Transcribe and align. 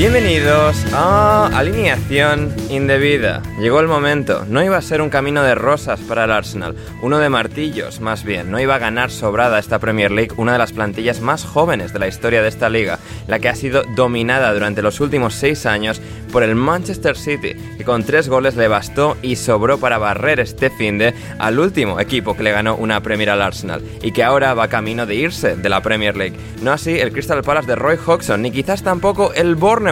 Bienvenidos 0.00 0.82
a 0.94 1.48
Alineación 1.48 2.56
Indebida. 2.70 3.42
Llegó 3.60 3.80
el 3.80 3.86
momento. 3.86 4.46
No 4.48 4.64
iba 4.64 4.78
a 4.78 4.80
ser 4.80 5.02
un 5.02 5.10
camino 5.10 5.42
de 5.42 5.54
rosas 5.54 6.00
para 6.00 6.24
el 6.24 6.30
Arsenal, 6.30 6.74
uno 7.02 7.18
de 7.18 7.28
martillos 7.28 8.00
más 8.00 8.24
bien. 8.24 8.50
No 8.50 8.58
iba 8.58 8.76
a 8.76 8.78
ganar 8.78 9.10
sobrada 9.10 9.58
esta 9.58 9.78
Premier 9.78 10.10
League, 10.10 10.32
una 10.38 10.54
de 10.54 10.58
las 10.58 10.72
plantillas 10.72 11.20
más 11.20 11.44
jóvenes 11.44 11.92
de 11.92 11.98
la 11.98 12.08
historia 12.08 12.40
de 12.40 12.48
esta 12.48 12.70
liga, 12.70 12.98
la 13.26 13.40
que 13.40 13.50
ha 13.50 13.54
sido 13.54 13.82
dominada 13.94 14.54
durante 14.54 14.80
los 14.80 15.00
últimos 15.00 15.34
seis 15.34 15.66
años 15.66 16.00
por 16.32 16.44
el 16.44 16.54
Manchester 16.54 17.14
City, 17.14 17.52
que 17.76 17.84
con 17.84 18.02
tres 18.04 18.30
goles 18.30 18.56
le 18.56 18.68
bastó 18.68 19.18
y 19.20 19.36
sobró 19.36 19.78
para 19.78 19.98
barrer 19.98 20.40
este 20.40 20.70
finde 20.70 21.12
al 21.38 21.58
último 21.58 22.00
equipo 22.00 22.34
que 22.34 22.44
le 22.44 22.52
ganó 22.52 22.74
una 22.76 23.02
Premier 23.02 23.28
al 23.28 23.42
Arsenal 23.42 23.82
y 24.00 24.12
que 24.12 24.24
ahora 24.24 24.54
va 24.54 24.68
camino 24.68 25.04
de 25.04 25.16
irse 25.16 25.56
de 25.56 25.68
la 25.68 25.82
Premier 25.82 26.16
League. 26.16 26.38
No 26.62 26.72
así 26.72 26.98
el 26.98 27.12
Crystal 27.12 27.42
Palace 27.42 27.66
de 27.66 27.74
Roy 27.74 27.98
Hodgson, 28.06 28.40
ni 28.40 28.50
quizás 28.50 28.82
tampoco 28.82 29.34
el 29.34 29.56
Bournemouth 29.56 29.89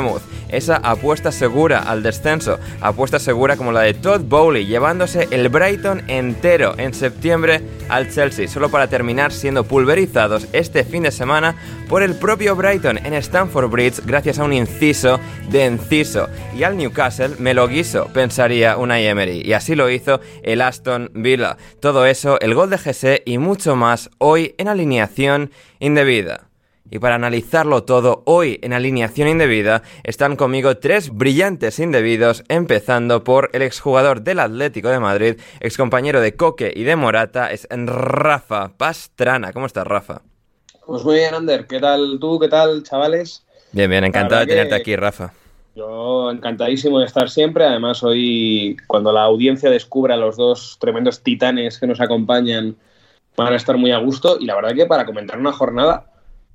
esa 0.48 0.76
apuesta 0.76 1.32
segura 1.32 1.81
al 1.81 2.03
descenso, 2.03 2.59
apuesta 2.81 3.19
segura 3.19 3.56
como 3.56 3.72
la 3.72 3.82
de 3.82 3.94
Todd 3.94 4.22
Bowley, 4.22 4.66
llevándose 4.66 5.28
el 5.31 5.48
Brighton 5.48 6.03
entero 6.09 6.75
en 6.78 6.94
septiembre 6.94 7.62
al 7.88 8.10
Chelsea, 8.10 8.48
solo 8.48 8.70
para 8.70 8.88
terminar 8.88 9.32
siendo 9.32 9.64
pulverizados 9.64 10.47
este 10.53 10.84
fin 10.84 11.03
de 11.03 11.10
semana 11.10 11.56
por 11.88 12.03
el 12.03 12.14
propio 12.14 12.54
Brighton 12.54 12.98
en 13.04 13.14
Stamford 13.14 13.70
Bridge 13.70 14.00
gracias 14.04 14.38
a 14.38 14.44
un 14.44 14.53
inciso 14.53 15.19
de 15.50 15.66
inciso. 15.66 16.28
Y 16.56 16.62
al 16.62 16.76
Newcastle 16.76 17.37
me 17.38 17.54
lo 17.54 17.69
guiso, 17.69 18.08
pensaría 18.12 18.76
una 18.76 19.00
Emery, 19.00 19.42
y 19.44 19.53
así 19.53 19.75
lo 19.75 19.91
hizo 19.91 20.20
el 20.42 20.60
Aston 20.60 21.10
Villa. 21.14 21.56
Todo 21.81 22.06
eso, 22.06 22.38
el 22.41 22.54
gol 22.54 22.70
de 22.70 22.78
GC 22.78 23.22
y 23.25 23.38
mucho 23.38 23.76
más 23.76 24.10
hoy 24.19 24.54
en 24.58 24.69
alineación 24.69 25.50
indebida. 25.81 26.47
Y 26.91 26.99
para 27.00 27.16
analizarlo 27.16 27.84
todo 27.84 28.22
hoy 28.25 28.59
en 28.62 28.72
alineación 28.72 29.28
indebida 29.28 29.82
están 30.04 30.37
conmigo 30.37 30.78
tres 30.78 31.15
brillantes 31.15 31.78
indebidos, 31.78 32.44
empezando 32.49 33.25
por 33.25 33.50
el 33.53 33.60
exjugador 33.60 34.22
del 34.22 34.38
Atlético 34.38 34.88
de 34.88 34.99
Madrid, 34.99 35.41
excompañero 35.60 36.21
de 36.22 36.34
Coque 36.34 36.72
y 36.75 36.84
de 36.84 36.97
Morata, 36.97 37.53
es 37.53 37.69
Rafa 37.71 38.72
Pastrana. 38.78 39.53
¿Cómo 39.53 39.66
estás, 39.66 39.87
Rafa? 39.87 40.22
Pues 40.87 41.04
muy 41.04 41.16
bien, 41.16 41.34
Ander. 41.34 41.66
¿Qué 41.66 41.78
tal 41.78 42.16
tú? 42.19 42.38
¿Qué 42.38 42.49
tal, 42.49 42.82
chavales? 42.82 43.44
Bien, 43.72 43.91
bien, 43.91 44.05
encantado 44.05 44.41
de 44.41 44.47
tenerte 44.47 44.75
aquí, 44.75 44.97
Rafa. 44.97 45.34
Yo 45.76 46.31
encantadísimo 46.31 47.00
de 47.00 47.05
estar 47.05 47.28
siempre. 47.28 47.66
Además, 47.66 48.03
hoy, 48.03 48.78
cuando 48.87 49.12
la 49.12 49.25
audiencia 49.25 49.69
descubra 49.69 50.15
a 50.15 50.16
los 50.16 50.38
dos 50.38 50.78
tremendos 50.81 51.22
titanes 51.22 51.78
que 51.78 51.87
nos 51.87 52.00
acompañan, 52.00 52.76
van 53.37 53.53
a 53.53 53.56
estar 53.56 53.76
muy 53.76 53.93
a 53.93 53.99
gusto. 53.99 54.38
Y 54.41 54.47
la 54.47 54.55
verdad 54.56 54.75
que 54.75 54.87
para 54.87 55.05
comentar 55.05 55.38
una 55.38 55.53
jornada 55.53 56.06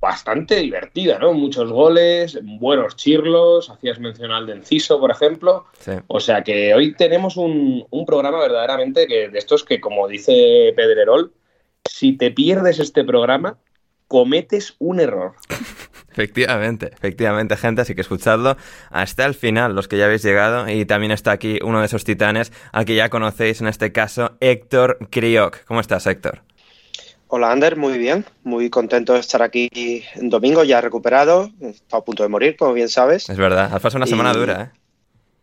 bastante 0.04 0.58
divertida, 0.58 1.18
¿no? 1.18 1.32
Muchos 1.32 1.72
goles, 1.72 2.38
buenos 2.44 2.98
chirlos, 2.98 3.70
hacías 3.70 4.00
mención 4.00 4.32
al 4.32 4.46
de 4.46 4.52
Enciso, 4.52 5.00
por 5.00 5.10
ejemplo. 5.12 5.66
O 6.08 6.20
sea 6.20 6.44
que 6.44 6.74
hoy 6.74 6.94
tenemos 6.94 7.38
un, 7.38 7.88
programa 8.06 8.40
verdaderamente 8.40 9.08
que 9.08 9.30
de 9.30 9.40
estos 9.40 9.64
que, 9.64 9.80
como 9.80 10.10
dice 10.10 10.74
Pedrerol, 10.76 11.32
si 11.90 12.18
te 12.18 12.32
pierdes 12.32 12.80
este 12.80 13.06
programa, 13.06 13.58
cometes 14.10 14.76
un 14.80 15.00
error. 15.00 15.36
Efectivamente, 16.12 16.92
efectivamente, 16.94 17.58
gente, 17.58 17.82
así 17.82 17.96
que 17.96 18.02
escuchadlo 18.02 18.56
hasta 18.92 19.26
el 19.26 19.34
final, 19.34 19.74
los 19.74 19.88
que 19.88 19.98
ya 19.98 20.06
habéis 20.06 20.22
llegado, 20.22 20.70
y 20.70 20.86
también 20.86 21.12
está 21.12 21.32
aquí 21.32 21.58
uno 21.64 21.80
de 21.80 21.88
esos 21.88 22.04
titanes 22.04 22.52
al 22.72 22.86
que 22.86 22.94
ya 22.94 23.10
conocéis, 23.10 23.62
en 23.62 23.68
este 23.68 23.92
caso, 23.92 24.38
Héctor 24.40 25.00
Crioc. 25.10 25.64
¿Cómo 25.66 25.80
estás, 25.80 26.06
Héctor? 26.06 26.44
Hola 27.36 27.52
Ander, 27.52 27.78
muy 27.78 27.98
bien, 27.98 28.26
muy 28.44 28.70
contento 28.70 29.14
de 29.14 29.20
estar 29.20 29.42
aquí 29.42 30.04
en 30.14 30.30
domingo, 30.30 30.64
ya 30.64 30.82
recuperado, 30.82 31.50
he 31.62 31.70
estado 31.70 32.04
a 32.04 32.06
punto 32.06 32.22
de 32.22 32.30
morir, 32.30 32.56
como 32.56 32.74
bien 32.74 32.90
sabes. 32.90 33.28
Es 33.28 33.38
verdad, 33.38 33.74
has 33.74 33.82
pasado 33.82 33.98
una 33.98 34.06
semana 34.06 34.34
dura, 34.34 34.62
¿eh? 34.62 34.80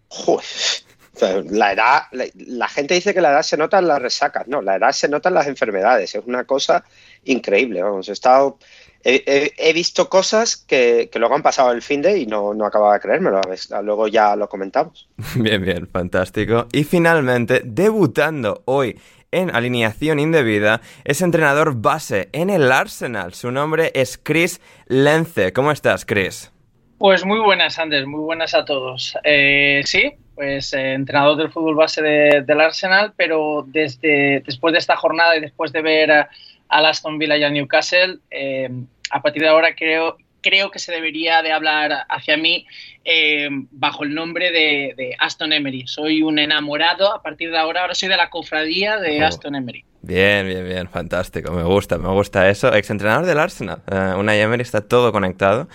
Joder, 0.06 1.46
la 1.50 1.72
edad, 1.72 2.02
la, 2.12 2.68
gente 2.68 2.94
dice 2.94 3.12
que 3.12 3.20
la 3.20 3.32
edad 3.32 3.42
se 3.42 3.56
nota 3.56 3.80
en 3.80 3.88
las 3.88 4.00
resacas, 4.00 4.46
no, 4.46 4.62
la 4.62 4.76
edad 4.76 4.92
se 4.92 5.08
nota 5.08 5.30
en 5.30 5.34
las 5.34 5.48
enfermedades, 5.48 6.14
es 6.14 6.22
una 6.24 6.44
cosa 6.44 6.84
increíble, 7.24 7.82
vamos, 7.82 8.08
he 8.08 8.12
estado, 8.12 8.58
he, 9.02 9.72
visto 9.74 10.08
cosas 10.08 10.58
que, 10.58 11.10
luego 11.16 11.34
han 11.34 11.42
pasado 11.42 11.72
el 11.72 11.82
fin 11.82 12.02
de 12.02 12.18
y 12.18 12.26
no, 12.26 12.54
no 12.54 12.66
acababa 12.66 12.94
de 12.94 13.00
creérmelo, 13.00 13.40
luego 13.82 14.06
ya 14.06 14.36
lo 14.36 14.48
comentamos. 14.48 15.08
Bien, 15.34 15.60
bien, 15.60 15.88
fantástico. 15.88 16.68
Y 16.70 16.84
finalmente, 16.84 17.62
debutando 17.64 18.62
hoy 18.66 18.96
en 19.32 19.54
alineación 19.54 20.18
indebida, 20.18 20.80
es 21.04 21.22
entrenador 21.22 21.80
base 21.80 22.28
en 22.32 22.50
el 22.50 22.72
Arsenal. 22.72 23.34
Su 23.34 23.50
nombre 23.50 23.92
es 23.94 24.18
Chris 24.18 24.60
Lence. 24.86 25.52
¿Cómo 25.52 25.70
estás, 25.70 26.04
Chris? 26.04 26.52
Pues 26.98 27.24
muy 27.24 27.38
buenas, 27.40 27.78
Anders, 27.78 28.06
muy 28.06 28.20
buenas 28.20 28.54
a 28.54 28.64
todos. 28.64 29.16
Eh, 29.24 29.80
sí, 29.84 30.12
pues 30.34 30.72
eh, 30.74 30.92
entrenador 30.92 31.36
del 31.36 31.50
fútbol 31.50 31.74
base 31.74 32.02
del 32.02 32.60
Arsenal, 32.60 33.14
pero 33.16 33.64
desde 33.66 34.42
después 34.44 34.72
de 34.72 34.78
esta 34.78 34.96
jornada 34.96 35.36
y 35.36 35.40
después 35.40 35.72
de 35.72 35.82
ver 35.82 36.12
a, 36.12 36.28
Aston 36.68 37.18
Villa 37.18 37.36
y 37.36 37.44
a 37.44 37.50
Newcastle, 37.50 38.18
eh, 38.30 38.68
a 39.10 39.22
partir 39.22 39.42
de 39.42 39.48
ahora 39.48 39.74
creo 39.74 40.18
creo 40.40 40.70
que 40.70 40.78
se 40.78 40.92
debería 40.92 41.42
de 41.42 41.52
hablar 41.52 42.06
hacia 42.08 42.36
mí 42.36 42.66
eh, 43.04 43.48
bajo 43.70 44.04
el 44.04 44.14
nombre 44.14 44.50
de, 44.50 45.16
Aston 45.18 45.52
Emery. 45.52 45.86
Soy 45.86 46.22
un 46.22 46.38
enamorado, 46.38 47.14
a 47.14 47.22
partir 47.22 47.50
de 47.50 47.58
ahora, 47.58 47.82
ahora 47.82 47.94
soy 47.94 48.08
de 48.08 48.16
la 48.16 48.30
cofradía 48.30 48.98
de 48.98 49.22
oh. 49.22 49.26
Aston 49.26 49.54
Emery. 49.54 49.84
Bien, 50.02 50.46
bien, 50.46 50.64
bien, 50.64 50.88
fantástico, 50.88 51.52
me 51.52 51.62
gusta, 51.62 51.98
me 51.98 52.08
gusta 52.08 52.48
eso. 52.48 52.72
Exentrenador 52.72 53.26
del 53.26 53.38
Arsenal, 53.38 53.82
uh, 53.92 54.18
Unai 54.18 54.40
Emery 54.40 54.62
está 54.62 54.80
todo 54.80 55.12
conectado 55.12 55.68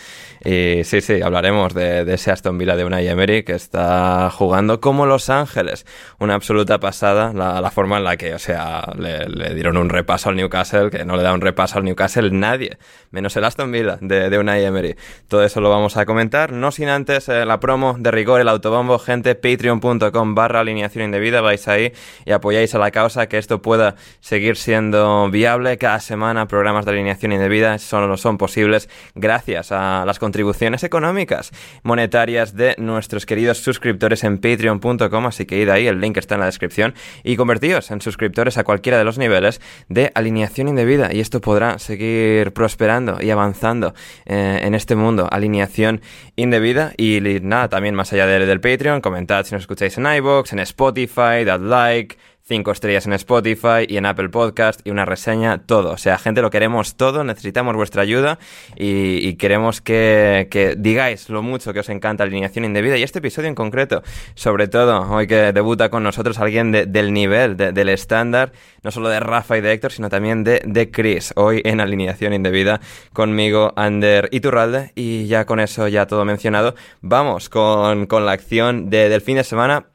y 0.44 0.84
sí, 0.84 1.02
sí, 1.02 1.22
hablaremos 1.22 1.76
de, 1.76 2.04
de, 2.06 2.16
ese 2.16 2.32
Aston 2.32 2.58
Villa 2.58 2.76
de 2.76 2.86
Unai 2.86 3.08
Emery 3.08 3.44
que 3.44 3.54
está 3.54 4.32
jugando 4.32 4.82
como 4.82 5.06
Los 5.06 5.30
Ángeles, 5.30 5.86
una 6.18 6.34
absoluta 6.34 6.80
pasada 6.80 7.34
la, 7.34 7.62
la 7.62 7.70
forma 7.70 7.98
en 7.98 8.04
la 8.04 8.18
que, 8.18 8.34
o 8.34 8.40
sea, 8.40 8.94
le, 8.98 9.28
le, 9.30 9.54
dieron 9.54 9.78
un 9.78 9.90
repaso 9.90 10.30
al 10.30 10.38
Newcastle, 10.38 10.90
que 10.90 11.06
no 11.06 11.18
le 11.18 11.22
da 11.22 11.32
un 11.32 11.42
repaso 11.42 11.78
al 11.78 11.84
Newcastle 11.84 12.32
nadie, 12.32 12.80
menos 13.12 13.38
el 13.38 13.44
Aston 13.44 13.72
Villa 13.72 14.00
de, 14.02 14.32
de 14.32 14.40
Unai 14.40 14.66
Emery. 14.66 14.96
Todo 15.28 15.44
eso 15.44 15.62
lo 15.62 15.70
vamos 15.70 15.98
a 15.98 16.06
comentar, 16.08 16.52
no 16.52 16.72
sin 16.72 16.90
antes 16.90 17.30
eh, 17.30 17.46
la 17.46 17.60
promo 17.60 17.96
de 18.00 18.10
rigor, 18.10 18.42
el 18.42 18.50
autobombo, 18.50 18.98
gente, 18.98 19.36
patreon.com 19.36 20.34
barra 20.34 20.62
alineación 20.62 21.06
indebida, 21.06 21.42
vais 21.42 21.68
ahí 21.68 21.94
y 22.26 22.32
apoyáis 22.32 22.74
a 22.74 22.80
la 22.80 22.90
causa 22.90 23.28
que 23.28 23.38
esto 23.38 23.62
pueda 23.62 23.96
seguir 24.26 24.58
siendo 24.58 25.30
viable. 25.30 25.78
Cada 25.78 26.00
semana 26.00 26.48
programas 26.48 26.84
de 26.86 26.92
alineación 26.92 27.32
indebida 27.32 27.78
solo 27.78 28.18
son 28.18 28.40
posibles 28.40 28.90
gracias 29.14 29.72
a 29.72 30.04
las 30.04 30.18
contribuciones 30.18 30.84
económicas 30.84 31.52
monetarias 31.84 32.56
de 32.56 32.74
nuestros 32.80 33.28
queridos 33.28 33.60
suscriptores 33.60 34.24
en 34.24 34.40
patreon.com. 34.40 35.28
Así 35.28 35.46
que 35.46 35.62
id 35.62 35.70
ahí, 35.70 35.86
el 35.86 36.02
link 36.02 36.18
está 36.18 36.36
en 36.36 36.40
la 36.40 36.48
descripción 36.48 36.96
y 37.24 37.36
convertíos 37.36 37.92
en 37.92 38.02
suscriptores 38.02 38.58
a 38.58 38.64
cualquiera 38.64 38.98
de 38.98 39.04
los 39.04 39.20
niveles 39.20 39.62
de 39.90 40.12
alineación 40.16 40.70
indebida. 40.70 41.14
Y 41.14 41.20
esto 41.20 41.40
podrá 41.40 41.78
seguir 41.78 42.52
prosperando 42.52 43.20
y 43.22 43.30
avanzando 43.30 43.94
eh, 44.26 44.62
en 44.64 44.74
este 44.74 44.96
mundo. 44.96 45.28
Alineación 45.30 46.02
indebida. 46.36 46.94
Y 46.98 47.20
nada, 47.44 47.70
también 47.70 47.94
más 47.94 48.12
allá 48.12 48.26
del, 48.26 48.48
del 48.48 48.60
Patreon, 48.60 49.02
comentad 49.02 49.46
si 49.46 49.54
nos 49.54 49.62
escucháis 49.62 49.96
en 50.00 50.08
iBox, 50.08 50.52
en 50.52 50.60
Spotify, 50.60 51.44
dad 51.46 51.60
like 51.60 52.18
5 52.48 52.72
estrellas 52.72 53.08
en 53.08 53.14
Spotify 53.14 53.88
y 53.88 53.98
en 53.98 54.06
Apple 54.06 54.30
Podcast 54.30 54.82
y 54.86 54.92
una 54.92 55.04
reseña, 55.04 55.64
todo. 55.66 55.92
O 55.92 55.98
sea, 55.98 56.20
gente, 56.20 56.44
lo 56.44 56.52
queremos 56.52 56.96
todo, 56.96 57.24
necesitamos 57.24 57.76
vuestra 57.76 58.04
ayuda 58.04 58.38
y, 58.76 59.28
y 59.28 59.34
queremos 59.34 59.82
que, 59.82 60.48
que, 60.52 60.76
digáis 60.78 61.30
lo 61.30 61.42
mucho 61.42 61.74
que 61.74 61.80
os 61.80 61.90
encanta 61.90 62.24
alineación 62.24 62.66
indebida 62.66 62.98
y 62.98 63.04
este 63.04 63.18
episodio 63.18 63.50
en 63.50 63.56
concreto, 63.56 64.04
sobre 64.36 64.68
todo 64.68 65.10
hoy 65.12 65.26
que 65.26 65.54
debuta 65.54 65.90
con 65.90 66.04
nosotros 66.04 66.38
alguien 66.38 66.72
de, 66.72 66.86
del 66.86 67.14
nivel, 67.14 67.58
de, 67.58 67.72
del 67.72 67.90
estándar, 67.90 68.52
no 68.84 68.92
solo 68.92 69.10
de 69.10 69.20
Rafa 69.20 69.58
y 69.58 69.62
de 69.62 69.72
Héctor, 69.72 69.92
sino 69.92 70.10
también 70.10 70.44
de, 70.44 70.62
de 70.66 70.92
Chris, 70.92 71.34
hoy 71.36 71.64
en 71.66 71.82
alineación 71.82 72.32
indebida 72.34 72.80
conmigo, 73.12 73.74
Ander 73.76 74.30
Iturralde. 74.32 74.92
Y 74.94 75.26
ya 75.26 75.46
con 75.46 75.60
eso 75.60 75.88
ya 75.88 76.06
todo 76.06 76.26
mencionado, 76.26 76.76
vamos 77.02 77.50
con, 77.50 78.06
con 78.06 78.28
la 78.28 78.34
acción 78.34 78.92
de, 78.92 79.10
del 79.10 79.22
fin 79.22 79.38
de 79.38 79.44
semana 79.44 79.88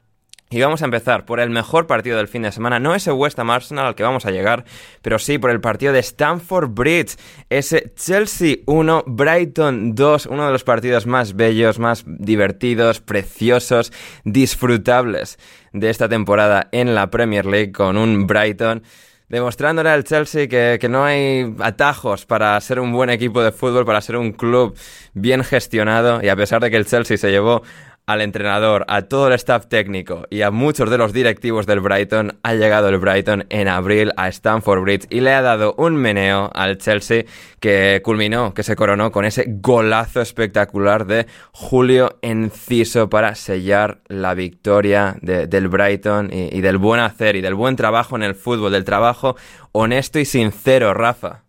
y 0.51 0.61
vamos 0.61 0.81
a 0.81 0.85
empezar 0.85 1.25
por 1.25 1.39
el 1.39 1.49
mejor 1.49 1.87
partido 1.87 2.17
del 2.17 2.27
fin 2.27 2.41
de 2.41 2.51
semana, 2.51 2.79
no 2.79 2.93
ese 2.93 3.11
West 3.11 3.39
Ham 3.39 3.49
Arsenal 3.49 3.87
al 3.87 3.95
que 3.95 4.03
vamos 4.03 4.25
a 4.25 4.31
llegar, 4.31 4.65
pero 5.01 5.17
sí 5.17 5.37
por 5.37 5.49
el 5.49 5.61
partido 5.61 5.93
de 5.93 5.99
Stamford 5.99 6.69
Bridge, 6.71 7.15
ese 7.49 7.93
Chelsea 7.95 8.57
1, 8.65 9.05
Brighton 9.07 9.95
2, 9.95 10.25
uno 10.25 10.45
de 10.45 10.51
los 10.51 10.65
partidos 10.65 11.07
más 11.07 11.35
bellos, 11.35 11.79
más 11.79 12.03
divertidos, 12.05 12.99
preciosos, 12.99 13.93
disfrutables 14.25 15.39
de 15.71 15.89
esta 15.89 16.09
temporada 16.09 16.67
en 16.73 16.93
la 16.95 17.09
Premier 17.09 17.45
League 17.45 17.71
con 17.71 17.97
un 17.97 18.27
Brighton 18.27 18.83
demostrándole 19.29 19.89
al 19.89 20.03
Chelsea 20.03 20.49
que, 20.49 20.77
que, 20.79 20.89
no 20.89 21.05
hay 21.05 21.55
atajos 21.59 22.25
para 22.25 22.59
ser 22.59 22.81
un 22.81 22.91
buen 22.91 23.09
equipo 23.09 23.41
de 23.41 23.53
fútbol, 23.53 23.85
para 23.85 24.01
ser 24.01 24.17
un 24.17 24.33
club 24.33 24.75
bien 25.13 25.41
gestionado. 25.45 26.21
Y 26.21 26.27
a 26.27 26.35
pesar 26.35 26.61
de 26.61 26.69
que 26.69 26.75
el 26.75 26.85
Chelsea 26.85 27.15
se 27.15 27.31
llevó 27.31 27.63
al 28.05 28.21
entrenador, 28.21 28.85
a 28.87 29.03
todo 29.03 29.27
el 29.27 29.33
staff 29.33 29.67
técnico 29.67 30.25
y 30.29 30.41
a 30.41 30.51
muchos 30.51 30.89
de 30.89 30.97
los 30.97 31.13
directivos 31.13 31.65
del 31.65 31.79
Brighton, 31.79 32.39
ha 32.43 32.53
llegado 32.53 32.89
el 32.89 32.97
Brighton 32.97 33.45
en 33.49 33.67
abril 33.67 34.11
a 34.17 34.27
Stamford 34.27 34.81
Bridge 34.81 35.07
y 35.09 35.21
le 35.21 35.31
ha 35.31 35.41
dado 35.41 35.75
un 35.77 35.95
meneo 35.95 36.51
al 36.53 36.77
Chelsea 36.77 37.25
que 37.59 38.01
culminó, 38.03 38.53
que 38.53 38.63
se 38.63 38.75
coronó 38.75 39.11
con 39.11 39.25
ese 39.25 39.45
golazo 39.47 40.21
espectacular 40.21 41.05
de 41.05 41.27
Julio 41.51 42.17
Enciso 42.21 43.09
para 43.09 43.35
sellar 43.35 44.01
la 44.07 44.33
victoria 44.33 45.15
de, 45.21 45.47
del 45.47 45.67
Brighton 45.67 46.29
y, 46.33 46.57
y 46.57 46.61
del 46.61 46.77
buen 46.77 46.99
hacer 46.99 47.35
y 47.35 47.41
del 47.41 47.55
buen 47.55 47.75
trabajo 47.75 48.15
en 48.15 48.23
el 48.23 48.35
fútbol, 48.35 48.71
del 48.71 48.83
trabajo 48.83 49.35
honesto 49.71 50.19
y 50.19 50.25
sincero, 50.25 50.93
Rafa. 50.93 51.43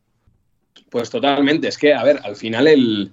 Pues 0.90 1.08
totalmente, 1.08 1.68
es 1.68 1.78
que, 1.78 1.94
a 1.94 2.04
ver, 2.04 2.20
al 2.22 2.36
final 2.36 2.68
el 2.68 3.12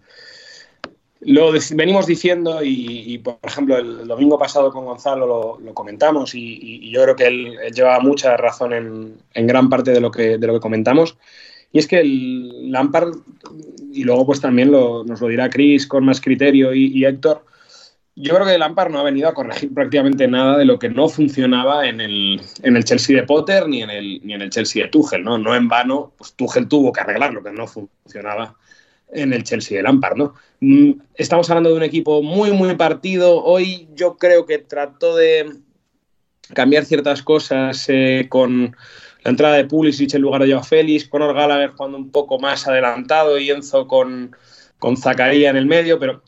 lo 1.21 1.51
venimos 1.71 2.07
diciendo 2.07 2.63
y, 2.63 3.03
y, 3.13 3.17
por 3.17 3.39
ejemplo, 3.43 3.77
el 3.77 4.07
domingo 4.07 4.39
pasado 4.39 4.71
con 4.71 4.85
Gonzalo 4.85 5.59
lo, 5.61 5.73
comentamos 5.73 6.33
y, 6.33 6.59
y, 6.61 6.91
yo 6.91 7.03
creo 7.03 7.15
que 7.15 7.27
él, 7.27 7.57
él 7.61 7.73
lleva 7.73 7.99
mucha 7.99 8.37
razón 8.37 8.73
en, 8.73 9.47
gran 9.47 9.69
parte 9.69 9.91
de 9.91 9.99
lo, 9.99 10.11
que, 10.11 10.39
comentamos. 10.61 11.17
Y 11.71 11.79
es 11.79 11.87
que 11.87 11.99
el 11.99 12.71
Lampard, 12.71 13.13
y 13.91 14.03
luego 14.03 14.25
pues 14.25 14.39
también 14.39 14.71
nos 14.71 15.21
lo 15.21 15.27
dirá 15.27 15.49
Chris 15.49 15.85
con 15.87 16.05
más 16.05 16.21
criterio 16.21 16.73
y, 16.73 17.03
Héctor, 17.05 17.43
yo 18.15 18.33
creo 18.33 18.45
que 18.45 18.53
el 18.53 18.59
Lampard 18.59 18.91
no 18.91 18.99
ha 18.99 19.03
venido 19.03 19.29
a 19.29 19.33
corregir 19.33 19.73
prácticamente 19.73 20.27
nada 20.27 20.57
de 20.57 20.65
lo 20.65 20.79
que 20.79 20.89
no 20.89 21.07
funcionaba 21.07 21.87
en 21.87 22.01
el, 22.01 22.41
en 22.63 22.75
el 22.75 22.83
Chelsea 22.83 23.15
de 23.15 23.23
Potter 23.23 23.67
ni 23.67 23.81
en 23.81 23.89
el, 23.89 24.21
ni 24.23 24.33
en 24.33 24.41
el 24.41 24.49
Chelsea 24.49 24.83
de 24.83 24.89
Tuchel. 24.89 25.23
¿no? 25.23 25.37
no 25.37 25.55
en 25.55 25.67
vano, 25.67 26.13
pues 26.17 26.33
Tuchel 26.33 26.67
tuvo 26.67 26.91
que 26.91 27.01
arreglar 27.01 27.33
lo 27.33 27.43
que 27.43 27.51
no 27.51 27.67
funcionaba 27.67 28.55
en 29.11 29.33
el 29.33 29.43
Chelsea 29.43 29.77
de 29.77 29.83
Lampard, 29.83 30.17
¿no? 30.17 30.33
Mm, 30.59 30.91
estamos 31.15 31.49
hablando 31.49 31.69
de 31.69 31.75
un 31.75 31.83
equipo 31.83 32.21
muy, 32.21 32.51
muy 32.51 32.75
partido. 32.75 33.43
Hoy 33.43 33.87
yo 33.95 34.17
creo 34.17 34.45
que 34.45 34.59
trató 34.59 35.15
de 35.15 35.51
cambiar 36.53 36.85
ciertas 36.85 37.21
cosas 37.23 37.85
eh, 37.89 38.27
con 38.29 38.75
la 39.23 39.31
entrada 39.31 39.55
de 39.55 39.65
Pulisic 39.65 40.13
en 40.13 40.21
lugar 40.21 40.43
de 40.43 40.51
Joao 40.51 40.63
Félix, 40.63 41.07
con 41.07 41.21
Gallagher 41.21 41.71
jugando 41.71 41.97
un 41.97 42.11
poco 42.11 42.39
más 42.39 42.67
adelantado 42.67 43.37
y 43.37 43.49
Enzo 43.51 43.87
con, 43.87 44.35
con 44.77 44.97
Zacarías 44.97 45.51
en 45.51 45.57
el 45.57 45.65
medio, 45.65 45.99
pero 45.99 46.23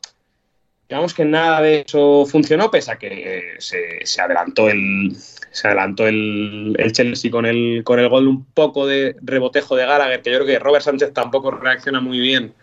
digamos 0.89 1.13
que 1.13 1.23
nada 1.23 1.61
de 1.61 1.85
eso 1.87 2.25
funcionó, 2.25 2.69
pese 2.69 2.91
a 2.91 2.97
que 2.97 3.55
se, 3.59 4.05
se 4.05 4.21
adelantó 4.21 4.69
el, 4.69 5.15
se 5.51 5.67
adelantó 5.67 6.05
el, 6.05 6.75
el, 6.77 6.91
Chelsea 6.91 7.31
con 7.31 7.45
el, 7.45 7.81
con 7.85 7.99
el 7.99 8.09
gol 8.09 8.27
un 8.27 8.45
poco 8.45 8.85
de 8.85 9.15
rebotejo 9.21 9.77
de 9.77 9.85
Gallagher, 9.85 10.21
que 10.21 10.31
yo 10.31 10.37
creo 10.39 10.47
que 10.47 10.59
Robert 10.59 10.83
Sánchez 10.83 11.13
tampoco 11.13 11.51
reacciona 11.51 12.01
muy 12.01 12.19
bien 12.19 12.53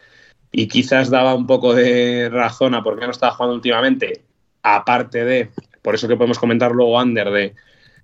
y 0.50 0.68
quizás 0.68 1.10
daba 1.10 1.34
un 1.34 1.46
poco 1.46 1.74
de 1.74 2.28
razón 2.30 2.74
a 2.74 2.82
por 2.82 2.98
qué 2.98 3.04
no 3.04 3.12
estaba 3.12 3.34
jugando 3.34 3.54
últimamente, 3.54 4.22
aparte 4.62 5.24
de, 5.24 5.50
por 5.82 5.94
eso 5.94 6.08
que 6.08 6.16
podemos 6.16 6.38
comentar 6.38 6.72
luego 6.72 6.98
Ander, 6.98 7.30
de 7.30 7.54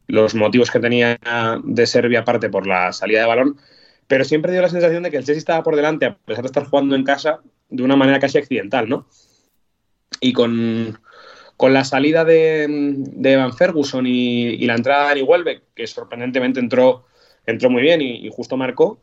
los 0.06 0.34
motivos 0.34 0.70
que 0.70 0.80
tenía 0.80 1.18
de 1.62 1.86
Serbia, 1.86 2.20
aparte 2.20 2.50
por 2.50 2.66
la 2.66 2.92
salida 2.92 3.20
de 3.20 3.26
balón, 3.26 3.58
pero 4.06 4.24
siempre 4.24 4.52
dio 4.52 4.60
la 4.60 4.68
sensación 4.68 5.02
de 5.02 5.10
que 5.10 5.16
el 5.16 5.24
Chelsea 5.24 5.38
estaba 5.38 5.62
por 5.62 5.76
delante, 5.76 6.06
a 6.06 6.16
pesar 6.16 6.42
de 6.44 6.48
estar 6.48 6.66
jugando 6.66 6.94
en 6.94 7.04
casa, 7.04 7.40
de 7.70 7.82
una 7.82 7.96
manera 7.96 8.20
casi 8.20 8.38
accidental, 8.38 8.88
¿no? 8.88 9.06
Y 10.20 10.34
con, 10.34 10.98
con 11.56 11.72
la 11.72 11.84
salida 11.84 12.24
de, 12.24 12.66
de 12.68 13.32
Evan 13.32 13.56
Ferguson 13.56 14.06
y, 14.06 14.50
y, 14.50 14.66
la 14.66 14.74
entrada 14.74 15.04
de 15.04 15.08
Dani 15.08 15.22
Welbeck, 15.22 15.62
que 15.74 15.86
sorprendentemente 15.86 16.60
entró, 16.60 17.06
entró 17.46 17.70
muy 17.70 17.82
bien 17.82 18.02
y, 18.02 18.26
y 18.26 18.30
justo 18.30 18.58
marcó, 18.58 19.00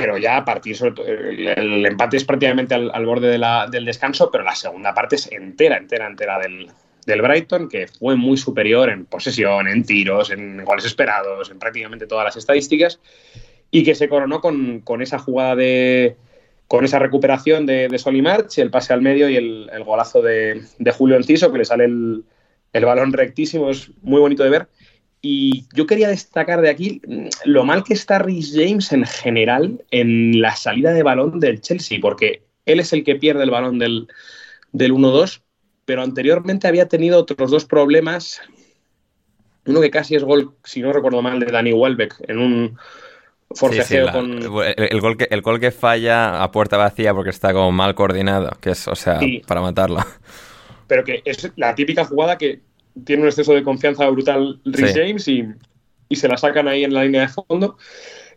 pero 0.00 0.18
ya 0.18 0.38
a 0.38 0.44
partir, 0.44 0.76
el, 1.06 1.48
el 1.48 1.86
empate 1.86 2.16
es 2.16 2.24
prácticamente 2.24 2.74
al, 2.74 2.90
al 2.92 3.06
borde 3.06 3.28
de 3.28 3.38
la, 3.38 3.66
del 3.66 3.84
descanso, 3.84 4.30
pero 4.30 4.44
la 4.44 4.54
segunda 4.54 4.94
parte 4.94 5.16
es 5.16 5.30
entera, 5.30 5.76
entera, 5.76 6.06
entera 6.06 6.38
del, 6.38 6.70
del, 7.06 7.22
Brighton, 7.22 7.68
que 7.68 7.86
fue 7.86 8.16
muy 8.16 8.36
superior 8.36 8.88
en 8.88 9.04
posesión, 9.04 9.68
en 9.68 9.84
tiros, 9.84 10.30
en 10.30 10.64
goles 10.64 10.84
esperados, 10.84 11.50
en 11.50 11.58
prácticamente 11.58 12.06
todas 12.06 12.24
las 12.24 12.36
estadísticas, 12.36 13.00
y 13.70 13.84
que 13.84 13.94
se 13.94 14.08
coronó 14.08 14.40
con, 14.40 14.80
con 14.80 15.02
esa 15.02 15.18
jugada 15.18 15.54
de, 15.56 16.16
con 16.66 16.84
esa 16.84 16.98
recuperación 16.98 17.66
de, 17.66 17.88
de 17.88 17.98
Solimarch, 17.98 18.58
el 18.58 18.70
pase 18.70 18.92
al 18.92 19.02
medio 19.02 19.28
y 19.28 19.36
el, 19.36 19.70
el 19.72 19.84
golazo 19.84 20.22
de, 20.22 20.62
de, 20.78 20.90
Julio 20.92 21.16
Enciso, 21.16 21.52
que 21.52 21.58
le 21.58 21.64
sale 21.64 21.84
el, 21.84 22.24
el 22.72 22.84
balón 22.84 23.12
rectísimo, 23.12 23.70
es 23.70 23.90
muy 24.02 24.20
bonito 24.20 24.44
de 24.44 24.50
ver. 24.50 24.68
Y 25.22 25.66
yo 25.74 25.86
quería 25.86 26.08
destacar 26.08 26.62
de 26.62 26.70
aquí 26.70 27.02
lo 27.44 27.64
mal 27.64 27.84
que 27.84 27.92
está 27.92 28.18
Rhys 28.18 28.52
James 28.54 28.90
en 28.92 29.04
general 29.04 29.84
en 29.90 30.40
la 30.40 30.56
salida 30.56 30.92
de 30.92 31.02
balón 31.02 31.40
del 31.40 31.60
Chelsea, 31.60 31.98
porque 32.00 32.42
él 32.64 32.80
es 32.80 32.92
el 32.92 33.04
que 33.04 33.16
pierde 33.16 33.44
el 33.44 33.50
balón 33.50 33.78
del, 33.78 34.08
del 34.72 34.92
1-2, 34.92 35.42
pero 35.84 36.02
anteriormente 36.02 36.68
había 36.68 36.88
tenido 36.88 37.18
otros 37.18 37.50
dos 37.50 37.64
problemas. 37.66 38.40
Uno 39.66 39.80
que 39.82 39.90
casi 39.90 40.14
es 40.14 40.24
gol, 40.24 40.54
si 40.64 40.80
no 40.80 40.92
recuerdo 40.92 41.20
mal, 41.20 41.38
de 41.38 41.46
Danny 41.46 41.74
Welbeck 41.74 42.16
en 42.26 42.38
un 42.38 42.78
forcejeo 43.50 43.84
sí, 43.84 43.94
sí, 43.94 44.06
la, 44.06 44.12
con. 44.12 44.62
El, 44.62 44.88
el, 44.90 45.00
gol 45.00 45.16
que, 45.18 45.28
el 45.30 45.42
gol 45.42 45.60
que 45.60 45.70
falla 45.70 46.42
a 46.42 46.50
puerta 46.50 46.78
vacía 46.78 47.12
porque 47.12 47.30
está 47.30 47.52
como 47.52 47.72
mal 47.72 47.94
coordinado, 47.94 48.56
que 48.60 48.70
es, 48.70 48.88
o 48.88 48.94
sea, 48.94 49.18
sí. 49.18 49.42
para 49.46 49.60
matarlo. 49.60 50.00
Pero 50.86 51.04
que 51.04 51.22
es 51.24 51.50
la 51.56 51.74
típica 51.74 52.04
jugada 52.04 52.38
que 52.38 52.60
tiene 53.04 53.22
un 53.22 53.28
exceso 53.28 53.52
de 53.52 53.62
confianza 53.62 54.08
brutal 54.08 54.60
Rhys 54.64 54.92
sí. 54.92 54.98
James 54.98 55.28
y, 55.28 55.44
y, 56.08 56.16
se 56.16 56.28
la 56.28 56.36
sacan 56.36 56.68
ahí 56.68 56.84
en 56.84 56.94
la 56.94 57.04
línea 57.04 57.22
de 57.22 57.28
fondo. 57.28 57.76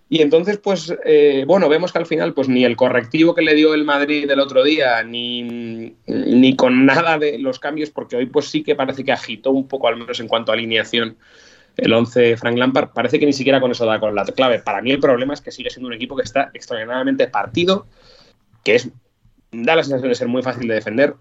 Y 0.10 0.22
entonces, 0.22 0.60
pues, 0.60 0.93
eh, 1.05 1.43
bueno, 1.48 1.70
vemos 1.70 1.91
que 1.91 1.98
al 1.98 2.05
final, 2.05 2.34
pues 2.34 2.48
ni 2.48 2.65
el 2.65 2.75
correctivo 2.75 3.34
que 3.34 3.41
le 3.41 3.55
dio 3.55 3.74
el 3.74 3.84
Madrid 3.84 4.27
del 4.27 4.41
otro 4.41 4.63
día, 4.63 5.01
ni, 5.03 5.96
ni 6.05 6.55
con 6.55 6.86
nada 6.86 7.17
de 7.17 7.39
los 7.39 7.60
cambios, 7.60 7.89
porque 7.89 8.17
hoy 8.17 8.27
pues 8.27 8.48
sí 8.48 8.62
que 8.62 8.75
parece 8.75 9.03
que 9.03 9.12
agitó 9.12 9.51
un 9.51 9.67
poco, 9.67 9.88
al 9.88 9.98
menos 9.98 10.20
en 10.20 10.27
cuanto 10.27 10.51
a 10.51 10.55
alineación, 10.55 11.17
el 11.77 11.93
11 11.93 12.38
Frank 12.38 12.58
Lampard, 12.58 12.89
parece 12.89 13.20
que 13.20 13.25
ni 13.25 13.34
siquiera 13.34 13.60
con 13.60 13.72
eso 13.72 13.86
da 13.86 14.00
con 14.00 14.13
la 14.13 14.25
clave. 14.25 14.60
Para 14.60 14.82
mí 14.82 14.91
el 14.91 15.00
problema 15.00 15.34
es 15.34 15.41
que 15.41 15.51
sigue 15.51 15.72
siendo 15.72 15.88
un 15.88 15.93
equipo 15.93 16.15
que 16.15 16.24
está 16.24 16.51
extraordinariamente 16.53 17.27
partido, 17.27 17.88
que 18.63 18.75
es 18.75 18.89
da 19.51 19.75
la 19.75 19.84
sensación 19.84 20.10
de 20.10 20.15
ser 20.15 20.27
muy 20.27 20.43
fácil 20.43 20.67
de 20.67 20.75
defender 20.75 21.15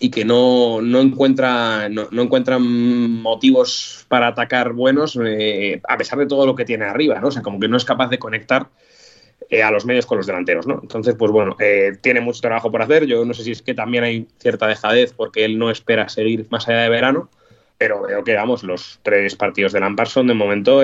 y 0.00 0.10
que 0.10 0.24
no, 0.24 0.80
no 0.80 1.00
encuentra 1.00 1.88
no, 1.88 2.08
encuentran 2.10 2.62
motivos 2.62 4.06
para 4.08 4.28
atacar 4.28 4.72
buenos 4.72 5.18
eh, 5.24 5.80
a 5.88 5.96
pesar 5.96 6.18
de 6.18 6.26
todo 6.26 6.46
lo 6.46 6.54
que 6.54 6.64
tiene 6.64 6.84
arriba, 6.84 7.20
¿no? 7.20 7.28
O 7.28 7.30
sea, 7.30 7.42
como 7.42 7.58
que 7.58 7.68
no 7.68 7.76
es 7.76 7.84
capaz 7.84 8.08
de 8.08 8.18
conectar 8.18 8.68
eh, 9.50 9.62
a 9.62 9.70
los 9.70 9.84
medios 9.84 10.06
con 10.06 10.18
los 10.18 10.26
delanteros, 10.26 10.66
¿no? 10.66 10.78
Entonces, 10.82 11.14
pues 11.18 11.32
bueno, 11.32 11.56
eh, 11.58 11.92
tiene 12.00 12.20
mucho 12.20 12.40
trabajo 12.40 12.70
por 12.70 12.82
hacer. 12.82 13.06
Yo 13.06 13.24
no 13.24 13.34
sé 13.34 13.44
si 13.44 13.52
es 13.52 13.62
que 13.62 13.74
también 13.74 14.04
hay 14.04 14.26
cierta 14.38 14.66
dejadez 14.66 15.12
porque 15.12 15.44
él 15.44 15.58
no 15.58 15.70
espera 15.70 16.08
seguir 16.08 16.46
más 16.50 16.68
allá 16.68 16.82
de 16.82 16.88
verano, 16.90 17.28
pero 17.76 18.02
veo 18.02 18.24
que, 18.24 18.34
vamos, 18.34 18.62
los 18.62 19.00
tres 19.02 19.36
partidos 19.36 19.72
de 19.72 19.80
Lampard 19.80 20.08
son 20.08 20.26
de 20.26 20.34
momento 20.34 20.82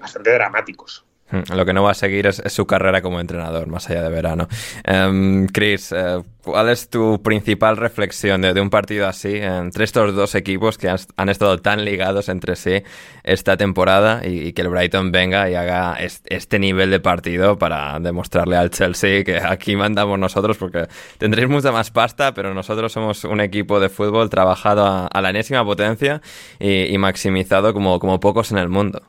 bastante 0.00 0.32
dramáticos. 0.32 1.04
Hmm, 1.30 1.42
lo 1.54 1.64
que 1.64 1.72
no 1.72 1.82
va 1.82 1.92
a 1.92 1.94
seguir 1.94 2.26
es, 2.26 2.42
su 2.46 2.66
carrera 2.66 3.02
como 3.02 3.20
entrenador, 3.20 3.68
más 3.68 3.88
allá 3.88 4.02
de 4.02 4.10
verano. 4.10 4.48
Um, 4.86 5.46
Chris, 5.46 5.92
eh, 5.92 6.20
¿cuál 6.42 6.68
es 6.70 6.88
tu 6.90 7.22
principal 7.22 7.76
reflexión 7.76 8.42
de, 8.42 8.60
un 8.60 8.70
partido 8.70 9.06
así 9.06 9.36
entre 9.36 9.84
estos 9.84 10.14
dos 10.14 10.34
equipos 10.34 10.76
que 10.76 10.88
han, 10.88 11.28
estado 11.28 11.58
tan 11.58 11.84
ligados 11.84 12.28
entre 12.28 12.56
sí 12.56 12.82
esta 13.22 13.56
temporada 13.56 14.22
y, 14.26 14.52
que 14.52 14.62
el 14.62 14.68
Brighton 14.68 15.12
venga 15.12 15.48
y 15.48 15.54
haga 15.54 15.96
este 15.98 16.58
nivel 16.58 16.90
de 16.90 17.00
partido 17.00 17.58
para 17.58 17.98
demostrarle 18.00 18.56
al 18.56 18.70
Chelsea 18.70 19.24
que 19.24 19.38
aquí 19.38 19.76
mandamos 19.76 20.18
nosotros 20.18 20.58
porque 20.58 20.88
tendréis 21.18 21.48
mucha 21.48 21.70
más 21.72 21.90
pasta, 21.90 22.34
pero 22.34 22.54
nosotros 22.54 22.92
somos 22.92 23.24
un 23.24 23.40
equipo 23.40 23.78
de 23.80 23.88
fútbol 23.88 24.28
trabajado 24.30 25.08
a, 25.10 25.20
la 25.20 25.30
enésima 25.30 25.64
potencia 25.64 26.20
y, 26.58 26.96
maximizado 26.98 27.72
como, 27.72 27.98
como 27.98 28.20
pocos 28.20 28.50
en 28.52 28.58
el 28.58 28.68
mundo? 28.68 29.02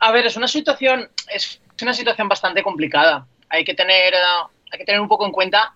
A 0.00 0.12
ver, 0.12 0.26
es 0.26 0.36
una 0.36 0.48
situación, 0.48 1.08
es 1.32 1.60
una 1.82 1.94
situación 1.94 2.28
bastante 2.28 2.62
complicada. 2.62 3.26
Hay 3.48 3.64
que 3.64 3.74
tener, 3.74 4.14
eh, 4.14 4.48
hay 4.70 4.78
que 4.78 4.84
tener 4.84 5.00
un 5.00 5.08
poco 5.08 5.26
en 5.26 5.32
cuenta 5.32 5.74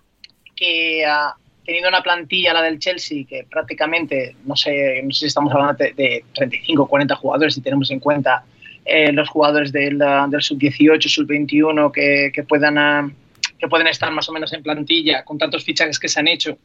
que 0.55 1.03
uh, 1.05 1.37
teniendo 1.65 1.89
una 1.89 2.01
plantilla, 2.01 2.53
la 2.53 2.61
del 2.61 2.79
Chelsea, 2.79 3.25
que 3.27 3.45
prácticamente, 3.49 4.35
no 4.45 4.55
sé, 4.55 5.01
no 5.03 5.11
sé 5.11 5.21
si 5.21 5.25
estamos 5.25 5.53
hablando 5.53 5.73
de, 5.73 6.23
35 6.35 6.83
o 6.83 6.87
40 6.87 7.15
jugadores, 7.15 7.53
si 7.55 7.61
tenemos 7.61 7.91
en 7.91 7.99
cuenta 7.99 8.43
eh, 8.85 9.11
los 9.11 9.29
jugadores 9.29 9.71
del, 9.71 9.97
del 9.97 10.41
sub-18, 10.41 11.01
sub-21 11.01 11.91
que, 11.91 12.31
que, 12.33 12.43
puedan, 12.43 13.15
que 13.57 13.67
pueden 13.67 13.87
estar 13.87 14.11
más 14.11 14.27
o 14.29 14.33
menos 14.33 14.53
en 14.53 14.63
plantilla 14.63 15.23
con 15.23 15.37
tantos 15.37 15.63
fichajes 15.63 15.99
que 15.99 16.09
se 16.09 16.19
han 16.19 16.27
hecho. 16.27 16.57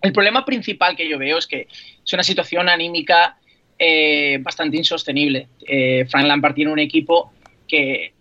El 0.00 0.12
problema 0.12 0.44
principal 0.44 0.96
que 0.96 1.08
yo 1.08 1.18
veo 1.18 1.38
es 1.38 1.46
que 1.46 1.68
es 2.04 2.12
una 2.12 2.22
situación 2.22 2.68
anímica 2.68 3.36
eh, 3.84 4.38
bastante 4.40 4.76
insostenible. 4.76 5.48
Eh, 5.66 6.06
Frank 6.08 6.26
Lampard 6.26 6.54
tiene 6.54 6.70
un 6.70 6.78
equipo 6.78 7.32
que 7.66 8.12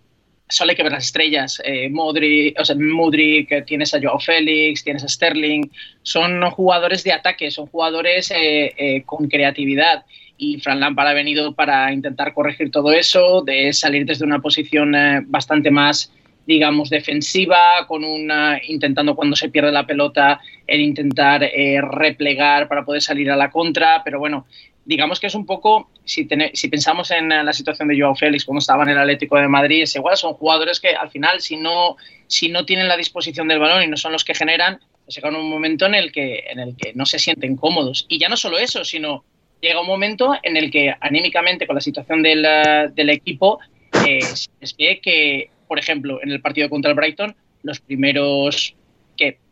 solo 0.50 0.72
hay 0.72 0.75
que 0.75 0.82
ver 0.82 0.91
las 0.91 1.06
estrellas. 1.06 1.62
Eh, 1.63 1.88
Modric, 1.88 2.60
o 2.60 2.65
sea, 2.65 2.75
Mudrik, 2.75 3.63
tienes 3.68 3.94
a 3.94 4.01
Joao 4.01 4.20
Félix, 4.20 4.84
tienes 4.84 5.03
a 5.03 5.08
Sterling. 5.08 5.70
Son 6.01 6.41
jugadores 6.50 7.03
de 7.03 7.13
ataque, 7.13 7.51
son 7.51 7.68
jugadores 7.68 8.34
eh, 8.36 9.03
con 9.06 9.27
creatividad. 9.27 10.03
Y 10.36 10.60
Frank 10.60 10.80
Lampard 10.80 11.10
ha 11.10 11.13
venido 11.13 11.53
para 11.53 11.94
intentar 11.94 12.34
corregir 12.34 12.72
todo 12.72 12.91
eso, 12.91 13.44
de 13.44 13.72
salir 13.72 14.08
desde 14.08 14.25
una 14.25 14.39
posición 14.39 14.96
bastante 15.27 15.70
más 15.70 16.12
digamos, 16.48 16.89
defensiva, 16.89 17.86
con 17.88 18.03
una, 18.03 18.60
intentando 18.68 19.15
cuando 19.15 19.36
se 19.36 19.50
pierde 19.50 19.72
la 19.72 19.86
pelota, 19.86 20.41
el 20.65 20.82
intentar 20.82 21.48
replegar 21.91 22.68
para 22.68 22.84
poder 22.84 23.03
salir 23.03 23.30
a 23.30 23.38
la 23.38 23.51
contra, 23.51 24.01
pero 24.03 24.18
bueno, 24.18 24.48
digamos 24.85 25.19
que 25.19 25.27
es 25.27 25.35
un 25.35 25.45
poco, 25.45 25.89
si, 26.03 26.27
si 26.53 26.67
pensamos 26.67 27.11
en 27.11 27.29
la 27.29 27.53
situación 27.53 27.88
de 27.88 28.00
Joao 28.00 28.15
Félix 28.15 28.45
cuando 28.45 28.59
estaba 28.59 28.83
en 28.83 28.89
el 28.89 28.97
Atlético 28.97 29.38
de 29.38 29.47
Madrid, 29.47 29.83
es 29.83 29.95
igual, 29.95 30.17
son 30.17 30.33
jugadores 30.33 30.79
que 30.79 30.89
al 30.89 31.09
final 31.09 31.41
si 31.41 31.57
no, 31.57 31.97
si 32.27 32.50
no 32.50 32.65
tienen 32.65 32.88
la 32.88 32.97
disposición 32.97 33.47
del 33.47 33.59
balón 33.59 33.83
y 33.83 33.88
no 33.88 33.97
son 33.97 34.11
los 34.11 34.23
que 34.23 34.33
generan, 34.33 34.79
pues 35.05 35.15
llega 35.15 35.29
un 35.29 35.50
momento 35.50 35.85
en 35.85 35.95
el, 35.95 36.11
que, 36.11 36.45
en 36.50 36.59
el 36.59 36.75
que 36.75 36.93
no 36.93 37.05
se 37.05 37.19
sienten 37.19 37.55
cómodos. 37.55 38.05
Y 38.09 38.19
ya 38.19 38.29
no 38.29 38.38
solo 38.38 38.57
eso, 38.57 38.83
sino 38.83 39.23
llega 39.61 39.81
un 39.81 39.88
momento 39.88 40.35
en 40.41 40.57
el 40.57 40.71
que 40.71 40.93
anímicamente 41.00 41.67
con 41.67 41.75
la 41.75 41.81
situación 41.81 42.23
del, 42.23 42.45
del 42.93 43.09
equipo 43.09 43.59
eh, 44.07 44.19
es 44.59 44.75
que, 44.75 45.50
por 45.67 45.79
ejemplo, 45.79 46.19
en 46.23 46.31
el 46.31 46.41
partido 46.41 46.69
contra 46.69 46.91
el 46.91 46.95
Brighton, 46.95 47.35
los 47.63 47.79
primeros 47.79 48.75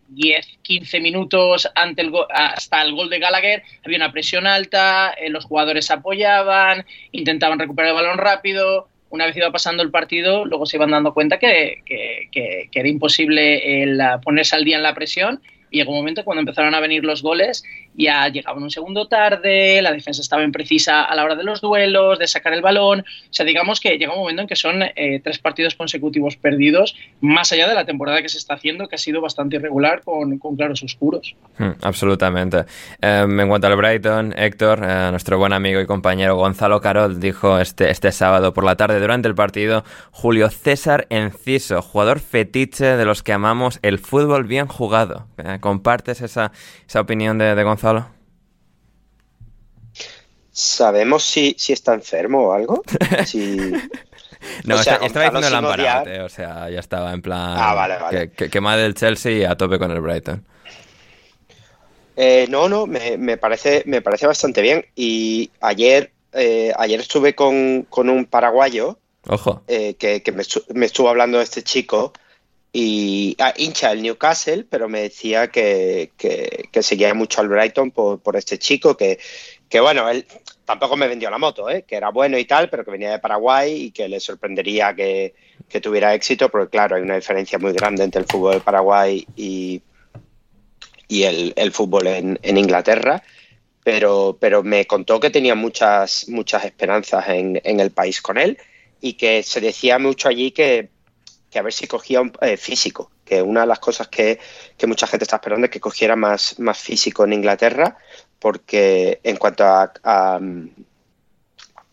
10, 0.10 0.60
15 0.62 1.00
minutos 1.00 1.70
ante 1.75 2.01
el 2.01 2.12
hasta 2.30 2.82
el 2.82 2.94
gol 2.94 3.10
de 3.10 3.20
Gallagher, 3.20 3.63
había 3.86 3.98
una 3.98 4.12
presión 4.12 4.48
alta, 4.48 5.13
eh, 5.13 5.30
los 5.30 5.46
jugadores 5.46 5.89
apoyaban, 5.92 6.86
intentaban 7.12 7.60
recuperar 7.60 7.89
el 7.89 7.96
balón 7.96 8.18
rápido. 8.18 8.88
Una 9.12 9.25
vez 9.25 9.36
iba 9.38 9.51
pasando 9.51 9.82
el 9.82 9.89
partido, 9.89 10.46
luego 10.46 10.68
se 10.68 10.78
iban 10.78 10.92
dando 10.92 11.13
cuenta 11.16 11.39
que, 11.39 11.82
que 11.86 12.70
era 12.72 12.88
imposible 12.88 13.82
el 13.82 14.00
ponerse 14.24 14.56
al 14.56 14.66
día 14.66 14.78
en 14.78 14.84
la 14.84 14.94
presión 14.94 15.42
y 15.72 15.78
llegó 15.78 15.92
un 15.92 16.00
momento 16.00 16.24
cuando 16.24 16.42
empezaron 16.42 16.74
a 16.74 16.80
venir 16.80 17.04
los 17.04 17.22
goles, 17.22 17.63
ya 18.00 18.29
llegaban 18.29 18.63
un 18.63 18.72
segundo 18.72 19.08
tarde, 19.08 19.82
la 19.82 19.91
defensa 19.91 20.22
estaba 20.22 20.44
imprecisa 20.44 21.03
a 21.03 21.15
la 21.15 21.24
hora 21.24 21.36
de 21.36 21.44
los 21.44 21.60
duelos, 21.60 22.18
de 22.18 22.27
sacar 22.27 22.53
el 22.53 22.62
balón. 22.62 23.01
O 23.01 23.34
sea, 23.34 23.46
digamos 23.46 23.79
que 23.79 23.98
llega 23.98 24.13
un 24.13 24.20
momento 24.20 24.41
en 24.41 24.48
que 24.48 24.56
son 24.56 24.82
eh, 24.84 25.20
tres 25.22 25.39
partidos 25.39 25.75
consecutivos 25.75 26.38
perdidos, 26.38 26.96
más 27.20 27.51
allá 27.51 27.68
de 27.68 27.75
la 27.75 27.86
temporada 27.86 28.22
que 28.22 28.29
se 28.29 28.38
está 28.38 28.53
haciendo, 28.53 28.88
que 28.88 28.96
ha 28.96 29.00
sido 29.00 29.20
bastante 29.22 29.58
irregular 29.58 30.01
con, 30.03 30.39
claros 30.56 30.82
oscuros. 30.82 31.36
Hmm, 31.58 31.72
absolutamente. 31.82 32.63
Em, 33.01 33.39
en 33.39 33.48
cuanto 33.50 33.68
al 33.68 33.75
Brighton, 33.75 34.34
Héctor, 34.38 34.79
eh, 34.84 35.08
nuestro 35.12 35.38
buen 35.38 35.51
amigo 35.51 35.82
y 35.82 35.86
compañero 35.86 36.38
Gonzalo 36.38 36.79
Carol 36.79 37.20
dijo 37.20 37.60
este, 37.60 37.89
este 37.91 38.12
sábado 38.12 38.53
por 38.53 38.63
la 38.63 38.77
tarde 38.77 39.00
durante 39.00 39.27
el 39.27 39.36
partido, 39.36 39.84
Julio 40.12 40.50
César 40.50 41.06
Enciso, 41.10 41.82
jugador 41.82 42.20
fetiche 42.20 42.86
de 42.86 43.06
los 43.06 43.24
que 43.24 43.34
amamos 43.34 43.79
el 43.82 44.00
fútbol 44.00 44.46
bien 44.46 44.68
jugado. 44.68 45.27
Eh, 45.38 45.58
¿Compartes 45.60 46.22
esa, 46.22 46.51
esa 46.88 47.01
opinión 47.01 47.38
de, 47.38 47.62
Gonzalo? 47.63 47.88
¿Sabemos 50.51 51.24
si, 51.24 51.55
si, 51.58 51.74
está 51.74 51.93
enfermo 51.93 52.48
o 52.48 52.53
algo? 52.53 52.84
no, 54.65 54.79
estaba 54.79 55.00
diciendo 55.00 55.39
el 55.39 55.53
Lamparate, 55.53 56.22
o 56.22 56.29
sea, 56.29 56.69
ya 56.69 56.79
estaba 56.79 57.13
en 57.13 57.22
plan 57.22 57.55
ah, 57.58 57.74
vale, 57.74 57.98
vale. 57.98 58.31
Que, 58.31 58.50
que, 58.50 58.60
del 58.60 58.93
Chelsea 58.93 59.31
y 59.31 59.43
a 59.43 59.55
tope 59.55 59.79
con 59.79 59.91
el 59.91 60.01
Brighton. 60.01 60.43
Eh, 62.22 62.48
no, 62.50 62.67
no, 62.67 62.86
me, 62.86 63.38
parece, 63.38 63.84
me 63.86 64.01
parece 64.01 64.27
bastante 64.27 64.62
bien. 64.62 64.86
Y 64.93 65.51
ayer, 65.62 66.12
eh, 66.34 66.74
ayer 66.77 67.00
estuve 67.00 67.34
con, 67.34 67.88
un 67.89 68.25
paraguayo 68.25 69.00
Ojo. 69.27 69.63
Eh, 69.69 69.93
que, 69.93 70.22
me, 70.34 70.43
me, 70.74 70.86
estuvo 70.86 71.08
hablando 71.08 71.38
de 71.38 71.46
este 71.46 71.63
chico 71.63 72.12
y 72.72 73.36
ah, 73.40 73.54
hincha 73.58 73.92
el 73.92 74.04
Newcastle, 74.04 74.66
pero 74.70 74.88
me 74.88 75.02
decía 75.02 75.48
que, 75.48 76.12
seguía 76.82 77.14
mucho 77.14 77.42
al 77.42 77.48
Brighton 77.48 77.92
por, 77.92 78.36
este 78.36 78.60
chico, 78.60 78.96
que, 78.96 79.20
que, 79.68 79.80
bueno, 79.80 80.08
él 80.10 80.26
tampoco 80.66 80.96
me 80.96 81.08
vendió 81.08 81.32
la 81.32 81.40
moto, 81.40 81.68
¿eh? 81.70 81.84
que 81.88 81.96
era 81.96 82.10
bueno 82.10 82.38
y 82.38 82.46
tal, 82.46 82.70
pero 82.70 82.86
que 82.86 82.92
venía 82.92 83.12
de 83.12 83.20
Paraguay 83.20 83.86
y 83.86 83.92
que 83.92 84.08
le 84.08 84.20
sorprendería 84.20 84.96
que, 84.96 85.34
tuviera 85.82 86.14
éxito, 86.14 86.50
porque 86.50 86.70
claro, 86.70 86.96
hay 86.96 87.02
una 87.02 87.16
diferencia 87.16 87.58
muy 87.58 87.74
grande 87.74 88.04
entre 88.04 88.22
el 88.22 88.28
fútbol 88.28 88.56
de 88.56 88.60
Paraguay 88.60 89.26
y, 89.36 89.82
y 91.08 91.24
el, 91.24 91.72
fútbol 91.72 92.08
en, 92.08 92.58
Inglaterra. 92.58 93.24
Pero, 93.84 94.38
pero 94.40 94.62
me 94.62 94.86
contó 94.86 95.20
que 95.20 95.30
tenía 95.32 95.56
muchas, 95.56 96.28
muchas 96.28 96.66
esperanzas 96.66 97.30
en, 97.30 97.60
en 97.64 97.80
el 97.80 97.92
país 97.92 98.22
con 98.22 98.38
él 98.38 98.60
y 99.02 99.14
que 99.14 99.42
se 99.42 99.62
decía 99.62 99.98
mucho 99.98 100.28
allí 100.28 100.52
que, 100.52 100.90
que 101.50 101.60
a 101.60 101.62
ver 101.62 101.74
si 101.74 101.88
cogía 101.88 102.22
un 102.22 102.32
eh, 102.41 102.58
físico, 102.58 103.12
que 103.25 103.41
una 103.41 103.62
de 103.62 103.68
las 103.68 103.79
cosas 103.79 104.08
que, 104.08 104.39
mucha 104.88 105.08
gente 105.08 105.24
está 105.24 105.38
esperando 105.38 105.65
es 105.65 105.72
que 105.72 105.79
cogiera 105.79 106.15
más, 106.15 106.60
más 106.60 106.77
físico 106.77 107.24
en 107.24 107.34
Inglaterra, 107.34 107.98
porque 108.39 109.20
en 109.24 109.38
cuanto 109.38 109.63
a, 109.65 109.91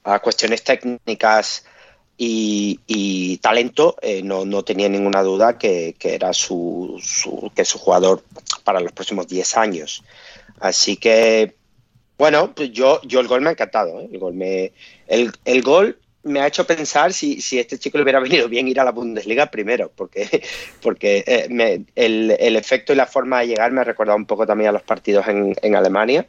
a, 0.05 0.19
cuestiones 0.21 0.63
técnicas 0.63 1.65
y, 2.19 3.39
talento, 3.39 3.97
eh, 4.01 4.23
no, 4.23 4.63
tenía 4.63 4.89
ninguna 4.89 5.23
duda 5.23 5.59
que, 5.59 5.95
era 6.01 6.33
su, 6.33 7.01
que 7.55 7.65
su 7.65 7.79
jugador 7.79 8.23
para 8.65 8.81
los 8.81 8.93
próximos 8.93 9.27
10 9.27 9.57
años. 9.57 10.03
Así 10.61 10.97
que, 10.97 11.55
bueno, 12.17 12.55
pues 12.55 12.73
yo, 12.73 13.01
yo 13.03 13.21
el 13.21 13.29
gol 13.29 13.43
me 13.43 13.49
ha 13.49 13.53
encantado. 13.53 14.01
¿eh? 14.01 14.09
El, 14.11 14.19
gol 14.19 14.35
me, 14.35 14.73
el, 15.07 15.33
el 15.45 15.63
gol 15.63 15.99
me 16.27 16.41
ha 16.41 16.47
hecho 16.47 16.67
pensar 16.67 17.13
si, 17.13 17.41
si 17.41 17.59
este 17.59 17.79
chico 17.79 17.99
le 17.99 18.03
hubiera 18.03 18.21
venido 18.21 18.49
bien 18.49 18.67
ir 18.69 18.81
a 18.81 18.85
la 18.85 18.91
Bundesliga 18.91 19.47
primero, 19.47 19.91
porque, 19.95 20.43
porque 20.83 21.25
eh, 21.27 21.85
el, 21.95 22.57
efecto 22.57 22.93
y 22.93 22.97
la 22.97 23.07
forma 23.07 23.41
de 23.41 23.49
llegar 23.49 23.73
me 23.73 23.81
ha 23.81 23.85
recordado 23.85 24.19
un 24.19 24.27
poco 24.27 24.47
también 24.47 24.71
a 24.71 24.73
los 24.73 24.83
partidos 24.83 25.27
en, 25.29 25.55
en 25.63 25.77
Alemania. 25.77 26.27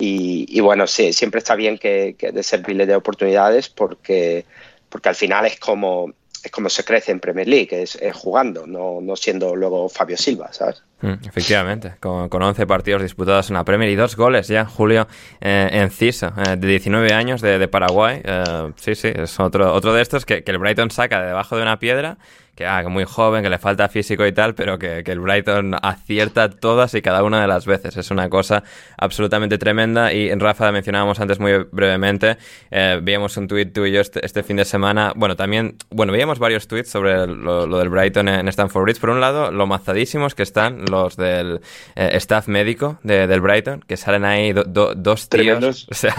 Y, 0.00 0.60
bueno, 0.60 0.86
sí, 0.86 1.12
siempre 1.12 1.38
está 1.38 1.56
bien 1.56 1.76
que, 1.76 2.14
que 2.16 2.30
de 2.30 2.44
servirle 2.44 2.86
de 2.86 2.94
oportunidades 2.94 3.68
porque, 3.68 4.44
porque 4.88 5.08
al 5.08 5.16
final 5.16 5.44
es 5.46 5.58
como, 5.58 6.12
es 6.42 6.50
como 6.50 6.68
se 6.68 6.84
crece 6.84 7.12
en 7.12 7.20
Premier 7.20 7.48
League, 7.48 7.82
es, 7.82 7.98
jugando, 8.14 8.66
no, 8.66 9.00
no, 9.00 9.16
siendo 9.16 9.56
luego 9.56 9.88
Fabio 9.88 10.16
Silva, 10.16 10.52
¿sabes? 10.52 10.82
Mm, 11.00 11.26
efectivamente, 11.26 11.94
con, 12.00 12.28
con, 12.28 12.42
11 12.42 12.66
partidos 12.66 13.02
disputados 13.02 13.50
en 13.50 13.54
la 13.54 13.64
Premier 13.64 13.90
y 13.90 13.94
dos 13.96 14.16
goles 14.16 14.48
ya, 14.48 14.64
Julio 14.64 15.06
eh, 15.40 15.68
Enciso, 15.72 16.32
eh, 16.36 16.56
de 16.56 16.66
19 16.66 17.12
años 17.12 17.40
de, 17.40 17.68
Paraguay. 17.68 18.20
Eh, 18.24 18.72
sí, 18.76 18.94
sí, 18.94 19.08
es 19.14 19.38
otro, 19.38 19.72
otro 19.72 19.92
de 19.92 20.02
estos 20.02 20.24
que, 20.24 20.42
que 20.42 20.50
el 20.50 20.58
Brighton 20.58 20.90
saca 20.90 21.20
de 21.20 21.28
debajo 21.28 21.56
de 21.56 21.62
una 21.62 21.78
piedra 21.78 22.18
que, 22.58 22.66
ah, 22.66 22.82
muy 22.88 23.04
joven, 23.04 23.44
que 23.44 23.50
le 23.50 23.58
falta 23.58 23.88
físico 23.88 24.26
y 24.26 24.32
tal, 24.32 24.56
pero 24.56 24.80
que, 24.80 25.04
el 25.06 25.20
Brighton 25.20 25.76
acierta 25.80 26.50
todas 26.50 26.92
y 26.94 27.02
cada 27.02 27.22
una 27.22 27.40
de 27.40 27.46
las 27.46 27.66
veces. 27.66 27.96
Es 27.96 28.10
una 28.10 28.28
cosa 28.28 28.64
absolutamente 28.96 29.58
tremenda. 29.58 30.12
Y 30.12 30.34
Rafa, 30.34 30.72
mencionábamos 30.72 31.20
antes 31.20 31.38
muy 31.38 31.52
brevemente, 31.70 32.36
eh, 32.72 32.98
veíamos 33.00 33.36
un 33.36 33.46
tuit 33.46 33.72
tú 33.72 33.86
y 33.86 33.92
yo 33.92 34.00
este, 34.00 34.26
este, 34.26 34.42
fin 34.42 34.56
de 34.56 34.64
semana. 34.64 35.12
Bueno, 35.14 35.36
también, 35.36 35.76
bueno, 35.90 36.12
veíamos 36.12 36.40
varios 36.40 36.66
tweets 36.66 36.90
sobre 36.90 37.28
lo, 37.28 37.78
del 37.78 37.90
Brighton 37.90 38.28
en, 38.28 38.48
Stanford 38.48 38.82
Bridge. 38.82 38.98
Por 38.98 39.10
un 39.10 39.20
lado, 39.20 39.52
lo 39.52 39.68
mazadísimos 39.68 40.34
que 40.34 40.42
están 40.42 40.84
los 40.86 41.16
del 41.16 41.60
eh, 41.94 42.10
staff 42.14 42.48
médico 42.48 42.98
del 43.04 43.40
Brighton, 43.40 43.84
que 43.86 43.96
salen 43.96 44.24
ahí 44.24 44.52
dos 44.52 45.28
tíos. 45.28 45.86
O 45.90 45.94
sea. 45.94 46.14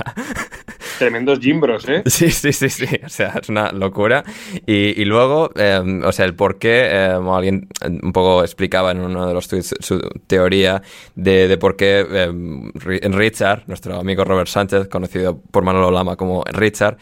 Tremendos 0.99 1.39
gimbros, 1.39 1.87
¿eh? 1.87 2.03
Sí, 2.05 2.29
sí, 2.29 2.51
sí, 2.51 2.69
sí. 2.69 2.87
O 3.05 3.09
sea, 3.09 3.39
es 3.41 3.49
una 3.49 3.71
locura. 3.71 4.23
Y, 4.65 5.05
luego, 5.05 5.51
eh, 5.55 6.01
o 6.03 6.11
sea, 6.11 6.28
el 6.29 6.35
por 6.35 6.57
qué, 6.57 6.87
eh, 6.89 7.19
alguien 7.29 7.67
eh, 7.81 7.89
un 7.89 8.13
poco 8.13 8.43
explicaba 8.43 8.91
en 8.91 8.99
uno 8.99 9.27
de 9.27 9.33
los 9.33 9.47
tweets 9.47 9.75
su 9.79 9.99
teoría 10.27 10.81
de, 11.15 11.57
por 11.57 11.75
qué 11.75 12.05
eh, 12.09 13.09
Richard, 13.09 13.63
nuestro 13.67 13.99
amigo 13.99 14.23
Robert 14.23 14.47
Sánchez, 14.47 14.87
conocido 14.87 15.39
por 15.51 15.63
Manolo 15.63 15.91
Lama 15.91 16.15
como 16.15 16.43
Richard, 16.45 16.97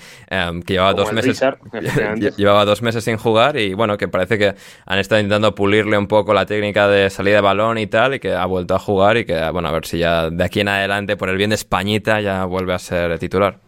que 0.66 0.74
llevaba 0.74 0.94
dos 0.94 1.14
meses 1.14 1.40
llevaba 2.38 2.66
dos 2.66 2.82
meses 2.82 3.04
sin 3.04 3.18
jugar 3.18 3.58
y 3.58 3.74
bueno, 3.74 3.98
que 3.98 4.08
parece 4.08 4.38
que 4.38 4.56
han 4.86 5.00
estado 5.00 5.22
intentando 5.22 5.54
pulirle 5.54 5.98
un 5.98 6.08
poco 6.08 6.34
la 6.34 6.46
técnica 6.46 6.88
de 6.88 7.10
salida 7.10 7.36
de 7.36 7.42
balón 7.42 7.78
y 7.78 7.88
tal 7.88 8.16
y 8.16 8.20
que 8.20 8.34
ha 8.34 8.46
vuelto 8.46 8.76
a 8.76 8.80
jugar 8.80 9.18
y 9.18 9.26
que 9.26 9.50
bueno, 9.52 9.68
a 9.68 9.72
ver 9.72 9.86
si 9.86 10.00
ya 10.00 10.30
de 10.30 10.44
aquí 10.44 10.62
en 10.62 10.70
adelante 10.70 11.18
por 11.18 11.30
el 11.30 11.38
bien 11.38 11.50
de 11.50 11.56
Españita 11.56 12.22
ya 12.22 12.46
vuelve 12.46 12.74
a 12.74 12.80
ser 12.80 13.20
titular. 13.20 13.60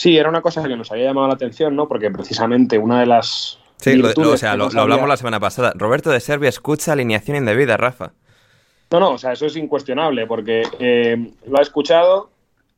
Sí, 0.00 0.16
era 0.16 0.30
una 0.30 0.40
cosa 0.40 0.66
que 0.66 0.76
nos 0.76 0.90
había 0.90 1.04
llamado 1.04 1.28
la 1.28 1.34
atención, 1.34 1.76
¿no? 1.76 1.86
Porque 1.86 2.10
precisamente 2.10 2.78
una 2.78 3.00
de 3.00 3.04
las 3.06 3.59
Sí, 3.80 3.96
lo, 3.96 4.08
o 4.08 4.36
sea, 4.36 4.56
lo, 4.56 4.66
hablamos 4.66 5.08
la 5.08 5.16
semana 5.16 5.40
pasada. 5.40 5.72
Roberto 5.74 6.10
de 6.10 6.20
Serbia 6.20 6.48
escucha 6.48 6.92
alineación 6.92 7.36
indebida, 7.36 7.76
Rafa. 7.76 8.12
No, 8.90 9.00
no, 9.00 9.10
o 9.12 9.18
sea, 9.18 9.32
eso 9.32 9.46
es 9.46 9.56
incuestionable, 9.56 10.26
porque 10.26 10.62
eh, 10.78 11.32
lo 11.46 11.58
ha 11.58 11.62
escuchado, 11.62 12.30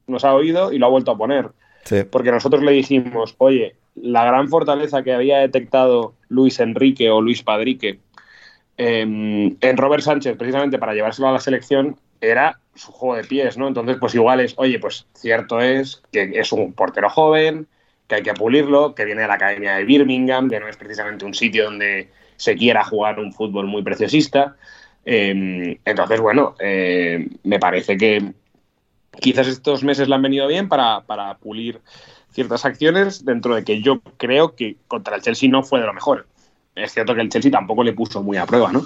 nos 0.06 0.24
ha 0.24 0.34
oído 0.34 0.72
y 0.72 0.78
lo 0.78 0.86
ha 0.86 0.90
vuelto 0.90 1.10
a 1.10 1.16
poner. 1.16 1.48
Sí. 1.84 2.04
Porque 2.08 2.30
nosotros 2.30 2.62
le 2.62 2.72
dijimos, 2.72 3.34
oye, 3.38 3.74
la 3.94 4.24
gran 4.24 4.48
fortaleza 4.48 5.02
que 5.02 5.12
había 5.12 5.38
detectado 5.38 6.14
Luis 6.28 6.60
Enrique 6.60 7.10
o 7.10 7.20
Luis 7.20 7.42
Padrique 7.42 7.98
em, 8.76 9.56
en 9.60 9.76
Robert 9.76 10.02
Sánchez, 10.02 10.36
precisamente 10.36 10.78
para 10.78 10.94
llevárselo 10.94 11.28
a 11.28 11.32
la 11.32 11.40
selección, 11.40 11.96
era 12.20 12.60
su 12.74 12.92
juego 12.92 13.16
de 13.16 13.24
pies, 13.24 13.58
¿no? 13.58 13.66
Entonces, 13.68 13.96
pues 13.98 14.14
igual 14.14 14.40
es, 14.40 14.54
oye, 14.56 14.78
pues 14.78 15.06
cierto 15.14 15.60
es 15.60 16.02
que 16.12 16.30
es 16.34 16.52
un 16.52 16.72
portero 16.72 17.10
joven, 17.10 17.66
que 18.06 18.16
hay 18.16 18.22
que 18.22 18.34
pulirlo, 18.34 18.94
que 18.94 19.04
viene 19.04 19.22
de 19.22 19.28
la 19.28 19.34
Academia 19.34 19.76
de 19.76 19.84
Birmingham, 19.84 20.48
que 20.48 20.60
no 20.60 20.68
es 20.68 20.76
precisamente 20.76 21.24
un 21.24 21.34
sitio 21.34 21.64
donde 21.64 22.08
se 22.36 22.56
quiera 22.56 22.84
jugar 22.84 23.18
un 23.18 23.32
fútbol 23.32 23.66
muy 23.66 23.82
preciosista. 23.82 24.56
Em, 25.04 25.76
entonces, 25.84 26.20
bueno, 26.20 26.54
eh, 26.58 27.28
me 27.44 27.58
parece 27.58 27.96
que 27.96 28.32
quizás 29.20 29.46
estos 29.46 29.84
meses 29.84 30.08
le 30.08 30.14
han 30.14 30.22
venido 30.22 30.46
bien 30.46 30.68
para, 30.68 31.02
para, 31.02 31.36
pulir 31.38 31.80
ciertas 32.30 32.64
acciones, 32.64 33.24
dentro 33.24 33.54
de 33.54 33.64
que 33.64 33.82
yo 33.82 34.00
creo 34.16 34.54
que 34.54 34.76
contra 34.88 35.16
el 35.16 35.22
Chelsea 35.22 35.50
no 35.50 35.62
fue 35.62 35.80
de 35.80 35.86
lo 35.86 35.92
mejor. 35.92 36.26
Es 36.74 36.92
cierto 36.92 37.14
que 37.14 37.20
el 37.20 37.28
Chelsea 37.28 37.50
tampoco 37.50 37.84
le 37.84 37.92
puso 37.92 38.22
muy 38.22 38.38
a 38.38 38.46
prueba, 38.46 38.72
¿no? 38.72 38.82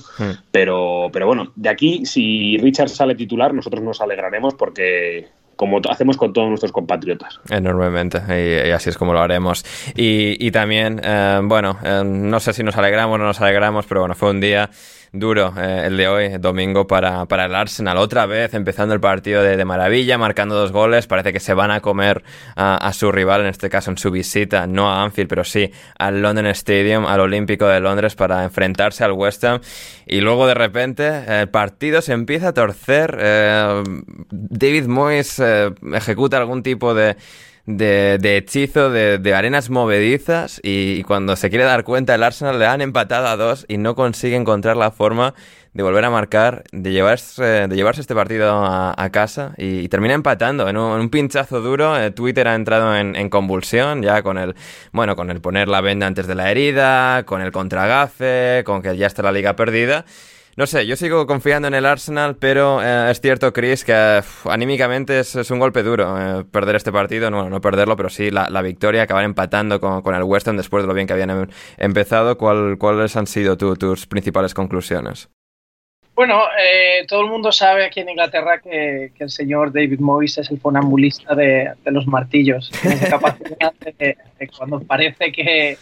Pero, 0.51 1.09
pero 1.13 1.27
bueno, 1.27 1.53
de 1.55 1.69
aquí, 1.69 2.05
si 2.05 2.59
Richard 2.59 2.89
sale 2.89 3.15
titular, 3.15 3.55
nosotros 3.55 3.81
nos 3.83 4.01
alegraremos 4.01 4.55
porque 4.55 5.29
como 5.57 5.81
hacemos 5.91 6.17
con 6.17 6.33
todos 6.33 6.49
nuestros 6.49 6.73
compatriotas. 6.73 7.41
Enormemente, 7.51 8.21
y, 8.29 8.71
así 8.71 8.91
es 8.91 8.99
como 8.99 9.13
lo 9.13 9.21
haremos. 9.21 9.65
Y, 9.95 10.51
también, 10.51 11.01
eh, 11.03 11.41
bueno, 11.43 11.79
eh, 11.83 12.03
no 12.05 12.39
sé 12.41 12.53
si 12.53 12.63
nos 12.63 12.77
alegramos 12.77 13.15
o 13.15 13.19
no 13.19 13.25
nos 13.25 13.41
alegramos, 13.41 13.87
pero 13.87 14.01
bueno, 14.01 14.15
fue 14.15 14.31
un 14.31 14.41
día 14.41 14.71
duro 15.19 15.53
eh, 15.57 15.85
el 15.87 15.97
de 15.97 16.09
hoy, 16.09 16.39
domingo, 16.39 16.87
para, 16.87 17.27
para, 17.27 17.47
el 17.47 17.55
Arsenal. 17.55 17.97
Otra 17.99 18.27
vez 18.27 18.55
empezando 18.55 18.95
el 18.95 19.01
partido 19.01 19.43
de, 19.43 19.65
maravilla, 19.65 20.19
marcando 20.19 20.55
dos 20.55 20.73
goles. 20.73 21.07
Parece 21.07 21.33
que 21.33 21.41
se 21.41 21.55
van 21.55 21.71
a 21.71 21.81
comer 21.81 22.23
a, 22.57 22.93
su 22.93 23.11
rival, 23.13 23.43
en 23.43 23.49
este 23.49 23.69
caso 23.69 23.91
en 23.91 23.99
su 23.99 24.11
visita, 24.11 24.67
no 24.67 24.91
a 24.91 25.03
Anfield, 25.03 25.29
pero 25.29 25.45
sí 25.45 25.71
al 25.99 26.23
London 26.23 26.47
Stadium, 26.47 27.07
al 27.07 27.21
Olímpico 27.21 27.67
de 27.67 27.81
Londres, 27.81 28.15
para 28.15 28.45
enfrentarse 28.45 29.05
al 29.05 29.13
West 29.13 29.45
Ham. 29.45 29.61
Y 30.07 30.21
luego 30.21 30.47
de 30.47 30.55
repente 30.55 31.41
el 31.41 31.49
partido 31.49 32.03
se 32.03 32.13
empieza 32.13 32.49
a 32.49 32.55
torcer. 32.55 33.17
Eh, 33.21 33.83
David 34.31 34.87
Moyes 34.87 35.39
eh, 35.39 35.73
ejecuta 35.95 36.37
algún 36.37 36.63
tipo 36.63 36.95
de 36.95 37.17
de, 37.67 38.37
hechizo, 38.37 38.91
de, 38.91 39.35
arenas 39.35 39.71
movedizas 39.71 40.61
y, 40.63 41.03
cuando 41.03 41.37
se 41.37 41.51
quiere 41.51 41.65
dar 41.65 41.85
cuenta 41.85 42.15
el 42.15 42.23
Arsenal 42.23 42.59
le 42.59 42.67
han 42.67 42.81
empatado 42.81 43.27
a 43.27 43.37
dos 43.37 43.67
y 43.69 43.77
no 43.77 43.95
consigue 43.97 44.37
encontrar 44.37 44.77
la 44.77 44.93
forma 44.93 45.35
de 45.75 45.83
volver 45.83 46.05
a 46.05 46.11
marcar, 46.11 46.65
de 46.73 46.91
llevarse, 46.93 47.45
de 47.45 47.77
llevarse 47.77 48.01
este 48.01 48.15
partido 48.15 48.65
a, 48.65 49.11
casa 49.11 49.53
y, 49.59 49.89
termina 49.89 50.15
empatando 50.15 50.69
en 50.69 50.77
un, 50.79 51.11
pinchazo 51.11 51.61
duro. 51.61 51.99
Eh, 52.01 52.13
Twitter 52.13 52.49
ha 52.49 52.55
entrado 52.55 52.97
en, 52.97 53.29
convulsión 53.29 54.03
ya 54.03 54.23
con 54.23 54.39
el, 54.39 54.55
bueno, 54.93 55.17
con 55.17 55.31
el 55.31 55.41
poner 55.41 55.69
la 55.69 55.83
venda 55.83 56.07
antes 56.07 56.27
de 56.27 56.35
la 56.35 56.51
herida, 56.51 57.25
con 57.25 57.43
el 57.43 57.53
contragafe, 57.53 58.63
con 58.65 58.81
que 58.81 58.97
ya 58.97 59.07
está 59.07 59.23
la 59.23 59.33
liga 59.33 59.55
perdida. 59.55 60.07
No 60.57 60.67
sé, 60.67 60.87
yo 60.87 60.97
sigo 60.97 61.27
confiando 61.27 61.69
en 61.69 61.75
el 61.75 61.85
Arsenal, 61.85 62.37
pero 62.37 62.83
eh, 62.83 63.11
es 63.11 63.21
cierto, 63.21 63.53
Chris, 63.53 63.85
que 63.85 64.23
anímicamente 64.45 65.21
es, 65.21 65.51
un 65.51 65.59
golpe 65.59 65.83
duro 65.83 66.17
eh, 66.19 66.45
perder 66.51 66.77
este 66.77 66.91
partido. 66.91 67.31
No, 67.31 67.51
no 67.51 67.61
perderlo, 67.61 67.95
pero 67.95 68.09
sí 68.09 68.31
la, 68.31 68.63
victoria, 68.63 69.03
acabar 69.03 69.25
empatando 69.25 69.81
con, 69.81 70.15
el 70.15 70.23
West 70.23 70.49
después 70.49 70.83
de 70.83 70.87
lo 70.87 70.95
bien 70.95 71.07
que 71.07 71.13
habían 71.13 71.29
em, 71.29 71.47
empezado. 71.77 72.39
¿Cuál, 72.39 72.79
¿Cuáles 72.79 73.17
han 73.17 73.27
sido 73.27 73.59
tus 73.59 74.07
principales 74.07 74.55
conclusiones? 74.55 75.29
Bueno, 76.17 76.45
eh, 76.59 77.05
todo 77.07 77.21
el 77.21 77.27
mundo 77.29 77.53
sabe 77.53 77.85
aquí 77.85 78.01
en 78.01 78.09
Inglaterra 78.09 78.59
que, 78.59 79.13
el 79.19 79.29
señor 79.29 79.71
David 79.71 80.01
Moyes 80.01 80.39
es 80.39 80.51
el 80.51 80.59
fonambulista 80.59 81.35
de, 81.35 81.75
los 81.85 82.07
martillos. 82.07 82.71
Tiene 82.81 82.99
capacidad 83.11 83.75
de, 83.99 84.17
cuando 84.57 84.81
parece 84.81 85.31
que, 85.31 85.77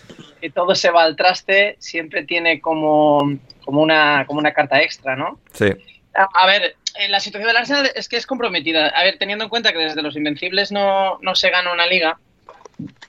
todo 0.53 0.75
se 0.75 0.91
va 0.91 1.05
al 1.05 1.15
traste, 1.15 1.77
siempre 1.79 2.25
tiene 2.25 2.61
como, 2.61 3.39
como, 3.65 3.83
una, 3.83 4.25
como 4.27 4.39
una 4.39 4.53
carta 4.53 4.81
extra, 4.81 5.17
¿no? 5.17 5.41
Sí. 5.53 5.67
A, 6.15 6.47
ver, 6.47 6.77
la 7.09 7.19
situación 7.19 7.49
del 7.49 7.57
Arsenal 7.57 7.91
es 7.95 8.09
que 8.09 8.17
es 8.17 8.27
comprometida. 8.27 8.89
A 8.89 9.03
ver, 9.03 9.19
teniendo 9.19 9.45
en 9.45 9.51
cuenta 9.51 9.73
que 9.73 9.79
desde 9.79 10.03
los 10.03 10.17
Invencibles 10.17 10.71
no, 10.71 11.19
no 11.23 11.35
se 11.35 11.51
gana 11.51 11.73
una 11.73 11.87
liga, 11.87 12.19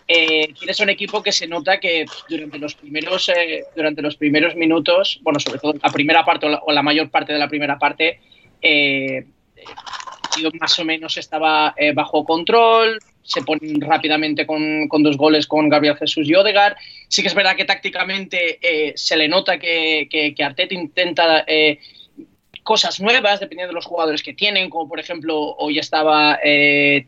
eh, 0.07 0.53
tienes 0.57 0.79
un 0.79 0.89
equipo 0.89 1.21
que 1.21 1.31
se 1.31 1.47
nota 1.47 1.79
que 1.79 2.05
durante 2.29 2.59
los 2.59 2.75
primeros 2.75 3.29
eh, 3.29 3.63
durante 3.75 4.01
los 4.01 4.15
primeros 4.15 4.55
minutos, 4.55 5.19
bueno, 5.21 5.39
sobre 5.39 5.59
todo 5.59 5.73
la 5.81 5.89
primera 5.89 6.23
parte 6.23 6.47
o 6.47 6.71
la, 6.71 6.81
mayor 6.81 7.09
parte 7.09 7.33
de 7.33 7.39
la 7.39 7.47
primera 7.47 7.77
parte, 7.77 8.19
eh, 8.61 9.25
más 10.59 10.77
o 10.79 10.85
menos 10.85 11.17
estaba 11.17 11.73
eh, 11.77 11.93
bajo 11.93 12.25
control, 12.25 12.99
se 13.23 13.41
ponen 13.41 13.81
rápidamente 13.81 14.45
con, 14.45 14.87
dos 14.89 15.17
goles 15.17 15.47
con 15.47 15.69
Gabriel 15.69 15.97
Jesús 15.97 16.27
y 16.27 16.35
Odegar. 16.35 16.77
Sí 17.07 17.21
que 17.21 17.27
es 17.27 17.35
verdad 17.35 17.55
que 17.55 17.65
tácticamente 17.65 18.93
se 18.95 19.17
le 19.17 19.27
nota 19.27 19.57
que, 19.59 20.07
que, 20.09 20.43
Arteta 20.43 20.73
intenta 20.73 21.45
cosas 22.63 22.99
nuevas 22.99 23.39
dependiendo 23.39 23.71
de 23.71 23.75
los 23.75 23.85
jugadores 23.85 24.23
que 24.23 24.33
tienen, 24.33 24.69
como 24.69 24.89
por 24.89 24.99
ejemplo 24.99 25.55
hoy 25.57 25.79
estaba 25.79 26.39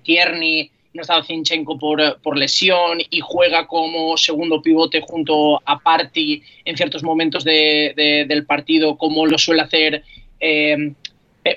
Tierney 0.04 0.72
no 0.98 1.02
estaba 1.02 1.24
Zinchenko 1.24 1.78
por, 1.78 2.20
por, 2.22 2.38
lesión 2.38 3.00
y 3.10 3.22
juega 3.22 3.68
como 3.68 4.18
segundo 4.18 4.62
pivote 4.62 5.00
junto 5.02 5.62
a 5.64 5.80
Party 5.80 6.42
en 6.66 6.76
ciertos 6.76 7.04
momentos 7.04 7.44
del 7.44 8.46
partido, 8.46 8.98
como 8.98 9.26
lo 9.26 9.38
suele 9.38 9.62
hacer 9.62 10.04
eh, 10.40 10.94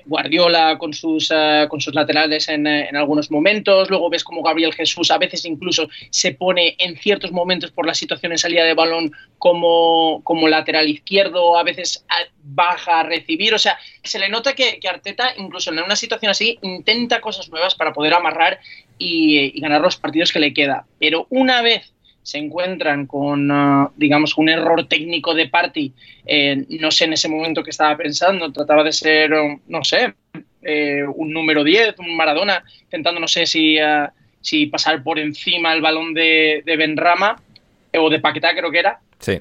Guardiola 0.06 0.78
con 0.78 0.92
sus, 0.92 1.30
eh, 1.30 1.66
con 1.68 1.80
sus 1.80 1.94
laterales 1.94 2.48
en, 2.48 2.66
en, 2.66 2.96
algunos 2.96 3.30
momentos. 3.30 3.90
Luego 3.90 4.10
ves 4.10 4.24
como 4.24 4.42
Gabriel 4.42 4.74
Jesús 4.74 5.10
a 5.10 5.18
veces 5.18 5.44
incluso 5.44 5.88
se 6.10 6.32
pone 6.34 6.76
en 6.78 6.96
ciertos 6.96 7.32
momentos 7.32 7.70
por 7.70 7.86
la 7.86 7.94
situación 7.94 8.32
en 8.32 8.38
salida 8.38 8.64
de 8.64 8.74
balón 8.74 9.12
como, 9.38 10.20
como 10.24 10.48
lateral 10.48 10.88
izquierdo, 10.88 11.56
a 11.56 11.62
veces 11.62 12.04
baja 12.42 13.00
a 13.00 13.02
recibir. 13.02 13.54
O 13.54 13.58
sea, 13.58 13.78
se 14.02 14.18
le 14.18 14.28
nota 14.28 14.54
que, 14.54 14.78
que 14.80 14.88
Arteta, 14.88 15.32
incluso 15.36 15.70
en 15.70 15.78
una 15.78 15.96
situación 15.96 16.30
así, 16.30 16.58
intenta 16.62 17.20
cosas 17.20 17.48
nuevas 17.48 17.74
para 17.74 17.92
poder 17.92 18.14
amarrar 18.14 18.60
y, 19.00 19.60
ganar 19.60 19.80
los 19.80 19.96
partidos 19.96 20.32
que 20.32 20.38
le 20.38 20.54
queda. 20.54 20.86
Pero 20.98 21.26
una 21.30 21.62
vez 21.62 21.92
se 22.30 22.38
encuentran 22.38 23.08
con, 23.08 23.50
ah, 23.50 23.90
digamos, 23.96 24.38
un 24.38 24.48
error 24.48 24.86
técnico 24.86 25.34
de 25.34 25.48
party, 25.48 25.92
eh, 26.24 26.64
no 26.78 26.92
sé 26.92 27.06
en 27.06 27.14
ese 27.14 27.28
momento 27.28 27.64
qué 27.64 27.70
estaba 27.70 27.96
pensando, 27.96 28.52
trataba 28.52 28.84
de 28.84 28.92
ser, 28.92 29.32
no 29.66 29.82
sé, 29.82 30.14
eh, 30.62 31.02
un 31.12 31.32
número 31.32 31.64
10, 31.64 31.98
un 31.98 32.14
Maradona, 32.14 32.62
intentando, 32.84 33.20
no 33.20 33.26
sé 33.26 33.46
si, 33.46 33.80
ah, 33.80 34.12
si 34.40 34.66
pasar 34.66 35.02
por 35.02 35.18
encima 35.18 35.72
el 35.72 35.80
balón 35.80 36.14
de, 36.14 36.62
de 36.64 36.76
Benrama, 36.76 37.42
o 37.98 38.08
de 38.08 38.20
Paquetá 38.20 38.54
creo 38.54 38.70
que 38.70 38.78
era. 38.78 39.00
Sí. 39.18 39.40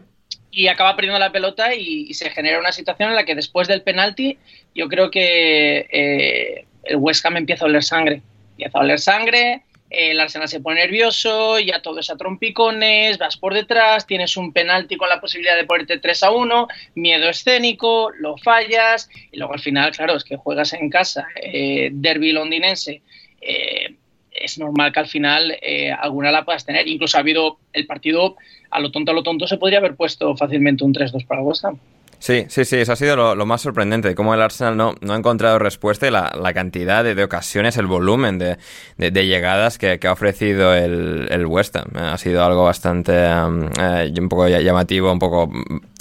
Y 0.49 0.67
acaba 0.67 0.95
perdiendo 0.95 1.19
la 1.19 1.31
pelota 1.31 1.75
y, 1.75 2.11
se 2.15 2.31
genera 2.31 2.57
una 2.57 2.71
situación 2.71 3.09
en 3.09 3.15
la 3.15 3.23
que 3.23 3.35
después 3.35 3.67
del 3.67 3.83
penalti 3.83 4.39
yo 4.73 4.87
creo 4.87 5.11
que 5.11 5.85
eh, 5.91 6.65
el 6.85 6.95
West 6.95 7.23
Ham 7.23 7.37
empieza 7.37 7.65
a 7.65 7.67
oler 7.67 7.83
sangre. 7.83 8.23
Empieza 8.57 8.79
a 8.79 8.81
oler 8.81 8.99
sangre, 8.99 9.61
el 9.89 10.19
Arsenal 10.19 10.47
se 10.47 10.59
pone 10.59 10.81
nervioso, 10.81 11.59
ya 11.59 11.81
todo 11.81 11.99
es 11.99 12.09
a 12.09 12.17
trompicones, 12.17 13.17
vas 13.17 13.37
por 13.37 13.53
detrás, 13.53 14.05
tienes 14.05 14.37
un 14.37 14.53
penalti 14.53 14.97
con 14.97 15.09
la 15.09 15.19
posibilidad 15.19 15.55
de 15.55 15.65
ponerte 15.65 15.97
3 15.97 16.23
a 16.23 16.31
1, 16.31 16.67
miedo 16.95 17.29
escénico, 17.29 18.11
lo 18.19 18.37
fallas 18.37 19.09
y 19.31 19.37
luego 19.37 19.53
al 19.53 19.59
final, 19.59 19.91
claro, 19.91 20.15
es 20.15 20.23
que 20.23 20.37
juegas 20.37 20.73
en 20.73 20.89
casa, 20.89 21.27
eh, 21.41 21.89
derby 21.91 22.31
londinense, 22.31 23.01
eh, 23.41 23.95
es 24.31 24.57
normal 24.57 24.93
que 24.93 24.99
al 24.99 25.07
final 25.07 25.57
eh, 25.61 25.91
alguna 25.91 26.31
la 26.31 26.45
puedas 26.45 26.65
tener. 26.65 26.87
Incluso 26.87 27.17
ha 27.17 27.21
habido 27.21 27.57
el 27.73 27.85
partido, 27.85 28.37
a 28.69 28.79
lo 28.79 28.91
tonto, 28.91 29.11
a 29.11 29.13
lo 29.13 29.23
tonto, 29.23 29.47
se 29.47 29.57
podría 29.57 29.79
haber 29.79 29.95
puesto 29.95 30.35
fácilmente 30.35 30.83
un 30.83 30.93
3-2 30.93 31.25
para 31.25 31.41
West 31.41 31.65
Ham. 31.65 31.79
Sí, 32.19 32.45
sí, 32.49 32.65
sí, 32.65 32.75
eso 32.75 32.91
ha 32.91 32.95
sido 32.97 33.15
lo, 33.33 33.45
más 33.45 33.61
sorprendente, 33.61 34.13
cómo 34.13 34.33
el 34.33 34.41
Arsenal 34.41 34.75
no, 34.75 34.93
no 34.99 35.13
ha 35.13 35.15
encontrado 35.17 35.57
respuesta 35.57 36.05
y 36.05 36.11
la, 36.11 36.33
la 36.37 36.53
cantidad 36.53 37.01
de, 37.01 37.23
ocasiones, 37.23 37.77
el 37.77 37.87
volumen 37.87 38.37
de, 38.37 38.57
de, 38.97 39.25
llegadas 39.25 39.77
que, 39.77 39.97
ha 40.03 40.11
ofrecido 40.11 40.73
el, 40.75 41.27
el, 41.31 41.45
West 41.45 41.77
Ham. 41.77 41.95
Ha 41.95 42.17
sido 42.17 42.43
algo 42.43 42.65
bastante 42.65 43.13
um, 43.13 43.69
eh, 43.79 44.13
un 44.19 44.27
poco 44.27 44.49
llamativo, 44.49 45.11
un 45.13 45.19
poco 45.19 45.49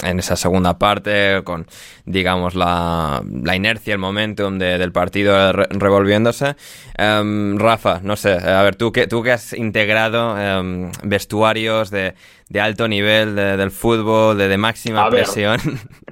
en 0.03 0.19
esa 0.19 0.35
segunda 0.35 0.77
parte, 0.77 1.41
con, 1.45 1.65
digamos, 2.05 2.53
la, 2.53 3.23
la 3.41 3.55
inercia, 3.55 3.93
el 3.93 3.99
momentum 3.99 4.59
del 4.59 4.91
partido 4.91 5.53
revolviéndose. 5.53 6.57
Um, 6.97 7.57
Rafa, 7.57 8.01
no 8.03 8.17
sé, 8.17 8.33
a 8.33 8.61
ver, 8.61 8.75
tú 8.75 8.91
que, 8.91 9.07
tú 9.07 9.23
que 9.23 9.31
has 9.31 9.53
integrado 9.53 10.33
um, 10.33 10.91
vestuarios 11.03 11.91
de 11.91 12.13
de 12.49 12.59
alto 12.59 12.87
nivel 12.87 13.35
del 13.35 13.71
fútbol, 13.71 14.37
de, 14.37 14.47
de 14.47 14.57
máxima 14.57 15.09
presión. 15.09 15.59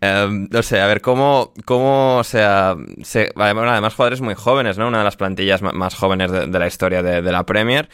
Em, 0.00 0.48
no 0.50 0.62
sé, 0.62 0.80
a 0.80 0.86
ver, 0.86 1.00
¿cómo, 1.00 1.52
cómo 1.64 2.18
o 2.18 2.24
sea, 2.24 2.76
se, 3.02 3.32
además 3.36 3.94
jugadores 3.94 4.20
muy 4.20 4.34
jóvenes, 4.34 4.78
¿no? 4.78 4.88
Una 4.88 4.98
de 4.98 5.04
las 5.04 5.16
plantillas 5.16 5.62
más 5.62 5.94
jóvenes 5.94 6.30
de, 6.30 6.46
la 6.46 6.66
historia 6.66 7.02
de, 7.02 7.22
la 7.22 7.44
Premier. 7.44 7.88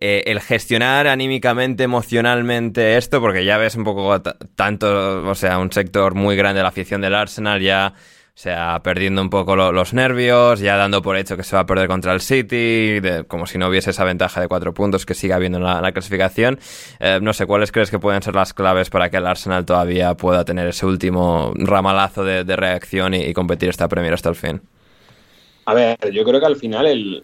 Eh, 0.00 0.24
el 0.26 0.40
gestionar 0.40 1.06
anímicamente, 1.06 1.84
emocionalmente 1.84 2.96
esto, 2.96 3.20
porque 3.20 3.44
ya 3.44 3.58
ves 3.58 3.74
un 3.76 3.84
poco 3.84 4.20
tanto, 4.54 5.28
o 5.28 5.34
sea, 5.34 5.58
un 5.58 5.72
sector 5.72 6.14
muy 6.14 6.36
grande 6.36 6.58
de 6.58 6.62
la 6.64 6.68
afición 6.68 7.00
del 7.00 7.14
Arsenal 7.14 7.60
ya 7.60 7.94
o 8.34 8.36
sea, 8.36 8.80
perdiendo 8.82 9.22
un 9.22 9.30
poco 9.30 9.54
los 9.54 9.94
nervios, 9.94 10.58
ya 10.58 10.76
dando 10.76 11.02
por 11.02 11.16
hecho 11.16 11.36
que 11.36 11.44
se 11.44 11.54
va 11.54 11.62
a 11.62 11.66
perder 11.66 11.86
contra 11.86 12.12
el 12.12 12.20
City, 12.20 13.00
como 13.28 13.46
si 13.46 13.58
no 13.58 13.68
hubiese 13.68 13.90
esa 13.90 14.02
ventaja 14.02 14.40
de 14.40 14.48
cuatro 14.48 14.74
puntos 14.74 15.06
que 15.06 15.14
sigue 15.14 15.32
habiendo 15.32 15.58
en 15.58 15.64
la, 15.64 15.92
clasificación. 15.92 16.58
Eh, 16.98 17.20
no 17.22 17.32
sé, 17.32 17.46
¿cuáles 17.46 17.70
crees 17.70 17.92
que 17.92 18.00
pueden 18.00 18.22
ser 18.22 18.34
las 18.34 18.52
claves 18.52 18.90
para 18.90 19.08
que 19.08 19.18
el 19.18 19.26
Arsenal 19.26 19.64
todavía 19.64 20.14
pueda 20.14 20.44
tener 20.44 20.66
ese 20.66 20.84
último 20.84 21.52
ramalazo 21.54 22.24
de, 22.24 22.42
reacción 22.56 23.14
y, 23.14 23.32
competir 23.34 23.68
esta 23.68 23.86
Premier 23.86 24.14
hasta 24.14 24.30
el 24.30 24.34
fin? 24.34 24.60
A 25.66 25.74
ver, 25.74 25.96
yo 26.12 26.24
creo 26.24 26.40
que 26.40 26.46
al 26.46 26.56
final 26.56 26.86
el, 26.86 27.22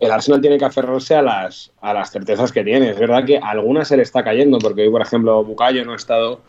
el, 0.00 0.10
Arsenal 0.10 0.40
tiene 0.40 0.56
que 0.56 0.64
aferrarse 0.64 1.14
a 1.14 1.20
las, 1.20 1.72
a 1.82 1.92
las 1.92 2.10
certezas 2.10 2.52
que 2.52 2.64
tiene. 2.64 2.88
Es 2.88 2.98
verdad 2.98 3.22
que 3.26 3.36
algunas 3.36 3.86
se 3.86 3.98
le 3.98 4.02
está 4.02 4.24
cayendo, 4.24 4.58
porque 4.58 4.80
hoy, 4.80 4.90
por 4.90 5.02
ejemplo, 5.02 5.44
Bucayo 5.44 5.84
no 5.84 5.92
ha 5.92 5.96
estado 5.96 6.40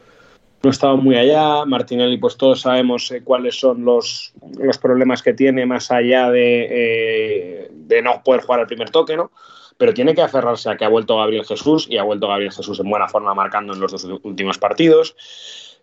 no 0.62 0.70
he 0.70 0.72
estado 0.72 0.98
muy 0.98 1.16
allá. 1.16 1.66
Martinelli, 1.66 2.18
pues 2.18 2.38
todos 2.38 2.62
sabemos 2.62 3.10
eh, 3.12 3.22
cuáles 3.24 3.60
son 3.60 3.86
los, 3.86 4.34
los, 4.58 4.78
problemas 4.78 5.24
que 5.24 5.34
tiene 5.34 5.66
más 5.66 5.92
allá 5.92 6.30
de, 6.30 6.68
eh, 6.70 7.68
de, 7.72 8.02
no 8.02 8.22
poder 8.24 8.42
jugar 8.42 8.62
al 8.62 8.68
primer 8.68 8.90
toque, 8.90 9.16
¿no? 9.16 9.32
Pero 9.78 9.94
tiene 9.94 10.14
que 10.14 10.22
aferrarse 10.22 10.70
a 10.70 10.76
que 10.76 10.84
ha 10.84 10.90
vuelto 10.90 11.18
Gabriel 11.18 11.46
Jesús 11.46 11.88
y 11.90 11.98
ha 11.98 12.04
vuelto 12.04 12.28
Gabriel 12.28 12.52
Jesús 12.52 12.80
en 12.80 12.90
buena 12.90 13.08
forma 13.08 13.34
marcando 13.34 13.74
en 13.74 13.80
los 13.80 13.92
dos 13.92 14.04
últimos 14.24 14.58
partidos. 14.58 15.16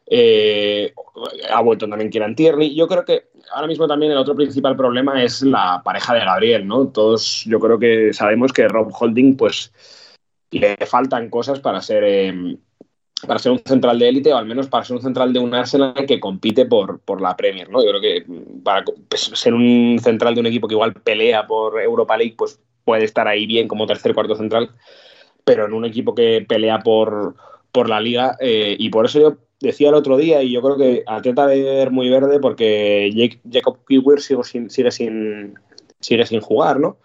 Eh, 0.09 0.93
ha 1.51 1.63
vuelto 1.63 1.89
también 1.89 2.11
Kieran 2.11 2.37
Tierney. 2.37 2.75
Yo 2.75 2.87
creo 2.87 3.07
que 3.07 3.31
ahora 3.55 3.67
mismo 3.67 3.89
también 3.89 4.13
el 4.13 4.19
otro 4.19 4.37
principal 4.37 4.77
problema 4.77 5.23
es 5.25 5.41
la 5.41 5.81
pareja 5.83 6.13
de 6.13 6.21
Gabriel, 6.21 6.67
¿no? 6.67 6.89
Todos 6.89 7.45
yo 7.47 7.59
creo 7.59 7.79
que 7.79 8.13
sabemos 8.13 8.53
que 8.53 8.69
Rob 8.69 8.93
Holding, 8.93 9.37
pues 9.39 9.73
le 10.51 10.77
faltan 10.87 11.31
cosas 11.31 11.61
para 11.61 11.81
ser 11.81 12.05
para 13.27 13.39
ser 13.39 13.53
un 13.53 13.61
central 13.65 13.99
de 13.99 14.09
élite 14.09 14.33
o 14.33 14.37
al 14.37 14.47
menos 14.47 14.69
para 14.69 14.85
ser 14.85 14.97
un 14.97 15.03
central 15.03 15.33
de 15.33 15.39
un 15.39 15.55
Arsenal 15.55 15.95
que 16.07 16.21
compite 16.21 16.67
por, 16.67 17.01
por 17.01 17.21
la 17.21 17.37
Premier, 17.37 17.69
¿no? 17.71 17.83
Yo 17.83 17.91
creo 17.91 18.01
que 18.01 18.27
para 18.63 18.85
pues, 19.09 19.31
ser 19.35 19.55
un 19.55 19.99
central 20.03 20.35
de 20.35 20.41
un 20.41 20.47
equipo 20.47 20.69
que 20.69 20.75
igual 20.75 20.95
pelea 20.95 21.47
por 21.47 21.81
Europa 21.81 22.17
League, 22.17 22.35
pues 22.37 22.61
puede 22.85 23.05
estar 23.05 23.27
ahí 23.27 23.47
bien 23.47 23.69
como 23.69 23.87
tercer 23.87 24.15
cuarto 24.15 24.37
central, 24.37 24.71
pero 25.45 25.67
en 25.67 25.73
un 25.73 25.85
equipo 25.85 26.15
que 26.15 26.45
pelea 26.47 26.81
por, 26.81 27.37
por 27.73 27.89
la 27.89 28.01
liga 28.01 28.37
eh, 28.41 28.77
y 28.79 28.91
por 28.91 29.07
eso 29.07 29.19
yo 29.19 29.37
decía 29.61 29.89
el 29.89 29.95
otro 29.95 30.17
día 30.17 30.43
y 30.43 30.53
yo 30.53 30.61
creo 30.61 30.77
que 30.77 31.03
atleta 31.07 31.47
de 31.47 31.63
ver 31.63 31.91
muy 31.91 32.11
verde 32.11 32.39
porque 32.39 33.11
Jacob 33.51 33.79
Kiwier 33.89 34.21
sigue 34.21 34.45
sin, 34.45 34.71
sigue 34.71 34.91
sin 34.91 35.55
sigue 36.01 36.27
sin 36.27 36.41
jugar, 36.41 36.79
¿no? 36.79 36.99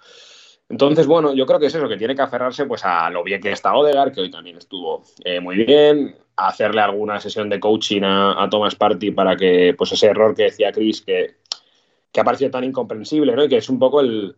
Entonces, 0.72 1.06
bueno, 1.06 1.34
yo 1.34 1.46
creo 1.46 1.60
que 1.60 1.66
es 1.66 1.76
eso, 1.76 1.90
que 1.90 1.98
tiene 1.98 2.16
que 2.16 2.22
aferrarse 2.22 2.66
pues 2.66 2.86
a 2.86 3.10
lo 3.10 3.26
bien 3.26 3.42
que 3.42 3.52
está 3.52 3.76
Odegar, 3.76 4.14
que 4.14 4.22
hoy 4.22 4.32
también 4.32 4.58
estuvo 4.58 5.04
eh, 5.26 5.42
muy 5.42 5.58
bien, 5.66 6.16
hacerle 6.38 6.80
alguna 6.80 7.20
sesión 7.20 7.50
de 7.50 7.60
coaching 7.60 8.04
a, 8.06 8.48
Thomas 8.50 8.76
Party 8.76 9.12
para 9.12 9.36
que 9.36 9.76
pues 9.78 9.92
ese 9.92 10.08
error 10.08 10.34
que 10.34 10.44
decía 10.44 10.72
Chris, 10.72 11.02
que, 11.02 11.36
que 12.10 12.22
ha 12.22 12.24
parecido 12.24 12.52
tan 12.52 12.64
incomprensible, 12.64 13.36
¿no? 13.36 13.44
Y 13.44 13.50
que 13.50 13.58
es 13.58 13.70
un 13.70 13.80
poco 13.80 14.00
el, 14.00 14.38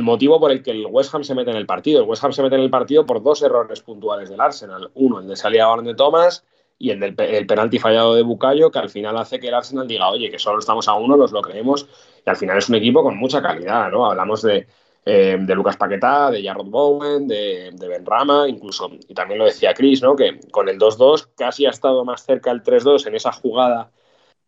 motivo 0.00 0.40
por 0.40 0.50
el 0.50 0.62
que 0.62 0.70
el 0.70 0.86
West 0.86 1.14
Ham 1.14 1.24
se 1.24 1.34
mete 1.34 1.50
en 1.50 1.58
el 1.58 1.66
partido. 1.66 2.00
El 2.00 2.08
West 2.08 2.24
Ham 2.24 2.32
se 2.32 2.42
mete 2.42 2.54
en 2.54 2.62
el 2.62 2.70
partido 2.70 3.04
por 3.04 3.22
dos 3.22 3.42
errores 3.42 3.82
puntuales 3.82 4.30
del 4.30 4.40
Arsenal. 4.40 4.90
Uno, 4.94 5.20
el 5.20 5.28
de 5.28 5.36
salida 5.36 5.68
de 5.82 5.94
Thomas 5.94 6.42
y 6.78 6.88
el 6.88 7.00
del 7.00 7.14
el 7.18 7.46
penalti 7.46 7.78
fallado 7.78 8.14
de 8.14 8.22
Bucayo, 8.22 8.70
que 8.70 8.78
al 8.78 8.88
final 8.88 9.18
hace 9.18 9.38
que 9.38 9.48
el 9.48 9.54
Arsenal 9.54 9.86
diga, 9.86 10.08
oye, 10.08 10.30
que 10.30 10.38
solo 10.38 10.58
estamos 10.58 10.88
a 10.88 10.94
uno, 10.94 11.18
nos 11.18 11.32
lo 11.32 11.42
creemos. 11.42 11.86
Y 12.24 12.30
al 12.30 12.36
final 12.36 12.56
es 12.56 12.70
un 12.70 12.76
equipo 12.76 13.02
con 13.02 13.18
mucha 13.18 13.42
calidad, 13.42 13.90
¿no? 13.90 14.06
Hablamos 14.06 14.40
de 14.40 14.66
eh, 15.04 15.38
de 15.40 15.54
Lucas 15.54 15.78
Paquetá, 15.78 16.30
de 16.30 16.42
Jarrod 16.42 16.66
Bowen, 16.66 17.26
de, 17.26 17.72
Ben 17.78 18.04
Rama, 18.04 18.46
incluso, 18.46 18.90
y 19.08 19.14
también 19.14 19.38
lo 19.38 19.46
decía 19.46 19.72
Chris, 19.72 20.02
¿no? 20.02 20.14
que 20.14 20.38
con 20.50 20.68
el 20.68 20.78
2-2 20.78 21.30
casi 21.36 21.64
ha 21.64 21.70
estado 21.70 22.04
más 22.04 22.24
cerca 22.24 22.50
el 22.50 22.62
3-2 22.62 23.06
en 23.06 23.14
esa 23.14 23.32
jugada 23.32 23.90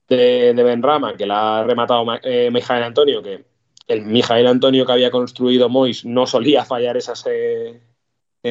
de, 0.08 0.52
Ben 0.54 0.82
Rama 0.82 1.16
que 1.16 1.26
la 1.26 1.60
ha 1.60 1.64
rematado 1.64 2.04
eh, 2.22 2.50
Mijael 2.52 2.82
Antonio, 2.82 3.22
que 3.22 3.44
el 3.88 4.04
Mijael 4.04 4.46
Antonio 4.46 4.84
que 4.84 4.92
había 4.92 5.10
construido 5.10 5.70
Mois 5.70 6.04
no 6.04 6.26
solía 6.26 6.66
fallar 6.66 6.98
esas 6.98 7.24
eh, 7.26 7.80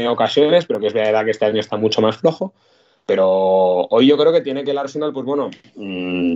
ocasiones, 0.07 0.65
pero 0.65 0.79
que 0.79 0.87
es 0.87 0.93
verdad 0.93 1.23
que 1.23 1.31
este 1.31 1.45
año 1.45 1.59
está 1.59 1.77
mucho 1.77 2.01
más 2.01 2.17
flojo. 2.17 2.53
Pero 3.05 3.27
hoy 3.89 4.07
yo 4.07 4.17
creo 4.17 4.31
que 4.31 4.41
tiene 4.41 4.63
que 4.63 4.71
el 4.71 4.77
Arsenal, 4.77 5.13
pues 5.13 5.25
bueno, 5.25 5.51
mm, 5.75 6.35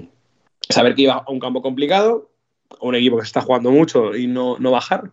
saber 0.69 0.95
que 0.95 1.03
iba 1.03 1.13
a 1.13 1.31
un 1.31 1.39
campo 1.39 1.61
complicado, 1.61 2.29
un 2.81 2.95
equipo 2.95 3.17
que 3.17 3.23
se 3.23 3.27
está 3.27 3.41
jugando 3.41 3.71
mucho 3.71 4.15
y 4.15 4.27
no, 4.27 4.57
no 4.59 4.71
bajar 4.71 5.11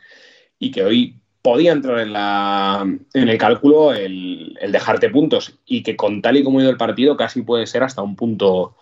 y 0.62 0.70
que 0.70 0.84
hoy 0.84 1.16
podía 1.42 1.72
entrar 1.72 1.98
en, 1.98 2.12
la, 2.12 2.86
en 3.14 3.28
el 3.28 3.36
cálculo 3.36 3.92
el, 3.92 4.56
dejarte 4.70 5.10
puntos 5.10 5.58
y 5.66 5.82
que 5.82 5.96
con 5.96 6.22
tal 6.22 6.36
y 6.36 6.44
como 6.44 6.60
ha 6.60 6.62
ido 6.62 6.70
el 6.70 6.76
partido 6.76 7.16
casi 7.16 7.42
puede 7.42 7.66
ser 7.66 7.82
hasta 7.82 8.00
un 8.00 8.14
punto 8.14 8.76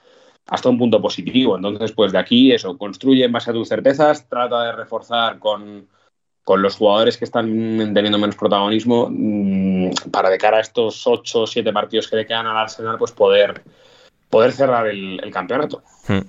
hasta 0.46 0.68
un 0.68 0.78
punto 0.78 1.00
positivo. 1.00 1.56
Entonces, 1.56 1.92
pues 1.92 2.12
de 2.12 2.18
aquí 2.18 2.52
eso, 2.52 2.76
construye 2.76 3.24
en 3.24 3.32
base 3.32 3.50
a 3.50 3.54
tus 3.54 3.68
certezas, 3.68 4.28
trata 4.28 4.64
de 4.64 4.72
reforzar 4.72 5.38
con, 5.38 5.88
los 6.46 6.76
jugadores 6.76 7.16
que 7.16 7.24
están 7.24 7.46
teniendo 7.94 8.18
menos 8.18 8.34
protagonismo 8.34 9.08
mm, 9.08 10.10
para 10.10 10.28
de 10.28 10.36
cara 10.36 10.56
a 10.56 10.60
estos 10.60 11.06
8 11.06 11.42
o 11.42 11.46
7 11.46 11.72
partidos 11.72 12.08
que 12.08 12.16
le 12.16 12.26
quedan 12.26 12.46
al 12.46 12.56
Arsenal, 12.56 12.98
pues 12.98 13.12
poder, 13.12 13.62
poder 14.30 14.52
cerrar 14.52 14.86
el, 14.86 15.20
campeonato. 15.32 15.82
Hmm. 16.06 16.20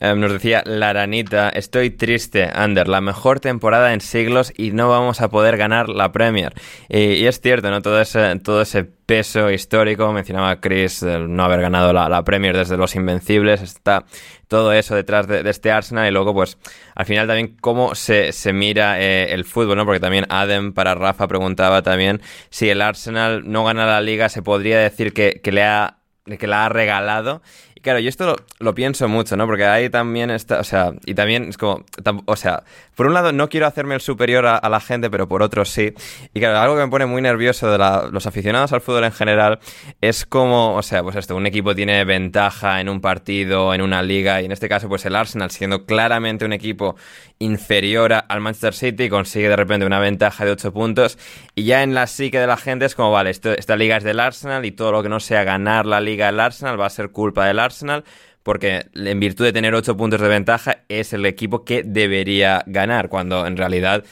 Em, 0.00 0.18
nos 0.18 0.32
decía 0.32 0.62
Laranita, 0.64 1.50
estoy 1.50 1.90
triste, 1.90 2.50
Ander, 2.52 2.88
la 2.88 3.00
mejor 3.02 3.38
temporada 3.38 3.92
en 3.92 4.00
siglos 4.00 4.52
y 4.56 4.72
no 4.72 4.88
vamos 4.88 5.20
a 5.20 5.28
poder 5.28 5.58
ganar 5.58 5.90
la 5.90 6.10
Premier. 6.10 6.54
Y, 6.88 7.26
es 7.26 7.40
cierto, 7.40 7.70
¿no? 7.70 7.82
Todo 7.82 8.00
ese, 8.00 8.36
todo 8.40 8.62
ese 8.62 8.84
peso 8.84 9.50
histórico, 9.50 10.10
mencionaba 10.12 10.60
Chris, 10.60 11.02
no 11.02 11.44
haber 11.44 11.60
ganado 11.60 11.92
la, 11.92 12.24
Premier 12.24 12.56
desde 12.56 12.76
los 12.76 12.94
Invencibles, 12.94 13.60
está 13.60 14.04
todo 14.48 14.72
eso 14.72 14.94
detrás 14.94 15.28
de, 15.28 15.48
este 15.48 15.70
Arsenal 15.70 16.08
y 16.08 16.10
luego, 16.10 16.32
pues, 16.32 16.58
al 16.94 17.06
final 17.06 17.26
también 17.26 17.56
cómo 17.60 17.94
se, 17.94 18.32
mira 18.52 19.00
eh, 19.00 19.32
el 19.32 19.44
fútbol, 19.44 19.76
¿no? 19.76 19.84
Porque 19.84 20.00
también 20.00 20.26
Adam 20.28 20.72
para 20.72 20.94
Rafa 20.94 21.28
preguntaba 21.28 21.82
también 21.82 22.22
si 22.48 22.70
el 22.70 22.80
Arsenal 22.80 23.42
no 23.44 23.64
gana 23.64 23.84
la 23.84 24.00
liga, 24.00 24.28
se 24.28 24.42
podría 24.42 24.78
decir 24.78 25.12
que, 25.12 25.40
que 25.42 25.52
le 25.52 25.62
ha 25.64 25.99
que 26.24 26.46
la 26.46 26.66
ha 26.66 26.68
regalado 26.68 27.42
Y 27.74 27.80
claro, 27.80 27.98
yo 27.98 28.08
esto 28.08 28.36
lo, 28.58 28.74
pienso 28.74 29.08
mucho, 29.08 29.36
¿no? 29.36 29.46
Porque 29.46 29.64
ahí 29.64 29.90
también 29.90 30.30
está, 30.30 30.60
o 30.60 30.64
sea, 30.64 30.92
y 31.06 31.14
también 31.14 31.48
es 31.48 31.58
como, 31.58 31.84
o 32.26 32.36
sea, 32.36 32.64
por 33.00 33.06
un 33.06 33.14
lado 33.14 33.32
no 33.32 33.48
quiero 33.48 33.66
hacerme 33.66 33.94
el 33.94 34.02
superior 34.02 34.44
a, 34.44 34.68
la 34.68 34.78
gente, 34.78 35.08
pero 35.08 35.26
por 35.26 35.42
otro 35.42 35.64
sí. 35.64 35.94
Y 36.34 36.38
claro, 36.38 36.58
algo 36.58 36.76
que 36.76 36.82
me 36.82 36.88
pone 36.90 37.06
muy 37.06 37.22
nervioso 37.22 37.72
de 37.72 37.78
los 37.78 38.26
aficionados 38.26 38.74
al 38.74 38.82
fútbol 38.82 39.04
en 39.04 39.12
general 39.12 39.58
es 40.02 40.26
como, 40.26 40.74
o 40.74 40.82
sea, 40.82 41.02
pues 41.02 41.16
esto, 41.16 41.34
un 41.34 41.46
equipo 41.46 41.74
tiene 41.74 42.04
ventaja 42.04 42.78
en 42.78 42.90
un 42.90 43.00
partido, 43.00 43.72
en 43.72 43.80
una 43.80 44.02
liga, 44.02 44.42
y 44.42 44.44
en 44.44 44.52
este 44.52 44.68
caso, 44.68 44.86
pues 44.86 45.06
el 45.06 45.16
Arsenal, 45.16 45.50
siendo 45.50 45.86
claramente 45.86 46.44
un 46.44 46.52
equipo 46.52 46.94
inferior 47.38 48.12
al 48.12 48.40
Manchester 48.42 48.74
City, 48.74 49.08
consigue 49.08 49.48
de 49.48 49.56
repente 49.56 49.86
una 49.86 49.98
ventaja 49.98 50.44
de 50.44 50.50
8 50.50 50.70
puntos, 50.70 51.16
y 51.54 51.64
ya 51.64 51.82
en 51.82 51.94
la 51.94 52.06
psique 52.06 52.38
de 52.38 52.46
la 52.46 52.58
gente 52.58 52.84
es 52.84 52.94
como, 52.94 53.12
vale, 53.12 53.30
esta 53.30 53.76
liga 53.76 53.96
es 53.96 54.04
del 54.04 54.20
Arsenal 54.20 54.66
y 54.66 54.72
todo 54.72 54.92
lo 54.92 55.02
que 55.02 55.08
no 55.08 55.20
sea 55.20 55.42
ganar 55.42 55.86
la 55.86 56.02
liga 56.02 56.26
del 56.26 56.38
Arsenal 56.38 56.78
va 56.78 56.84
a 56.84 56.90
ser 56.90 57.12
culpa 57.12 57.46
del 57.46 57.60
Arsenal 57.60 58.04
porque 58.42 58.86
en 58.94 59.20
virtud 59.20 59.44
de 59.44 59.52
tener 59.52 59.74
8 59.74 59.96
puntos 59.96 60.20
de 60.20 60.28
ventaja 60.28 60.84
es 60.88 61.12
el 61.12 61.26
equipo 61.26 61.64
que 61.64 61.82
debería 61.82 62.62
ganar, 62.66 63.08
cuando 63.08 63.46
en 63.46 63.56
realidad 63.56 64.04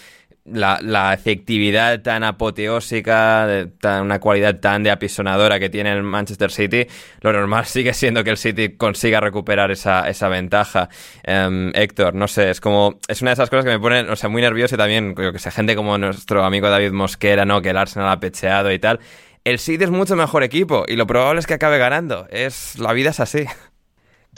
la, 0.52 1.12
efectividad 1.12 2.00
tan 2.02 2.24
apoteósica, 2.24 3.68
una 4.02 4.18
cualidad 4.18 4.60
tan 4.60 4.82
de 4.82 4.90
apisonadora 4.90 5.58
que 5.58 5.68
tiene 5.68 5.92
el 5.92 6.02
Manchester 6.02 6.50
City, 6.50 6.86
lo 7.20 7.32
normal 7.32 7.64
sigue 7.66 7.92
siendo 7.94 8.24
que 8.24 8.30
el 8.30 8.36
City 8.36 8.70
consiga 8.70 9.20
recuperar 9.20 9.70
esa, 9.70 10.08
esa 10.08 10.28
ventaja. 10.28 10.88
Em, 11.22 11.70
Héctor, 11.74 12.14
no 12.14 12.28
sé, 12.28 12.50
es 12.50 12.60
como, 12.60 12.98
es 13.08 13.22
una 13.22 13.30
de 13.30 13.34
esas 13.34 13.50
cosas 13.50 13.64
que 13.64 13.70
me 13.70 13.80
ponen, 13.80 14.10
o 14.10 14.16
sea, 14.16 14.28
muy 14.28 14.42
nervioso 14.42 14.74
y 14.74 14.78
también, 14.78 15.14
creo 15.14 15.32
que 15.32 15.38
sé, 15.38 15.50
gente 15.50 15.76
como 15.76 15.98
nuestro 15.98 16.44
amigo 16.44 16.68
David 16.68 16.92
Mosquera, 16.92 17.44
¿no? 17.44 17.62
Que 17.62 17.70
el 17.70 17.76
Arsenal 17.76 18.08
ha 18.08 18.20
pecheado 18.20 18.72
y 18.72 18.78
tal. 18.78 19.00
El 19.44 19.58
City 19.58 19.84
es 19.84 19.90
mucho 19.90 20.14
mejor 20.16 20.42
equipo 20.42 20.84
y 20.86 20.96
lo 20.96 21.06
probable 21.06 21.40
es 21.40 21.46
que 21.46 21.54
acabe 21.54 21.78
ganando. 21.78 22.26
Es, 22.30 22.78
la 22.78 22.92
vida 22.92 23.10
es 23.10 23.20
así. 23.20 23.44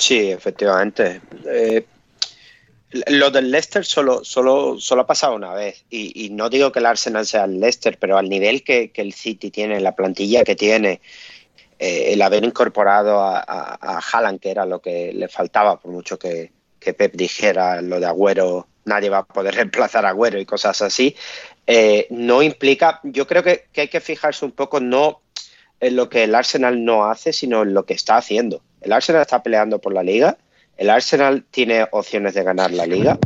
Sí, 0.01 0.31
efectivamente. 0.31 1.21
Eh, 1.47 1.85
lo 3.09 3.31
del 3.31 3.51
Leicester 3.51 3.85
solo, 3.85 4.25
solo, 4.25 4.81
solo 4.81 5.03
ha 5.03 5.07
pasado 5.07 5.35
una 5.35 5.53
vez. 5.53 5.85
Y, 5.91 6.31
no 6.31 6.49
digo 6.49 6.73
que 6.73 6.79
el 6.79 6.87
Arsenal 6.87 7.27
sea 7.27 7.45
el 7.45 7.61
Leicester, 7.61 7.99
pero 7.99 8.17
al 8.17 8.29
nivel 8.29 8.65
que, 8.65 8.91
el 8.95 9.13
City 9.13 9.51
tiene, 9.51 9.79
la 9.79 9.95
plantilla 9.95 10.43
que 10.43 10.57
tiene, 10.57 11.03
eh, 11.79 12.15
el 12.15 12.23
haber 12.23 12.45
incorporado 12.45 13.21
a, 13.21 13.41
a, 13.41 14.01
Haaland, 14.01 14.41
que 14.41 14.51
era 14.51 14.65
lo 14.65 14.81
que 14.81 15.13
le 15.13 15.29
faltaba, 15.29 15.79
por 15.79 15.93
mucho 15.93 16.19
que, 16.19 16.51
Pep 16.81 17.15
dijera 17.15 17.83
lo 17.83 18.01
de 18.01 18.07
Agüero, 18.07 18.69
nadie 18.87 19.11
va 19.11 19.19
a 19.19 19.27
poder 19.27 19.55
reemplazar 19.57 20.07
a 20.07 20.11
Agüero 20.11 20.41
y 20.41 20.47
cosas 20.47 20.81
así, 20.81 21.15
eh, 21.67 22.07
no 22.09 22.43
implica, 22.43 23.01
yo 23.05 23.27
creo 23.27 23.43
que 23.43 23.67
hay 23.77 23.89
que 23.89 24.01
fijarse 24.01 24.47
un 24.47 24.53
poco 24.53 24.81
no 24.81 25.21
en 25.79 25.97
lo 25.97 26.09
que 26.09 26.25
el 26.25 26.35
Arsenal 26.35 26.85
no 26.85 27.05
hace, 27.05 27.35
sino 27.35 27.63
en 27.63 27.75
lo 27.75 27.85
que 27.85 27.95
está 27.95 28.17
haciendo. 28.17 28.63
El 28.81 28.93
Arsenal 28.93 29.23
está 29.23 29.43
peleando 29.43 29.79
por 29.79 29.93
la 29.93 30.03
liga, 30.03 30.39
el 30.77 30.89
Arsenal 30.89 31.45
tiene 31.51 31.87
opciones 31.93 32.33
de 32.33 32.43
ganar 32.43 32.71
la 32.71 32.87
liga 32.87 33.19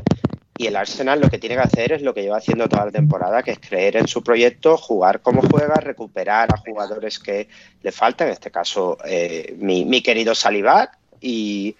y 0.58 0.66
el 0.66 0.76
Arsenal 0.76 1.20
lo 1.20 1.30
que 1.30 1.38
tiene 1.38 1.54
que 1.54 1.62
hacer 1.62 1.92
es 1.92 2.02
lo 2.02 2.12
que 2.12 2.22
lleva 2.22 2.38
haciendo 2.38 2.68
toda 2.68 2.86
la 2.86 2.90
temporada, 2.90 3.42
que 3.42 3.52
es 3.52 3.60
creer 3.60 3.96
en 3.96 4.08
su 4.08 4.22
proyecto, 4.22 4.76
jugar 4.76 5.20
como 5.20 5.40
juega, 5.42 5.74
recuperar 5.76 6.52
a 6.52 6.58
jugadores 6.58 7.20
que 7.20 7.48
le 7.82 7.92
faltan, 7.92 8.26
en 8.28 8.32
este 8.32 8.50
caso 8.50 8.98
eh, 9.04 9.54
mi, 9.56 10.02
querido 10.02 10.34
Salibat, 10.34 10.90
y, 11.20 11.76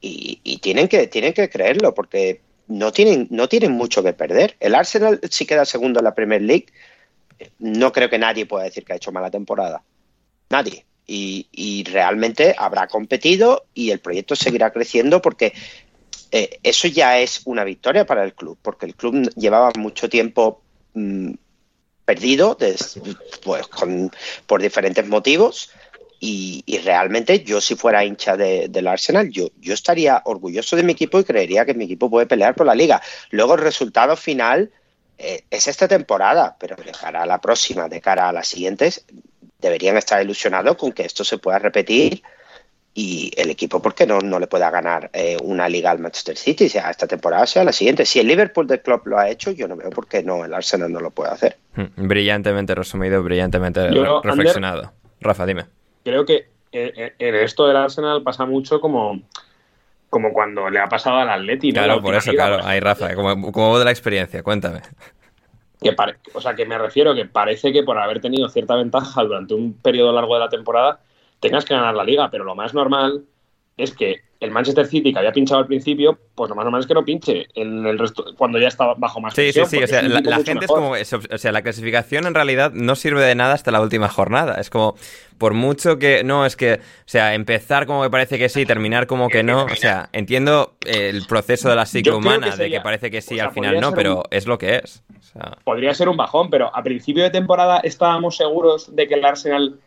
y, 0.00 0.58
tienen, 0.58 0.88
que, 0.88 1.08
tienen 1.08 1.32
que 1.32 1.50
creerlo 1.50 1.94
porque 1.94 2.40
no 2.68 2.92
tienen, 2.92 3.26
no 3.30 3.48
tienen 3.48 3.72
mucho 3.72 4.02
que 4.02 4.12
perder. 4.12 4.56
El 4.60 4.74
Arsenal 4.74 5.20
si 5.30 5.46
queda 5.46 5.64
segundo 5.64 6.00
en 6.00 6.04
la 6.04 6.14
Premier 6.14 6.42
League, 6.42 6.66
no 7.58 7.92
creo 7.92 8.08
que 8.08 8.18
nadie 8.18 8.46
pueda 8.46 8.64
decir 8.64 8.84
que 8.84 8.92
ha 8.92 8.96
hecho 8.96 9.12
mala 9.12 9.30
temporada. 9.30 9.82
Nadie 10.48 10.86
y, 11.06 11.84
realmente 11.90 12.54
habrá 12.56 12.86
competido 12.86 13.64
y 13.74 13.90
el 13.90 14.00
proyecto 14.00 14.36
seguirá 14.36 14.72
creciendo 14.72 15.20
porque 15.20 15.52
eh, 16.30 16.58
eso 16.62 16.88
ya 16.88 17.18
es 17.18 17.42
una 17.44 17.64
victoria 17.64 18.06
para 18.06 18.24
el 18.24 18.34
club, 18.34 18.56
porque 18.62 18.86
el 18.86 18.94
club 18.94 19.30
llevaba 19.34 19.72
mucho 19.76 20.08
tiempo 20.08 20.62
mm, 20.94 21.32
perdido 22.04 22.56
pues, 23.44 23.68
por 24.46 24.62
diferentes 24.62 25.06
motivos 25.06 25.70
y, 26.24 26.62
realmente 26.84 27.42
yo 27.42 27.60
si 27.60 27.74
fuera 27.74 28.04
hincha 28.04 28.36
del 28.36 28.86
Arsenal, 28.86 29.28
yo, 29.28 29.48
yo 29.60 29.74
estaría 29.74 30.22
orgulloso 30.24 30.76
de 30.76 30.84
mi 30.84 30.92
equipo 30.92 31.18
y 31.18 31.24
creería 31.24 31.66
que 31.66 31.74
mi 31.74 31.86
equipo 31.86 32.08
puede 32.08 32.26
pelear 32.26 32.54
por 32.54 32.64
la 32.64 32.76
liga. 32.76 33.02
Luego 33.30 33.54
el 33.54 33.60
resultado 33.60 34.16
final 34.16 34.70
eh, 35.18 35.42
es 35.50 35.66
esta 35.66 35.88
temporada, 35.88 36.56
pero 36.60 36.76
de 36.76 36.92
cara 36.92 37.22
a 37.22 37.26
la 37.26 37.40
próxima, 37.40 37.88
de 37.88 38.00
cara 38.00 38.28
a 38.28 38.32
las 38.32 38.46
siguientes, 38.46 39.04
deberían 39.62 39.96
estar 39.96 40.20
ilusionados 40.22 40.76
con 40.76 40.92
que 40.92 41.04
esto 41.04 41.24
se 41.24 41.38
pueda 41.38 41.58
repetir 41.58 42.22
y 42.94 43.30
el 43.38 43.48
equipo, 43.48 43.80
¿por 43.80 43.94
qué 43.94 44.06
no, 44.06 44.18
no 44.20 44.38
le 44.38 44.46
pueda 44.46 44.70
ganar 44.70 45.08
eh, 45.14 45.38
una 45.42 45.66
liga 45.66 45.90
al 45.90 45.98
Manchester 45.98 46.36
City, 46.36 46.68
sea 46.68 46.90
esta 46.90 47.06
temporada, 47.06 47.46
sea 47.46 47.64
la 47.64 47.72
siguiente? 47.72 48.04
Si 48.04 48.20
el 48.20 48.26
Liverpool 48.26 48.66
del 48.66 48.82
club 48.82 49.00
lo 49.06 49.18
ha 49.18 49.30
hecho, 49.30 49.50
yo 49.50 49.66
no 49.66 49.76
veo 49.76 49.88
por 49.88 50.06
qué 50.06 50.22
no 50.22 50.44
el 50.44 50.52
Arsenal 50.52 50.92
no 50.92 51.00
lo 51.00 51.10
puede 51.10 51.30
hacer. 51.30 51.56
Hmm, 51.74 52.06
brillantemente 52.06 52.74
resumido, 52.74 53.22
brillantemente 53.22 53.88
reflexionado. 54.22 54.92
Rafa, 55.20 55.46
dime. 55.46 55.64
Creo 56.04 56.26
que 56.26 56.48
eh, 56.72 56.92
eh, 56.96 57.12
en 57.18 57.34
esto 57.36 57.66
del 57.66 57.78
Arsenal 57.78 58.22
pasa 58.22 58.44
mucho 58.44 58.80
como 58.80 59.22
como 60.10 60.34
cuando 60.34 60.68
le 60.68 60.78
ha 60.78 60.88
pasado 60.88 61.16
al 61.16 61.30
Atleti. 61.30 61.72
Claro, 61.72 62.02
por 62.02 62.14
eso, 62.14 62.32
claro. 62.32 62.62
Ahí, 62.62 62.80
Rafa, 62.80 63.14
como, 63.14 63.50
como 63.50 63.78
de 63.78 63.86
la 63.86 63.90
experiencia, 63.90 64.42
cuéntame 64.42 64.82
o 66.34 66.40
sea, 66.40 66.54
que 66.54 66.66
me 66.66 66.78
refiero 66.78 67.14
que 67.14 67.26
parece 67.26 67.72
que 67.72 67.82
por 67.82 67.98
haber 67.98 68.20
tenido 68.20 68.48
cierta 68.48 68.76
ventaja 68.76 69.22
durante 69.22 69.54
un 69.54 69.74
periodo 69.74 70.12
largo 70.12 70.34
de 70.34 70.40
la 70.40 70.48
temporada 70.48 71.00
tengas 71.40 71.64
que 71.64 71.74
ganar 71.74 71.94
la 71.94 72.04
liga, 72.04 72.30
pero 72.30 72.44
lo 72.44 72.54
más 72.54 72.72
normal 72.72 73.24
es 73.76 73.92
que 73.94 74.20
el 74.42 74.50
Manchester 74.50 74.86
City 74.86 75.12
que 75.12 75.20
había 75.20 75.30
pinchado 75.30 75.60
al 75.60 75.68
principio, 75.68 76.18
pues 76.34 76.50
lo 76.50 76.56
más 76.56 76.64
normal 76.64 76.80
es 76.80 76.86
que 76.88 76.94
no 76.94 77.04
pinche. 77.04 77.46
En 77.54 77.86
el 77.86 77.96
resto 77.96 78.24
cuando 78.36 78.58
ya 78.58 78.66
estaba 78.66 78.94
bajo 78.94 79.20
más 79.20 79.34
Sí, 79.34 79.52
sí, 79.52 79.60
sí, 79.66 79.82
o 79.82 79.86
sea, 79.86 80.02
la, 80.02 80.42
gente 80.42 80.64
es 80.64 80.70
como 80.70 80.90
o 80.90 81.38
sea, 81.38 81.52
la 81.52 81.62
clasificación 81.62 82.26
en 82.26 82.34
realidad 82.34 82.72
no 82.72 82.96
sirve 82.96 83.22
de 83.22 83.36
nada 83.36 83.54
hasta 83.54 83.70
la 83.70 83.80
última 83.80 84.08
jornada, 84.08 84.60
es 84.60 84.68
como 84.68 84.96
por 85.38 85.54
mucho 85.54 85.98
que 85.98 86.24
no, 86.24 86.44
es 86.44 86.56
que, 86.56 86.74
o 86.74 86.78
sea, 87.06 87.34
empezar 87.34 87.86
como 87.86 88.02
que 88.02 88.10
parece 88.10 88.38
que 88.38 88.48
sí, 88.48 88.66
terminar 88.66 89.06
como 89.06 89.28
que 89.28 89.44
no, 89.44 89.64
o 89.64 89.76
sea, 89.76 90.08
entiendo 90.12 90.74
el 90.84 91.24
proceso 91.26 91.68
de 91.68 91.76
la 91.76 91.86
psique 91.86 92.10
humana 92.10 92.56
de 92.56 92.68
que 92.68 92.80
parece 92.80 93.12
que 93.12 93.22
sí, 93.22 93.38
al 93.38 93.52
final 93.52 93.80
no, 93.80 93.92
pero 93.92 94.24
es 94.30 94.46
lo 94.46 94.58
que 94.58 94.76
es. 94.76 95.04
Podría 95.64 95.94
ser 95.94 96.08
un 96.08 96.16
bajón, 96.16 96.50
pero 96.50 96.74
a 96.74 96.82
principio 96.82 97.22
de 97.22 97.30
temporada 97.30 97.78
estábamos 97.78 98.36
seguros 98.36 98.94
de 98.94 99.06
que 99.06 99.14
el 99.14 99.24
Arsenal 99.24 99.78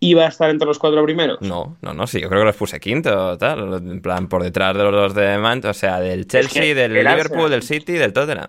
iba 0.00 0.24
a 0.24 0.28
estar 0.28 0.50
entre 0.50 0.66
los 0.66 0.78
cuatro 0.78 1.02
primeros. 1.04 1.40
No, 1.40 1.76
no, 1.82 1.94
no, 1.94 2.06
sí, 2.06 2.20
yo 2.20 2.28
creo 2.28 2.42
que 2.42 2.46
los 2.46 2.56
puse 2.56 2.78
quinto, 2.78 3.36
tal, 3.38 3.74
en 3.74 4.00
plan, 4.00 4.28
por 4.28 4.42
detrás 4.42 4.76
de 4.76 4.84
los 4.84 5.14
de 5.14 5.38
Man, 5.38 5.60
o 5.64 5.74
sea, 5.74 6.00
del 6.00 6.26
Chelsea, 6.26 6.74
del 6.74 6.94
Liverpool, 6.94 7.50
del 7.50 7.62
City, 7.62 7.94
del 7.94 8.12
Tottenham. 8.12 8.48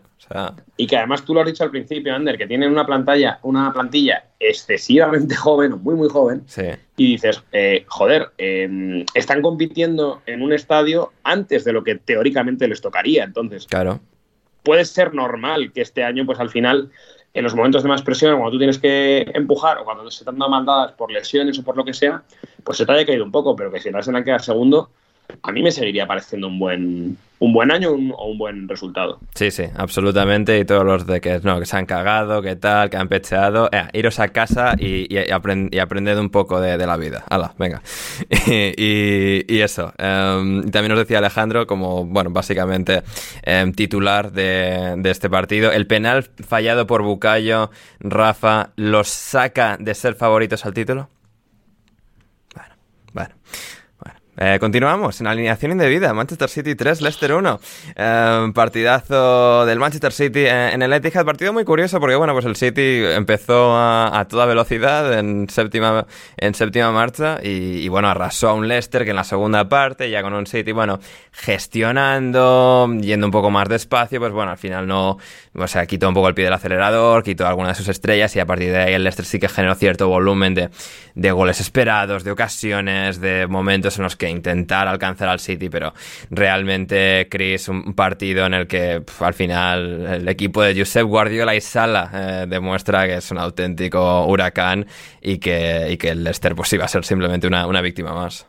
Y 0.78 0.88
que 0.88 0.98
además 0.98 1.26
tú 1.26 1.34
lo 1.34 1.42
has 1.42 1.48
dicho 1.48 1.64
al 1.64 1.72
principio, 1.72 2.14
Ander, 2.14 2.38
que 2.38 2.48
tienen 2.48 2.72
una 2.72 2.86
plantilla, 2.86 3.40
una 3.44 3.74
plantilla 3.74 4.26
excesivamente 4.40 5.36
joven, 5.36 5.82
muy, 5.82 5.96
muy 5.96 6.10
joven. 6.10 6.44
Sí. 6.46 6.66
Y 6.98 7.14
dices, 7.14 7.42
eh, 7.52 7.86
joder, 7.88 8.30
em, 8.38 9.06
están 9.14 9.42
compitiendo 9.42 10.22
en 10.26 10.42
un 10.42 10.54
estadio 10.54 11.12
antes 11.24 11.64
de 11.64 11.74
lo 11.74 11.84
que 11.84 11.96
teóricamente 11.96 12.68
les 12.68 12.82
tocaría. 12.82 13.24
Entonces, 13.24 13.66
claro. 13.66 14.02
puede 14.64 14.86
ser 14.86 15.14
normal 15.14 15.72
que 15.74 15.82
este 15.82 16.04
año, 16.04 16.26
pues 16.26 16.40
al 16.40 16.50
final 16.50 16.92
en 17.34 17.44
los 17.44 17.56
momentos 17.56 17.84
de 17.84 17.90
más 17.90 18.02
presión, 18.02 18.36
cuando 18.36 18.52
tú 18.52 18.58
tienes 18.58 18.80
que 18.80 19.30
empujar 19.34 19.78
o 19.78 19.86
cuando 19.86 20.10
se 20.10 20.24
te 20.24 20.30
han 20.30 20.40
dado 20.40 20.50
mandadas 20.50 20.94
por 20.94 21.12
lesiones 21.12 21.58
o 21.60 21.64
por 21.64 21.78
lo 21.78 21.86
que 21.86 21.94
sea, 21.94 22.24
pues 22.64 22.78
se 22.78 22.86
te 22.86 22.92
haya 22.92 23.06
caído 23.06 23.24
un 23.24 23.32
poco, 23.32 23.56
pero 23.56 23.72
que 23.72 23.80
si 23.80 23.90
el 23.90 23.96
Arsenal 23.96 24.24
queda 24.24 24.40
segundo, 24.40 24.90
a 25.44 25.52
mí 25.52 25.62
me 25.62 25.72
seguiría 25.72 26.08
pareciendo 26.08 26.48
un 26.48 26.60
buen, 26.60 27.18
un 27.40 27.54
buen 27.54 27.72
año 27.72 27.92
o 27.92 28.30
un 28.30 28.38
buen 28.38 28.68
resultado. 28.68 29.20
Sí, 29.36 29.52
sí, 29.52 29.64
absolutamente. 29.76 30.60
Y 30.60 30.66
todos 30.66 30.84
los 30.84 31.06
de 31.08 31.22
que, 31.22 31.40
no, 31.44 31.60
que 31.60 31.66
se 31.66 31.78
han 31.78 31.86
cagado, 31.86 32.42
que 32.42 32.56
tal, 32.56 32.90
que 32.90 32.98
han 32.98 33.08
pecheado. 33.08 33.70
Eh, 33.72 33.88
iros 33.94 34.20
a 34.20 34.30
casa 34.30 34.76
y, 34.78 35.08
y, 35.14 35.80
aprended 35.80 36.18
un 36.18 36.30
poco 36.30 36.60
de, 36.60 36.78
la 36.78 36.98
vida. 36.98 37.24
Hala, 37.30 37.54
venga. 37.58 37.82
y, 38.48 39.60
eso. 39.60 39.94
Em, 39.98 40.70
también 40.72 40.90
nos 40.90 41.00
decía 41.00 41.20
Alejandro, 41.20 41.68
como, 41.68 42.06
bueno, 42.06 42.32
básicamente 42.32 43.04
em, 43.44 43.72
titular 43.74 44.32
de, 44.32 44.96
de, 44.98 45.12
este 45.12 45.30
partido. 45.30 45.72
El 45.72 45.88
penal 45.88 46.24
fallado 46.24 46.88
por 46.88 47.04
Bucayo, 47.04 47.70
Rafa, 48.00 48.72
¿los 48.76 49.08
saca 49.08 49.78
de 49.80 49.94
ser 49.94 50.16
favoritos 50.16 50.66
al 50.66 50.74
título? 50.74 51.10
Bueno, 52.56 52.76
bueno. 53.14 53.36
Eh, 54.42 54.58
continuamos 54.58 55.20
en 55.20 55.28
alineación 55.28 55.74
indebida. 55.74 56.14
Manchester 56.14 56.48
City 56.48 56.74
3, 56.74 57.02
Leicester 57.02 57.34
1. 57.34 57.60
Eh, 57.94 58.52
partidazo 58.56 59.66
del 59.66 59.80
Manchester 59.80 60.14
City 60.14 60.46
en 60.46 60.82
el 60.82 60.94
Etihad. 60.94 61.26
Partido 61.26 61.52
muy 61.52 61.66
curioso 61.66 62.00
porque, 62.00 62.16
bueno, 62.16 62.32
pues 62.32 62.46
el 62.46 62.56
City 62.56 63.04
empezó 63.04 63.76
a, 63.76 64.26
toda 64.30 64.46
velocidad 64.46 65.20
en 65.20 65.50
séptima, 65.50 66.06
en 66.38 66.54
séptima 66.54 66.90
marcha 66.94 67.40
y, 67.44 67.90
bueno, 67.90 68.08
arrasó 68.08 68.48
a 68.50 68.54
un 68.54 68.70
Leicester 68.70 69.04
que 69.04 69.10
en 69.10 69.18
la 69.18 69.26
segunda 69.26 69.68
parte, 69.68 70.10
ya 70.10 70.22
con 70.22 70.34
un 70.34 70.48
City, 70.48 70.72
bueno, 70.72 71.02
gestionando, 71.34 72.90
yendo 73.02 73.28
un 73.28 73.32
poco 73.32 73.52
más 73.52 73.68
despacio, 73.68 74.20
pues 74.22 74.32
bueno, 74.32 74.52
al 74.52 74.58
final 74.58 74.88
no, 74.88 75.18
o 75.54 75.68
sea, 75.68 75.86
quitó 75.86 76.08
un 76.08 76.14
poco 76.14 76.30
el 76.30 76.34
pie 76.34 76.46
del 76.46 76.54
acelerador, 76.54 77.24
quitó 77.24 77.46
alguna 77.46 77.70
de 77.70 77.76
sus 77.76 77.90
estrellas 77.90 78.34
y 78.38 78.40
a 78.40 78.46
partir 78.46 78.72
de 78.72 78.78
ahí 78.78 78.94
el 78.94 79.04
Leicester 79.04 79.26
sí 79.26 79.38
que 79.38 79.50
generó 79.50 79.76
cierto 79.76 80.08
volumen 80.08 80.54
de, 80.54 80.70
de 81.16 81.32
goles 81.32 81.60
esperados, 81.60 82.24
de 82.24 82.32
ocasiones, 82.32 83.20
de 83.20 83.46
momentos 83.46 83.98
en 83.98 84.04
los 84.04 84.16
que 84.16 84.29
que 84.30 84.38
intentar 84.38 84.88
alcanzar 84.88 85.30
al 85.30 85.40
City, 85.40 85.70
pero 85.70 85.94
realmente, 86.30 87.28
Chris, 87.30 87.68
un 87.68 87.94
partido 87.94 88.46
en 88.46 88.54
el 88.54 88.68
que 88.68 89.02
al 89.20 89.34
final 89.34 90.08
el 90.08 90.28
equipo 90.28 90.62
de 90.62 90.78
Josep 90.78 91.06
Guardiola 91.06 91.56
y 91.56 91.62
Sala 91.62 92.12
eh, 92.14 92.46
demuestra 92.48 93.08
que 93.08 93.16
es 93.16 93.32
un 93.32 93.40
auténtico 93.40 94.26
huracán 94.26 94.86
y 95.22 95.38
que, 95.38 95.98
que 96.00 96.10
el 96.10 96.24
Leicester 96.24 96.56
pues 96.56 96.72
iba 96.74 96.86
a 96.86 96.88
ser 96.88 97.04
simplemente 97.06 97.48
una, 97.48 97.68
una 97.68 97.82
víctima 97.82 98.14
más. 98.14 98.48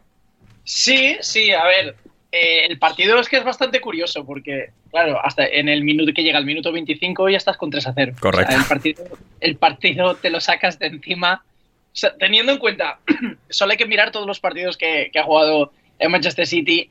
Sí, 0.65 1.17
sí, 1.21 1.51
a 1.53 1.65
ver, 1.65 1.97
eh, 2.33 2.67
el 2.67 2.79
partido 2.79 3.19
es 3.19 3.29
que 3.29 3.39
es 3.39 3.45
bastante 3.45 3.81
curioso 3.81 4.25
porque, 4.25 4.71
claro, 4.91 5.19
hasta 5.25 5.47
en 5.47 5.69
el 5.69 5.83
minuto 5.83 6.13
que 6.15 6.23
llega 6.23 6.39
el 6.39 6.45
minuto 6.45 6.71
25 6.71 7.29
ya 7.29 7.37
estás 7.37 7.57
con 7.57 7.71
3 7.71 7.87
a 7.89 7.93
0. 7.93 8.13
Correcto. 8.21 8.55
el, 8.55 8.65
partido, 8.65 9.05
el 9.41 9.57
partido 9.57 10.15
te 10.15 10.31
lo 10.31 10.41
sacas 10.41 10.79
de 10.79 10.87
encima. 10.87 11.45
Teniendo 12.19 12.53
en 12.53 12.59
cuenta, 12.59 13.01
solo 13.49 13.73
hay 13.73 13.79
que 13.79 13.87
mirar 13.87 14.11
todos 14.11 14.27
los 14.27 14.41
partidos 14.41 14.77
que, 14.77 15.11
ha 15.15 15.23
jugado 15.23 15.73
en 15.99 16.11
Manchester 16.11 16.47
City, 16.47 16.89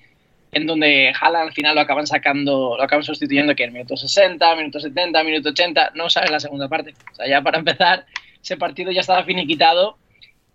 en 0.52 0.66
donde 0.66 1.14
Haaland 1.20 1.50
al 1.50 1.54
final 1.54 1.76
lo 1.76 1.82
acaban 1.82 2.08
sacando, 2.08 2.76
lo 2.78 2.84
acaban 2.84 3.04
sustituyendo 3.04 3.56
que 3.56 3.64
en 3.64 3.74
minuto 3.74 3.96
60, 3.96 4.56
minuto 4.56 4.80
70, 4.80 5.24
minuto 5.24 5.50
80, 5.50 5.92
no 5.96 6.10
sabes 6.10 6.32
la 6.32 6.40
segunda 6.40 6.68
parte. 6.68 6.94
O 7.12 7.16
sea, 7.16 7.28
ya 7.28 7.42
para 7.42 7.60
empezar, 7.60 8.06
ese 8.42 8.58
partido 8.58 8.92
ya 8.92 9.02
estaba 9.02 9.24
finiquitado. 9.24 9.98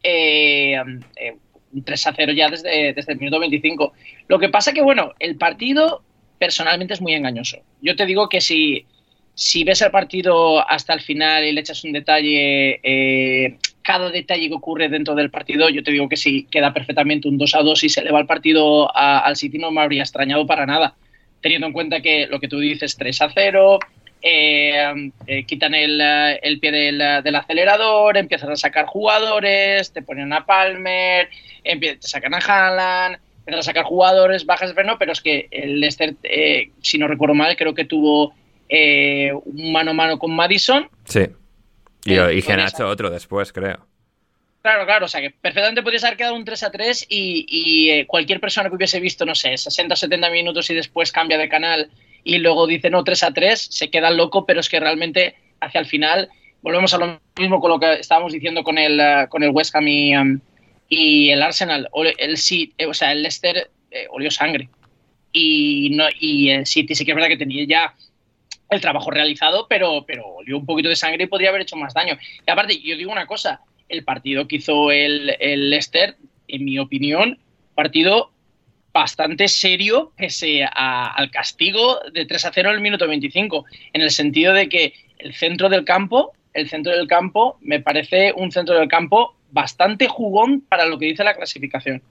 Eh, 0.02 0.76
eh, 1.16 1.37
3 1.83 2.07
a 2.07 2.12
0 2.14 2.33
ya 2.33 2.48
desde, 2.48 2.92
desde 2.92 3.12
el 3.12 3.18
minuto 3.18 3.40
25. 3.40 3.92
Lo 4.28 4.38
que 4.38 4.48
pasa 4.48 4.72
que, 4.72 4.83
bueno, 4.83 5.12
el 5.18 5.37
partido 5.37 6.02
personalmente 6.38 6.94
es 6.94 7.00
muy 7.00 7.14
engañoso. 7.14 7.59
Yo 7.80 7.96
te 7.96 8.07
digo 8.07 8.28
que 8.28 8.40
si, 8.40 8.87
si 9.35 9.64
ves 9.64 9.83
el 9.83 9.90
partido 9.90 10.68
hasta 10.68 10.92
el 10.92 11.00
final 11.00 11.44
y 11.44 11.52
le 11.52 11.61
echas 11.61 11.85
un 11.85 11.92
detalle, 11.92 12.80
eh, 12.83 13.59
cada 13.85 14.11
detalle 14.11 14.49
que 14.49 14.55
ocurre 14.55 14.88
dentro 14.88 15.14
del 15.14 15.31
partido, 15.31 15.68
yo 15.68 15.83
te 15.83 15.92
digo 15.92 16.09
que 16.09 16.16
si 16.16 16.44
queda 16.44 16.73
perfectamente 16.73 17.29
un 17.29 17.37
2 17.37 17.55
a 17.55 17.62
2 17.62 17.85
y 17.85 17.88
se 17.90 18.03
le 18.03 18.11
va 18.11 18.18
el 18.18 18.27
partido 18.27 18.90
al 18.97 19.37
City 19.37 19.59
no 19.59 19.70
me 19.70 19.83
habría 19.83 20.03
extrañado 20.03 20.47
para 20.47 20.64
nada, 20.64 20.94
teniendo 21.42 21.66
en 21.66 21.75
cuenta 21.75 22.01
que 22.01 22.27
lo 22.27 22.40
que 22.40 22.49
tú 22.49 22.59
dices 22.59 22.97
3 22.97 23.23
a 23.23 23.31
0, 23.33 23.79
eh, 24.23 25.12
eh, 25.27 25.44
quitan 25.44 25.75
el, 25.75 26.01
el 26.01 26.59
pie 26.61 26.73
del, 26.73 27.37
acelerador, 27.37 28.16
empiezan 28.16 28.53
a 28.53 28.57
sacar 28.57 28.87
jugadores, 28.87 29.92
te 29.92 30.01
ponen 30.01 30.33
a 30.33 30.47
Palmer, 30.47 31.29
te 31.62 31.99
sacan 32.01 32.33
a 32.33 32.38
Haaland, 32.38 33.18
empiezan 33.40 33.61
a 33.61 33.62
sacar 33.62 33.85
jugadores, 33.85 34.47
bajas 34.47 34.70
de 34.70 34.75
freno, 34.75 34.97
pero 34.99 35.12
es 35.12 35.20
que 35.20 35.47
el 35.51 35.79
Leicester, 35.79 36.14
eh, 36.23 36.70
si 36.81 36.97
no 36.97 37.07
recuerdo 37.07 37.35
mal, 37.35 37.55
creo 37.55 37.75
que 37.75 37.85
tuvo 37.85 38.33
eh, 38.70 39.31
un 39.44 39.73
mano 39.73 39.90
a 39.90 39.94
mano 39.94 40.18
con 40.18 40.35
Madison. 40.35 40.88
Sí. 41.05 41.27
Y, 42.04 42.18
y 42.18 42.42
Genacho 42.42 42.88
otro 42.88 43.10
después, 43.10 43.52
creo. 43.52 43.86
Claro, 44.62 44.86
claro, 44.86 45.04
o 45.04 45.08
sea 45.08 45.20
que 45.20 45.30
perfectamente 45.30 45.82
podrías 45.82 46.04
haber 46.04 46.16
quedado 46.16 46.34
un 46.34 46.44
3 46.44 46.62
a 46.62 46.70
3 46.70 47.06
y, 47.10 47.44
y 47.48 47.90
eh, 47.90 48.06
cualquier 48.06 48.40
persona 48.40 48.70
que 48.70 48.76
hubiese 48.76 48.98
visto, 48.98 49.26
no 49.26 49.34
sé, 49.34 49.58
60 49.58 49.92
o 49.92 49.96
70 49.96 50.30
minutos 50.30 50.70
y 50.70 50.74
después 50.74 51.12
cambia 51.12 51.36
de 51.36 51.50
canal 51.50 51.90
y 52.24 52.38
luego 52.38 52.66
dice 52.66 52.88
no 52.88 53.04
3 53.04 53.24
a 53.24 53.32
3, 53.32 53.60
se 53.60 53.90
queda 53.90 54.10
loco, 54.10 54.46
pero 54.46 54.60
es 54.60 54.70
que 54.70 54.80
realmente 54.80 55.36
hacia 55.60 55.80
el 55.80 55.86
final 55.86 56.30
volvemos 56.62 56.94
a 56.94 56.98
lo 56.98 57.20
mismo 57.38 57.60
con 57.60 57.70
lo 57.70 57.78
que 57.78 57.92
estábamos 58.00 58.32
diciendo 58.32 58.64
con 58.64 58.78
el, 58.78 59.28
con 59.28 59.42
el 59.42 59.50
West 59.50 59.76
Ham 59.76 59.86
y, 59.86 60.16
um, 60.16 60.40
y 60.88 61.28
el 61.28 61.42
Arsenal, 61.42 61.90
el, 62.18 62.38
eh, 62.78 62.86
o 62.86 62.94
sea, 62.94 63.12
el 63.12 63.22
Leicester 63.22 63.70
eh, 63.90 64.06
olió 64.10 64.30
sangre. 64.30 64.70
Y, 65.30 65.90
no, 65.90 66.04
y 66.18 66.50
el 66.50 66.66
City 66.66 66.94
sí 66.94 67.04
que 67.04 67.10
es 67.10 67.14
verdad 67.14 67.28
que 67.28 67.36
tenía 67.36 67.64
ya 67.66 67.94
el 68.74 68.80
trabajo 68.80 69.10
realizado, 69.10 69.66
pero, 69.68 70.04
pero 70.06 70.26
olió 70.26 70.58
un 70.58 70.66
poquito 70.66 70.88
de 70.88 70.96
sangre 70.96 71.24
y 71.24 71.28
podría 71.28 71.50
haber 71.50 71.62
hecho 71.62 71.76
más 71.76 71.94
daño. 71.94 72.18
Y 72.46 72.50
aparte, 72.50 72.80
yo 72.80 72.96
digo 72.96 73.12
una 73.12 73.26
cosa, 73.26 73.60
el 73.88 74.04
partido 74.04 74.46
que 74.48 74.56
hizo 74.56 74.90
el, 74.90 75.37
el 75.40 75.70
Leicester, 75.70 76.16
en 76.48 76.64
mi 76.64 76.78
opinión, 76.78 77.38
partido 77.74 78.30
bastante 78.92 79.48
serio 79.48 80.12
pese 80.16 80.64
al 80.64 81.30
castigo 81.30 81.98
de 82.12 82.26
3 82.26 82.44
a 82.44 82.52
0 82.52 82.70
en 82.70 82.76
el 82.76 82.80
minuto 82.80 83.08
25, 83.08 83.64
en 83.92 84.02
el 84.02 84.10
sentido 84.12 84.52
de 84.52 84.68
que 84.68 84.94
el 85.18 85.34
centro 85.34 85.68
del 85.68 85.84
campo, 85.84 86.32
el 86.52 86.68
centro 86.68 86.96
del 86.96 87.08
campo 87.08 87.58
me 87.60 87.80
parece 87.80 88.32
un 88.37 88.52
centro 88.52 88.78
del 88.78 88.88
campo 88.88 89.34
bastante 89.50 90.06
jugón 90.06 90.60
para 90.60 90.87
lo 90.87 90.98
que 90.98 91.06
dice 91.06 91.24
la 91.24 91.34
clasificación. 91.34 92.02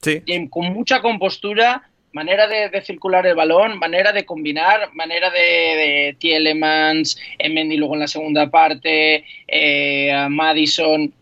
Sí. 0.00 0.22
con 0.50 0.66
mucha 0.74 1.00
compostura, 1.00 1.88
manera 2.14 2.46
de, 2.46 2.80
circular 2.82 3.26
el 3.26 3.34
balón, 3.34 3.78
manera 3.78 4.12
de 4.12 4.24
combinar, 4.24 4.94
manera 4.94 5.30
de, 5.30 5.40
de 5.40 6.16
Tielemans, 6.18 7.18
Mendy 7.50 7.76
luego 7.76 7.94
en 7.94 8.00
la 8.00 8.06
segunda 8.06 8.48
parte, 8.50 9.24
eh, 9.48 10.26
Madison. 10.30 11.12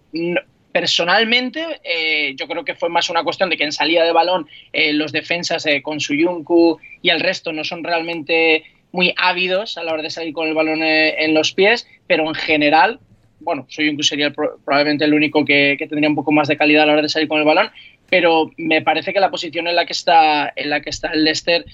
personalmente, 0.71 1.81
eh, 1.83 2.35
yo 2.37 2.47
creo 2.47 2.65
que 2.65 2.75
fue 2.75 2.91
más 2.91 3.09
una 3.09 3.25
cuestión 3.25 3.49
de 3.49 3.57
que 3.57 3.65
en 3.65 3.73
salida 3.73 4.05
de 4.05 4.13
balón 4.13 4.47
eh, 4.73 4.93
los 4.93 5.13
defensas 5.13 5.65
con 5.83 5.99
Suyunku 5.99 6.79
y 7.01 7.09
el 7.09 7.21
resto 7.21 7.53
no 7.53 7.65
son 7.65 7.83
realmente 7.83 8.65
muy 8.93 9.15
ávidos 9.17 9.79
a 9.79 9.85
la 9.85 9.95
hora 9.95 10.03
de 10.03 10.11
salir 10.11 10.35
con 10.35 10.47
el 10.47 10.55
balón 10.55 10.83
en 10.83 11.33
los 11.33 11.55
pies, 11.55 11.89
pero 12.07 12.29
en 12.29 12.35
general 12.35 13.01
bueno, 13.45 13.67
soy 13.69 13.97
sería 14.03 14.31
probablemente 14.31 15.05
el 15.05 15.15
único 15.15 15.45
que, 15.45 15.77
tendría 15.79 16.09
un 16.09 16.15
poco 16.15 16.33
más 16.33 16.49
de 16.49 16.57
calidad 16.57 16.85
a 16.85 16.87
la 16.87 16.93
hora 16.93 17.03
de 17.03 17.09
salir 17.09 17.29
con 17.29 17.39
el 17.39 17.45
balón, 17.45 17.71
pero 18.12 18.51
me 18.59 18.83
parece 18.83 19.14
que 19.14 19.20
la 19.20 19.31
posición 19.31 19.68
en 19.68 19.75
la 19.75 19.87
que 19.87 19.94
está, 19.94 20.53
en 20.55 20.68
la 20.68 20.83
que 20.83 20.90
está 20.90 21.09
el 21.12 21.25
Leicester 21.25 21.64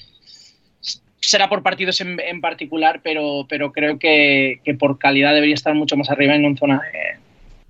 será 1.18 1.48
por 1.48 1.64
partidos 1.64 2.00
en, 2.00 2.40
particular, 2.40 3.00
pero, 3.02 3.44
pero 3.48 3.72
creo 3.72 3.98
que, 3.98 4.60
por 4.78 5.00
calidad 5.00 5.34
debería 5.34 5.56
estar 5.56 5.74
mucho 5.74 5.96
más 5.96 6.08
arriba 6.10 6.36
en 6.36 6.44
una 6.44 6.56
zona 6.56 6.80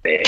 de, 0.03 0.21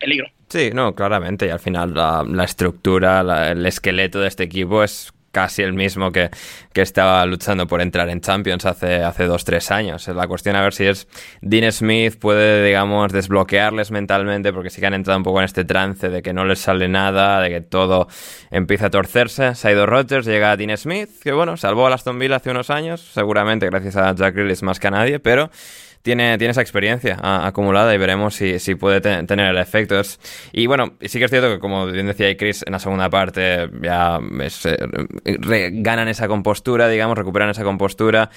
peligro. 0.00 0.28
Sí, 0.48 0.70
no, 0.72 0.94
claramente, 0.94 1.44
y 1.44 1.50
al 1.50 1.60
final 1.60 1.92
la, 1.92 2.44
estructura, 2.44 3.50
el 3.50 3.66
esqueleto 3.66 4.18
de 4.20 4.28
este 4.28 4.44
equipo 4.44 4.82
es 4.82 5.12
casi 5.32 5.62
el 5.62 5.72
mismo 5.72 6.10
que, 6.10 6.30
que, 6.72 6.82
estaba 6.82 7.24
luchando 7.26 7.66
por 7.66 7.80
entrar 7.80 8.08
en 8.08 8.20
Champions 8.20 8.64
hace, 8.66 9.02
hace 9.02 9.24
dos, 9.24 9.44
tres 9.44 9.70
años. 9.70 10.08
Es 10.08 10.14
la 10.14 10.26
cuestión 10.26 10.56
a 10.56 10.62
ver 10.62 10.74
si 10.74 10.86
es 10.86 11.06
Dean 11.42 11.70
Smith 11.72 12.18
puede, 12.18 12.64
digamos, 12.64 13.12
desbloquearles 13.12 13.90
mentalmente 13.90 14.52
porque 14.52 14.70
sí 14.70 14.80
que 14.80 14.86
han 14.86 14.94
entrado 14.94 15.18
un 15.18 15.24
poco 15.24 15.40
en 15.40 15.44
este 15.44 15.64
trance 15.64 16.08
de 16.08 16.22
que 16.22 16.32
no 16.32 16.44
les 16.44 16.60
sale 16.60 16.88
nada, 16.88 17.40
de 17.40 17.50
que 17.50 17.60
todo 17.60 18.08
empieza 18.50 18.86
a 18.86 18.90
torcerse. 18.90 19.54
Se 19.54 19.68
ha 19.68 19.72
ido 19.72 19.86
Rodgers, 19.86 20.26
llega 20.26 20.56
Dean 20.56 20.76
Smith, 20.76 21.10
que 21.22 21.32
bueno, 21.32 21.56
salvó 21.56 21.86
a 21.86 21.94
Aston 21.94 22.18
Villa 22.18 22.36
hace 22.36 22.50
unos 22.50 22.70
años, 22.70 23.00
seguramente 23.12 23.66
gracias 23.66 23.96
a 23.96 24.14
Jack 24.14 24.34
Grealish 24.34 24.62
más 24.62 24.80
que 24.80 24.88
a 24.88 24.90
nadie, 24.90 25.18
pero 25.18 25.50
tiene, 26.02 26.38
tiene 26.38 26.52
esa 26.52 26.60
experiencia 26.60 27.18
acumulada 27.22 27.94
y 27.94 27.98
veremos 27.98 28.34
si, 28.34 28.58
si 28.58 28.74
puede 28.74 29.00
tener 29.00 29.50
el 29.50 29.58
efecto. 29.58 30.00
y 30.52 30.66
bueno, 30.66 30.94
sí 31.00 31.18
que 31.18 31.24
es 31.26 31.30
cierto 31.30 31.48
que, 31.48 31.58
como 31.58 31.86
bien 31.86 32.06
decía 32.06 32.36
Chris, 32.36 32.64
en 32.66 32.72
la 32.72 32.78
segunda 32.78 33.10
parte 33.10 33.68
ya 33.82 34.18
eh, 34.64 35.70
ganan 35.72 36.08
esa 36.08 36.28
compostura, 36.28 36.88
digamos, 36.88 37.16
recuperan 37.16 37.50
esa 37.50 37.64
compostura 37.64 38.30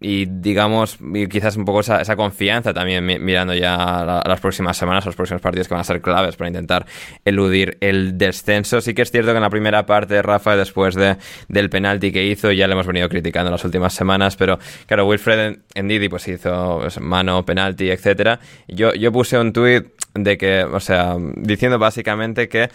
y 0.00 0.26
digamos, 0.26 0.98
y 1.14 1.26
quizás 1.26 1.56
un 1.56 1.64
poco 1.64 1.80
esa, 1.80 2.00
esa 2.00 2.14
confianza 2.14 2.72
también 2.72 3.04
mirando 3.04 3.54
ya 3.54 3.74
a, 3.74 4.28
las 4.28 4.40
próximas 4.40 4.76
semanas, 4.76 5.04
a 5.04 5.08
los 5.08 5.16
próximos 5.16 5.42
partidos 5.42 5.66
que 5.66 5.74
van 5.74 5.80
a 5.80 5.84
ser 5.84 6.00
claves 6.00 6.36
para 6.36 6.48
intentar 6.48 6.86
eludir 7.24 7.78
el 7.80 8.16
descenso. 8.16 8.80
Sí 8.80 8.94
que 8.94 9.02
es 9.02 9.10
cierto 9.10 9.32
que 9.32 9.36
en 9.36 9.42
la 9.42 9.50
primera 9.50 9.86
parte, 9.86 10.22
Rafa, 10.22 10.56
después 10.56 10.94
de, 10.94 11.16
del 11.48 11.68
penalti 11.68 12.12
que 12.12 12.24
hizo, 12.24 12.52
ya 12.52 12.68
le 12.68 12.74
hemos 12.74 12.86
venido 12.86 13.08
criticando 13.08 13.48
en 13.48 13.52
las 13.52 13.64
últimas 13.64 13.92
semanas, 13.92 14.36
pero 14.36 14.58
claro, 14.86 15.06
Wilfred 15.06 15.58
Ndidi 15.74 16.08
pues 16.08 16.28
hizo 16.28 16.78
pues, 16.80 17.00
mano, 17.08 17.44
penalti, 17.44 17.90
etcétera. 17.90 18.38
Yo, 18.68 18.94
yo 18.94 19.10
puse 19.10 19.38
un 19.38 19.52
tuit 19.52 19.86
de 20.14 20.38
que, 20.38 20.64
o 20.64 20.80
sea, 20.80 21.16
diciendo 21.18 21.78
básicamente 21.78 22.48
que 22.48 22.70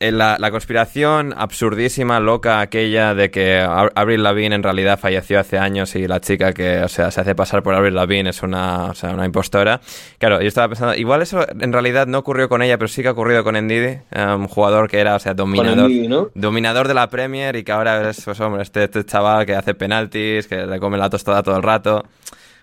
la, 0.00 0.36
la, 0.38 0.50
conspiración 0.50 1.34
absurdísima, 1.36 2.20
loca, 2.20 2.60
aquella 2.60 3.14
de 3.14 3.30
que 3.30 3.60
Avril 3.60 4.22
Lavigne 4.22 4.54
en 4.54 4.62
realidad 4.62 4.98
falleció 4.98 5.40
hace 5.40 5.58
años 5.58 5.94
y 5.94 6.06
la 6.06 6.20
chica 6.20 6.52
que, 6.52 6.78
o 6.78 6.88
sea, 6.88 7.10
se 7.10 7.20
hace 7.20 7.34
pasar 7.34 7.62
por 7.62 7.74
Avril 7.74 7.94
Lavigne 7.94 8.30
es 8.30 8.42
una, 8.42 8.86
o 8.86 8.94
sea, 8.94 9.10
una 9.10 9.24
impostora. 9.24 9.80
Claro, 10.18 10.40
yo 10.40 10.48
estaba 10.48 10.68
pensando, 10.68 10.94
igual 10.94 11.22
eso 11.22 11.46
en 11.48 11.72
realidad 11.72 12.06
no 12.06 12.18
ocurrió 12.18 12.48
con 12.48 12.62
ella, 12.62 12.76
pero 12.78 12.88
sí 12.88 13.02
que 13.02 13.08
ha 13.08 13.12
ocurrido 13.12 13.44
con 13.44 13.56
Ndidi, 13.56 13.98
eh, 14.10 14.26
un 14.36 14.48
jugador 14.48 14.88
que 14.88 14.98
era, 14.98 15.14
o 15.14 15.18
sea, 15.18 15.34
dominador, 15.34 15.90
dominador 16.34 16.88
de 16.88 16.94
la 16.94 17.08
Premier 17.08 17.56
y 17.56 17.64
que 17.64 17.72
ahora 17.72 18.10
es, 18.10 18.22
pues 18.24 18.40
hombre, 18.40 18.62
este, 18.62 18.84
este, 18.84 19.04
chaval 19.04 19.46
que 19.46 19.54
hace 19.54 19.74
penaltis, 19.74 20.46
que 20.46 20.66
le 20.66 20.78
come 20.80 20.98
la 20.98 21.08
tostada 21.08 21.42
todo 21.42 21.56
el 21.56 21.62
rato. 21.62 22.04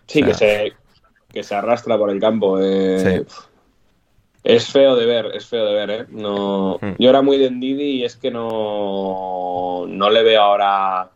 Sí, 0.08 0.22
que, 0.24 0.34
se, 0.34 0.74
que 1.32 1.44
se 1.44 1.56
arrastra 1.56 1.98
por 1.98 2.10
el 2.10 2.20
campo. 2.20 2.60
Eh. 2.60 3.24
Sí. 3.28 3.36
Es 4.44 4.68
feo 4.70 4.96
de 4.96 5.06
ver, 5.06 5.28
es 5.36 5.46
feo 5.46 5.66
de 5.66 5.74
ver, 5.74 5.90
¿eh? 5.92 6.06
No, 6.10 6.80
hmm. 6.82 6.96
Yo 6.98 7.10
era 7.10 7.22
muy 7.22 7.38
de 7.38 7.52
Ndidi 7.52 7.98
y 7.98 8.06
es 8.06 8.16
que 8.16 8.32
no, 8.32 9.86
no 9.88 10.10
le 10.10 10.24
veo 10.24 10.42
ahora 10.42 11.12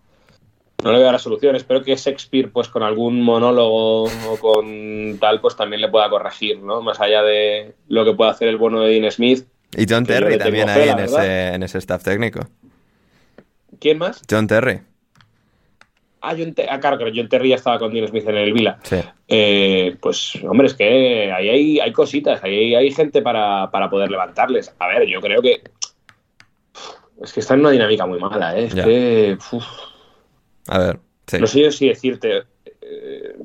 no 0.83 0.91
le 0.91 0.99
veo 0.99 1.11
la 1.11 1.17
solución. 1.17 1.55
Espero 1.55 1.83
que 1.83 1.95
Shakespeare, 1.95 2.51
pues 2.51 2.69
con 2.69 2.83
algún 2.83 3.21
monólogo 3.23 4.03
o 4.03 4.37
con 4.39 5.17
tal, 5.19 5.41
pues 5.41 5.55
también 5.55 5.81
le 5.81 5.89
pueda 5.89 6.09
corregir, 6.11 6.59
¿no? 6.59 6.81
Más 6.81 7.01
allá 7.01 7.23
de 7.23 7.73
lo 7.87 8.05
que 8.05 8.13
puede 8.13 8.29
hacer 8.29 8.47
el 8.47 8.57
bueno 8.57 8.81
de 8.81 8.91
Dean 8.91 9.11
Smith. 9.11 9.47
Y 9.75 9.85
John 9.89 10.05
Terry 10.05 10.37
también 10.37 10.69
ahí 10.69 10.89
en, 10.89 10.99
ese, 10.99 11.47
en 11.47 11.63
ese 11.63 11.79
staff 11.79 12.03
técnico. 12.03 12.41
¿Quién 13.79 13.97
más? 13.97 14.21
John 14.29 14.45
Terry. 14.45 14.81
Ah, 16.29 16.35
John 16.37 16.53
ah, 16.69 16.79
claro, 16.79 16.97
John 17.13 17.29
Terry 17.29 17.49
ya 17.49 17.55
estaba 17.55 17.79
con 17.79 17.93
Dean 17.93 18.07
Smith 18.07 18.27
en 18.27 18.37
el 18.37 18.53
Vila. 18.53 18.79
Eh, 19.27 19.95
pues, 20.01 20.35
hombre, 20.43 20.67
es 20.67 20.73
que 20.73 21.31
ahí 21.31 21.49
hay, 21.49 21.79
hay 21.79 21.91
cositas, 21.91 22.43
ahí 22.43 22.75
hay 22.75 22.91
gente 22.91 23.21
para, 23.21 23.69
poder 23.89 24.09
levantarles. 24.11 24.73
A 24.79 24.87
ver, 24.87 25.07
yo 25.07 25.21
creo 25.21 25.41
que 25.41 25.61
es 27.21 27.33
que 27.33 27.39
está 27.39 27.53
en 27.53 27.61
una 27.61 27.71
dinámica 27.71 28.05
muy 28.05 28.19
mala, 28.19 28.57
¿eh? 28.57 28.65
Es 28.65 28.75
Ya. 28.75 28.83
que. 28.83 29.37
uf, 29.51 29.65
A 30.67 30.79
ver, 30.79 30.99
sí. 31.27 31.37
No 31.39 31.47
sé 31.47 31.61
yo 31.61 31.71
si 31.71 31.87
decirte. 31.87 32.43
eh, 32.81 33.35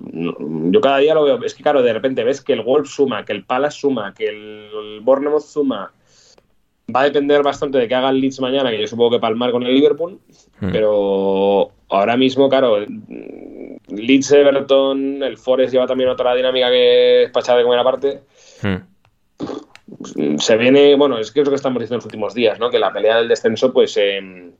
yo 0.00 0.80
cada 0.80 0.98
día 0.98 1.14
lo 1.14 1.24
veo. 1.24 1.42
Es 1.42 1.54
que, 1.54 1.62
claro, 1.62 1.82
de 1.82 1.92
repente 1.92 2.22
ves 2.24 2.40
que 2.40 2.52
el 2.52 2.62
Wolf 2.62 2.88
suma, 2.88 3.24
que 3.24 3.32
el 3.32 3.44
Palace 3.44 3.80
suma, 3.80 4.12
que 4.14 4.28
el, 4.28 4.70
el 4.72 5.00
Bournemouth 5.00 5.42
suma. 5.42 5.92
Va 6.94 7.00
a 7.00 7.04
depender 7.04 7.42
bastante 7.42 7.78
de 7.78 7.88
que 7.88 7.94
haga 7.94 8.10
el 8.10 8.20
Leeds 8.20 8.40
mañana, 8.40 8.70
que 8.70 8.78
yo 8.78 8.86
supongo 8.86 9.12
que 9.12 9.18
palmar 9.18 9.52
con 9.52 9.62
el 9.62 9.74
Liverpool. 9.74 10.20
Hmm. 10.60 10.70
Pero 10.70 11.70
ahora 11.96 12.16
mismo, 12.16 12.48
claro, 12.48 12.78
Leeds, 13.88 14.32
Everton, 14.32 15.22
el 15.22 15.36
Forest 15.38 15.72
lleva 15.72 15.86
también 15.86 16.08
otra 16.10 16.34
dinámica 16.34 16.68
que 16.70 17.24
es 17.24 17.30
pachada 17.30 17.58
de 17.58 17.64
comer 17.64 17.78
aparte. 17.78 18.20
Hmm. 18.62 18.76
Se 20.38 20.56
viene, 20.56 20.94
bueno, 20.96 21.18
es 21.18 21.30
que 21.30 21.40
es 21.40 21.44
lo 21.46 21.50
que 21.50 21.56
estamos 21.56 21.80
diciendo 21.80 21.96
en 21.96 21.98
los 21.98 22.06
últimos 22.06 22.34
días, 22.34 22.58
¿no? 22.58 22.70
Que 22.70 22.78
la 22.78 22.92
pelea 22.92 23.16
del 23.18 23.28
descenso, 23.28 23.72
pues, 23.72 23.96
eh, 23.96 24.50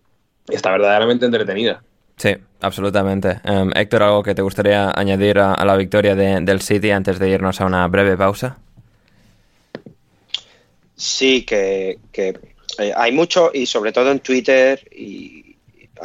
está 0.49 0.70
verdaderamente 0.72 1.24
entretenida. 1.26 1.82
Sí, 2.16 2.30
absolutamente. 2.61 3.41
Em, 3.45 3.70
Héctor, 3.74 4.03
¿algo 4.05 4.22
que 4.22 4.35
te 4.35 4.43
gustaría 4.43 4.91
añadir 4.95 5.39
a, 5.41 5.55
a 5.55 5.64
la 5.64 5.76
victoria 5.76 6.14
de- 6.14 6.41
del 6.43 6.61
City 6.61 6.91
antes 6.91 7.18
de 7.18 7.28
irnos 7.30 7.61
a 7.61 7.66
una 7.66 7.87
breve 7.89 8.16
pausa? 8.16 8.59
Sí, 10.97 11.45
que, 11.45 11.99
que, 12.12 12.39
eh, 12.78 12.93
hay 12.97 13.12
mucho, 13.12 13.51
y 13.53 13.66
sobre 13.66 13.93
todo 13.93 14.11
en 14.12 14.20
Twitter, 14.20 14.80
y 14.93 15.43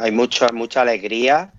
hay 0.00 0.10
mucha, 0.12 0.48
mucha 0.52 0.82
alegría, 0.82 1.52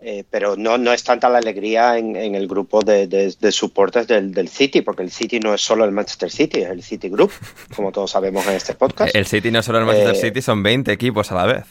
eh, 0.00 0.24
pero 0.30 0.56
no, 0.56 0.78
no 0.78 0.92
es 0.92 1.02
tanta 1.02 1.28
la 1.28 1.38
alegría 1.38 1.98
en, 1.98 2.14
en 2.14 2.34
el 2.36 2.46
grupo 2.46 2.82
de, 2.82 3.06
de, 3.08 3.34
de 3.38 3.52
supporters 3.52 4.06
del, 4.06 4.32
del 4.32 4.48
City, 4.48 4.80
porque 4.82 5.02
el 5.02 5.10
City 5.10 5.40
no 5.40 5.52
es 5.54 5.60
solo 5.60 5.84
el 5.84 5.90
Manchester 5.90 6.30
City, 6.30 6.60
es 6.60 6.70
el 6.70 6.82
City 6.82 7.08
Group, 7.08 7.32
como 7.74 7.90
todos 7.90 8.10
sabemos 8.12 8.46
en 8.46 8.54
este 8.54 8.74
podcast. 8.74 9.14
El 9.14 9.26
City 9.26 9.50
no 9.50 9.62
solo 9.62 9.80
el 9.80 9.86
Manchester 9.86 10.14
Eh, 10.14 10.20
City, 10.20 10.40
son 10.42 10.62
20 10.62 10.92
equipos 10.92 11.32
a 11.32 11.34
la 11.34 11.46
vez. 11.46 11.64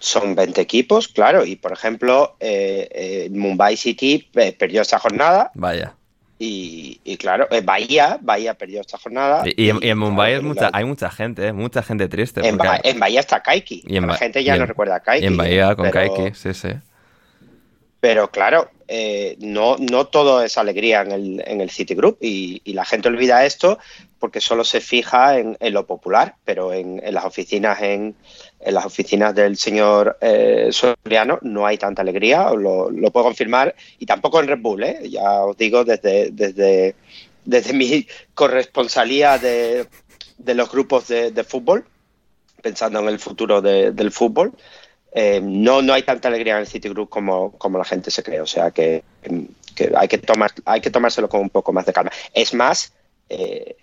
Son 0.00 0.34
20 0.34 0.60
equipos, 0.60 1.08
claro, 1.08 1.44
y 1.44 1.56
por 1.56 1.72
ejemplo, 1.72 2.36
eh, 2.40 3.28
Mumbai 3.32 3.76
City 3.76 4.30
perdió 4.32 4.80
esta 4.82 4.98
jornada 5.00 5.50
Vaya. 5.54 5.94
Y, 6.38 7.00
y 7.04 7.16
claro, 7.16 7.48
eh, 7.50 7.60
Bahía, 7.62 8.18
Bahía 8.20 8.54
perdió 8.54 8.80
esta 8.80 8.96
jornada. 8.98 9.42
Y, 9.46 9.64
y 9.64 9.70
en, 9.70 9.78
y 9.82 9.88
en 9.88 9.98
Mumbai 9.98 10.34
es 10.34 10.42
mucha, 10.42 10.70
hay 10.72 10.84
mucha 10.84 11.10
gente, 11.10 11.48
¿eh? 11.48 11.52
mucha 11.52 11.82
gente 11.82 12.08
triste. 12.08 12.46
en, 12.46 12.56
porque- 12.56 12.68
Ba- 12.68 12.80
en 12.84 12.98
Bahía 13.00 13.20
está 13.20 13.42
Kaiki. 13.42 13.82
Y 13.86 13.96
en 13.96 14.06
la 14.06 14.14
gente 14.14 14.44
ya 14.44 14.56
no 14.56 14.66
recuerda 14.66 14.96
a 14.96 15.00
Kaiki. 15.00 15.24
y 15.24 15.26
en 15.26 15.36
Bahía 15.36 15.74
con 15.74 15.90
pero- 15.90 16.14
Kaiki, 16.14 16.34
sí, 16.36 16.54
sí. 16.54 16.68
Pero 18.00 18.30
claro, 18.30 18.70
eh, 18.86 19.36
no, 19.40 19.76
no 19.78 20.06
todo 20.06 20.42
es 20.44 20.56
alegría 20.56 21.00
en 21.02 21.10
el, 21.10 21.42
en 21.44 21.60
el 21.60 21.68
Citigroup 21.70 22.18
y, 22.20 22.62
y 22.64 22.72
la 22.74 22.84
gente 22.84 23.08
olvida 23.08 23.44
esto 23.44 23.80
porque 24.20 24.40
solo 24.40 24.62
se 24.62 24.80
fija 24.80 25.36
en, 25.38 25.56
en 25.58 25.72
lo 25.74 25.84
popular, 25.86 26.36
pero 26.44 26.72
en, 26.72 27.00
en 27.04 27.12
las 27.14 27.24
oficinas 27.24 27.82
en, 27.82 28.14
en 28.60 28.74
las 28.74 28.84
oficinas 28.84 29.34
del 29.34 29.56
señor 29.56 30.18
eh, 30.20 30.68
Soriano 30.70 31.38
no 31.42 31.64
hay 31.66 31.78
tanta 31.78 32.02
alegría, 32.02 32.50
lo, 32.50 32.90
lo 32.90 33.10
puedo 33.10 33.26
confirmar, 33.26 33.74
y 33.98 34.06
tampoco 34.06 34.40
en 34.40 34.48
Red 34.48 34.58
Bull, 34.60 34.82
¿eh? 34.82 35.08
ya 35.08 35.42
os 35.44 35.56
digo 35.56 35.84
desde, 35.84 36.30
desde, 36.32 36.94
desde 37.44 37.72
mi 37.72 38.06
corresponsalía 38.34 39.38
de, 39.38 39.86
de 40.38 40.54
los 40.54 40.70
grupos 40.70 41.08
de, 41.08 41.30
de 41.30 41.44
fútbol, 41.44 41.84
pensando 42.62 42.98
en 42.98 43.08
el 43.08 43.18
futuro 43.18 43.60
de- 43.62 43.92
del 43.92 44.10
fútbol, 44.10 44.52
eh, 45.12 45.40
no, 45.42 45.80
no 45.80 45.92
hay 45.94 46.02
tanta 46.02 46.28
alegría 46.28 46.54
en 46.54 46.60
el 46.60 46.66
Citigroup 46.66 47.08
como, 47.08 47.52
como 47.52 47.78
la 47.78 47.84
gente 47.84 48.10
se 48.10 48.22
cree. 48.22 48.40
O 48.40 48.46
sea 48.46 48.70
que, 48.72 49.04
que 49.74 49.92
hay, 49.96 50.08
que 50.08 50.18
tomar, 50.18 50.50
hay 50.64 50.80
que 50.80 50.90
tomárselo 50.90 51.28
con 51.28 51.40
un 51.40 51.50
poco 51.50 51.72
más 51.72 51.86
de 51.86 51.92
calma. 51.92 52.10
Es 52.34 52.52
más, 52.52 52.92
eh, 53.28 53.76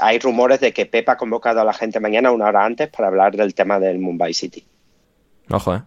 hay 0.00 0.18
rumores 0.18 0.60
de 0.60 0.72
que 0.72 0.86
Pep 0.86 1.08
ha 1.08 1.16
convocado 1.16 1.60
a 1.60 1.64
la 1.64 1.72
gente 1.72 2.00
mañana 2.00 2.30
una 2.30 2.46
hora 2.46 2.64
antes 2.64 2.88
para 2.88 3.08
hablar 3.08 3.36
del 3.36 3.54
tema 3.54 3.78
del 3.78 3.98
Mumbai 3.98 4.34
City. 4.34 4.64
Ojo, 5.50 5.74
¿eh? 5.74 5.82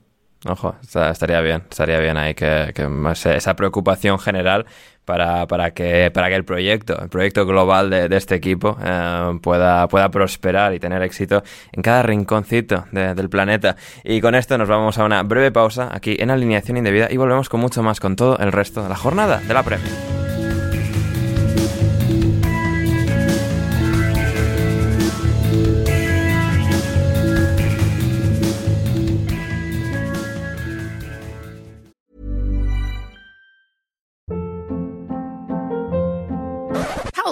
Ojo, 0.48 0.76
estaría 0.84 1.42
bien, 1.42 1.64
estaría 1.68 2.00
bien 2.00 2.18
ahí 2.18 2.36
que, 2.36 2.72
que 2.76 2.88
más 2.88 3.26
esa 3.26 3.56
preocupación 3.56 4.20
general 4.20 4.68
para, 5.04 5.48
para, 5.48 5.72
que, 5.72 6.12
para 6.14 6.28
que 6.30 6.36
el 6.36 6.46
proyecto, 6.46 7.02
el 7.02 7.10
proyecto 7.10 7.48
global 7.48 7.90
de, 7.90 8.08
de 8.10 8.16
este 8.18 8.36
equipo 8.36 8.78
eh, 8.84 9.40
pueda, 9.42 9.88
pueda 9.88 10.10
prosperar 10.12 10.76
y 10.76 10.80
tener 10.80 11.02
éxito 11.02 11.42
en 11.72 11.82
cada 11.82 12.04
rinconcito 12.04 12.86
de- 12.92 13.16
del 13.16 13.28
planeta. 13.28 13.76
Y 14.04 14.22
con 14.22 14.36
esto 14.36 14.56
nos 14.60 14.70
vamos 14.70 15.00
a 15.00 15.06
una 15.06 15.24
breve 15.24 15.52
pausa 15.52 15.90
aquí 15.92 16.16
en 16.20 16.30
Alineación 16.30 16.78
Indebida 16.78 17.08
y 17.10 17.18
volvemos 17.18 17.50
con 17.50 17.60
mucho 17.60 17.82
más 17.82 18.00
con 18.00 18.16
todo 18.16 18.38
el 18.38 18.52
resto 18.52 18.84
de 18.84 18.90
la 18.90 18.96
jornada 18.96 19.40
de 19.40 19.54
la 19.54 19.64
Premier. 19.64 20.15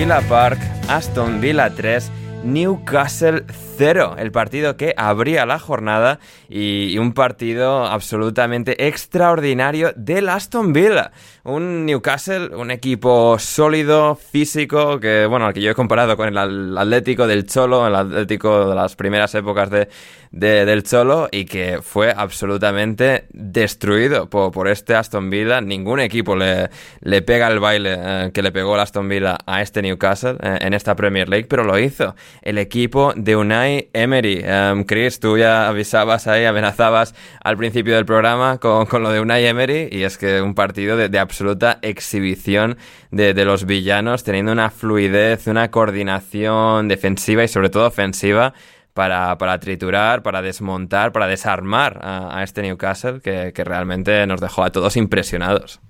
Villa 0.00 0.22
Park, 0.22 0.58
Aston 0.88 1.42
Villa 1.42 1.68
3, 1.68 2.10
Newcastle 2.42 3.44
0, 3.82 4.16
el 4.18 4.30
partido 4.30 4.76
que 4.76 4.92
abría 4.94 5.46
la 5.46 5.58
jornada 5.58 6.18
y, 6.50 6.98
un 6.98 7.14
partido 7.14 7.86
absolutamente 7.86 8.86
extraordinario 8.86 9.92
del 9.96 10.28
Aston 10.28 10.74
Villa. 10.74 11.12
Un 11.44 11.86
Newcastle, 11.86 12.54
un 12.54 12.70
equipo 12.70 13.38
sólido, 13.38 14.16
físico, 14.16 15.00
que 15.00 15.24
bueno, 15.24 15.46
al 15.46 15.54
que 15.54 15.62
yo 15.62 15.70
he 15.70 15.74
comparado 15.74 16.14
con 16.18 16.28
el 16.28 16.76
Atlético 16.76 17.26
del 17.26 17.46
Cholo, 17.46 17.86
el 17.86 17.94
Atlético 17.94 18.68
de 18.68 18.74
las 18.74 18.96
primeras 18.96 19.34
épocas 19.34 19.70
de, 19.70 19.88
de- 20.30 20.66
del 20.66 20.82
Cholo 20.82 21.28
y 21.32 21.46
que 21.46 21.78
fue 21.82 22.12
absolutamente 22.14 23.24
destruido 23.32 24.28
por, 24.28 24.52
por 24.52 24.68
este 24.68 24.94
Aston 24.94 25.30
Villa. 25.30 25.62
Ningún 25.62 26.00
equipo 26.00 26.36
le, 26.36 26.68
le 27.00 27.22
pega 27.22 27.48
el 27.48 27.60
baile 27.60 27.96
eh, 27.98 28.30
que 28.34 28.42
le 28.42 28.52
pegó 28.52 28.74
el 28.74 28.80
Aston 28.82 29.08
Villa 29.08 29.38
a 29.46 29.62
este 29.62 29.80
Newcastle 29.80 30.36
eh, 30.42 30.58
en 30.60 30.74
esta 30.74 30.94
Premier 30.94 31.28
League, 31.30 31.46
pero 31.48 31.64
lo 31.64 31.78
hizo 31.78 32.14
el 32.42 32.58
equipo 32.58 33.14
de 33.16 33.36
Unai 33.36 33.69
Emery. 33.92 34.42
Em, 34.44 34.84
Chris, 34.84 35.20
tú 35.20 35.38
ya 35.38 35.68
avisabas 35.68 36.26
ahí, 36.26 36.44
amenazabas 36.44 37.14
al 37.42 37.56
principio 37.56 37.94
del 37.94 38.04
programa 38.04 38.58
con, 38.58 38.86
con 38.86 39.02
lo 39.02 39.10
de 39.10 39.20
Unai 39.20 39.46
Emery 39.46 39.88
y 39.90 40.02
es 40.02 40.18
que 40.18 40.40
un 40.42 40.54
partido 40.54 40.96
de, 40.96 41.18
absoluta 41.18 41.78
exhibición 41.82 42.76
de, 43.10 43.34
de 43.34 43.44
los 43.44 43.66
villanos, 43.66 44.24
teniendo 44.24 44.52
una 44.52 44.70
fluidez, 44.70 45.46
una 45.46 45.70
coordinación 45.70 46.88
defensiva 46.88 47.44
y 47.44 47.48
sobre 47.48 47.70
todo 47.70 47.86
ofensiva 47.86 48.54
para, 48.94 49.36
para 49.38 49.58
triturar, 49.60 50.22
para 50.22 50.42
desmontar, 50.42 51.12
para 51.12 51.26
desarmar 51.26 52.00
a, 52.02 52.38
a 52.38 52.42
este 52.42 52.62
Newcastle 52.62 53.20
que, 53.20 53.52
que 53.52 53.64
realmente 53.64 54.26
nos 54.26 54.40
dejó 54.40 54.64
a 54.64 54.70
todos 54.70 54.96
impresionados. 54.96 55.80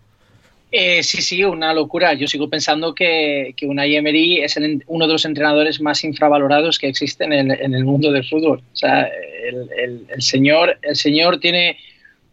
Eh, 0.73 1.03
sí, 1.03 1.21
sí, 1.21 1.43
una 1.43 1.75
locura. 1.75 2.15
Yo 2.15 2.29
sigo 2.29 2.49
pensando 2.49 2.95
que, 2.95 3.55
que 3.57 3.67
Unai 3.67 3.97
Emery 3.97 4.39
es 4.39 4.57
el- 4.57 4.85
uno 4.87 5.07
de 5.07 5.13
los 5.15 5.25
entrenadores 5.25 5.81
más 5.81 6.05
infravalorados 6.05 6.79
que 6.79 6.87
existen 6.89 7.33
en, 7.33 7.51
el 7.51 7.85
mundo 7.85 8.13
del 8.13 8.25
fútbol. 8.25 8.63
O 8.73 8.77
sea, 8.77 9.03
el, 9.03 10.07
el- 10.09 10.23
señor, 10.23 10.79
el 10.83 10.95
señor 10.95 11.41
tiene 11.41 11.77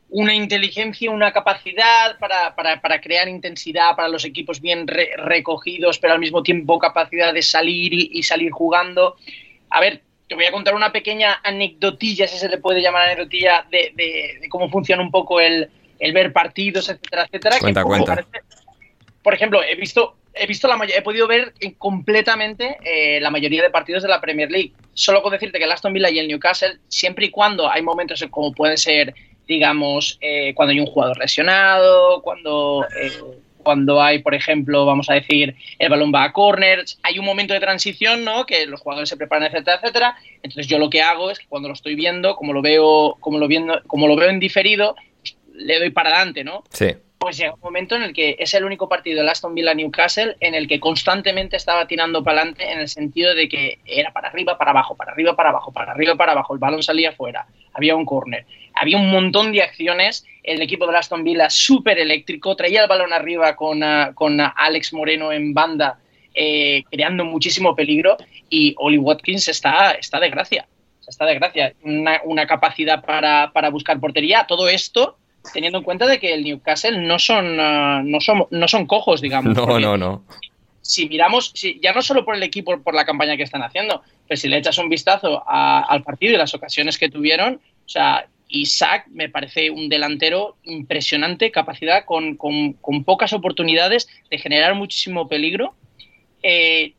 una 0.10 0.34
inteligencia, 0.36 1.12
una 1.12 1.32
capacidad 1.34 2.18
para, 2.20 3.02
crear 3.02 3.28
intensidad 3.28 3.96
para 3.96 4.08
los 4.08 4.24
equipos 4.24 4.62
bien 4.62 4.88
recogidos, 4.88 6.00
pero 6.00 6.14
al 6.14 6.20
mismo 6.20 6.44
tiempo 6.44 6.80
capacidad 6.80 7.34
de 7.34 7.42
salir 7.42 7.94
y, 7.94 8.24
salir 8.24 8.52
jugando. 8.52 9.16
A 9.70 9.82
ver, 9.82 10.02
te 10.30 10.36
voy 10.36 10.46
a 10.46 10.52
contar 10.52 10.76
una 10.76 10.92
pequeña 10.92 11.40
anecdotilla, 11.44 12.28
si 12.28 12.38
se 12.38 12.50
le 12.50 12.58
puede 12.58 12.82
llamar 12.82 13.10
anecdotilla, 13.10 13.66
de, 13.70 14.40
cómo 14.50 14.70
funciona 14.70 15.02
un 15.02 15.12
poco 15.12 15.42
el, 15.42 15.70
ver 16.14 16.34
partidos, 16.34 16.90
etcétera, 16.90 17.24
etcétera. 17.26 17.60
Cuenta, 17.60 17.84
cuenta. 17.84 18.26
por 19.24 19.34
ejemplo, 19.34 19.62
he 19.64 19.76
visto, 19.76 20.18
he 20.34 20.48
visto 20.48 20.68
la 20.68 20.80
he 20.86 21.02
podido 21.02 21.28
ver 21.28 21.54
completamente 21.78 22.78
eh, 22.84 23.20
la 23.20 23.32
mayoría 23.32 23.64
de 23.64 23.70
partidos 23.70 24.04
de 24.04 24.10
la 24.10 24.22
Premier 24.22 24.52
League. 24.52 24.74
Solo 24.94 25.22
con 25.22 25.32
decirte 25.32 25.60
que 25.60 25.66
el 25.66 25.72
Aston 25.72 25.94
Villa 25.94 26.10
y 26.10 26.20
el 26.20 26.28
Newcastle, 26.28 26.80
siempre 26.88 27.28
y 27.28 27.30
cuando 27.30 27.70
hay 27.70 27.82
momentos 27.82 28.26
como 28.30 28.52
pueden 28.52 28.78
ser 28.78 29.14
digamos, 29.48 30.18
eh, 30.22 30.54
cuando 30.54 30.74
hay 30.74 30.80
un 30.80 30.86
jugador 30.86 31.18
lesionado, 31.18 32.22
cuando, 32.22 32.86
eh, 33.02 33.12
cuando 33.64 34.02
hay, 34.02 34.20
por 34.20 34.36
ejemplo, 34.36 34.86
vamos 34.86 35.10
a 35.10 35.14
decir, 35.14 35.56
el 35.80 35.90
balón 35.90 36.12
va 36.14 36.26
a 36.26 36.34
corners, 36.34 37.00
hay 37.02 37.18
un 37.18 37.26
momento 37.26 37.54
de 37.54 37.60
transición, 37.60 38.24
¿no? 38.24 38.46
Que 38.46 38.66
los 38.66 38.82
jugadores 38.82 39.10
se 39.10 39.18
preparan, 39.18 39.48
etcétera, 39.48 39.80
etcétera. 39.82 40.16
Entonces 40.44 40.68
yo 40.68 40.78
lo 40.78 40.90
que 40.90 41.02
hago 41.02 41.32
es 41.32 41.40
que 41.40 41.48
cuando 41.48 41.70
lo 41.70 41.74
estoy 41.74 41.96
viendo, 41.96 42.36
como 42.36 42.54
lo 42.54 42.62
veo, 42.62 43.16
como 43.20 43.40
lo 43.40 43.48
viendo, 43.48 43.82
como 43.88 44.08
lo 44.08 44.16
veo 44.16 44.30
en 44.30 44.40
diferido, 44.40 44.96
le 45.58 45.80
doy 45.80 45.90
para 45.90 46.10
adelante, 46.10 46.44
¿no? 46.44 46.64
Sí. 46.70 46.96
Pues 47.18 47.38
llega 47.38 47.56
un 47.56 47.60
momento 47.62 47.96
en 47.96 48.04
el 48.04 48.14
que 48.14 48.36
es 48.38 48.54
el 48.54 48.64
único 48.64 48.88
partido 48.88 49.20
del 49.20 49.30
Aston 49.30 49.56
Villa 49.56 49.74
Newcastle 49.74 50.36
en 50.40 50.54
el 50.54 50.68
que 50.68 50.80
constantemente 50.80 51.58
estaba 51.58 51.88
tirando 51.88 52.24
para 52.24 52.42
adelante 52.42 52.72
en 52.72 52.80
el 52.80 52.88
sentido 52.88 53.34
de 53.34 53.50
que 53.50 53.80
era 53.86 54.14
para 54.14 54.28
arriba, 54.28 54.58
para 54.58 54.70
abajo, 54.70 54.96
para 54.96 55.14
arriba, 55.14 55.36
para 55.36 55.50
abajo, 55.50 55.72
para 55.72 55.92
arriba, 55.94 56.16
para 56.16 56.34
abajo, 56.34 56.54
el 56.54 56.60
balón 56.60 56.84
salía 56.84 57.12
fuera, 57.14 57.48
había 57.74 57.96
un 57.96 58.06
córner, 58.06 58.46
había 58.76 58.98
un 58.98 59.10
montón 59.10 59.52
de 59.52 59.64
acciones, 59.64 60.26
el 60.44 60.62
equipo 60.62 60.86
del 60.86 60.96
Aston 60.96 61.24
Villa 61.24 61.50
súper 61.50 61.98
eléctrico, 61.98 62.56
traía 62.56 62.84
el 62.84 62.88
balón 62.88 63.12
arriba 63.12 63.56
con, 63.56 63.82
ah, 63.82 64.12
con 64.14 64.40
Alex 64.40 64.94
Moreno 64.94 65.32
en 65.32 65.56
banda, 65.56 65.98
eh, 66.36 66.84
creando 66.92 67.26
muchísimo 67.26 67.76
peligro 67.76 68.18
y 68.48 68.76
Oli 68.78 69.00
Watkins 69.00 69.48
está, 69.48 69.94
está 69.94 70.20
de 70.20 70.30
gracia, 70.30 70.68
está 71.08 71.26
de 71.26 71.34
gracia, 71.34 71.74
una, 71.82 72.22
una 72.26 72.46
capacidad 72.46 73.04
para, 73.04 73.52
para 73.54 73.72
buscar 73.72 74.00
portería, 74.00 74.46
todo 74.48 74.70
esto 74.70 75.18
teniendo 75.54 75.80
en 75.80 75.84
cuenta 75.84 76.06
de 76.06 76.20
que 76.20 76.34
el 76.34 76.44
Newcastle 76.44 77.00
no 77.00 77.20
son, 77.20 77.60
ah, 77.60 78.02
no 78.04 78.20
son, 78.22 78.46
no 78.52 78.68
son 78.68 78.86
cojos, 78.86 79.22
digamos. 79.22 79.56
No, 79.56 79.80
no, 79.80 79.98
no. 79.98 80.24
Si 80.82 81.08
miramos, 81.10 81.52
si, 81.54 81.80
ya 81.82 81.94
no 81.94 82.02
solo 82.02 82.24
por 82.24 82.36
el 82.36 82.44
equipo, 82.44 82.82
por 82.82 82.96
la 82.96 83.06
campaña 83.06 83.36
que 83.36 83.44
están 83.44 83.64
haciendo, 83.64 84.02
pero 84.28 84.40
si 84.40 84.48
le 84.48 84.58
echas 84.58 84.78
un 84.78 84.90
vistazo 84.90 85.44
al 85.46 86.04
partido 86.04 86.34
y 86.34 86.38
las 86.38 86.54
ocasiones 86.54 86.98
que 86.98 87.10
tuvieron, 87.10 87.56
o 87.56 87.90
sea, 87.90 88.28
Isaac 88.48 89.08
me 89.10 89.28
parece 89.28 89.70
un 89.70 89.90
delantero 89.90 90.56
impresionante, 90.64 91.52
capacidad 91.52 92.06
con, 92.06 92.38
pocas 93.04 93.34
oportunidades 93.34 94.08
de 94.30 94.38
generar 94.38 94.76
muchísimo 94.76 95.28
peligro. 95.28 95.74
Eh, 96.42 96.94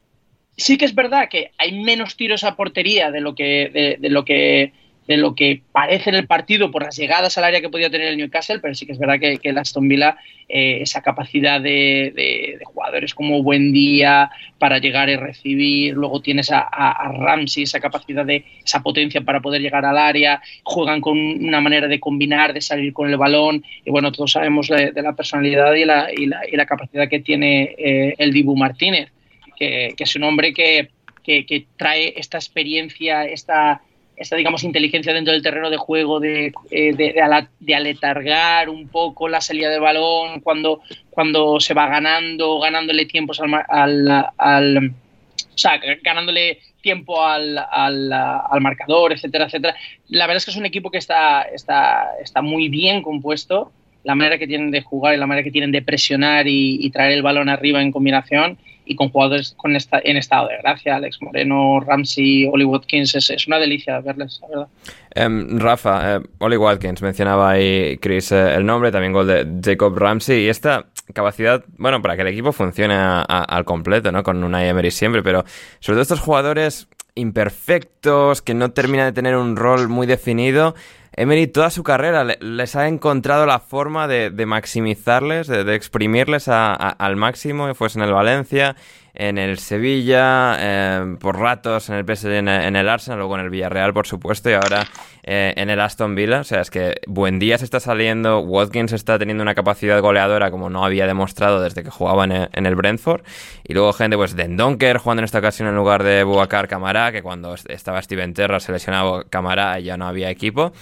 sí 0.56 0.76
que 0.76 0.84
es 0.84 0.94
verdad 0.94 1.30
que 1.30 1.52
hay 1.56 1.80
menos 1.80 2.16
tiros 2.16 2.44
a 2.44 2.56
portería 2.56 3.10
de 3.10 3.22
lo 3.22 3.34
que, 3.34 3.96
de 3.98 4.10
lo 4.10 4.26
que 4.26 4.72
de 5.08 5.16
lo 5.16 5.34
que 5.34 5.62
parece 5.72 6.10
en 6.10 6.16
el 6.16 6.26
partido 6.26 6.70
por 6.70 6.82
las 6.82 6.96
llegadas 6.96 7.38
al 7.38 7.44
área 7.44 7.62
que 7.62 7.70
podía 7.70 7.88
tener 7.88 8.08
el 8.08 8.18
Newcastle, 8.18 8.58
pero 8.60 8.74
sí 8.74 8.84
que 8.84 8.92
es 8.92 8.98
verdad 8.98 9.18
que, 9.18 9.38
que 9.38 9.48
el 9.48 9.56
Aston 9.56 9.88
Villa, 9.88 10.18
eh, 10.50 10.80
esa 10.82 11.00
capacidad 11.00 11.62
de, 11.62 12.58
jugadores 12.66 13.14
como 13.14 13.42
Buendía 13.42 14.30
para 14.58 14.78
llegar 14.78 15.08
y 15.08 15.16
recibir, 15.16 15.94
luego 15.94 16.20
tienes 16.20 16.52
a, 16.52 16.60
a, 16.60 17.10
Ramsey, 17.10 17.62
esa 17.62 17.80
capacidad 17.80 18.26
de 18.26 18.44
esa 18.62 18.82
potencia 18.82 19.22
para 19.22 19.40
poder 19.40 19.62
llegar 19.62 19.86
al 19.86 19.96
área, 19.96 20.42
juegan 20.62 21.00
con 21.00 21.16
una 21.18 21.62
manera 21.62 21.88
de 21.88 21.98
combinar, 21.98 22.52
de 22.52 22.60
salir 22.60 22.92
con 22.92 23.08
el 23.08 23.16
balón, 23.16 23.64
y 23.86 23.90
bueno, 23.90 24.12
todos 24.12 24.32
sabemos 24.32 24.68
de, 24.68 24.92
la 24.94 25.16
personalidad 25.16 25.72
y 25.72 25.86
la, 25.86 26.08
y 26.14 26.26
la, 26.26 26.40
y 26.46 26.54
la, 26.54 26.66
capacidad 26.66 27.08
que 27.08 27.20
tiene 27.20 27.74
eh, 27.78 28.14
el 28.18 28.30
Dibu 28.30 28.54
Martínez, 28.56 29.10
que, 29.56 29.94
que, 29.96 30.04
es 30.04 30.16
un 30.16 30.24
hombre 30.24 30.52
que, 30.52 30.90
que 31.24 31.66
trae 31.78 32.12
esta 32.16 32.36
experiencia, 32.36 33.24
esta 33.24 33.80
esta, 34.18 34.36
digamos, 34.36 34.64
inteligencia 34.64 35.12
dentro 35.12 35.32
del 35.32 35.42
terreno 35.42 35.70
de 35.70 35.76
juego, 35.76 36.18
de, 36.20 36.52
eh, 36.70 36.92
de, 36.94 37.74
aletargar 37.74 38.68
un 38.68 38.88
poco 38.88 39.28
la 39.28 39.40
salida 39.40 39.70
de 39.70 39.78
balón 39.78 40.40
cuando, 40.40 40.80
cuando 41.10 41.60
se 41.60 41.74
va 41.74 41.86
ganando, 41.86 42.58
ganándole 42.58 43.06
tiempos 43.06 43.40
al, 43.40 44.08
al, 44.36 44.88
o 44.88 45.70
ganándole 46.02 46.58
tiempo 46.80 47.24
al, 47.24 47.58
al, 47.58 48.60
marcador, 48.60 49.12
etcétera, 49.12 49.46
etcétera. 49.46 49.74
La 50.08 50.26
verdad 50.26 50.38
es 50.38 50.44
que 50.44 50.50
es 50.50 50.56
un 50.56 50.66
equipo 50.66 50.90
que 50.90 50.98
está, 50.98 51.42
está, 51.42 52.08
está 52.22 52.42
muy 52.42 52.68
bien 52.68 53.02
compuesto, 53.02 53.72
la 54.04 54.14
manera 54.14 54.38
que 54.38 54.46
tienen 54.46 54.70
de 54.70 54.82
jugar 54.82 55.14
y 55.14 55.18
la 55.18 55.26
manera 55.26 55.44
que 55.44 55.50
tienen 55.50 55.72
de 55.72 55.82
presionar 55.82 56.46
y 56.48 56.88
traer 56.90 57.12
el 57.12 57.22
balón 57.22 57.48
arriba 57.48 57.82
en 57.82 57.92
combinación 57.92 58.58
y 58.88 58.96
con 58.96 59.10
jugadores 59.10 59.54
con 59.56 59.76
esta, 59.76 60.00
en 60.02 60.16
estado 60.16 60.48
de 60.48 60.58
gracia, 60.58 60.96
Alex 60.96 61.20
Moreno, 61.20 61.80
Ramsey, 61.80 62.48
Oli 62.52 62.64
Watkins, 62.64 63.14
es, 63.14 63.46
una 63.46 63.58
delicia 63.58 64.00
verles, 64.00 64.40
la 64.42 64.48
verdad. 64.48 64.68
Em, 65.14 65.58
Rafa, 65.58 66.16
eh, 66.16 66.20
Oli 66.38 66.56
Watkins, 66.56 67.02
mencionaba 67.02 67.50
ahí 67.50 67.98
Chris 67.98 68.32
eh, 68.32 68.54
el 68.54 68.64
nombre, 68.64 68.90
también 68.90 69.12
gol 69.12 69.26
de 69.26 69.46
Jacob 69.62 69.96
Ramsey, 69.96 70.44
y 70.44 70.48
esta 70.48 70.86
capacidad, 71.12 71.64
bueno, 71.76 72.00
para 72.02 72.16
que 72.16 72.22
el 72.22 72.28
equipo 72.28 72.52
funcione 72.52 72.94
al 72.96 73.64
completo, 73.64 74.10
¿no? 74.10 74.22
Con 74.22 74.42
una 74.42 74.66
Emery 74.66 74.90
siempre, 74.90 75.22
pero 75.22 75.44
sobre 75.80 75.96
todo 75.96 76.02
estos 76.02 76.20
jugadores 76.20 76.88
imperfectos, 77.14 78.42
que 78.42 78.54
no 78.54 78.70
terminan 78.70 79.06
de 79.06 79.12
tener 79.12 79.36
un 79.36 79.56
rol 79.56 79.88
muy 79.88 80.06
definido, 80.06 80.74
Emery 81.18 81.48
toda 81.48 81.70
su 81.70 81.82
carrera 81.82 82.22
les 82.22 82.76
ha 82.76 82.86
encontrado 82.86 83.44
la 83.44 83.58
forma 83.58 84.06
de, 84.06 84.30
maximizarles, 84.46 85.48
de, 85.48 85.74
exprimirles 85.74 86.46
al 86.46 87.16
máximo, 87.16 87.74
fuese 87.74 87.98
en 87.98 88.04
el 88.04 88.12
Valencia, 88.12 88.76
en 89.18 89.36
el 89.36 89.58
Sevilla, 89.58 90.56
eh, 90.60 91.16
por 91.18 91.38
ratos 91.38 91.88
en 91.90 91.96
el 91.96 92.04
PSG, 92.04 92.30
en, 92.34 92.48
el 92.48 92.88
Arsenal, 92.88 93.18
luego 93.18 93.34
en 93.34 93.44
el 93.44 93.50
Villarreal, 93.50 93.92
por 93.92 94.06
supuesto, 94.06 94.48
y 94.48 94.52
ahora 94.52 94.86
eh, 95.24 95.52
en 95.56 95.70
el 95.70 95.80
Aston 95.80 96.14
Villa. 96.14 96.40
O 96.40 96.44
sea, 96.44 96.60
es 96.60 96.70
que 96.70 97.00
buen 97.08 97.40
día 97.40 97.58
se 97.58 97.64
está 97.64 97.80
saliendo, 97.80 98.38
Watkins 98.38 98.92
está 98.92 99.18
teniendo 99.18 99.42
una 99.42 99.56
capacidad 99.56 100.00
goleadora 100.00 100.52
como 100.52 100.70
no 100.70 100.84
había 100.84 101.08
demostrado 101.08 101.60
desde 101.60 101.82
que 101.82 101.90
jugaba 101.90 102.24
en 102.24 102.66
el, 102.66 102.74
Brentford. 102.76 103.22
Y 103.64 103.74
luego 103.74 103.92
gente, 103.92 104.16
pues, 104.16 104.36
de 104.36 104.46
Donker 104.46 104.98
jugando 104.98 105.22
en 105.22 105.24
esta 105.24 105.40
ocasión 105.40 105.68
en 105.68 105.74
lugar 105.74 106.04
de 106.04 106.22
Buacar 106.22 106.68
Camará, 106.68 107.10
que 107.10 107.20
cuando 107.20 107.54
estaba 107.54 108.00
Steven 108.00 108.34
Terra 108.34 108.60
se 108.60 108.70
lesionaba 108.70 109.24
Camará 109.24 109.80
y 109.80 109.84
ya 109.84 109.96
no 109.96 110.06
había 110.06 110.30
equipo. 110.30 110.72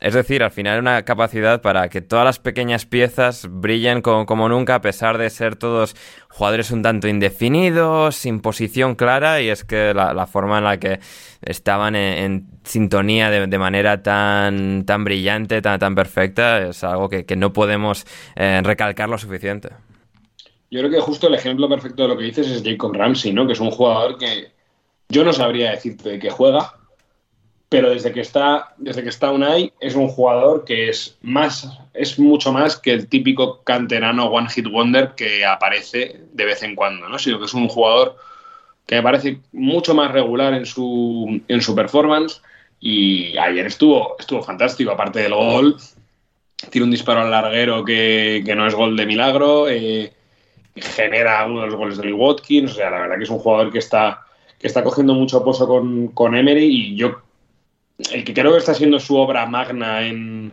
Es 0.00 0.14
decir, 0.14 0.42
al 0.42 0.50
final 0.50 0.80
una 0.80 1.04
capacidad 1.04 1.62
para 1.62 1.88
que 1.88 2.00
todas 2.00 2.24
las 2.24 2.40
pequeñas 2.40 2.86
piezas 2.86 3.46
brillen 3.48 4.02
como, 4.02 4.48
nunca, 4.48 4.74
a 4.74 4.80
pesar 4.80 5.16
de 5.16 5.30
ser 5.30 5.54
todos 5.54 5.94
jugadores 6.28 6.72
un 6.72 6.82
tanto 6.82 7.06
indefinidos, 7.06 8.16
sin 8.16 8.40
posición 8.40 8.96
clara, 8.96 9.40
y 9.40 9.48
es 9.48 9.64
que 9.64 9.94
la, 9.94 10.26
forma 10.26 10.58
en 10.58 10.64
la 10.64 10.78
que 10.78 10.98
estaban 11.40 11.94
en, 11.94 12.48
sintonía 12.64 13.30
de, 13.30 13.58
manera 13.58 14.02
tan, 14.02 14.84
tan 14.86 15.04
brillante, 15.04 15.62
tan, 15.62 15.78
tan 15.78 15.94
perfecta, 15.94 16.68
es 16.68 16.82
algo 16.82 17.08
que, 17.08 17.24
no 17.36 17.52
podemos 17.52 18.04
eh, 18.34 18.60
recalcar 18.64 19.08
lo 19.08 19.18
suficiente. 19.18 19.70
Yo 20.70 20.80
creo 20.80 20.90
que 20.90 21.00
justo 21.00 21.28
el 21.28 21.34
ejemplo 21.34 21.68
perfecto 21.68 22.02
de 22.02 22.08
lo 22.08 22.16
que 22.16 22.24
dices 22.24 22.50
es 22.50 22.62
Jacob 22.64 22.94
Ramsey, 22.94 23.32
¿no? 23.32 23.46
Que 23.46 23.52
es 23.52 23.60
un 23.60 23.70
jugador 23.70 24.18
que 24.18 24.52
yo 25.08 25.22
no 25.22 25.32
sabría 25.32 25.70
decirte 25.70 26.08
de 26.08 26.18
qué 26.18 26.30
juega, 26.30 26.72
pero 27.72 27.88
desde 27.88 28.12
que 28.12 28.20
está 28.20 28.74
desde 28.76 29.02
que 29.02 29.08
está 29.08 29.30
Unai 29.30 29.72
es 29.80 29.94
un 29.94 30.08
jugador 30.08 30.64
que 30.66 30.90
es 30.90 31.16
más 31.22 31.66
es 31.94 32.18
mucho 32.18 32.52
más 32.52 32.76
que 32.76 32.92
el 32.92 33.08
típico 33.08 33.62
canterano 33.64 34.26
one 34.26 34.48
hit 34.50 34.66
wonder 34.68 35.12
que 35.16 35.44
aparece 35.46 36.20
de 36.32 36.44
vez 36.44 36.62
en 36.62 36.76
cuando, 36.76 37.08
¿no? 37.08 37.18
Sino 37.18 37.38
que 37.38 37.46
es 37.46 37.54
un 37.54 37.68
jugador 37.68 38.16
que 38.86 38.96
me 38.96 39.02
parece 39.02 39.38
mucho 39.52 39.94
más 39.94 40.12
regular 40.12 40.52
en 40.52 40.66
su 40.66 41.40
en 41.48 41.62
su 41.62 41.74
performance. 41.74 42.42
Y 42.78 43.38
ayer 43.38 43.66
estuvo 43.66 44.16
estuvo 44.18 44.42
fantástico, 44.42 44.90
aparte 44.90 45.20
del 45.20 45.34
gol, 45.34 45.76
tiene 46.70 46.84
un 46.84 46.90
disparo 46.90 47.22
al 47.22 47.30
larguero 47.30 47.84
que, 47.84 48.44
no 48.54 48.66
es 48.66 48.74
gol 48.74 48.96
de 48.96 49.06
milagro, 49.06 49.68
eh, 49.70 50.12
genera 50.74 51.46
uno 51.46 51.62
de 51.62 51.66
los 51.68 51.76
goles 51.76 51.96
de 51.96 52.12
Watkins, 52.12 52.72
o 52.72 52.74
sea, 52.74 52.90
la 52.90 53.00
verdad 53.00 53.16
que 53.16 53.24
es 53.24 53.30
un 53.30 53.38
jugador 53.38 53.72
que 53.72 53.78
está 53.78 54.26
que 54.58 54.66
está 54.66 54.84
cogiendo 54.84 55.14
mucho 55.14 55.42
pozo 55.42 55.66
con, 55.66 56.08
con 56.08 56.36
Emery 56.36 56.64
y 56.64 56.96
yo 56.96 57.22
el 58.12 58.24
que 58.24 58.34
creo 58.34 58.52
que 58.52 58.58
está 58.58 58.74
siendo 58.74 58.98
su 58.98 59.16
obra 59.16 59.46
magna 59.46 60.06
en, 60.06 60.52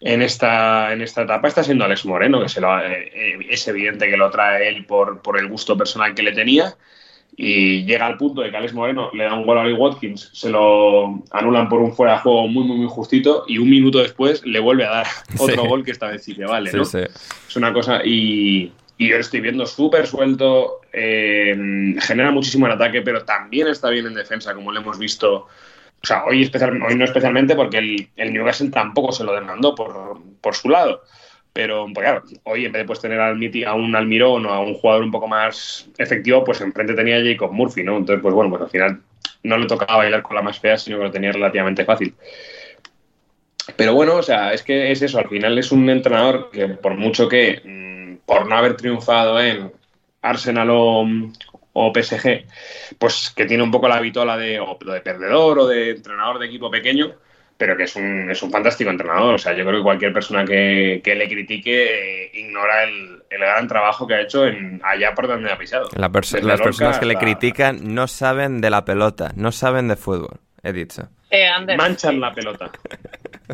en, 0.00 0.22
esta, 0.22 0.92
en 0.92 1.02
esta 1.02 1.22
etapa 1.22 1.48
está 1.48 1.64
siendo 1.64 1.84
Alex 1.84 2.06
Moreno, 2.06 2.40
que 2.40 2.48
se 2.48 2.60
lo, 2.60 2.78
eh, 2.80 3.10
eh, 3.14 3.38
es 3.48 3.66
evidente 3.68 4.08
que 4.08 4.16
lo 4.16 4.30
trae 4.30 4.68
él 4.68 4.84
por, 4.84 5.20
por, 5.22 5.38
el 5.38 5.48
gusto 5.48 5.76
personal 5.76 6.14
que 6.14 6.22
le 6.22 6.32
tenía. 6.32 6.76
Y 7.40 7.84
llega 7.84 8.06
al 8.06 8.16
punto 8.16 8.42
de 8.42 8.50
que 8.50 8.56
Alex 8.56 8.74
Moreno 8.74 9.10
le 9.12 9.24
da 9.24 9.34
un 9.34 9.46
gol 9.46 9.58
a 9.58 9.64
Lee 9.64 9.72
Watkins, 9.72 10.30
se 10.32 10.50
lo 10.50 11.22
anulan 11.30 11.68
por 11.68 11.80
un 11.80 11.94
fuera 11.94 12.14
de 12.14 12.18
juego 12.18 12.48
muy, 12.48 12.64
muy, 12.64 12.78
muy 12.78 12.88
justito, 12.88 13.44
y 13.46 13.58
un 13.58 13.70
minuto 13.70 13.98
después 14.00 14.44
le 14.44 14.58
vuelve 14.58 14.84
a 14.84 14.90
dar 14.90 15.06
otro 15.38 15.64
gol 15.64 15.84
que 15.84 15.92
esta 15.92 16.08
vez 16.08 16.24
sí 16.24 16.34
que 16.34 16.44
vale. 16.44 16.72
¿no? 16.72 16.82
Es 16.82 17.56
una 17.56 17.72
cosa. 17.72 18.04
Y, 18.04 18.72
y 18.98 19.08
yo 19.08 19.14
lo 19.14 19.20
estoy 19.20 19.40
viendo 19.40 19.64
súper 19.64 20.08
suelto, 20.08 20.80
eh, 20.92 21.94
genera 22.00 22.32
muchísimo 22.32 22.66
en 22.66 22.72
ataque, 22.72 23.02
pero 23.02 23.24
también 23.24 23.68
está 23.68 23.90
bien 23.90 24.06
en 24.06 24.14
defensa, 24.14 24.54
como 24.54 24.72
lo 24.72 24.80
hemos 24.80 24.98
visto 24.98 25.46
O 26.02 26.06
sea, 26.06 26.24
hoy, 26.24 26.50
no 26.96 27.04
especialmente 27.04 27.56
porque 27.56 27.78
el, 27.78 28.32
Newcastle 28.32 28.70
tampoco 28.70 29.12
se 29.12 29.24
lo 29.24 29.34
demandó 29.34 29.74
por, 29.74 30.20
por 30.40 30.54
su 30.54 30.68
lado. 30.68 31.02
Pero, 31.52 31.86
pues 31.92 32.04
claro, 32.04 32.22
hoy 32.44 32.66
en 32.66 32.72
vez 32.72 32.82
de 32.82 32.86
pues, 32.86 33.00
tener 33.00 33.20
a 33.20 33.74
un 33.74 33.96
Almirón 33.96 34.46
o 34.46 34.50
a 34.50 34.60
un 34.60 34.74
jugador 34.74 35.02
un 35.02 35.10
poco 35.10 35.26
más 35.26 35.88
efectivo, 35.98 36.44
pues 36.44 36.60
enfrente 36.60 36.94
tenía 36.94 37.16
a 37.16 37.24
Jacob 37.24 37.52
Murphy, 37.52 37.82
¿no? 37.82 37.96
Entonces, 37.96 38.22
pues 38.22 38.32
bueno, 38.32 38.50
pues 38.50 38.62
al 38.62 38.70
final 38.70 39.00
no 39.42 39.58
le 39.58 39.66
tocaba 39.66 39.96
bailar 39.96 40.22
con 40.22 40.36
la 40.36 40.42
más 40.42 40.60
fea, 40.60 40.78
sino 40.78 40.98
que 40.98 41.04
lo 41.04 41.10
tenía 41.10 41.32
relativamente 41.32 41.84
fácil. 41.84 42.14
Pero 43.76 43.94
bueno, 43.94 44.16
o 44.16 44.22
sea, 44.22 44.52
es 44.52 44.62
que 44.62 44.92
es 44.92 45.02
eso, 45.02 45.18
al 45.18 45.28
final 45.28 45.58
es 45.58 45.72
un 45.72 45.90
entrenador 45.90 46.50
que 46.50 46.68
por 46.68 46.94
mucho 46.94 47.28
que, 47.28 47.60
mm, 47.64 48.26
por 48.26 48.46
no 48.46 48.56
haber 48.56 48.76
triunfado 48.76 49.40
en 49.40 49.72
Arsenal 50.22 50.68
o, 50.70 51.06
o 51.86 51.92
PSG, 51.92 52.44
pues 52.98 53.32
que 53.34 53.46
tiene 53.46 53.62
un 53.62 53.70
poco 53.70 53.88
la 53.88 54.00
vitola 54.00 54.36
de, 54.36 54.60
de 54.80 55.00
perdedor 55.00 55.58
o 55.60 55.66
de 55.66 55.90
entrenador 55.90 56.38
de 56.38 56.46
equipo 56.46 56.70
pequeño, 56.70 57.12
pero 57.56 57.76
que 57.76 57.84
es 57.84 57.96
un, 57.96 58.30
es 58.30 58.42
un 58.42 58.50
fantástico 58.50 58.90
entrenador. 58.90 59.34
O 59.34 59.38
sea, 59.38 59.52
yo 59.52 59.64
creo 59.64 59.78
que 59.78 59.82
cualquier 59.82 60.12
persona 60.12 60.44
que, 60.44 61.00
que 61.02 61.14
le 61.14 61.28
critique 61.28 62.24
eh, 62.24 62.30
ignora 62.34 62.84
el, 62.84 63.22
el, 63.30 63.40
gran 63.40 63.66
trabajo 63.66 64.06
que 64.06 64.14
ha 64.14 64.20
hecho 64.20 64.46
en 64.46 64.80
allá 64.84 65.14
por 65.14 65.26
donde 65.26 65.50
ha 65.50 65.58
pisado. 65.58 65.88
La 65.96 66.10
perso 66.10 66.38
las 66.38 66.60
personas 66.60 66.98
que 66.98 67.06
le 67.06 67.16
critican 67.16 67.94
no 67.94 68.06
saben 68.06 68.60
de 68.60 68.70
la 68.70 68.84
pelota, 68.84 69.32
no 69.34 69.52
saben 69.52 69.88
de 69.88 69.96
fútbol, 69.96 70.40
he 70.62 70.72
dicho. 70.72 71.08
Eh, 71.30 71.46
Ander, 71.46 71.76
Manchan 71.76 72.20
la 72.20 72.32
pelota. 72.34 72.70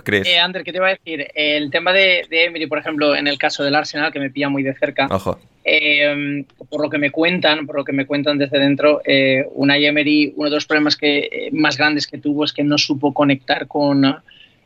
Eh, 0.06 0.38
Ander, 0.38 0.64
¿qué 0.64 0.72
te 0.72 0.78
iba 0.78 0.88
a 0.88 0.90
decir? 0.90 1.28
El 1.34 1.70
tema 1.70 1.92
de, 1.92 2.26
de, 2.28 2.44
Emery, 2.44 2.66
por 2.66 2.78
ejemplo, 2.78 3.14
en 3.14 3.26
el 3.26 3.38
caso 3.38 3.62
del 3.62 3.74
Arsenal, 3.74 4.12
que 4.12 4.18
me 4.18 4.30
pilla 4.30 4.48
muy 4.48 4.62
de 4.62 4.74
cerca. 4.74 5.06
Ojo. 5.10 5.38
Eh, 5.64 6.44
por 6.68 6.82
lo 6.82 6.90
que 6.90 6.98
me 6.98 7.10
cuentan, 7.10 7.66
por 7.66 7.76
lo 7.76 7.84
que 7.84 7.92
me 7.92 8.06
cuentan 8.06 8.36
desde 8.36 8.58
dentro, 8.58 9.00
eh, 9.04 9.46
Unai 9.54 9.86
Emery, 9.86 10.34
uno 10.36 10.50
de 10.50 10.56
los 10.56 10.66
problemas 10.66 10.96
que, 10.96 11.18
eh, 11.18 11.50
más 11.52 11.78
grandes 11.78 12.06
que 12.06 12.18
tuvo 12.18 12.44
es 12.44 12.52
que 12.52 12.62
no 12.62 12.76
supo 12.76 13.14
conectar 13.14 13.66
con, 13.66 14.04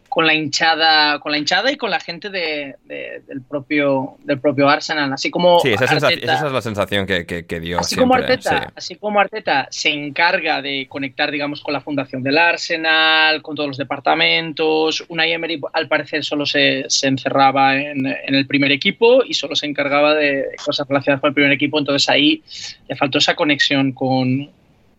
con 0.08 0.26
la 0.26 0.34
hinchada, 0.34 1.18
con 1.20 1.32
la 1.32 1.38
hinchada 1.38 1.70
y 1.70 1.76
con 1.76 1.90
la 1.90 2.00
gente 2.00 2.30
de, 2.30 2.76
de, 2.84 3.22
del 3.26 3.42
propio 3.42 4.16
del 4.24 4.40
propio 4.40 4.68
Arsenal, 4.68 5.12
así 5.12 5.30
como 5.30 5.60
sí, 5.60 5.70
esa, 5.70 5.84
Arteta, 5.84 6.34
esa 6.34 6.46
es 6.46 6.52
la 6.52 6.62
sensación 6.62 7.06
que, 7.06 7.26
que, 7.26 7.46
que 7.46 7.60
dio 7.60 7.78
así 7.78 7.94
siempre, 7.94 8.02
como 8.02 8.14
Arteta, 8.14 8.60
sí. 8.60 8.72
así 8.74 8.94
como 8.96 9.20
Arteta 9.20 9.68
se 9.70 9.90
encarga 9.90 10.62
de 10.62 10.86
conectar, 10.88 11.30
digamos, 11.30 11.60
con 11.60 11.74
la 11.74 11.80
fundación 11.80 12.22
del 12.22 12.38
Arsenal, 12.38 13.42
con 13.42 13.54
todos 13.54 13.68
los 13.68 13.76
departamentos. 13.76 15.04
Unai 15.08 15.32
Emery, 15.32 15.60
al 15.72 15.88
parecer, 15.88 16.24
solo 16.24 16.46
se, 16.46 16.84
se 16.88 17.06
encerraba 17.06 17.76
en, 17.76 18.06
en, 18.06 18.34
el 18.34 18.46
primer 18.46 18.72
equipo 18.72 19.24
y 19.24 19.34
solo 19.34 19.54
se 19.54 19.66
encargaba 19.66 20.14
de 20.14 20.46
cosas 20.64 20.86
relacionadas 20.88 21.20
con 21.20 21.28
el 21.28 21.34
primer 21.34 21.52
equipo. 21.52 21.78
Entonces 21.78 22.08
ahí 22.08 22.42
le 22.88 22.96
faltó 22.96 23.18
esa 23.18 23.34
conexión 23.34 23.92
con, 23.92 24.50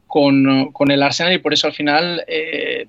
con, 0.07 0.71
con 0.71 0.91
el 0.91 1.03
Arsenal 1.03 1.33
y 1.33 1.39
por 1.39 1.53
eso 1.53 1.67
al 1.67 1.73
final 1.73 2.23
eh, 2.27 2.87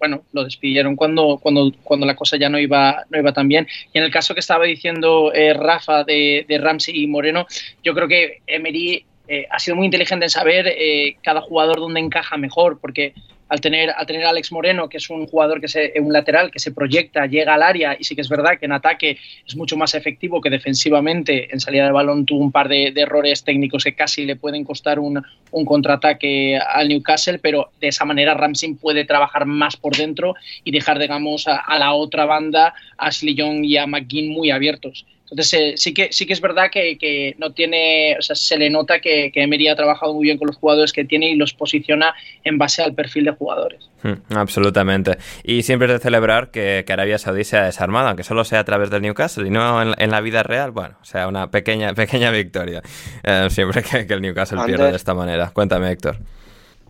bueno, 0.00 0.24
lo 0.32 0.44
despidieron 0.44 0.96
cuando, 0.96 1.38
cuando, 1.40 1.70
cuando 1.84 2.06
la 2.06 2.16
cosa 2.16 2.38
ya 2.38 2.48
no 2.48 2.58
iba, 2.58 3.04
no 3.10 3.18
iba 3.18 3.32
tan 3.32 3.46
bien. 3.46 3.68
Y 3.92 3.98
en 3.98 4.04
el 4.04 4.10
caso 4.10 4.34
que 4.34 4.40
estaba 4.40 4.64
diciendo 4.64 5.30
eh, 5.32 5.52
Rafa 5.52 6.02
de, 6.04 6.46
de, 6.48 6.58
Ramsey 6.58 7.02
y 7.02 7.06
Moreno, 7.06 7.46
yo 7.84 7.94
creo 7.94 8.08
que 8.08 8.38
Emery 8.46 9.04
eh, 9.28 9.46
ha 9.50 9.58
sido 9.60 9.76
muy 9.76 9.84
inteligente 9.84 10.24
en 10.24 10.30
saber 10.30 10.66
eh, 10.66 11.16
cada 11.22 11.42
jugador 11.42 11.76
dónde 11.76 12.00
encaja 12.00 12.36
mejor, 12.38 12.80
porque 12.80 13.12
al 13.50 13.60
tener, 13.60 13.90
al 13.90 14.06
tener 14.06 14.24
a 14.24 14.30
Alex 14.30 14.52
Moreno, 14.52 14.88
que 14.88 14.98
es 14.98 15.10
un 15.10 15.26
jugador 15.26 15.60
que 15.60 15.68
se, 15.68 15.92
un 16.00 16.12
lateral 16.12 16.50
que 16.50 16.60
se 16.60 16.70
proyecta, 16.70 17.26
llega 17.26 17.54
al 17.54 17.62
área, 17.62 17.96
y 17.98 18.04
sí 18.04 18.14
que 18.14 18.20
es 18.20 18.28
verdad 18.28 18.58
que 18.58 18.66
en 18.66 18.72
ataque 18.72 19.18
es 19.46 19.56
mucho 19.56 19.76
más 19.76 19.94
efectivo 19.94 20.40
que 20.40 20.50
defensivamente. 20.50 21.52
En 21.52 21.58
salida 21.60 21.84
de 21.84 21.92
balón 21.92 22.24
tuvo 22.24 22.40
un 22.40 22.52
par 22.52 22.68
de, 22.68 22.92
errores 23.00 23.42
técnicos 23.44 23.82
que 23.82 23.94
casi 23.94 24.24
le 24.24 24.36
pueden 24.36 24.62
costar 24.62 24.98
un, 24.98 25.22
un, 25.50 25.64
contraataque 25.64 26.58
al 26.58 26.88
Newcastle, 26.88 27.38
pero 27.38 27.70
de 27.80 27.88
esa 27.88 28.04
manera 28.04 28.34
Ramsey 28.34 28.74
puede 28.74 29.04
trabajar 29.04 29.46
más 29.46 29.76
por 29.76 29.96
dentro 29.96 30.34
y 30.62 30.70
dejar, 30.70 30.98
digamos, 30.98 31.48
a, 31.48 31.56
a 31.56 31.78
la 31.78 31.94
otra 31.94 32.26
banda, 32.26 32.74
a 32.98 33.06
Ashley 33.06 33.34
Young 33.34 33.64
y 33.64 33.78
a 33.78 33.86
McGinn 33.86 34.32
muy 34.32 34.50
abiertos. 34.50 35.04
Entonces, 35.30 35.52
eh, 35.52 35.74
sí, 35.76 35.94
que, 35.94 36.12
sí 36.12 36.26
que 36.26 36.32
es 36.32 36.40
verdad 36.40 36.70
que, 36.70 36.98
que, 36.98 37.36
no 37.38 37.52
tiene, 37.52 38.16
o 38.18 38.22
sea, 38.22 38.34
se 38.34 38.58
le 38.58 38.68
nota 38.68 39.00
que, 39.00 39.30
que, 39.32 39.42
Emery 39.42 39.68
ha 39.68 39.76
trabajado 39.76 40.12
muy 40.14 40.24
bien 40.24 40.38
con 40.38 40.48
los 40.48 40.56
jugadores 40.56 40.92
que 40.92 41.04
tiene 41.04 41.30
y 41.30 41.36
los 41.36 41.54
posiciona 41.54 42.14
en 42.44 42.58
base 42.58 42.82
al 42.82 42.94
perfil 42.94 43.24
de 43.26 43.30
jugadores. 43.32 43.88
Hmm, 44.02 44.34
absolutamente. 44.34 45.18
Y 45.44 45.62
siempre 45.62 45.86
es 45.86 45.94
de 45.94 45.98
celebrar 46.00 46.50
que, 46.50 46.84
que, 46.86 46.92
Arabia 46.92 47.18
Saudí 47.18 47.44
sea 47.44 47.64
desarmada, 47.64 48.08
aunque 48.08 48.24
solo 48.24 48.44
sea 48.44 48.60
a 48.60 48.64
través 48.64 48.90
del 48.90 49.02
Newcastle 49.02 49.46
y 49.46 49.50
no 49.50 49.82
en, 49.82 49.94
en 49.98 50.10
la 50.10 50.20
vida 50.20 50.42
real. 50.42 50.70
Bueno, 50.70 50.96
o 51.00 51.04
sea, 51.04 51.28
una 51.28 51.50
pequeña, 51.50 51.94
pequeña 51.94 52.30
victoria. 52.30 52.82
Eh, 53.22 53.48
siempre 53.50 53.82
que, 53.82 54.06
que, 54.06 54.14
el 54.14 54.22
Newcastle 54.22 54.58
Antes, 54.58 54.76
pierde 54.76 54.90
de 54.90 54.96
esta 54.96 55.14
manera. 55.14 55.50
Cuéntame, 55.50 55.90
Héctor. 55.90 56.18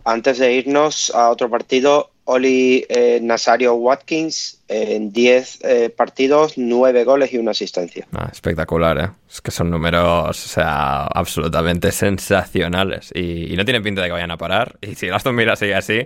Antes 0.03 0.39
de 0.39 0.53
irnos 0.53 1.11
a 1.13 1.29
otro 1.29 1.49
partido, 1.49 2.10
Oli 2.25 2.85
eh, 2.87 3.19
Nazario 3.21 3.73
Watkins 3.75 4.59
en 4.67 5.11
10 5.11 5.59
eh, 5.63 5.89
partidos, 5.89 6.57
9 6.57 7.03
goles 7.03 7.33
y 7.33 7.37
una 7.37 7.51
asistencia. 7.51 8.07
Ah, 8.13 8.29
espectacular, 8.31 8.97
¿eh? 8.99 9.09
Es 9.29 9.41
que 9.41 9.51
son 9.51 9.69
números, 9.69 10.29
o 10.29 10.49
sea, 10.49 11.03
absolutamente 11.07 11.91
sensacionales. 11.91 13.11
Y, 13.15 13.55
no 13.55 13.65
tienen 13.65 13.83
pinta 13.83 14.01
de 14.01 14.07
que 14.07 14.13
vayan 14.13 14.31
a 14.31 14.37
parar. 14.37 14.77
Y 14.81 14.95
si 14.95 15.09
Aston 15.09 15.35
Villa 15.35 15.55
sigue 15.55 15.73
así, 15.75 16.05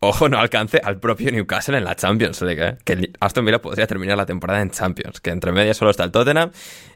ojo, 0.00 0.28
no 0.28 0.38
alcance 0.38 0.80
al 0.82 0.98
propio 1.00 1.32
Newcastle 1.32 1.76
en 1.76 1.84
la 1.84 1.96
Champions 1.96 2.40
League, 2.42 2.64
¿eh? 2.64 2.76
Que 2.84 3.10
Aston 3.18 3.44
Villa 3.44 3.60
podría 3.60 3.86
terminar 3.86 4.16
la 4.16 4.26
temporada 4.26 4.62
en 4.62 4.70
Champions. 4.70 5.20
Que 5.20 5.30
entre 5.30 5.50
medias 5.52 5.76
solo 5.76 5.90
está 5.90 6.04
el 6.04 6.12
Tottenham. 6.12 6.52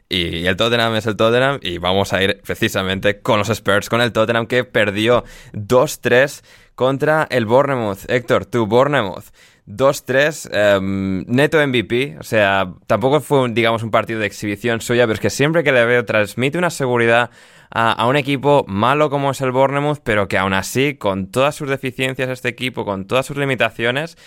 Y 0.07 0.45
el 0.47 0.55
Tottenham 0.55 0.95
es 0.95 1.05
el 1.05 1.17
Tottenham. 1.17 1.59
Y 1.61 1.77
vamos 1.77 2.13
a 2.13 2.23
ir 2.23 2.41
precisamente 2.41 3.19
con 3.19 3.37
los 3.37 3.49
Spurs, 3.49 3.89
con 3.89 4.01
el 4.01 4.13
Tottenham 4.13 4.47
que 4.47 4.63
perdió 4.63 5.25
2-3 5.53 6.41
contra 6.75 7.27
el 7.29 7.45
Bournemouth. 7.45 8.09
Héctor, 8.09 8.45
tu 8.45 8.65
Bournemouth. 8.65 9.25
2-3, 9.67 10.79
um, 10.79 11.23
neto 11.27 11.65
MVP, 11.65 12.17
o 12.19 12.23
sea, 12.23 12.73
tampoco 12.87 13.21
fue, 13.21 13.49
digamos, 13.51 13.83
un 13.83 13.91
partido 13.91 14.19
de 14.19 14.25
exhibición 14.25 14.81
suya, 14.81 15.03
pero 15.03 15.13
es 15.13 15.19
que 15.19 15.29
siempre 15.29 15.63
que 15.63 15.71
le 15.71 15.85
veo 15.85 16.03
transmite 16.03 16.57
una 16.57 16.69
seguridad 16.71 17.29
a, 17.69 17.91
a, 17.91 18.07
un 18.07 18.15
equipo 18.15 18.65
malo 18.67 19.09
como 19.09 19.31
es 19.31 19.39
el 19.41 19.51
Bournemouth, 19.51 19.99
pero 20.03 20.27
que 20.27 20.37
aún 20.37 20.53
así, 20.53 20.95
con 20.95 21.27
todas 21.27 21.55
sus 21.55 21.69
deficiencias 21.69 22.29
este 22.29 22.49
equipo, 22.49 22.85
con 22.85 23.05
todas 23.05 23.25
sus 23.25 23.37
limitaciones, 23.37 24.17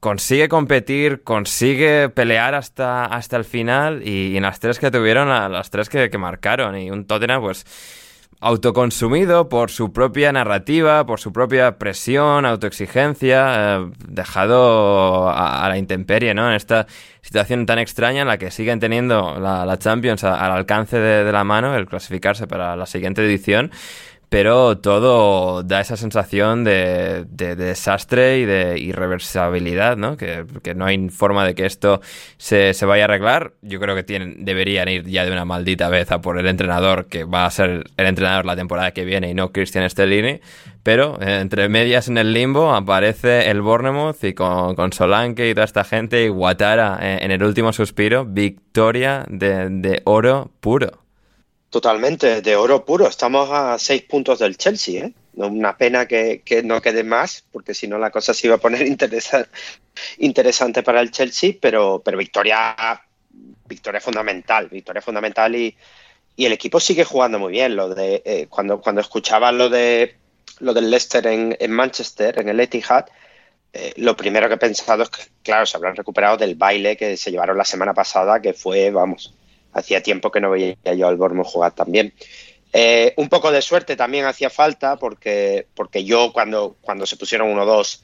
consigue 0.00 0.48
competir, 0.48 1.22
consigue 1.24 2.08
pelear 2.10 2.54
hasta, 2.54 3.06
hasta 3.06 3.36
el 3.36 3.44
final 3.44 4.06
y, 4.06 4.36
en 4.36 4.42
las 4.42 4.60
tres 4.60 4.78
que 4.78 4.90
tuvieron, 4.90 5.28
las 5.28 5.70
tres 5.70 5.88
que, 5.88 6.10
que 6.10 6.18
marcaron 6.18 6.78
y 6.78 6.90
un 6.90 7.06
Tottenham, 7.06 7.40
pues 7.40 7.64
autoconsumido 8.40 9.48
por 9.48 9.70
su 9.70 9.92
propia 9.92 10.32
narrativa, 10.32 11.06
por 11.06 11.20
su 11.20 11.32
propia 11.32 11.78
presión, 11.78 12.44
autoexigencia, 12.44 13.76
eh, 13.78 13.90
dejado 14.08 15.28
a, 15.28 15.64
a, 15.64 15.68
la 15.68 15.78
intemperie, 15.78 16.34
¿no? 16.34 16.48
En 16.48 16.54
esta 16.54 16.86
situación 17.22 17.66
tan 17.66 17.78
extraña 17.78 18.22
en 18.22 18.28
la 18.28 18.38
que 18.38 18.50
siguen 18.50 18.78
teniendo 18.78 19.38
la, 19.40 19.64
la 19.64 19.78
Champions 19.78 20.22
a, 20.24 20.44
al 20.44 20.52
alcance 20.52 20.98
de, 20.98 21.24
de, 21.24 21.32
la 21.32 21.44
mano, 21.44 21.74
el 21.74 21.86
clasificarse 21.86 22.46
para 22.46 22.76
la 22.76 22.86
siguiente 22.86 23.24
edición, 23.24 23.70
pero 24.28 24.78
todo 24.78 25.62
da 25.62 25.80
esa 25.80 25.96
sensación 25.96 26.64
de, 26.64 27.24
de, 27.28 27.54
de 27.54 27.66
desastre 27.66 28.38
y 28.38 28.44
de 28.44 28.78
irreversibilidad, 28.78 29.96
¿no? 29.96 30.16
Que, 30.16 30.44
no 30.74 30.84
hay 30.84 31.08
forma 31.10 31.46
de 31.46 31.54
que 31.54 31.64
esto 31.64 32.00
se, 32.36 32.74
se, 32.74 32.86
vaya 32.86 33.04
a 33.04 33.06
arreglar. 33.06 33.52
Yo 33.62 33.78
creo 33.78 33.94
que 33.94 34.02
tienen, 34.02 34.44
deberían 34.44 34.88
ir 34.88 35.04
ya 35.04 35.24
de 35.24 35.30
una 35.30 35.44
maldita 35.44 35.88
vez 35.88 36.10
a 36.10 36.20
por 36.20 36.38
el 36.38 36.46
entrenador 36.46 37.06
que 37.06 37.24
va 37.24 37.46
a 37.46 37.50
ser 37.50 37.84
el 37.96 38.06
entrenador 38.06 38.46
la 38.46 38.56
temporada 38.56 38.90
que 38.90 39.04
viene 39.04 39.30
y 39.30 39.34
no 39.34 39.52
Cristian 39.52 39.88
Stellini. 39.88 40.40
Pero 40.82 41.20
eh, 41.20 41.38
entre 41.40 41.68
medias 41.68 42.08
en 42.08 42.18
el 42.18 42.32
limbo 42.32 42.74
aparece 42.74 43.48
el 43.48 43.60
Bournemouth 43.60 44.22
y 44.24 44.34
con, 44.34 44.74
con 44.74 44.92
Solanke 44.92 45.48
y 45.48 45.54
toda 45.54 45.64
esta 45.64 45.84
gente 45.84 46.24
y 46.24 46.28
Guatara 46.28 46.98
eh, 47.00 47.18
en 47.22 47.30
el 47.30 47.42
último 47.44 47.72
suspiro, 47.72 48.24
victoria 48.24 49.24
de 49.28 50.02
oro 50.04 50.50
puro. 50.60 51.05
Totalmente, 51.70 52.42
de 52.42 52.56
oro 52.56 52.84
puro. 52.84 53.06
Estamos 53.08 53.50
a 53.50 53.78
seis 53.78 54.02
puntos 54.02 54.38
del 54.38 54.56
Chelsea, 54.56 55.06
¿eh? 55.06 55.12
Una 55.34 55.76
pena 55.76 56.06
que, 56.06 56.42
no 56.64 56.80
quede 56.80 57.04
más, 57.04 57.44
porque 57.52 57.74
si 57.74 57.86
no 57.86 57.98
la 57.98 58.10
cosa 58.10 58.32
se 58.32 58.46
iba 58.46 58.56
a 58.56 58.60
poner 58.60 58.86
interesa 58.86 59.46
interesante 60.18 60.82
para 60.82 61.00
el 61.00 61.10
Chelsea, 61.10 61.54
pero, 61.60 62.00
pero 62.04 62.16
victoria, 62.16 62.74
victoria 63.66 64.00
fundamental, 64.00 64.68
victoria 64.68 65.02
fundamental 65.02 65.54
y, 65.54 65.76
y, 66.36 66.46
el 66.46 66.52
equipo 66.52 66.80
sigue 66.80 67.04
jugando 67.04 67.38
muy 67.38 67.52
bien. 67.52 67.76
Lo 67.76 67.94
de 67.94 68.22
eh, 68.24 68.46
cuando, 68.48 68.80
cuando 68.80 69.00
escuchaba 69.00 69.52
lo 69.52 69.68
de 69.68 70.16
lo 70.60 70.72
del 70.72 70.90
Leicester 70.90 71.26
en, 71.26 71.56
en 71.60 71.70
Manchester, 71.70 72.38
en 72.40 72.48
el 72.48 72.60
Etihad, 72.60 73.06
eh, 73.72 73.92
lo 73.96 74.16
primero 74.16 74.48
que 74.48 74.54
he 74.54 74.58
pensado 74.58 75.02
es 75.02 75.10
que, 75.10 75.22
claro, 75.42 75.66
se 75.66 75.76
habrán 75.76 75.96
recuperado 75.96 76.38
del 76.38 76.54
baile 76.54 76.96
que 76.96 77.16
se 77.18 77.30
llevaron 77.30 77.58
la 77.58 77.64
semana 77.64 77.92
pasada, 77.92 78.40
que 78.40 78.54
fue, 78.54 78.90
vamos, 78.90 79.34
hacía 79.76 80.02
tiempo 80.02 80.30
que 80.30 80.40
no 80.40 80.50
veía 80.50 80.76
yo 80.96 81.08
al 81.08 81.16
Bournemouth 81.16 81.46
jugar 81.46 81.72
también. 81.72 82.12
Eh, 82.72 83.14
un 83.16 83.28
poco 83.28 83.50
de 83.50 83.62
suerte 83.62 83.96
también 83.96 84.24
hacía 84.26 84.50
falta 84.50 84.96
porque, 84.96 85.66
porque 85.74 86.04
yo 86.04 86.32
cuando, 86.32 86.76
cuando 86.80 87.06
se 87.06 87.16
pusieron 87.16 87.56
1-2 87.56 88.02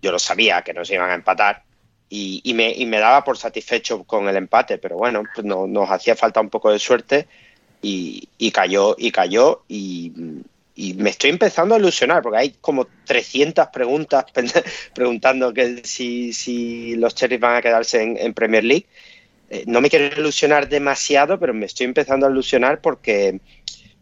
yo 0.00 0.12
lo 0.12 0.18
sabía 0.18 0.62
que 0.62 0.72
nos 0.72 0.90
iban 0.90 1.10
a 1.10 1.14
empatar 1.14 1.62
y, 2.08 2.40
y, 2.44 2.54
me, 2.54 2.70
y, 2.70 2.86
me, 2.86 2.98
daba 2.98 3.24
por 3.24 3.38
satisfecho 3.38 4.04
con 4.04 4.28
el 4.28 4.36
empate, 4.36 4.78
pero 4.78 4.96
bueno, 4.96 5.24
pues 5.34 5.44
no, 5.44 5.66
nos 5.66 5.90
hacía 5.90 6.14
falta 6.14 6.40
un 6.40 6.50
poco 6.50 6.70
de 6.70 6.78
suerte 6.78 7.26
y, 7.82 8.28
y 8.38 8.50
cayó 8.50 8.94
y 8.98 9.10
cayó 9.10 9.62
y, 9.68 10.12
me 10.76 11.10
estoy 11.10 11.30
empezando 11.30 11.74
a 11.74 11.78
ilusionar, 11.78 12.20
porque 12.20 12.38
hay 12.38 12.50
como 12.60 12.86
300 13.04 13.68
preguntas 13.68 14.24
preguntando 14.94 15.54
que 15.54 15.82
si, 15.84 16.96
los 16.96 17.14
Cherries 17.14 17.40
van 17.40 17.56
a 17.56 17.62
quedarse 17.62 18.02
en, 18.02 18.34
Premier 18.34 18.64
League. 18.64 18.86
Eh, 19.54 19.62
no 19.68 19.80
me 19.80 19.88
quiero 19.88 20.20
ilusionar 20.20 20.68
demasiado, 20.68 21.38
pero 21.38 21.54
me 21.54 21.66
estoy 21.66 21.86
empezando 21.86 22.26
a 22.26 22.30
ilusionar 22.30 22.80
porque, 22.80 23.38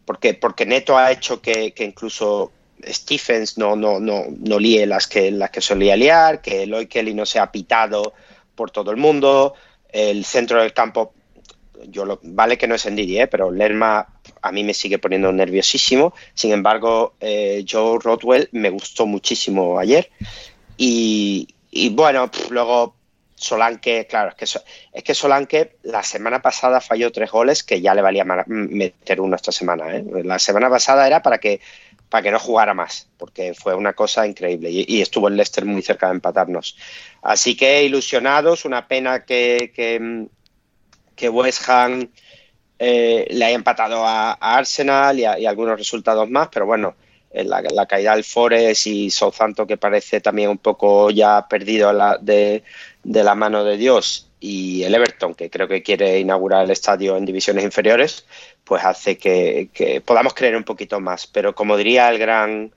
porque, 0.03 0.33
porque 0.33 0.65
Neto 0.65 0.97
ha 0.97 1.11
hecho 1.11 1.41
que, 1.41 1.71
incluso 1.77 2.51
Stephens 2.83 3.59
no, 3.59 3.75
no, 3.75 3.99
no, 3.99 4.25
no 4.35 4.57
líe 4.57 4.87
las 4.87 5.05
que, 5.07 5.29
las 5.29 5.51
que 5.51 5.61
solía 5.61 5.95
liar, 5.95 6.41
que 6.41 6.65
Lloyd 6.65 6.87
Kelly 6.87 7.13
no 7.13 7.27
sea 7.27 7.51
pitado 7.51 8.13
por 8.55 8.71
todo 8.71 8.89
el 8.89 8.97
mundo, 8.97 9.53
el 9.89 10.25
centro 10.25 10.59
del 10.59 10.73
campo 10.73 11.13
yo 11.89 12.05
lo, 12.05 12.19
vale 12.23 12.57
que 12.57 12.67
no 12.67 12.75
es 12.75 12.85
en 12.87 12.95
Didi, 12.95 13.19
¿eh? 13.19 13.27
pero 13.27 13.51
Lerma 13.51 14.07
a 14.41 14.51
mí 14.51 14.63
me 14.63 14.73
sigue 14.73 14.97
poniendo 14.97 15.31
nerviosísimo. 15.31 16.13
Sin 16.33 16.51
embargo, 16.51 17.13
eh, 17.19 17.63
Joe 17.69 17.99
Rodwell 18.01 18.49
me 18.53 18.69
gustó 18.69 19.05
muchísimo 19.05 19.77
ayer. 19.77 20.09
Y, 20.77 21.47
bueno, 21.91 22.29
luego 22.49 22.95
Solanke, 23.43 24.07
claro, 24.07 24.29
es 24.29 24.35
que, 24.35 24.59
es 24.93 25.03
que 25.03 25.13
Solanke 25.13 25.77
la 25.83 26.01
semana 26.01 26.41
pasada 26.41 26.81
falló 26.81 27.11
tres 27.11 27.29
goles 27.29 27.63
que 27.63 27.81
ya 27.81 27.93
le 27.93 28.01
valía 28.01 28.25
meter 28.47 29.21
uno 29.21 29.35
esta 29.35 29.51
semana. 29.51 29.95
¿eh? 29.95 30.03
La 30.23 30.39
semana 30.39 30.69
pasada 30.69 31.05
era 31.05 31.21
para 31.21 31.37
que, 31.37 31.61
para 32.09 32.23
que 32.23 32.31
no 32.31 32.39
jugara 32.39 32.73
más, 32.73 33.09
porque 33.17 33.53
fue 33.53 33.75
una 33.75 33.93
cosa 33.93 34.25
increíble 34.25 34.69
y, 34.71 35.01
estuvo 35.01 35.27
el 35.27 35.35
Leicester 35.35 35.65
muy 35.65 35.81
cerca 35.81 36.07
de 36.07 36.13
empatarnos. 36.13 36.77
Así 37.21 37.55
que 37.55 37.83
ilusionados, 37.83 38.65
una 38.65 38.87
pena 38.87 39.25
que 39.25 39.71
que 41.15 41.29
West 41.29 41.67
Ham 41.69 42.09
eh, 42.79 43.27
le 43.29 43.45
haya 43.45 43.55
empatado 43.55 44.05
a, 44.05 44.33
Arsenal 44.33 45.19
y, 45.19 45.25
algunos 45.25 45.77
resultados 45.77 46.29
más, 46.29 46.49
pero 46.51 46.65
bueno, 46.65 46.95
la, 47.31 47.85
caída 47.85 48.13
del 48.13 48.23
Forest 48.23 48.87
y 48.87 49.09
Southampton 49.09 49.65
que 49.65 49.77
parece 49.77 50.21
también 50.21 50.49
un 50.49 50.57
poco 50.57 51.09
ya 51.09 51.47
perdido 51.47 51.91
de, 52.21 52.63
la 53.03 53.35
mano 53.35 53.63
de 53.63 53.77
Dios 53.77 54.29
y 54.39 54.83
el 54.83 54.95
Everton 54.95 55.35
que 55.35 55.49
creo 55.49 55.67
que 55.67 55.83
quiere 55.83 56.19
inaugurar 56.19 56.65
el 56.65 56.71
estadio 56.71 57.17
en 57.17 57.25
divisiones 57.25 57.63
inferiores, 57.63 58.25
pues 58.63 58.83
hace 58.83 59.17
que, 59.17 59.69
que 59.73 60.01
podamos 60.01 60.33
creer 60.33 60.55
un 60.55 60.63
poquito 60.63 60.99
más. 60.99 61.27
Pero 61.27 61.55
como 61.55 61.77
diría 61.77 62.09
el 62.09 62.19
gran 62.19 62.71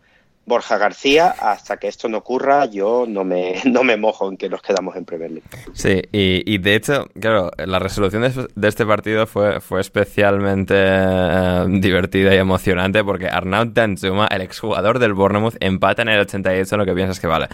Borja 0.47 0.79
García, 0.79 1.35
hasta 1.41 1.77
que 1.77 1.89
esto 1.89 2.09
no 2.09 2.19
ocurra, 2.19 2.67
yo 2.67 3.05
no 3.07 3.25
me, 3.25 3.57
no 3.65 3.83
me 3.83 3.97
mojo 3.97 4.31
en 4.31 4.37
que 4.37 4.49
nos 4.49 4.63
quedamos 4.63 4.95
en 4.95 5.05
Premier 5.05 5.33
League. 5.33 5.49
Sí, 5.73 6.01
y, 6.13 6.59
de 6.59 6.75
hecho, 6.77 7.09
claro, 7.21 7.51
la 7.59 7.81
resolución 7.81 8.23
de, 8.55 8.69
este 8.69 8.87
partido 8.87 9.27
fue, 9.27 9.61
fue 9.61 9.81
especialmente 9.81 10.75
eh, 10.79 11.65
divertida 11.69 12.33
y 12.33 12.39
emocionante 12.39 13.03
porque 13.03 13.27
Arnaud 13.27 13.69
Danzuma, 13.73 14.29
el 14.29 14.43
exjugador 14.43 15.01
del 15.01 15.15
Bournemouth, 15.15 15.57
empata 15.59 16.03
en 16.03 16.09
el 16.11 16.21
88, 16.21 16.77
lo 16.77 16.87
que 16.87 16.95
piensas 16.95 17.19
que 17.19 17.27
vale. 17.27 17.49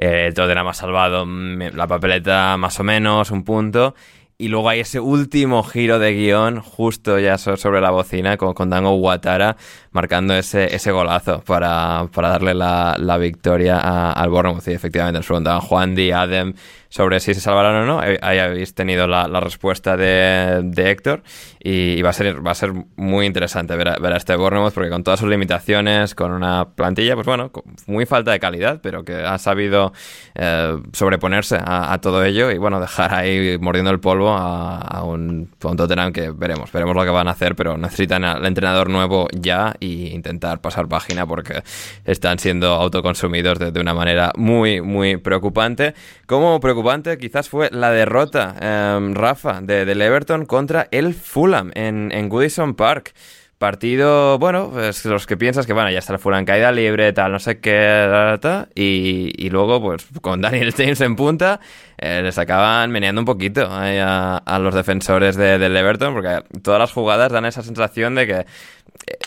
Eh, 0.00 0.32
Tottenham 0.34 0.68
ha 0.68 0.74
salvado 0.74 1.26
mm, 1.26 1.74
la 1.74 1.86
papeleta 1.88 2.56
más 2.56 2.78
o 2.80 2.84
menos, 2.84 3.30
un 3.32 3.42
punto. 3.42 3.94
Y 4.40 4.46
luego 4.46 4.68
hay 4.68 4.80
ese 4.80 5.00
último 5.00 5.64
giro 5.64 5.98
de 5.98 6.14
guion 6.14 6.60
justo 6.60 7.18
ya 7.18 7.38
sobre 7.38 7.80
la 7.80 7.90
bocina 7.90 8.36
con, 8.36 8.54
con 8.54 8.70
Dango 8.70 8.94
Watara 8.94 9.56
marcando 9.98 10.32
ese, 10.34 10.72
ese 10.72 10.92
golazo 10.92 11.42
para, 11.44 12.06
darle 12.14 12.54
la, 12.54 13.18
victoria 13.18 14.12
al 14.12 14.30
Bournemouth. 14.30 14.68
Y 14.68 14.70
efectivamente 14.70 15.18
nos 15.18 15.26
preguntaban 15.26 15.60
Juan 15.60 15.96
Di, 15.96 16.12
Adem, 16.12 16.54
sobre 16.88 17.18
si 17.18 17.34
se 17.34 17.40
salvarán 17.40 17.82
o 17.82 17.84
no. 17.84 18.00
Ahí 18.00 18.38
habéis 18.38 18.74
tenido 18.74 19.08
la, 19.08 19.26
respuesta 19.40 19.96
de, 19.96 20.72
Héctor 20.76 21.24
y, 21.58 22.00
va, 22.00 22.10
a 22.10 22.12
ser, 22.12 22.46
va 22.46 22.52
a 22.52 22.54
ser 22.54 22.72
muy 22.94 23.26
interesante 23.26 23.74
ver 23.74 23.88
a, 23.88 23.98
ver 23.98 24.12
a 24.12 24.18
este 24.18 24.36
Bournemouth 24.36 24.72
porque 24.72 24.88
con 24.88 25.02
todas 25.02 25.18
sus 25.18 25.28
limitaciones, 25.28 26.14
con 26.14 26.30
una 26.30 26.68
plantilla, 26.76 27.14
pues 27.16 27.26
bueno, 27.26 27.50
muy 27.86 28.06
falta 28.06 28.30
de 28.30 28.38
calidad, 28.38 28.78
pero 28.80 29.04
que 29.04 29.14
ha 29.14 29.36
sabido 29.38 29.92
eh, 30.36 30.78
sobreponerse 30.92 31.58
a, 31.60 31.98
todo 32.00 32.24
ello 32.24 32.52
y 32.52 32.58
bueno, 32.58 32.80
dejar 32.80 33.12
ahí 33.12 33.58
mordiendo 33.58 33.90
el 33.90 33.98
polvo 33.98 34.30
a, 34.30 35.02
un, 35.02 35.50
a 35.60 35.68
un 35.68 35.76
Tottenham 35.76 36.12
que 36.12 36.30
veremos, 36.30 36.70
veremos 36.70 36.94
lo 36.94 37.02
que 37.02 37.10
van 37.10 37.26
a 37.26 37.32
hacer, 37.32 37.56
pero 37.56 37.76
necesitan 37.76 38.22
al 38.22 38.46
entrenador 38.46 38.88
nuevo 38.88 39.26
ya 39.32 39.74
y 39.80 39.87
intentar 40.12 40.60
pasar 40.60 40.88
página 40.88 41.26
porque 41.26 41.62
están 42.04 42.38
siendo 42.38 42.68
autoconsumidos 42.74 43.58
de, 43.58 43.80
una 43.80 43.94
manera 43.94 44.32
muy, 44.36 44.80
muy 44.80 45.16
preocupante. 45.16 45.94
Como 46.26 46.60
preocupante 46.60 47.18
quizás 47.18 47.48
fue 47.48 47.70
la 47.72 47.90
derrota, 47.90 48.54
em, 48.60 49.14
Rafa, 49.14 49.60
de, 49.60 49.84
del 49.84 50.02
Everton 50.02 50.46
contra 50.46 50.88
el 50.90 51.14
Fulham 51.14 51.70
en, 51.74 52.10
en 52.12 52.28
Goodison 52.28 52.74
Park. 52.74 53.14
Partido, 53.58 54.38
bueno, 54.38 54.70
pues 54.72 55.04
los 55.04 55.26
que 55.26 55.36
piensas 55.36 55.66
que, 55.66 55.72
bueno, 55.72 55.90
ya 55.90 55.98
está 55.98 56.12
el 56.12 56.20
Fulham 56.20 56.44
caída 56.44 56.70
libre, 56.70 57.12
tal, 57.12 57.32
no 57.32 57.40
sé 57.40 57.58
qué, 57.58 58.38
y, 58.76 59.32
y 59.36 59.50
luego, 59.50 59.82
pues 59.82 60.06
con 60.20 60.40
Daniel 60.40 60.72
James 60.76 61.00
en 61.00 61.16
punta, 61.16 61.58
eh, 62.00 62.20
les 62.22 62.38
acaban 62.38 62.92
meneando 62.92 63.20
un 63.20 63.24
poquito 63.24 63.66
a, 63.68 64.36
a, 64.36 64.58
los 64.60 64.76
defensores 64.76 65.34
de, 65.34 65.58
del 65.58 65.76
Everton, 65.76 66.14
porque 66.14 66.44
todas 66.62 66.78
las 66.78 66.92
jugadas 66.92 67.32
dan 67.32 67.46
esa 67.46 67.64
sensación 67.64 68.14
de 68.14 68.28
que 68.28 68.46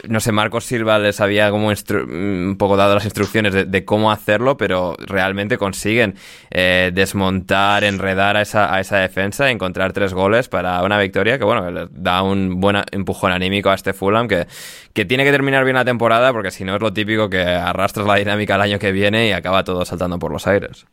no 0.08 0.20
sé, 0.20 0.32
Marcos 0.32 0.66
Silva 0.66 1.00
les 1.00 1.20
había 1.22 1.50
como 1.52 1.70
un 1.70 2.56
poco 2.58 2.78
dado 2.78 2.96
las 2.96 3.06
instrucciones 3.06 3.72
de, 3.72 3.86
cómo 3.86 4.12
hacerlo, 4.12 4.58
pero 4.58 4.96
realmente 5.00 5.58
consiguen 5.58 6.16
eh, 6.50 6.92
desmontar, 6.94 7.84
enredar 7.84 8.38
a 8.38 8.42
esa, 8.42 8.74
a 8.74 8.80
esa 8.80 8.98
defensa, 8.98 9.50
encontrar 9.50 9.94
tres 9.94 10.14
goles 10.14 10.50
para 10.50 10.82
una 10.84 11.00
victoria 11.00 11.38
que, 11.38 11.44
bueno, 11.44 11.70
le 11.70 11.88
da 11.92 12.22
un 12.24 12.60
buen 12.60 12.78
empujón 12.92 13.32
anímico 13.32 13.70
a 13.70 13.76
este 13.76 13.94
Fulham 13.94 14.28
que, 14.28 14.48
que 14.94 15.06
tiene 15.06 15.24
que 15.24 15.32
terminar 15.32 15.64
bien 15.64 15.76
la 15.76 15.86
temporada 15.86 16.32
porque 16.34 16.52
si 16.52 16.64
no 16.64 16.76
es 16.76 16.82
lo 16.82 16.94
típico 16.94 17.30
que 17.30 17.42
arrastras 17.42 18.08
la 18.08 18.16
dinámica 18.16 18.56
el 18.56 18.62
año 18.62 18.80
que 18.80 18.92
viene 18.92 19.28
y 19.28 19.32
acaba 19.32 19.64
todo 19.64 19.86
saltando 19.86 20.20
por 20.20 20.32
los 20.32 20.48
aires. 20.48 20.86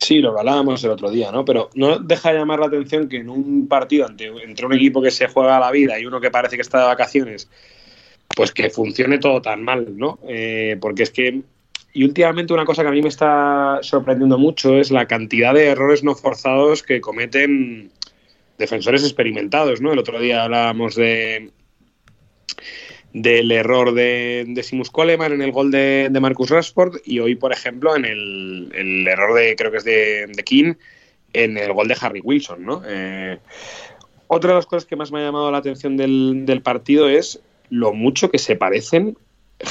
Sí, 0.00 0.18
lo 0.20 0.38
hablábamos 0.38 0.82
el 0.82 0.90
otro 0.90 1.10
día, 1.10 1.30
¿no? 1.30 1.44
Pero 1.44 1.68
no 1.74 1.98
deja 1.98 2.32
de 2.32 2.38
llamar 2.38 2.58
la 2.58 2.66
atención 2.66 3.06
que 3.06 3.18
en 3.18 3.28
un 3.28 3.68
partido 3.68 4.08
entre 4.08 4.66
un 4.66 4.72
equipo 4.72 5.02
que 5.02 5.10
se 5.10 5.28
juega 5.28 5.60
la 5.60 5.70
vida 5.70 6.00
y 6.00 6.06
uno 6.06 6.20
que 6.20 6.30
parece 6.30 6.56
que 6.56 6.62
está 6.62 6.80
de 6.80 6.86
vacaciones, 6.86 7.50
pues 8.34 8.50
que 8.52 8.70
funcione 8.70 9.18
todo 9.18 9.42
tan 9.42 9.62
mal, 9.62 9.98
¿no? 9.98 10.18
Eh, 10.26 10.78
porque 10.80 11.02
es 11.02 11.10
que, 11.10 11.42
y 11.92 12.04
últimamente 12.04 12.54
una 12.54 12.64
cosa 12.64 12.82
que 12.82 12.88
a 12.88 12.92
mí 12.92 13.02
me 13.02 13.10
está 13.10 13.80
sorprendiendo 13.82 14.38
mucho 14.38 14.78
es 14.78 14.90
la 14.90 15.06
cantidad 15.06 15.52
de 15.52 15.66
errores 15.66 16.02
no 16.02 16.14
forzados 16.14 16.82
que 16.82 17.02
cometen 17.02 17.90
defensores 18.56 19.02
experimentados, 19.02 19.82
¿no? 19.82 19.92
El 19.92 19.98
otro 19.98 20.18
día 20.18 20.44
hablábamos 20.44 20.94
de 20.94 21.50
del 23.12 23.50
error 23.50 23.92
de, 23.92 24.60
Simus 24.62 24.90
Coleman 24.90 25.32
en 25.32 25.42
el 25.42 25.52
gol 25.52 25.70
de, 25.70 26.10
Marcus 26.20 26.50
Rashford 26.50 26.98
y 27.04 27.18
hoy, 27.18 27.34
por 27.34 27.52
ejemplo, 27.52 27.96
en 27.96 28.04
el, 28.04 29.06
error 29.06 29.34
de, 29.34 29.56
creo 29.56 29.70
que 29.70 29.78
es 29.78 29.84
de, 29.84 30.42
King, 30.44 30.74
en 31.32 31.58
el 31.58 31.72
gol 31.72 31.88
de 31.88 31.96
Harry 32.00 32.20
Wilson, 32.20 32.64
¿no? 32.64 32.82
Eh, 32.86 33.38
otra 34.28 34.50
de 34.50 34.56
las 34.56 34.66
cosas 34.66 34.86
que 34.86 34.96
más 34.96 35.10
me 35.10 35.20
ha 35.20 35.24
llamado 35.24 35.50
la 35.50 35.58
atención 35.58 35.96
del 35.96 36.62
partido 36.62 37.08
es 37.08 37.40
lo 37.68 37.92
mucho 37.92 38.30
que 38.30 38.38
se 38.38 38.56
parecen 38.56 39.16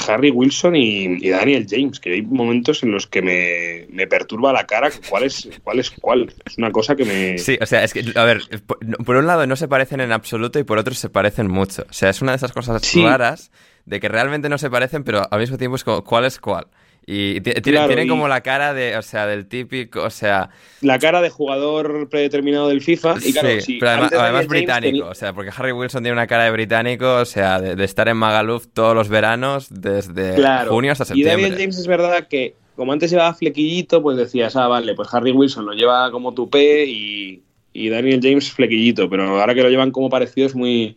Harry 0.08 0.30
Wilson 0.30 0.76
y, 0.76 1.28
Daniel 1.28 1.66
James, 1.68 1.98
que 2.00 2.12
hay 2.12 2.22
momentos 2.22 2.82
en 2.82 2.92
los 2.92 3.06
que 3.06 3.22
me, 3.22 4.06
perturba 4.06 4.52
la 4.52 4.66
cara 4.66 4.90
cuál 5.08 5.24
es, 5.24 5.48
cuál 5.62 5.80
es 5.80 5.90
cuál. 5.90 6.32
Es 6.44 6.58
una 6.58 6.70
cosa 6.70 6.96
que 6.96 7.04
me... 7.04 7.38
Sí, 7.38 7.58
o 7.60 7.66
sea, 7.66 7.82
es 7.82 7.92
que, 7.92 8.04
a 8.14 8.24
ver, 8.24 8.42
por, 8.66 9.16
un 9.16 9.26
lado 9.26 9.46
no 9.46 9.56
se 9.56 9.68
parecen 9.68 10.00
en 10.00 10.12
absoluto 10.12 10.58
y 10.58 10.64
por 10.64 10.78
otro 10.78 10.94
se 10.94 11.08
parecen 11.08 11.48
mucho. 11.48 11.84
O 11.88 11.92
sea, 11.92 12.10
es 12.10 12.22
una 12.22 12.32
de 12.32 12.36
esas 12.36 12.52
cosas 12.52 12.82
raras 12.94 13.50
de 13.84 14.00
que 14.00 14.08
realmente 14.08 14.48
no 14.48 14.58
se 14.58 14.70
parecen, 14.70 15.04
pero 15.04 15.22
al 15.30 15.40
mismo 15.40 15.58
tiempo 15.58 15.76
es 15.76 15.84
como, 15.84 16.04
¿cuál 16.04 16.24
es 16.24 16.38
cuál? 16.38 16.66
Y 17.12 17.40
tienen, 17.40 18.06
como 18.06 18.28
la 18.28 18.40
cara 18.40 18.72
de, 18.72 18.96
o 18.96 19.02
sea, 19.02 19.26
del 19.26 19.46
típico, 19.46 20.04
o 20.04 20.10
sea... 20.10 20.50
La 20.80 21.00
cara 21.00 21.20
de 21.20 21.28
jugador 21.28 22.08
predeterminado 22.08 22.68
del 22.68 22.82
FIFA. 22.82 23.16
Y 23.24 23.32
claro, 23.32 23.60
sí, 23.60 23.78
pero 23.80 23.90
además, 23.90 24.46
británico, 24.46 25.06
o 25.06 25.14
sea, 25.16 25.32
porque 25.32 25.50
Harry 25.56 25.72
Wilson 25.72 26.04
tiene 26.04 26.12
una 26.12 26.28
cara 26.28 26.44
de 26.44 26.52
británico, 26.52 27.16
o 27.16 27.24
sea, 27.24 27.60
de, 27.60 27.82
estar 27.82 28.06
en 28.08 28.16
Magaluf 28.16 28.68
todos 28.72 28.94
los 28.94 29.08
veranos, 29.08 29.66
desde 29.70 30.36
junio 30.68 30.92
hasta 30.92 31.04
septiembre. 31.04 31.32
Y 31.32 31.42
Daniel 31.42 31.60
James 31.60 31.78
es 31.78 31.88
verdad 31.88 32.28
que, 32.28 32.54
como 32.76 32.92
antes 32.92 33.10
llevaba 33.10 33.34
flequillito, 33.34 34.00
pues 34.02 34.16
decías, 34.16 34.54
ah, 34.54 34.68
vale, 34.68 34.94
pues 34.94 35.12
Harry 35.12 35.32
Wilson 35.32 35.66
lo 35.66 35.72
lleva 35.72 36.12
como 36.12 36.32
tupé 36.32 36.84
y, 36.86 37.42
y 37.72 37.88
Daniel 37.88 38.20
James 38.22 38.52
flequillito, 38.52 39.10
pero 39.10 39.40
ahora 39.40 39.52
que 39.56 39.64
lo 39.64 39.68
llevan 39.68 39.90
como 39.90 40.10
parecido 40.10 40.46
es 40.46 40.54
muy 40.54 40.96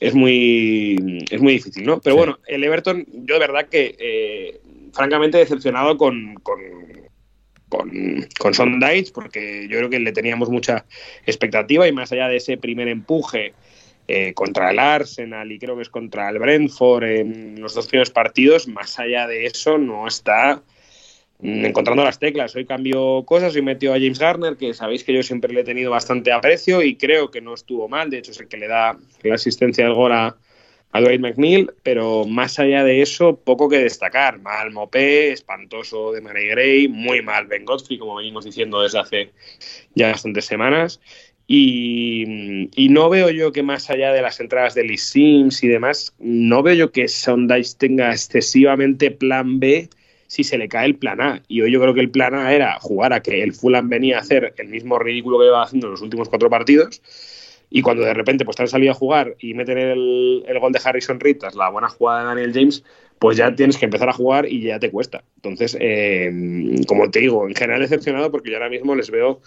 es 0.00 0.14
muy 0.14 1.24
es 1.30 1.40
muy 1.40 1.52
difícil, 1.52 1.84
¿no? 1.84 2.00
Pero 2.00 2.16
bueno, 2.16 2.38
el 2.48 2.64
Everton, 2.64 3.06
yo 3.12 3.34
de 3.34 3.40
verdad 3.40 3.68
que 3.68 3.94
eh, 4.00 4.60
francamente 4.92 5.38
decepcionado 5.38 5.96
con, 5.96 6.34
con, 6.42 6.60
con, 7.68 7.90
con 8.38 8.54
Sondage, 8.54 9.12
porque 9.12 9.66
yo 9.68 9.78
creo 9.78 9.90
que 9.90 10.00
le 10.00 10.12
teníamos 10.12 10.50
mucha 10.50 10.84
expectativa 11.26 11.86
y 11.88 11.92
más 11.92 12.12
allá 12.12 12.28
de 12.28 12.36
ese 12.36 12.56
primer 12.56 12.88
empuje 12.88 13.54
eh, 14.08 14.34
contra 14.34 14.70
el 14.72 14.78
Arsenal 14.78 15.52
y 15.52 15.58
creo 15.58 15.76
que 15.76 15.82
es 15.82 15.88
contra 15.88 16.28
el 16.28 16.38
Brentford 16.38 17.04
en 17.04 17.60
los 17.60 17.74
dos 17.74 17.86
primeros 17.86 18.10
partidos, 18.10 18.66
más 18.66 18.98
allá 18.98 19.26
de 19.26 19.46
eso 19.46 19.78
no 19.78 20.06
está 20.08 20.62
encontrando 21.42 22.04
las 22.04 22.18
teclas. 22.18 22.54
Hoy 22.54 22.66
cambió 22.66 23.22
cosas, 23.24 23.54
hoy 23.54 23.62
metió 23.62 23.92
a 23.92 23.98
James 23.98 24.18
Garner, 24.18 24.56
que 24.56 24.74
sabéis 24.74 25.04
que 25.04 25.14
yo 25.14 25.22
siempre 25.22 25.52
le 25.54 25.60
he 25.60 25.64
tenido 25.64 25.90
bastante 25.90 26.32
aprecio 26.32 26.82
y 26.82 26.96
creo 26.96 27.30
que 27.30 27.40
no 27.40 27.54
estuvo 27.54 27.88
mal, 27.88 28.10
de 28.10 28.18
hecho 28.18 28.32
es 28.32 28.40
el 28.40 28.48
que 28.48 28.56
le 28.56 28.68
da 28.68 28.98
la 29.22 29.34
asistencia 29.34 29.84
del 29.84 29.94
gol 29.94 30.12
a, 30.92 31.00
Dwight 31.00 31.20
McNeil, 31.20 31.70
pero 31.82 32.24
más 32.24 32.58
allá 32.58 32.84
de 32.84 33.02
eso, 33.02 33.36
poco 33.36 33.68
que 33.68 33.78
destacar. 33.78 34.40
Mal 34.40 34.70
Mopé, 34.70 35.32
espantoso 35.32 36.12
de 36.12 36.20
Mary 36.20 36.48
Gray, 36.48 36.88
muy 36.88 37.22
mal 37.22 37.46
Ben 37.46 37.64
Godfrey, 37.64 37.98
como 37.98 38.16
venimos 38.16 38.44
diciendo 38.44 38.82
desde 38.82 38.98
hace 38.98 39.30
ya 39.94 40.12
bastantes 40.12 40.44
semanas. 40.44 41.00
Y, 41.52 42.68
no 42.90 43.10
veo 43.10 43.28
yo 43.30 43.50
que 43.50 43.64
más 43.64 43.90
allá 43.90 44.12
de 44.12 44.22
las 44.22 44.38
entradas 44.38 44.74
de 44.74 44.84
Lee 44.84 44.98
Sims 44.98 45.64
y 45.64 45.68
demás, 45.68 46.14
no 46.20 46.62
veo 46.62 46.74
yo 46.74 46.92
que 46.92 47.08
Sondice 47.08 47.76
tenga 47.76 48.12
excesivamente 48.12 49.10
plan 49.10 49.58
B 49.58 49.88
si 50.28 50.44
se 50.44 50.58
le 50.58 50.68
cae 50.68 50.86
el 50.86 50.94
plan 50.94 51.20
A. 51.20 51.42
Y 51.48 51.60
hoy 51.62 51.72
yo 51.72 51.80
creo 51.80 51.92
que 51.92 52.02
el 52.02 52.10
plan 52.10 52.34
A 52.34 52.52
era 52.54 52.78
jugar 52.78 53.12
a 53.12 53.20
que 53.20 53.42
el 53.42 53.52
Fulham 53.52 53.88
venía 53.88 54.18
a 54.18 54.20
hacer 54.20 54.54
el 54.58 54.68
mismo 54.68 54.96
ridículo 55.00 55.40
que 55.40 55.46
iba 55.46 55.60
haciendo 55.60 55.88
en 55.88 55.90
los 55.90 56.02
últimos 56.02 56.28
cuatro 56.28 56.48
partidos. 56.48 57.02
Y 57.70 57.82
cuando 57.82 58.04
de 58.04 58.12
repente 58.12 58.44
pues 58.44 58.56
te 58.56 58.64
han 58.64 58.68
salido 58.68 58.92
a 58.92 58.96
jugar 58.96 59.36
y 59.38 59.54
meten 59.54 59.78
el, 59.78 60.44
el 60.46 60.58
gol 60.58 60.72
de 60.72 60.80
Harrison 60.82 61.20
Reed 61.20 61.38
tras 61.38 61.54
la 61.54 61.70
buena 61.70 61.88
jugada 61.88 62.20
de 62.20 62.26
Daniel 62.26 62.52
James, 62.52 62.84
pues 63.20 63.36
ya 63.36 63.54
tienes 63.54 63.78
que 63.78 63.84
empezar 63.84 64.08
a 64.08 64.12
jugar 64.12 64.46
y 64.46 64.62
ya 64.62 64.78
te 64.78 64.90
cuesta. 64.90 65.22
Entonces, 65.36 65.76
eh, 65.78 66.32
como 66.88 67.10
te 67.10 67.20
digo, 67.20 67.46
en 67.46 67.54
general 67.54 67.82
decepcionado 67.82 68.30
porque 68.30 68.50
yo 68.50 68.56
ahora 68.56 68.70
mismo 68.70 68.94
les 68.94 69.10
veo 69.10 69.40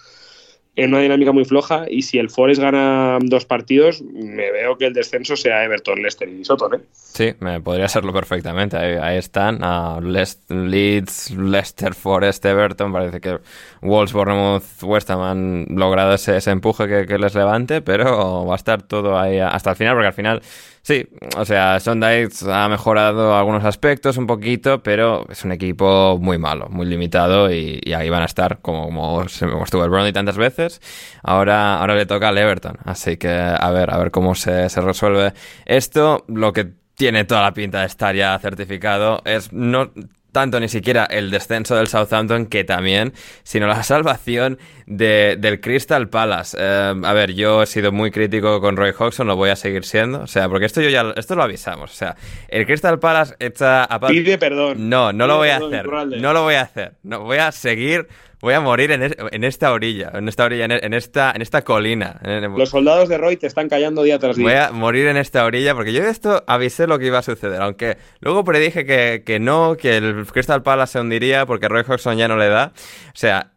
en 0.76 0.90
una 0.90 1.00
dinámica 1.00 1.32
muy 1.32 1.44
floja 1.44 1.86
y 1.88 2.02
si 2.02 2.18
el 2.18 2.30
Forest 2.30 2.60
gana 2.60 3.18
dos 3.20 3.44
partidos, 3.44 4.02
me 4.02 4.50
veo 4.50 4.76
que 4.76 4.86
el 4.86 4.92
descenso 4.92 5.36
sea 5.36 5.64
Everton, 5.64 6.00
Leicester 6.00 6.28
y 6.28 6.44
Soton. 6.44 6.74
¿eh? 6.74 6.80
Sí, 6.92 7.32
me 7.40 7.60
podría 7.60 7.88
serlo 7.88 8.12
perfectamente. 8.12 8.76
Ahí, 8.76 9.16
están. 9.16 9.60
Leeds, 10.02 11.30
Leicester, 11.30 11.94
Forest, 11.94 12.44
Everton. 12.44 12.92
Parece 12.92 13.20
que 13.20 13.38
Wolves, 13.84 14.12
Bournemouth, 14.12 14.82
West 14.82 15.10
Ham 15.10 15.20
han 15.20 15.66
logrado 15.68 16.14
ese, 16.14 16.38
empuje 16.50 17.06
que, 17.06 17.18
les 17.18 17.34
levante, 17.34 17.82
pero 17.82 18.46
va 18.46 18.54
a 18.54 18.56
estar 18.56 18.82
todo 18.82 19.18
ahí 19.18 19.38
hasta 19.38 19.70
el 19.70 19.76
final, 19.76 19.94
porque 19.94 20.08
al 20.08 20.14
final 20.14 20.42
Sí, 20.84 21.08
o 21.38 21.46
sea, 21.46 21.80
Sondites 21.80 22.42
ha 22.42 22.68
mejorado 22.68 23.38
algunos 23.38 23.64
aspectos 23.64 24.18
un 24.18 24.26
poquito, 24.26 24.82
pero 24.82 25.26
es 25.30 25.42
un 25.42 25.52
equipo 25.52 26.18
muy 26.20 26.36
malo, 26.36 26.68
muy 26.68 26.84
limitado 26.84 27.50
y, 27.50 27.80
ahí 27.96 28.10
van 28.10 28.20
a 28.20 28.26
estar 28.26 28.60
como, 28.60 28.84
como, 28.88 29.22
estuvo 29.22 29.82
el 29.82 29.88
Brownie 29.88 30.12
tantas 30.12 30.36
veces. 30.36 30.82
Ahora, 31.22 31.78
ahora 31.80 31.94
le 31.94 32.04
toca 32.04 32.28
al 32.28 32.36
Everton, 32.36 32.76
así 32.84 33.16
que 33.16 33.30
a 33.30 33.70
ver, 33.70 33.94
a 33.94 33.96
ver 33.96 34.10
cómo 34.10 34.34
se, 34.34 34.68
se 34.68 34.82
resuelve 34.82 35.32
esto. 35.64 36.26
Lo 36.28 36.52
que 36.52 36.70
tiene 36.96 37.24
toda 37.24 37.40
la 37.40 37.54
pinta 37.54 37.80
de 37.80 37.86
estar 37.86 38.14
ya 38.14 38.38
certificado 38.38 39.22
es 39.24 39.54
no 39.54 39.90
tanto 40.34 40.60
ni 40.60 40.68
siquiera 40.68 41.04
el 41.04 41.30
descenso 41.30 41.76
del 41.76 41.86
Southampton 41.86 42.46
que 42.46 42.64
también, 42.64 43.14
sino 43.44 43.66
la 43.66 43.82
salvación 43.94 44.58
de, 44.86 45.36
del 45.38 45.60
Crystal 45.60 46.08
Palace. 46.10 46.56
Eh, 46.60 46.94
a 47.02 47.12
ver, 47.14 47.32
yo 47.32 47.62
he 47.62 47.66
sido 47.66 47.92
muy 47.92 48.10
crítico 48.10 48.60
con 48.60 48.76
Roy 48.76 48.92
Hodgson, 48.98 49.26
lo 49.26 49.36
voy 49.36 49.50
a 49.50 49.56
seguir 49.56 49.84
siendo, 49.84 50.22
o 50.22 50.26
sea, 50.26 50.48
porque 50.48 50.66
esto 50.66 50.82
yo 50.82 50.90
ya 50.90 51.14
esto 51.16 51.36
lo 51.36 51.44
avisamos, 51.44 51.92
o 51.92 51.94
sea, 51.94 52.16
el 52.48 52.66
Crystal 52.66 52.98
Palace 52.98 53.36
echa 53.38 53.84
a 53.84 54.00
Pide 54.00 54.36
perdón. 54.36 54.90
No, 54.90 55.12
no 55.12 55.26
lo 55.26 55.36
voy 55.36 55.48
a 55.50 55.56
hacer. 55.56 55.86
No 55.86 56.32
lo 56.32 56.42
voy 56.42 56.54
a 56.54 56.62
hacer. 56.62 56.94
No 57.04 57.20
voy 57.20 57.38
a 57.38 57.52
seguir 57.52 58.08
Voy 58.44 58.52
a 58.52 58.60
morir 58.60 58.90
en, 58.90 59.02
esta 59.42 59.72
orilla, 59.72 60.10
en 60.12 60.28
esta 60.28 60.44
orilla, 60.44 60.66
en, 60.66 60.92
esta, 60.92 61.32
en 61.34 61.40
esta 61.40 61.62
colina. 61.62 62.20
Los 62.54 62.68
soldados 62.68 63.08
de 63.08 63.16
Roy 63.16 63.38
te 63.38 63.46
están 63.46 63.70
callando 63.70 64.02
día 64.02 64.18
tras 64.18 64.36
día. 64.36 64.44
Voy 64.44 64.54
a 64.54 64.70
morir 64.70 65.06
en 65.06 65.16
esta 65.16 65.46
orilla 65.46 65.74
porque 65.74 65.94
yo 65.94 66.02
de 66.02 66.10
esto 66.10 66.44
avisé 66.46 66.86
lo 66.86 66.98
que 66.98 67.06
iba 67.06 67.20
a 67.20 67.22
suceder, 67.22 67.62
aunque 67.62 67.96
luego 68.20 68.44
predije 68.44 68.84
que, 68.84 69.22
que 69.24 69.40
no, 69.40 69.78
que 69.78 69.96
el 69.96 70.26
Crystal 70.26 70.62
Palace 70.62 70.92
se 70.92 71.00
hundiría 71.00 71.46
porque 71.46 71.68
Roy 71.68 71.84
Hodgson 71.88 72.18
ya 72.18 72.28
no 72.28 72.36
le 72.36 72.48
da. 72.48 72.74
O 73.08 73.16
sea, 73.16 73.52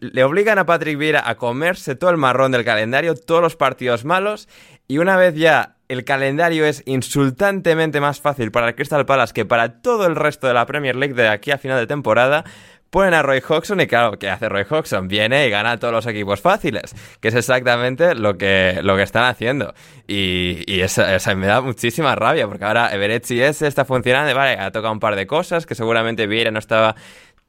le 0.00 0.24
obligan 0.24 0.58
a 0.58 0.64
Patrick 0.64 0.96
Vieira 0.96 1.22
a 1.28 1.34
comerse 1.34 1.94
todo 1.94 2.08
el 2.08 2.16
marrón 2.16 2.50
del 2.50 2.64
calendario, 2.64 3.16
todos 3.16 3.42
los 3.42 3.56
partidos 3.56 4.06
malos, 4.06 4.48
y 4.88 4.96
una 4.96 5.18
vez 5.18 5.34
ya 5.34 5.76
el 5.90 6.04
calendario 6.04 6.64
es 6.64 6.82
insultantemente 6.86 8.00
más 8.00 8.20
fácil 8.20 8.52
para 8.52 8.68
el 8.68 8.74
Crystal 8.74 9.04
Palace 9.06 9.34
que 9.34 9.44
para 9.44 9.82
todo 9.82 10.06
el 10.06 10.16
resto 10.16 10.46
de 10.46 10.54
la 10.54 10.64
Premier 10.64 10.96
League 10.96 11.14
de 11.14 11.28
aquí 11.28 11.50
a 11.50 11.58
final 11.58 11.78
de 11.78 11.86
temporada, 11.86 12.44
ponen 12.90 13.14
a 13.14 13.22
Roy 13.22 13.42
Hodgson 13.46 13.80
y 13.80 13.86
claro, 13.86 14.18
¿qué 14.18 14.28
hace 14.28 14.48
Roy 14.48 14.64
Hodgson? 14.68 15.08
Viene 15.08 15.46
y 15.46 15.50
gana 15.50 15.78
todos 15.78 15.94
los 15.94 16.06
equipos 16.06 16.40
fáciles, 16.40 16.94
que 17.20 17.28
es 17.28 17.34
exactamente 17.34 18.14
lo 18.14 18.36
que, 18.36 18.80
lo 18.82 18.96
que 18.96 19.02
están 19.02 19.24
haciendo. 19.24 19.74
Y, 20.06 20.64
y 20.66 20.80
eso, 20.80 21.02
me 21.36 21.46
da 21.46 21.60
muchísima 21.60 22.14
rabia, 22.16 22.48
porque 22.48 22.64
ahora 22.64 22.92
Everett 22.92 23.30
ese 23.30 23.66
está 23.66 23.84
funcionando, 23.84 24.34
vale, 24.34 24.58
ha 24.58 24.70
tocado 24.72 24.92
un 24.92 25.00
par 25.00 25.14
de 25.14 25.26
cosas 25.26 25.66
que 25.66 25.74
seguramente 25.74 26.26
Vieira 26.26 26.50
no 26.50 26.58
estaba 26.58 26.96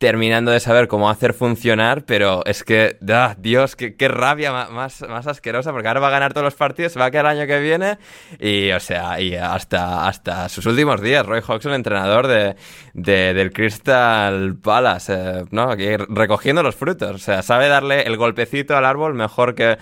terminando 0.02 0.50
de 0.50 0.60
saber 0.60 0.88
cómo 0.88 1.12
hacer 1.12 1.32
funcionar, 1.32 2.06
pero 2.06 2.44
es 2.48 2.64
que, 2.64 2.98
ah, 3.08 3.36
Dios, 3.38 3.76
qué, 3.76 4.08
rabia 4.08 4.52
más, 4.52 5.02
más 5.08 5.28
asquerosa, 5.28 5.72
porque 5.72 5.88
ahora 5.88 6.00
va 6.00 6.08
a 6.08 6.12
ganar 6.12 6.34
todos 6.34 6.44
los 6.44 6.56
partidos, 6.56 6.94
se 6.94 7.00
va 7.00 7.06
a 7.06 7.12
quedar 7.12 7.26
el 7.28 7.38
año 7.38 7.48
que 7.48 7.60
viene, 7.60 8.00
y 8.40 8.72
o 8.72 8.80
sea, 8.80 9.22
y 9.22 9.36
hasta, 9.36 10.08
hasta 10.08 10.50
sus 10.50 10.66
últimos 10.66 11.02
días, 11.02 11.24
Roy 11.24 11.42
Hodgson, 11.48 11.74
entrenador 11.74 12.26
de, 12.26 12.56
del 12.96 13.54
Crystal 13.54 14.56
Palace, 14.56 15.14
eh, 15.16 15.46
¿no? 15.52 15.70
Aquí 15.70 15.96
recogiendo 15.98 16.64
los 16.64 16.76
frutos, 16.76 17.12
o 17.12 17.20
sea, 17.20 17.44
sabe 17.44 17.68
darle 17.68 18.02
el 18.02 18.18
golpecito 18.18 18.76
al 18.76 18.86
árbol 18.86 19.14
mejor 19.14 19.54
que, 19.54 19.78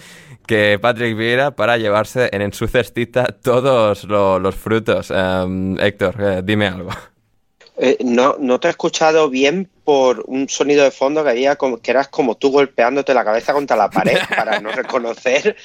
que 0.46 0.80
Patrick 0.82 1.16
Vieira 1.16 1.52
para 1.52 1.78
llevarse 1.78 2.28
en, 2.34 2.52
su 2.52 2.68
cestita 2.68 3.24
todos 3.42 4.04
los 4.04 4.56
frutos. 4.56 5.12
Em, 5.12 5.80
Héctor, 5.80 6.16
eh, 6.20 6.42
dime 6.44 6.68
algo. 6.68 6.90
Eh, 7.82 7.98
no, 8.04 8.36
no 8.40 8.60
te 8.60 8.68
he 8.68 8.72
escuchado 8.72 9.30
bien 9.30 9.70
por 9.86 10.26
un 10.28 10.50
sonido 10.50 10.84
de 10.84 10.92
fondo 10.92 11.24
que 11.24 11.30
había 11.30 11.56
como, 11.56 11.78
que 11.78 11.92
eras 11.92 12.10
como 12.10 12.36
tú 12.36 12.52
golpeándote 12.52 13.14
la 13.14 13.24
cabeza 13.24 13.54
contra 13.54 13.78
la 13.78 13.90
pared 13.90 14.18
para 14.36 14.60
no 14.60 14.72
reconocer 14.74 15.56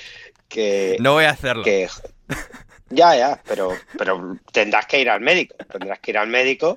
que. 0.48 0.96
No 1.00 1.14
voy 1.14 1.24
a 1.24 1.30
hacerlo. 1.30 1.64
ya, 2.90 3.16
ya, 3.16 3.42
pero, 3.48 3.72
pero 3.98 4.38
tendrás 4.52 4.86
que 4.86 5.00
ir 5.00 5.10
al 5.10 5.20
médico. 5.20 5.56
Tendrás 5.56 5.98
que 5.98 6.12
ir 6.12 6.18
al 6.18 6.28
médico 6.28 6.76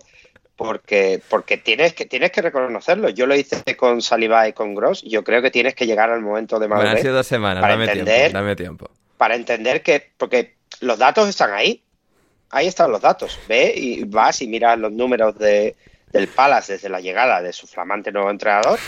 porque, 0.55 1.21
porque 1.29 1.57
tienes, 1.57 1.93
que, 1.93 2.07
tienes 2.07 2.31
que 2.31 2.41
reconocerlo. 2.41 3.09
Yo 3.09 3.27
lo 3.27 3.35
hice 3.35 3.77
con 3.77 4.01
Saliba 4.01 4.47
y 4.47 4.53
con 4.53 4.73
Gross. 4.73 5.03
Yo 5.03 5.23
creo 5.23 5.43
que 5.43 5.51
tienes 5.51 5.75
que 5.75 5.85
llegar 5.85 6.09
al 6.09 6.21
momento 6.21 6.57
de 6.57 6.67
madurez. 6.67 6.93
Bueno, 6.93 7.01
sido 7.03 7.13
dos 7.13 7.27
semanas, 7.27 7.61
para 7.61 7.75
entender, 7.75 8.33
dame 8.33 8.55
tiempo. 8.55 8.89
Para 9.17 9.35
entender 9.35 9.83
que. 9.83 10.09
Porque 10.17 10.55
los 10.81 10.97
datos 10.97 11.29
están 11.29 11.53
ahí 11.53 11.83
ahí 12.49 12.67
están 12.67 12.91
los 12.91 13.01
datos. 13.01 13.39
Ve 13.47 13.73
y 13.75 14.03
vas 14.03 14.41
y 14.41 14.47
miras 14.47 14.77
los 14.77 14.91
números 14.91 15.37
de, 15.37 15.75
del 16.11 16.27
Palace 16.27 16.73
desde 16.73 16.89
la 16.89 17.01
llegada 17.01 17.41
de 17.41 17.53
su 17.53 17.67
flamante 17.67 18.11
nuevo 18.11 18.29
entrenador 18.29 18.79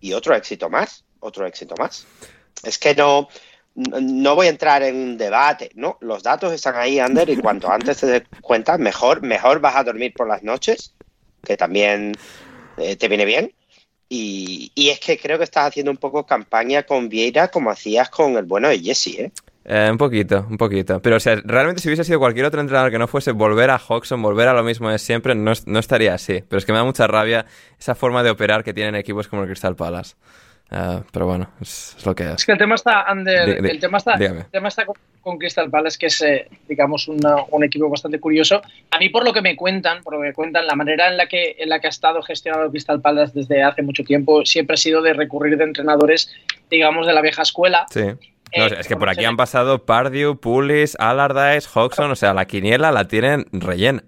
y 0.00 0.12
otro 0.12 0.34
éxito 0.34 0.70
más, 0.70 1.04
otro 1.20 1.46
éxito 1.46 1.74
más. 1.78 2.06
Es 2.62 2.78
que 2.78 2.94
no, 2.94 3.28
no 3.74 4.34
voy 4.34 4.46
a 4.46 4.50
entrar 4.50 4.82
en 4.82 4.96
un 4.96 5.18
debate, 5.18 5.70
no, 5.74 5.98
los 6.00 6.22
datos 6.22 6.52
están 6.52 6.76
ahí, 6.76 6.98
Ander, 6.98 7.28
y 7.28 7.36
cuanto 7.36 7.70
antes 7.70 7.98
te 7.98 8.06
des 8.06 8.22
cuenta, 8.40 8.78
mejor, 8.78 9.22
mejor 9.22 9.60
vas 9.60 9.76
a 9.76 9.84
dormir 9.84 10.14
por 10.14 10.26
las 10.26 10.42
noches, 10.42 10.94
que 11.44 11.56
también 11.56 12.12
eh, 12.78 12.96
te 12.96 13.08
viene 13.08 13.24
bien. 13.24 13.52
Y, 14.08 14.70
y, 14.76 14.90
es 14.90 15.00
que 15.00 15.18
creo 15.18 15.36
que 15.36 15.42
estás 15.42 15.66
haciendo 15.66 15.90
un 15.90 15.96
poco 15.96 16.24
campaña 16.24 16.84
con 16.84 17.08
Vieira 17.08 17.48
como 17.48 17.70
hacías 17.70 18.08
con 18.08 18.36
el 18.36 18.44
bueno 18.44 18.68
de 18.68 18.78
Jesse, 18.78 19.06
¿eh? 19.18 19.32
Eh, 19.68 19.88
un 19.90 19.98
poquito, 19.98 20.46
un 20.48 20.56
poquito. 20.56 21.02
Pero, 21.02 21.16
o 21.16 21.20
sea, 21.20 21.36
realmente 21.44 21.82
si 21.82 21.88
hubiese 21.88 22.04
sido 22.04 22.20
cualquier 22.20 22.46
otro 22.46 22.60
entrenador 22.60 22.92
que 22.92 22.98
no 22.98 23.08
fuese 23.08 23.32
volver 23.32 23.70
a 23.70 23.80
Hodgson, 23.84 24.22
volver 24.22 24.46
a 24.46 24.52
lo 24.54 24.62
mismo 24.62 24.88
de 24.88 24.98
siempre, 25.00 25.34
no, 25.34 25.52
no 25.66 25.78
estaría 25.80 26.14
así. 26.14 26.44
Pero 26.48 26.58
es 26.58 26.64
que 26.64 26.70
me 26.70 26.78
da 26.78 26.84
mucha 26.84 27.08
rabia 27.08 27.46
esa 27.76 27.96
forma 27.96 28.22
de 28.22 28.30
operar 28.30 28.62
que 28.62 28.72
tienen 28.72 28.94
equipos 28.94 29.26
como 29.26 29.42
el 29.42 29.48
Crystal 29.48 29.74
Palace. 29.74 30.14
Eh, 30.70 31.00
pero 31.12 31.26
bueno, 31.26 31.50
es, 31.60 31.96
lo 32.04 32.14
que 32.14 32.24
es. 32.24 32.34
Es 32.34 32.46
que 32.46 32.52
el 32.52 32.58
tema 32.58 32.76
está, 32.76 33.06
el 33.08 33.80
tema 33.80 33.98
está, 33.98 34.14
el 34.14 34.44
tema 34.46 34.68
está 34.68 34.84
con, 35.20 35.38
Crystal 35.38 35.68
Palace, 35.68 35.98
que 35.98 36.06
es, 36.06 36.22
eh, 36.22 36.48
digamos, 36.68 37.08
un 37.08 37.64
equipo 37.64 37.88
bastante 37.90 38.20
curioso. 38.20 38.62
A 38.92 38.98
mí, 38.98 39.08
por 39.08 39.24
lo 39.24 39.32
que 39.32 39.42
me 39.42 39.56
cuentan, 39.56 40.00
por 40.04 40.14
lo 40.14 40.20
que 40.20 40.28
me 40.28 40.32
cuentan, 40.32 40.64
la 40.64 40.76
manera 40.76 41.08
en 41.08 41.16
la 41.16 41.26
que, 41.26 41.56
en 41.58 41.68
la 41.68 41.80
que 41.80 41.88
ha 41.88 41.90
estado 41.90 42.22
gestionado 42.22 42.70
Crystal 42.70 43.00
Palace 43.00 43.32
desde 43.34 43.64
hace 43.64 43.82
mucho 43.82 44.04
tiempo 44.04 44.46
siempre 44.46 44.74
ha 44.74 44.76
sido 44.76 45.02
de 45.02 45.12
recurrir 45.12 45.56
de 45.56 45.64
entrenadores, 45.64 46.32
digamos, 46.70 47.08
de 47.08 47.14
la 47.14 47.20
vieja 47.20 47.42
escuela. 47.42 47.86
Sí 47.90 48.02
no, 48.54 48.66
es 48.66 48.86
que 48.86 48.96
por 48.96 49.08
aquí 49.08 49.24
han 49.24 49.36
pasado 49.36 49.84
Pardew, 49.84 50.38
Pulis, 50.38 50.96
Allardyce, 50.98 51.68
Hodgson, 51.74 52.10
o 52.10 52.16
sea, 52.16 52.34
la 52.34 52.46
quiniela 52.46 52.92
la 52.92 53.08
tienen 53.08 53.46
rellena. 53.52 54.02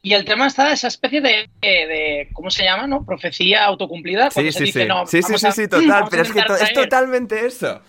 Y 0.00 0.14
el 0.14 0.24
tema 0.24 0.46
está 0.46 0.72
esa 0.72 0.88
especie 0.88 1.20
de, 1.20 2.28
¿cómo 2.32 2.50
se 2.50 2.64
llama? 2.64 2.86
¿no? 2.86 3.04
Profecía 3.04 3.64
autocumplida. 3.64 4.30
Sí, 4.30 4.52
sí, 4.52 4.68
sí. 4.68 4.86
sí, 5.06 5.22
sí, 5.22 5.52
sí, 5.52 5.68
total, 5.68 6.04
pero 6.10 6.22
es 6.22 6.32
que 6.32 6.38
es 6.38 6.72
totalmente 6.72 7.46
eso. 7.46 7.82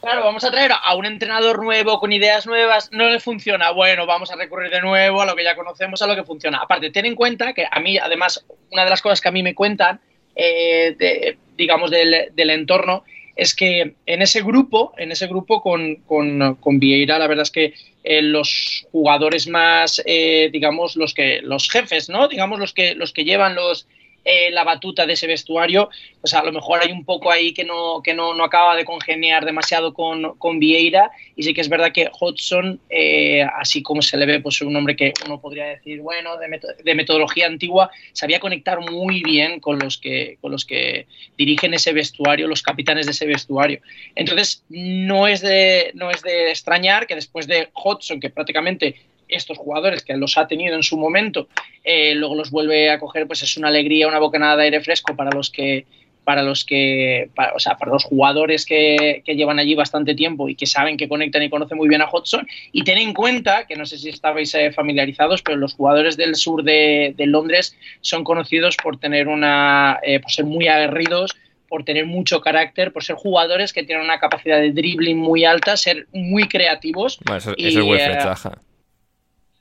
Claro, 0.00 0.22
vamos 0.22 0.44
a 0.44 0.50
traer 0.50 0.70
a 0.70 0.94
un 0.96 1.06
entrenador 1.06 1.64
nuevo 1.64 1.98
con 1.98 2.12
ideas 2.12 2.46
nuevas, 2.46 2.90
no 2.92 3.08
le 3.08 3.20
funciona, 3.20 3.70
bueno, 3.70 4.04
vamos 4.04 4.30
a 4.30 4.36
recurrir 4.36 4.70
de 4.70 4.82
nuevo 4.82 5.22
a 5.22 5.24
lo 5.24 5.34
que 5.34 5.42
ya 5.42 5.56
conocemos, 5.56 6.02
a 6.02 6.06
lo 6.06 6.14
que 6.14 6.24
funciona. 6.24 6.58
Aparte, 6.58 6.90
ten 6.90 7.06
en 7.06 7.14
cuenta 7.14 7.54
que 7.54 7.66
a 7.70 7.80
mí, 7.80 7.96
además, 7.96 8.44
una 8.70 8.84
de 8.84 8.90
las 8.90 9.00
cosas 9.00 9.22
que 9.22 9.28
a 9.28 9.32
mí 9.32 9.42
me 9.42 9.54
cuentan, 9.54 10.00
eh, 10.36 11.36
digamos, 11.56 11.90
del, 11.90 12.28
del 12.34 12.50
entorno, 12.50 13.04
es 13.36 13.54
que 13.54 13.94
en 14.06 14.22
ese 14.22 14.42
grupo, 14.42 14.92
en 14.96 15.12
ese 15.12 15.26
grupo 15.26 15.60
con, 15.60 15.96
con, 16.06 16.78
Vieira, 16.78 17.18
la 17.18 17.26
verdad 17.26 17.42
es 17.42 17.50
que 17.50 17.74
eh, 18.04 18.22
los 18.22 18.86
jugadores 18.92 19.48
más, 19.48 20.02
eh, 20.06 20.50
digamos, 20.52 20.96
los 20.96 21.14
que, 21.14 21.40
los 21.42 21.68
jefes, 21.68 22.08
¿no? 22.08 22.28
Digamos, 22.28 22.58
los 22.58 22.72
que, 22.72 22.94
los 22.94 23.12
que 23.12 23.24
llevan 23.24 23.54
los, 23.54 23.88
eh, 24.24 24.50
la 24.50 24.64
batuta 24.64 25.06
de 25.06 25.12
ese 25.12 25.26
vestuario, 25.26 25.90
pues 26.20 26.32
a 26.32 26.42
lo 26.42 26.50
mejor 26.50 26.80
hay 26.82 26.92
un 26.92 27.04
poco 27.04 27.30
ahí 27.30 27.52
que 27.52 27.64
no, 27.64 28.00
que 28.02 28.14
no, 28.14 28.32
no 28.34 28.44
acaba 28.44 28.74
de 28.74 28.84
congeniar 28.84 29.44
demasiado 29.44 29.92
con, 29.92 30.38
con, 30.38 30.58
Vieira 30.58 31.10
y 31.36 31.42
sí 31.42 31.52
que 31.52 31.60
es 31.60 31.68
verdad 31.68 31.92
que 31.92 32.08
Hodgson, 32.18 32.80
eh, 32.88 33.42
así 33.42 33.82
como 33.82 34.00
se 34.00 34.16
le 34.16 34.24
ve, 34.24 34.40
pues 34.40 34.62
un 34.62 34.74
hombre 34.76 34.96
que 34.96 35.12
uno 35.26 35.40
podría 35.40 35.66
decir, 35.66 36.00
bueno, 36.00 36.38
de, 36.38 36.60
de, 36.82 36.94
metodología 36.94 37.46
antigua, 37.46 37.90
sabía 38.12 38.40
conectar 38.40 38.80
muy 38.80 39.22
bien 39.22 39.60
con 39.60 39.78
los, 39.78 39.98
que, 39.98 40.38
con 40.40 40.52
los 40.52 40.64
que 40.64 41.06
dirigen 41.36 41.74
ese 41.74 41.92
vestuario, 41.92 42.48
los 42.48 42.62
capitanes 42.62 43.06
de 43.06 43.12
ese 43.12 43.26
vestuario. 43.26 43.80
Entonces, 44.14 44.64
no 44.70 45.26
es 45.26 45.42
de, 45.42 45.90
no 45.94 46.10
es 46.10 46.22
de 46.22 46.50
extrañar 46.50 47.06
que 47.06 47.14
después 47.14 47.46
de 47.46 47.68
Hodgson, 47.74 48.20
que 48.20 48.30
prácticamente 48.30 48.96
estos 49.28 49.58
jugadores 49.58 50.02
que 50.02 50.16
los 50.16 50.36
ha 50.38 50.46
tenido 50.46 50.74
en 50.74 50.82
su 50.82 50.96
momento, 50.96 51.48
eh, 51.82 52.14
luego 52.14 52.34
los 52.34 52.50
vuelve 52.50 52.90
a 52.90 52.98
coger, 52.98 53.26
pues 53.26 53.42
es 53.42 53.56
una 53.56 53.68
alegría, 53.68 54.08
una 54.08 54.18
bocanada 54.18 54.56
de 54.56 54.64
aire 54.64 54.80
fresco 54.80 55.16
para 55.16 55.30
los 55.30 55.50
que 55.50 55.86
para 56.24 56.42
los 56.42 56.64
que, 56.64 57.30
o 57.54 57.58
sea, 57.58 57.76
para 57.76 57.92
los 57.92 58.04
jugadores 58.04 58.64
que, 58.64 59.22
que, 59.24 59.36
llevan 59.36 59.58
allí 59.58 59.74
bastante 59.74 60.14
tiempo 60.14 60.48
y 60.48 60.54
que 60.54 60.66
saben 60.66 60.96
que 60.96 61.08
conectan 61.08 61.42
y 61.42 61.50
conocen 61.50 61.76
muy 61.76 61.88
bien 61.88 62.00
a 62.00 62.08
Hodgson. 62.08 62.46
Y 62.72 62.82
ten 62.82 62.98
en 62.98 63.12
cuenta, 63.12 63.66
que 63.66 63.76
no 63.76 63.84
sé 63.86 63.98
si 63.98 64.08
estabais 64.08 64.54
eh, 64.54 64.72
familiarizados, 64.72 65.42
pero 65.42 65.58
los 65.58 65.74
jugadores 65.74 66.16
del 66.16 66.34
sur 66.34 66.64
de, 66.64 67.14
de, 67.16 67.26
Londres 67.26 67.76
son 68.00 68.24
conocidos 68.24 68.76
por 68.82 68.98
tener 68.98 69.28
una, 69.28 70.00
eh, 70.02 70.18
por 70.18 70.32
ser 70.32 70.46
muy 70.46 70.66
aguerridos, 70.66 71.36
por 71.68 71.84
tener 71.84 72.06
mucho 72.06 72.40
carácter, 72.40 72.92
por 72.92 73.04
ser 73.04 73.16
jugadores 73.16 73.72
que 73.72 73.82
tienen 73.82 74.04
una 74.04 74.18
capacidad 74.18 74.58
de 74.60 74.72
dribbling 74.72 75.18
muy 75.18 75.44
alta, 75.44 75.76
ser 75.76 76.06
muy 76.12 76.48
creativos. 76.48 77.18
Bueno, 77.24 77.38
eso, 77.38 77.54
y, 77.56 77.66
eso 77.66 77.94
es. 77.94 78.48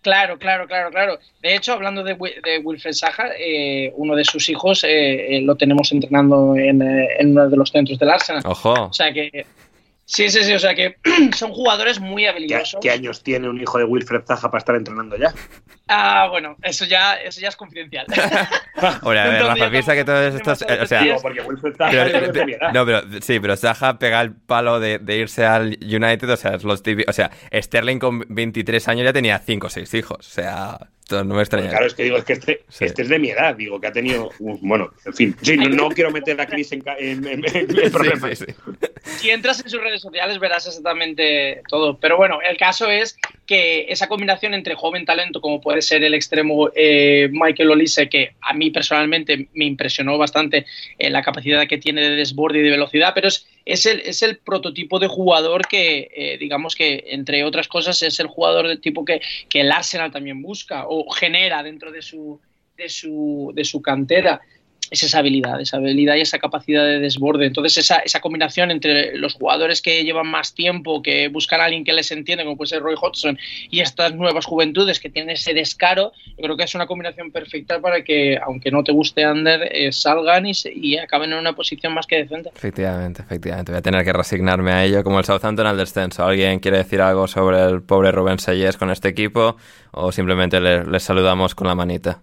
Claro, 0.04 0.38
claro, 0.38 0.68
claro, 0.68 0.92
claro. 0.92 1.18
De 1.42 1.56
hecho, 1.56 1.72
hablando 1.72 2.04
de, 2.04 2.14
de 2.14 2.60
Wilfred 2.60 2.92
Saja, 2.92 3.30
eh, 3.40 3.92
uno 3.96 4.16
de 4.16 4.26
sus 4.26 4.50
hijos 4.50 4.84
eh, 4.84 5.40
lo 5.42 5.56
tenemos 5.56 5.94
entrenando 5.94 6.58
en, 6.58 6.82
en, 6.82 7.32
uno 7.32 7.50
de 7.50 7.56
los 7.56 7.70
centros 7.70 7.98
del 7.98 8.10
Arsenal. 8.10 8.44
Ojo. 8.46 8.74
O 8.74 8.94
sea 8.94 9.14
que. 9.14 9.46
Sí, 10.06 10.30
sí, 10.30 10.44
sí, 10.44 10.54
o 10.54 10.60
sea 10.60 10.76
que 10.76 10.98
son 11.36 11.52
jugadores 11.52 12.00
muy 12.00 12.26
habilidosos. 12.26 12.80
¿Qué, 12.82 12.90
¿Qué, 12.90 12.92
años 12.92 13.24
tiene 13.24 13.50
un 13.50 13.60
hijo 13.62 13.78
de 13.78 13.86
Wilfred 13.86 14.24
Zaha 14.26 14.52
para 14.52 14.58
estar 14.58 14.76
entrenando 14.76 15.16
ya? 15.18 15.34
Ah, 15.88 16.28
bueno, 16.30 16.58
eso 16.62 16.86
ya, 16.86 17.16
eso 17.16 17.40
ya 17.40 17.50
es 17.50 17.56
confidencial. 17.56 18.06
Oye, 19.04 19.20
a 19.20 19.28
ver, 19.28 19.44
Rafa, 19.44 19.70
piensa 19.70 19.96
que 19.96 20.06
todos 20.06 20.34
estos. 20.34 20.62
Eh, 20.64 20.80
o 20.82 20.86
sea, 20.86 21.02
Digo, 21.02 21.18
porque 21.22 21.42
Wilfred 21.42 21.76
Zaha 21.76 21.90
pero, 21.92 22.50
edad. 22.50 22.74
no, 22.74 22.86
pero 22.86 23.02
sí, 23.22 23.40
pero 23.40 23.56
Zaha 23.56 24.00
pega 24.00 24.22
el 24.22 24.34
palo 24.34 24.80
de, 24.80 25.00
de, 25.00 25.18
irse 25.18 25.46
al 25.46 25.78
United, 25.82 26.30
o 26.30 26.38
sea, 26.38 26.56
es 26.56 26.64
los 26.64 26.84
típicos. 26.84 27.10
O 27.10 27.14
sea, 27.14 27.32
Sterling 27.54 28.00
con 28.00 28.26
23 28.30 28.88
años 28.88 29.06
ya 29.06 29.14
tenía 29.14 29.40
5 29.40 29.68
o 29.68 29.70
6 29.70 29.94
hijos. 29.94 30.18
O 30.20 30.32
sea, 30.32 30.80
no 31.12 31.36
me 31.36 31.42
extraña. 31.42 31.66
Pues 31.66 31.72
claro, 31.72 31.88
es 31.88 31.94
que 31.94 32.04
digo, 32.04 32.18
es 32.18 32.24
que 32.24 32.34
este, 32.34 32.64
sí. 32.70 32.86
este, 32.86 33.02
es 33.04 33.10
de 33.10 33.20
mi 33.20 33.30
edad, 33.30 33.56
digo, 33.56 33.80
que 33.80 33.88
ha 33.88 33.92
tenido. 33.92 34.30
Uh, 34.40 34.58
bueno, 34.62 34.92
en 35.06 35.14
fin. 35.14 35.36
Sí, 35.42 35.58
no, 35.58 35.70
no, 35.70 35.90
quiero 35.90 36.12
meter 36.12 36.40
a 36.40 36.46
Chris 36.46 36.72
en, 36.72 36.84
en, 37.00 37.28
en, 37.28 37.44
en 37.46 37.92
problemas. 37.92 38.40
Sí, 38.40 38.46
si 39.04 39.30
entras 39.30 39.62
en 39.62 39.70
sus 39.70 39.82
redes 39.82 40.02
sociales 40.02 40.40
verás 40.40 40.66
exactamente 40.68 41.62
todo. 41.68 41.98
Pero 41.98 42.18
bueno, 42.18 42.40
el 42.42 42.58
caso 42.58 42.90
es 42.90 43.18
que 43.46 43.86
esa 43.90 44.08
combinación 44.08 44.54
entre 44.54 44.76
joven 44.76 45.06
talento, 45.06 45.42
como 45.42 45.62
puede 45.62 45.82
ser 45.82 46.04
el 46.04 46.14
extremo 46.14 46.70
eh, 46.76 47.30
Michael 47.32 47.72
Olise, 47.72 48.10
que 48.10 48.36
a 48.42 48.54
mí 48.54 48.72
personalmente 48.72 49.48
me 49.54 49.66
impresionó 49.66 50.18
bastante 50.18 50.66
eh, 50.98 51.10
la 51.10 51.22
capacidad 51.22 51.68
que 51.68 51.78
tiene 51.78 52.02
de 52.02 52.16
desborde 52.16 52.60
y 52.60 52.64
de 52.64 52.72
velocidad, 52.72 53.14
pero 53.14 53.28
es, 53.28 53.48
es, 53.66 53.86
el, 53.86 54.02
es 54.02 54.22
el 54.22 54.38
prototipo 54.38 55.00
de 55.00 55.08
jugador 55.08 55.68
que, 55.68 56.10
eh, 56.16 56.38
digamos 56.38 56.76
que, 56.76 57.04
entre 57.08 57.44
otras 57.44 57.68
cosas, 57.68 58.02
es 58.02 58.20
el 58.20 58.28
jugador 58.28 58.68
del 58.68 58.82
tipo 58.82 59.06
que, 59.06 59.22
que 59.50 59.62
el 59.62 59.72
Arsenal 59.72 60.12
también 60.12 60.42
busca 60.42 60.86
o 60.88 61.10
genera 61.12 61.64
dentro 61.64 61.92
de 61.92 62.02
su, 62.02 62.40
de 62.78 62.90
su, 62.90 63.52
de 63.56 63.66
su 63.66 63.82
cantera 63.82 64.42
es 64.94 65.02
esa 65.02 65.20
habilidad, 65.20 65.60
esa 65.60 65.78
habilidad 65.78 66.16
y 66.16 66.22
esa 66.22 66.38
capacidad 66.38 66.86
de 66.86 67.00
desborde. 67.00 67.48
Entonces, 67.48 67.78
esa, 67.78 67.98
esa, 68.00 68.20
combinación 68.20 68.70
entre 68.70 69.18
los 69.18 69.34
jugadores 69.34 69.82
que 69.82 70.04
llevan 70.04 70.28
más 70.28 70.54
tiempo, 70.54 71.02
que 71.02 71.30
buscan 71.30 71.62
a 71.62 71.66
alguien 71.66 71.84
que 71.84 71.94
les 71.94 72.12
entiende, 72.12 72.44
como 72.44 72.58
puede 72.58 72.70
ser 72.70 72.84
Roy 72.84 72.96
Hodgson, 73.00 73.40
y 73.72 73.80
estas 73.80 74.14
nuevas 74.14 74.46
juventudes 74.46 75.00
que 75.00 75.10
tienen 75.10 75.32
ese 75.32 75.56
descaro, 75.56 76.14
yo 76.38 76.44
creo 76.44 76.56
que 76.56 76.64
es 76.66 76.76
una 76.76 76.86
combinación 76.86 77.32
perfecta 77.32 77.82
para 77.82 78.04
que, 78.04 78.38
aunque 78.38 78.70
no 78.70 78.84
te 78.84 78.92
guste 78.92 79.24
Ander, 79.24 79.68
eh, 79.72 79.92
salgan 79.92 80.46
y, 80.46 80.52
y, 80.76 80.98
acaben 80.98 81.34
en 81.34 81.40
una 81.40 81.54
posición 81.54 81.96
más 81.96 82.06
que 82.06 82.18
decente. 82.18 82.52
Efectivamente, 82.56 83.24
efectivamente. 83.24 83.72
Voy 83.72 83.80
a 83.80 83.82
tener 83.82 84.06
que 84.06 84.14
resignarme 84.14 84.74
a 84.74 84.86
ello, 84.86 85.04
como 85.04 85.18
el 85.18 85.26
Southampton 85.26 85.66
al 85.66 85.78
descenso. 85.78 86.24
¿Alguien 86.24 86.60
quiere 86.60 86.78
decir 86.78 87.02
algo 87.02 87.28
sobre 87.28 87.64
el 87.64 87.82
pobre 87.82 88.12
Rubén 88.12 88.38
Sayes 88.38 88.78
con 88.78 88.92
este 88.92 89.08
equipo? 89.08 89.58
¿O 89.92 90.12
simplemente 90.12 90.60
les 90.60 90.88
le 90.88 91.00
saludamos 91.00 91.56
con 91.56 91.66
la 91.66 91.74
manita? 91.74 92.22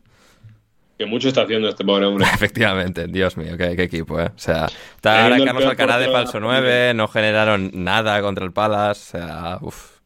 Que 1.01 1.07
mucho 1.07 1.29
está 1.29 1.45
haciendo 1.45 1.67
este 1.67 1.83
pobre 1.83 2.05
hombre. 2.05 2.27
Efectivamente, 2.35 3.07
Dios 3.07 3.35
mío, 3.39 3.57
qué, 3.57 3.75
qué 3.75 3.85
equipo, 3.85 4.21
¿eh? 4.21 4.27
O 4.37 4.39
sea, 4.39 4.67
está 4.67 5.25
ahora 5.25 5.43
Carlos 5.43 5.65
Alcaraz 5.65 5.99
de 5.99 6.13
falso 6.13 6.41
9, 6.41 6.93
no 6.93 7.09
generaron 7.09 7.71
nada 7.73 8.21
contra 8.21 8.45
el 8.45 8.53
Palace, 8.53 9.17
o 9.17 9.23
sea, 9.23 9.59
uff. 9.63 10.01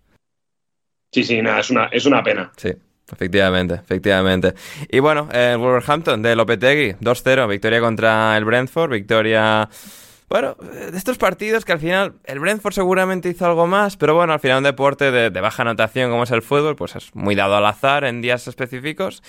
Sí, 1.11 1.25
sí, 1.25 1.43
nada, 1.43 1.59
es 1.59 1.71
una, 1.71 1.87
es 1.87 2.07
una 2.07 2.23
pena. 2.23 2.53
Sí. 2.57 2.71
Efectivamente, 3.11 3.75
efectivamente. 3.75 4.55
Y 4.89 5.01
bueno, 5.01 5.29
el 5.33 5.59
Wolverhampton 5.59 6.23
de 6.23 6.37
Lopetegui, 6.37 6.93
2-0, 7.01 7.49
victoria 7.49 7.81
contra 7.81 8.37
el 8.37 8.45
Brentford, 8.45 8.93
victoria... 8.93 9.69
Bueno, 10.29 10.57
de 10.91 10.97
estos 10.97 11.19
partidos 11.19 11.65
que 11.65 11.73
al 11.73 11.79
final 11.81 12.15
el 12.25 12.41
Brentford 12.41 12.73
seguramente 12.73 13.29
hizo 13.29 13.47
algo 13.47 13.67
más, 13.67 13.97
pero 13.97 14.15
bueno, 14.15 14.33
al 14.33 14.41
final 14.41 14.59
un 14.59 14.65
deporte 14.65 15.11
de, 15.11 15.31
de, 15.31 15.41
baja 15.41 15.63
anotación 15.63 16.11
como 16.11 16.23
es 16.23 16.31
el 16.31 16.41
fútbol, 16.41 16.77
pues 16.77 16.97
es 16.97 17.15
muy 17.15 17.35
dado 17.35 17.57
al 17.57 17.67
azar 17.67 18.05
en 18.05 18.23
días 18.23 18.49
específicos. 18.49 19.23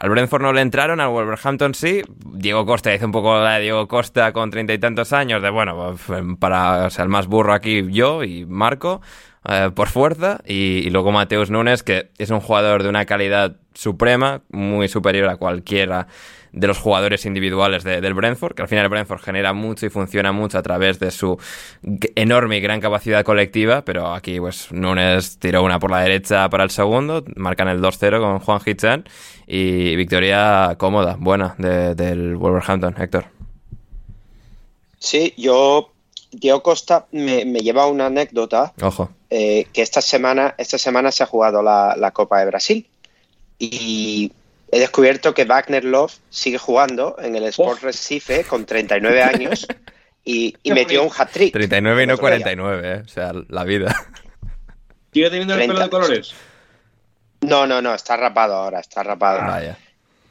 Al 0.00 0.08
Brentford 0.08 0.40
no 0.40 0.54
le 0.54 0.62
entraron, 0.62 0.98
al 0.98 1.10
Wolverhampton 1.10 1.74
sí. 1.74 2.02
Diego 2.32 2.64
Costa 2.64 2.94
hizo 2.94 3.04
un 3.04 3.12
poco 3.12 3.38
la 3.38 3.56
de 3.56 3.60
Diego 3.60 3.86
Costa 3.86 4.32
con 4.32 4.50
treinta 4.50 4.72
y 4.72 4.78
tantos 4.78 5.12
años, 5.12 5.42
de 5.42 5.50
bueno, 5.50 5.94
para 6.38 6.86
o 6.86 6.90
sea, 6.90 7.04
el 7.04 7.10
más 7.10 7.26
burro 7.26 7.52
aquí 7.52 7.86
yo 7.90 8.24
y 8.24 8.46
Marco, 8.46 9.02
eh, 9.46 9.70
por 9.74 9.88
fuerza. 9.88 10.40
Y, 10.46 10.78
y 10.86 10.90
luego 10.90 11.12
Mateus 11.12 11.50
Nunes, 11.50 11.82
que 11.82 12.08
es 12.16 12.30
un 12.30 12.40
jugador 12.40 12.82
de 12.82 12.88
una 12.88 13.04
calidad 13.04 13.56
suprema, 13.74 14.40
muy 14.50 14.88
superior 14.88 15.28
a 15.28 15.36
cualquiera 15.36 16.06
de 16.52 16.66
los 16.66 16.78
jugadores 16.78 17.26
individuales 17.26 17.84
de, 17.84 18.00
del 18.00 18.14
Brentford, 18.14 18.54
que 18.54 18.62
al 18.62 18.68
final 18.68 18.84
el 18.84 18.90
Brentford 18.90 19.20
genera 19.20 19.52
mucho 19.52 19.86
y 19.86 19.90
funciona 19.90 20.32
mucho 20.32 20.58
a 20.58 20.62
través 20.62 20.98
de 20.98 21.10
su 21.10 21.38
enorme 22.14 22.58
y 22.58 22.60
gran 22.60 22.80
capacidad 22.80 23.24
colectiva, 23.24 23.84
pero 23.84 24.12
aquí 24.14 24.38
pues 24.40 24.72
Nunes 24.72 25.38
tiró 25.38 25.62
una 25.62 25.78
por 25.78 25.90
la 25.90 26.00
derecha 26.00 26.48
para 26.48 26.64
el 26.64 26.70
segundo, 26.70 27.24
marcan 27.36 27.68
el 27.68 27.80
2-0 27.80 28.20
con 28.20 28.38
Juan 28.40 28.60
Hichan 28.64 29.04
y 29.46 29.96
victoria 29.96 30.76
cómoda, 30.78 31.16
buena 31.18 31.54
de, 31.58 31.94
del 31.94 32.36
Wolverhampton, 32.36 32.94
Héctor. 33.00 33.26
Sí, 34.98 35.32
yo 35.36 35.92
Diego 36.30 36.62
Costa 36.62 37.06
me, 37.12 37.44
me, 37.44 37.60
lleva 37.60 37.86
una 37.86 38.06
anécdota. 38.06 38.72
Ojo. 38.82 39.10
Eh, 39.30 39.66
que 39.72 39.82
esta 39.82 40.00
semana, 40.00 40.54
esta 40.58 40.78
semana 40.78 41.10
se 41.10 41.22
ha 41.22 41.26
jugado 41.26 41.62
la, 41.62 41.96
la 41.96 42.10
Copa 42.12 42.40
de 42.40 42.46
Brasil. 42.46 42.86
Y 43.58 44.32
he 44.70 44.78
descubierto 44.78 45.34
que 45.34 45.44
Wagner 45.44 45.84
Love 45.84 46.14
sigue 46.28 46.58
jugando 46.58 47.16
en 47.18 47.34
el 47.34 47.44
Sport 47.44 47.80
oh. 47.82 47.86
Recife 47.86 48.44
con 48.44 48.64
39 48.64 49.22
años 49.22 49.66
y, 50.24 50.54
y 50.62 50.72
metió 50.72 51.02
un 51.02 51.10
hat-trick. 51.16 51.52
39 51.52 52.02
y 52.02 52.06
no 52.06 52.18
49, 52.18 52.88
eh. 52.88 53.02
o 53.04 53.08
sea, 53.08 53.32
la 53.48 53.64
vida. 53.64 53.94
¿Sigue 55.12 55.28
teniendo 55.30 55.54
el 55.54 55.66
pelo 55.66 55.80
de 55.80 55.90
colores? 55.90 56.34
No, 57.40 57.66
no, 57.66 57.82
no, 57.82 57.94
está 57.94 58.16
rapado 58.16 58.54
ahora, 58.54 58.80
está 58.80 59.02
rapado. 59.02 59.40
Ah, 59.40 59.48
Vaya. 59.48 59.78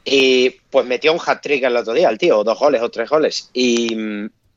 Y 0.04 0.50
pues 0.70 0.86
metió 0.86 1.12
un 1.12 1.20
hat-trick 1.24 1.62
el 1.64 1.76
otro 1.76 1.92
día, 1.92 2.08
el 2.08 2.16
tío, 2.16 2.38
o 2.38 2.44
dos 2.44 2.58
goles 2.58 2.80
o 2.80 2.90
tres 2.90 3.10
goles. 3.10 3.50
Y, 3.52 3.94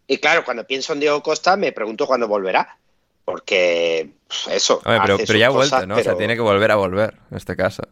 y, 0.07 0.17
claro, 0.19 0.45
cuando 0.45 0.65
pienso 0.65 0.93
en 0.93 1.01
Diego 1.01 1.21
Costa, 1.21 1.57
me 1.57 1.73
pregunto 1.73 2.07
cuándo 2.07 2.27
volverá. 2.27 2.77
Porque 3.25 4.11
eso. 4.49 4.81
Oye, 4.85 4.99
pero, 5.01 5.17
pero 5.17 5.39
ya 5.39 5.47
ha 5.47 5.49
vuelto, 5.49 5.85
¿no? 5.85 5.95
Pero... 5.95 6.01
O 6.01 6.03
sea, 6.03 6.17
tiene 6.17 6.35
que 6.35 6.41
volver 6.41 6.71
a 6.71 6.75
volver, 6.75 7.15
en 7.31 7.37
este 7.37 7.55
caso. 7.55 7.83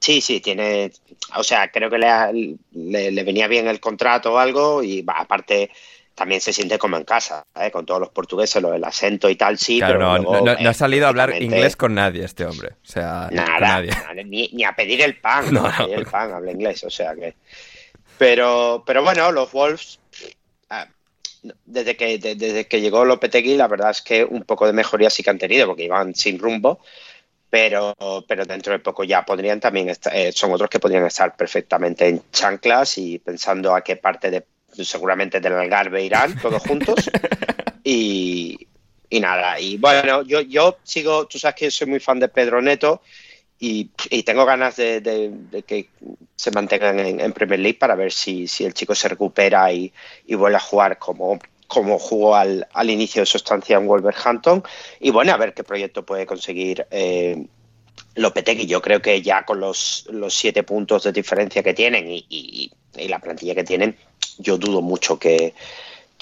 Sí, 0.00 0.20
sí, 0.20 0.40
tiene. 0.40 0.92
O 1.36 1.42
sea, 1.42 1.70
creo 1.70 1.90
que 1.90 1.98
le, 1.98 2.56
le, 2.72 3.10
le, 3.10 3.24
venía 3.24 3.48
bien 3.48 3.66
el 3.66 3.80
contrato 3.80 4.34
o 4.34 4.38
algo 4.38 4.82
y 4.82 5.02
bah, 5.02 5.16
aparte 5.18 5.70
también 6.16 6.40
se 6.40 6.52
siente 6.52 6.78
como 6.78 6.96
en 6.96 7.04
casa, 7.04 7.44
¿eh? 7.54 7.70
con 7.70 7.84
todos 7.84 8.00
los 8.00 8.08
portugueses, 8.08 8.62
lo 8.62 8.70
del 8.70 8.82
acento 8.84 9.28
y 9.28 9.36
tal, 9.36 9.58
sí. 9.58 9.78
Claro, 9.78 9.94
pero 9.94 10.06
no, 10.06 10.16
luego, 10.18 10.46
no, 10.46 10.54
no, 10.58 10.70
ha 10.70 10.74
salido 10.74 11.04
a 11.04 11.10
hablar 11.10 11.42
inglés 11.42 11.76
con 11.76 11.94
nadie 11.94 12.24
este 12.24 12.46
hombre. 12.46 12.70
O 12.70 12.88
sea, 12.88 13.28
nada, 13.30 13.60
nadie. 13.60 13.90
nada 13.90 14.14
ni, 14.14 14.48
ni, 14.48 14.64
a 14.64 14.72
pedir 14.72 15.02
el 15.02 15.18
pan, 15.18 15.46
no, 15.52 15.66
a 15.66 15.76
pedir 15.76 15.98
el 15.98 16.06
pan, 16.06 16.32
habla 16.32 16.52
inglés, 16.52 16.82
o 16.84 16.90
sea 16.90 17.14
que. 17.14 17.34
Pero, 18.16 18.82
pero 18.86 19.02
bueno, 19.02 19.30
los 19.30 19.52
Wolves, 19.52 20.00
ah, 20.70 20.88
desde 21.66 21.96
que, 21.96 22.16
de, 22.16 22.34
desde 22.34 22.66
que 22.66 22.80
llegó 22.80 23.04
Lopetegui, 23.04 23.54
la 23.54 23.68
verdad 23.68 23.90
es 23.90 24.00
que 24.00 24.24
un 24.24 24.44
poco 24.44 24.66
de 24.66 24.72
mejoría 24.72 25.10
sí 25.10 25.22
que 25.22 25.28
han 25.28 25.38
tenido, 25.38 25.66
porque 25.66 25.84
iban 25.84 26.14
sin 26.14 26.38
rumbo 26.38 26.80
pero, 27.56 27.96
pero 28.28 28.44
dentro 28.44 28.74
de 28.74 28.80
poco 28.80 29.02
ya 29.02 29.24
podrían 29.24 29.58
también 29.58 29.88
estar, 29.88 30.14
eh, 30.14 30.30
son 30.30 30.52
otros 30.52 30.68
que 30.68 30.78
podrían 30.78 31.06
estar 31.06 31.34
perfectamente 31.34 32.06
en 32.06 32.22
chanclas 32.30 32.98
y 32.98 33.18
pensando 33.18 33.74
a 33.74 33.80
qué 33.80 33.96
parte 33.96 34.30
de 34.30 34.44
seguramente 34.84 35.40
del 35.40 35.54
Algarve 35.54 36.04
irán 36.04 36.38
todos 36.40 36.62
juntos. 36.62 37.10
Y, 37.88 38.66
y 39.08 39.20
nada 39.20 39.60
y 39.60 39.76
bueno 39.76 40.22
yo, 40.22 40.40
yo 40.40 40.78
sigo 40.82 41.28
tú 41.28 41.38
sabes 41.38 41.54
que 41.54 41.70
soy 41.70 41.86
muy 41.86 42.00
fan 42.00 42.18
de 42.18 42.26
Pedro 42.26 42.60
Neto 42.60 43.00
y, 43.60 43.84
tengo 44.24 44.44
ganas 44.44 44.74
de, 44.74 45.62
que 45.64 45.88
se 46.34 46.50
mantengan 46.50 46.98
en, 46.98 47.32
Premier 47.32 47.60
League 47.60 47.78
para 47.78 47.94
ver 47.94 48.12
si, 48.12 48.48
el 48.58 48.74
chico 48.74 48.96
se 48.96 49.08
recupera 49.08 49.72
y, 49.72 49.92
vuelve 50.30 50.56
a 50.56 50.60
jugar 50.60 50.98
como, 50.98 51.38
como 51.66 51.98
jugó 51.98 52.36
al, 52.36 52.66
inicio 52.84 53.22
de 53.22 53.26
su 53.26 53.36
estancia 53.36 53.76
en 53.76 53.86
Wolverhampton. 53.86 54.62
Y 55.00 55.10
bueno, 55.10 55.32
a 55.32 55.36
ver 55.36 55.54
qué 55.54 55.64
proyecto 55.64 56.04
puede 56.04 56.26
conseguir 56.26 56.86
eh, 56.90 57.46
Lopetegui. 58.14 58.66
Yo 58.66 58.80
creo 58.80 59.00
que 59.00 59.22
ya 59.22 59.44
con 59.44 59.60
los, 59.60 60.08
siete 60.28 60.62
puntos 60.62 61.04
de 61.04 61.12
diferencia 61.12 61.62
que 61.62 61.74
tienen 61.74 62.06
y, 62.08 62.70
la 62.94 63.18
plantilla 63.18 63.54
que 63.54 63.64
tienen, 63.64 63.94
yo 64.38 64.56
dudo 64.56 64.80
mucho 64.80 65.18
que, 65.18 65.52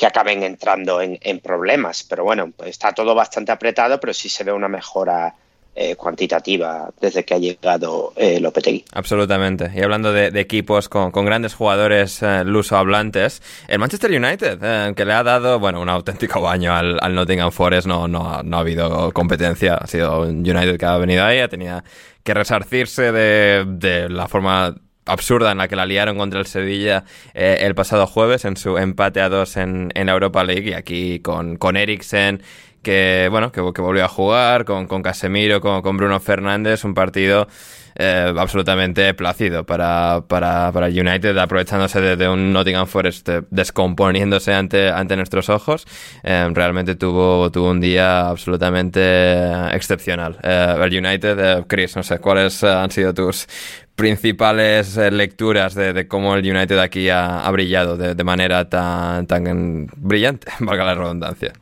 acaben 0.05 0.43
entrando 0.43 1.01
en, 1.01 1.19
en, 1.23 1.41
problemas. 1.41 2.03
Pero 2.03 2.25
bueno, 2.25 2.53
está 2.65 2.93
todo 2.93 3.15
bastante 3.15 3.53
apretado, 3.53 4.01
pero 4.01 4.13
sí 4.13 4.29
se 4.29 4.45
ve 4.45 4.53
una 4.53 4.69
mejora 4.69 5.35
eh, 5.77 5.97
cuantitativa 5.97 6.91
desde 7.01 7.25
que 7.25 7.35
ha 7.35 7.39
llegado 7.39 8.13
eh, 8.17 8.39
Lopetegui. 8.41 8.85
Absolutamente. 8.93 9.71
Y 9.75 9.81
hablando 9.83 10.13
de, 10.13 10.29
equipos 10.41 10.89
con, 10.89 11.11
grandes 11.11 11.55
jugadores 11.55 12.23
eh, 12.23 12.45
luso-hablantes, 12.45 13.43
el 13.67 13.79
Manchester 13.79 14.11
United, 14.11 14.59
eh, 14.63 14.93
que 14.95 15.05
le 15.05 15.13
ha 15.13 15.23
dado 15.23 15.59
bueno 15.59 15.81
un 15.81 15.89
auténtico 15.89 16.41
baño 16.41 16.75
al, 16.75 17.15
Nottingham 17.15 17.51
Forest, 17.51 17.87
no, 17.87 18.07
no, 18.07 18.43
no, 18.43 18.57
ha 18.57 18.61
habido 18.61 19.11
competencia. 19.13 19.75
Ha 19.75 19.87
sido 19.87 20.23
un 20.23 20.49
United 20.49 20.79
que 20.79 20.87
ha 20.87 20.97
venido 20.97 21.25
ahí, 21.25 21.47
tenido 21.49 21.83
que 22.23 22.35
resarcirse 22.35 23.13
de, 23.13 24.09
la 24.09 24.29
forma 24.29 24.77
absurda 25.07 25.53
en 25.53 25.59
la 25.59 25.69
que 25.69 25.77
la 25.77 25.85
liaron 25.85 26.17
contra 26.17 26.41
el 26.41 26.47
Sevilla 26.47 27.05
el 27.35 27.75
pasado 27.75 28.07
jueves 28.07 28.47
en 28.47 28.57
su 28.57 28.79
empate 28.79 29.21
a 29.21 29.29
dos 29.29 29.59
en, 29.59 29.91
en 29.95 30.07
la 30.07 30.13
Europa 30.13 30.43
League 30.45 30.71
y 30.71 30.73
aquí 30.73 31.21
con, 31.21 31.57
con 31.57 31.77
Eriksen 31.77 32.43
que 32.85 33.27
bueno, 33.33 33.51
que, 33.51 33.61
volvió 33.61 34.05
a 34.05 34.09
jugar 34.09 34.65
con, 34.65 34.87
con 34.87 35.03
Casemiro, 35.03 35.61
con, 35.61 35.83
con, 35.83 35.97
Bruno 35.97 36.21
Fernández, 36.21 36.85
un 36.85 36.95
partido 36.95 37.49
eh, 37.97 38.35
absolutamente 38.37 39.15
plácido 39.15 39.65
para, 39.65 40.25
para, 40.27 40.73
para 40.73 40.87
United, 40.89 41.37
aprovechándose 41.39 42.01
de, 42.01 42.29
un 42.29 42.53
Nottingham 42.53 42.87
Forest 42.87 43.29
eh, 43.29 43.43
descomponiéndose 43.51 44.53
ante, 44.53 44.91
ante 44.91 45.17
nuestros 45.17 45.49
ojos. 45.49 45.87
Eh, 46.25 46.49
realmente 46.53 46.97
tuvo, 46.97 47.51
tuvo 47.53 47.71
un 47.71 47.81
día 47.81 48.29
absolutamente 48.29 49.01
excepcional. 49.73 50.39
el 50.43 51.07
United, 51.07 51.67
Chris, 51.69 51.95
no 51.95 52.03
sé, 52.03 52.19
¿cuáles 52.19 52.65
han 52.65 52.91
sido 52.91 53.15
tus 53.15 53.47
principales 53.95 54.97
lecturas 54.97 55.75
de, 55.77 56.09
cómo 56.09 56.35
el 56.35 56.45
United 56.45 56.79
aquí 56.81 57.09
ha, 57.11 57.49
brillado 57.53 57.97
de, 57.97 58.17
de 58.17 58.25
manera 58.25 58.69
tan, 58.69 59.27
tan 59.29 59.87
brillante, 59.97 60.49
valga 60.59 60.85
la 60.85 60.95
redundancia? 60.95 61.53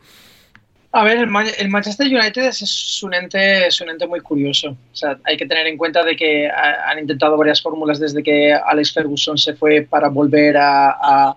A 0.94 1.04
ver, 1.04 1.16
el, 1.16 1.70
Manchester 1.70 2.06
United 2.06 2.42
es, 2.48 3.02
un 3.02 3.14
ente, 3.14 3.66
es 3.66 3.80
un 3.80 3.88
ente 3.88 4.06
muy 4.06 4.20
curioso. 4.20 4.76
O 4.92 4.94
sea, 4.94 5.18
hay 5.24 5.38
que 5.38 5.46
tener 5.46 5.66
en 5.66 5.78
cuenta 5.78 6.04
de 6.04 6.14
que 6.14 6.50
han 6.50 6.98
intentado 6.98 7.38
varias 7.38 7.62
fórmulas 7.62 7.98
desde 7.98 8.22
que 8.22 8.52
Alex 8.52 8.92
Ferguson 8.92 9.38
se 9.38 9.54
fue 9.54 9.86
para 9.88 10.08
volver 10.08 10.56
a, 10.58 11.34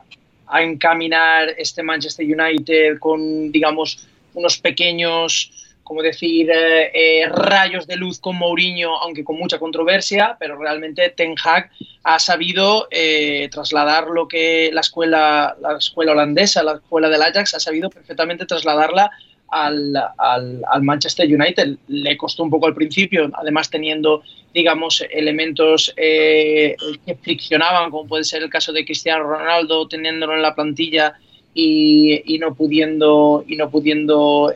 encaminar 0.61 1.49
este 1.57 1.83
Manchester 1.83 2.25
United 2.25 2.99
con, 2.99 3.51
digamos, 3.51 4.07
unos 4.33 4.59
pequeños, 4.59 5.51
como 5.83 6.01
decir, 6.01 6.49
eh, 6.51 6.91
eh, 6.93 7.29
rayos 7.29 7.87
de 7.87 7.95
luz 7.95 8.19
con 8.19 8.35
Mourinho, 8.37 8.95
aunque 8.97 9.23
con 9.23 9.37
mucha 9.37 9.57
controversia, 9.57 10.35
pero 10.39 10.57
realmente 10.57 11.09
Ten 11.09 11.35
Hag 11.43 11.71
ha 12.03 12.19
sabido 12.19 12.87
eh, 12.91 13.49
trasladar 13.51 14.07
lo 14.07 14.27
que 14.27 14.69
la 14.71 14.81
escuela, 14.81 15.55
la 15.59 15.77
escuela 15.77 16.11
holandesa, 16.11 16.61
la 16.63 16.73
escuela 16.73 17.09
del 17.09 17.21
Ajax, 17.21 17.55
ha 17.55 17.59
sabido 17.59 17.89
perfectamente 17.89 18.45
trasladarla 18.45 19.11
al, 19.49 19.95
al, 20.17 20.83
Manchester 20.83 21.25
United. 21.27 21.77
Le 21.87 22.17
costó 22.17 22.43
un 22.43 22.49
poco 22.49 22.67
al 22.67 22.73
principio, 22.73 23.29
además 23.33 23.69
teniendo, 23.69 24.23
digamos, 24.53 25.03
elementos 25.11 25.93
eh, 25.97 26.75
que 27.05 27.15
friccionaban, 27.15 27.91
como 27.91 28.07
puede 28.07 28.23
ser 28.23 28.43
el 28.43 28.49
caso 28.49 28.73
de 28.73 28.85
Cristiano 28.85 29.23
Ronaldo, 29.23 29.87
teniéndolo 29.87 30.35
en 30.35 30.41
la 30.41 30.55
plantilla 30.55 31.13
y, 31.53 32.21
y 32.33 32.37
no 32.39 32.53
pudiendo, 32.55 33.43
y 33.47 33.55
no 33.55 33.69
pudiendo 33.69 34.51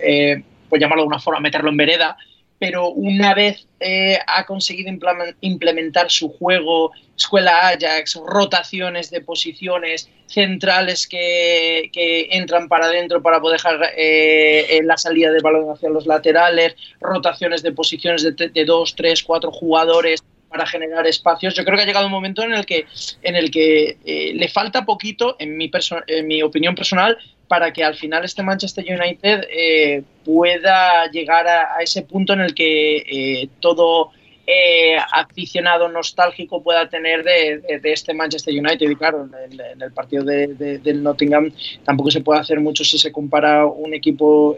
pues 0.69 0.79
llamarlo 0.79 1.03
de 1.03 1.07
una 1.07 1.19
forma, 1.19 1.39
meterlo 1.39 1.69
en 1.69 1.77
vereda 1.77 2.17
pero 2.59 2.89
una 2.89 3.33
vez 3.33 3.67
eh, 3.79 4.19
ha 4.27 4.45
conseguido 4.45 4.91
implementar 5.39 6.11
su 6.11 6.29
juego, 6.29 6.91
escuela 7.17 7.69
Ajax, 7.69 8.19
rotaciones 8.25 9.09
de 9.09 9.21
posiciones, 9.21 10.09
centrales 10.27 11.07
que, 11.07 11.89
entran 12.31 12.67
para 12.67 12.87
adentro 12.87 13.21
para 13.21 13.39
poder 13.39 13.59
dejar 13.59 13.79
eh, 13.97 14.81
la 14.83 14.97
salida 14.97 15.31
de 15.31 15.39
balón 15.39 15.71
hacia 15.71 15.89
los 15.89 16.05
laterales, 16.05 16.75
rotaciones 16.99 17.63
de 17.63 17.71
posiciones 17.71 18.23
de, 18.23 18.65
dos, 18.65 18.93
tres, 18.95 19.23
cuatro 19.23 19.51
jugadores 19.51 20.21
para 20.49 20.65
generar 20.65 21.07
espacios. 21.07 21.55
Yo 21.55 21.63
creo 21.63 21.77
que 21.77 21.83
ha 21.83 21.85
llegado 21.85 22.07
un 22.07 22.11
momento 22.11 22.43
en 22.43 22.53
el 22.53 22.65
que, 22.65 22.85
en 23.21 23.35
el 23.35 23.51
que 23.51 23.97
eh, 24.03 24.33
le 24.33 24.49
falta 24.49 24.85
poquito, 24.85 25.35
en 25.39 25.55
mi, 25.55 25.71
en 26.07 26.27
mi 26.27 26.41
opinión 26.41 26.75
personal, 26.75 27.17
para 27.49 27.73
que 27.73 27.83
al 27.83 27.95
final 27.95 28.23
este 28.23 28.43
Manchester 28.43 28.85
United 28.87 29.47
eh, 29.51 30.03
pueda 30.23 31.09
llegar 31.11 31.47
a, 31.47 31.81
ese 31.81 32.03
punto 32.03 32.31
en 32.33 32.41
el 32.41 32.53
que 32.53 32.97
eh, 32.97 33.49
todo 33.59 34.11
eh, 34.51 34.97
aficionado 35.11 35.87
nostálgico 35.89 36.63
pueda 36.63 36.89
tener 36.89 37.23
de, 37.23 37.61
este 37.83 38.15
Manchester 38.15 38.53
United. 38.53 38.89
Y 38.89 38.95
claro, 38.95 39.29
en, 39.47 39.81
el 39.81 39.91
partido 39.91 40.23
del 40.23 41.03
Nottingham 41.03 41.51
tampoco 41.83 42.09
se 42.09 42.21
puede 42.21 42.39
hacer 42.39 42.59
mucho 42.59 42.83
si 42.83 42.97
se 42.97 43.11
compara 43.11 43.67
un 43.67 43.93
equipo. 43.93 44.55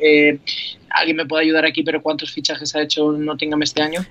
Alguien 0.89 1.17
me 1.17 1.25
puede 1.25 1.43
ayudar 1.43 1.65
aquí, 1.65 1.83
pero 1.83 2.01
¿cuántos 2.01 2.31
fichajes 2.31 2.73
ha 2.75 2.81
hecho 2.81 3.11
Nottingham 3.11 3.61
este 3.63 3.81
año? 3.81 4.05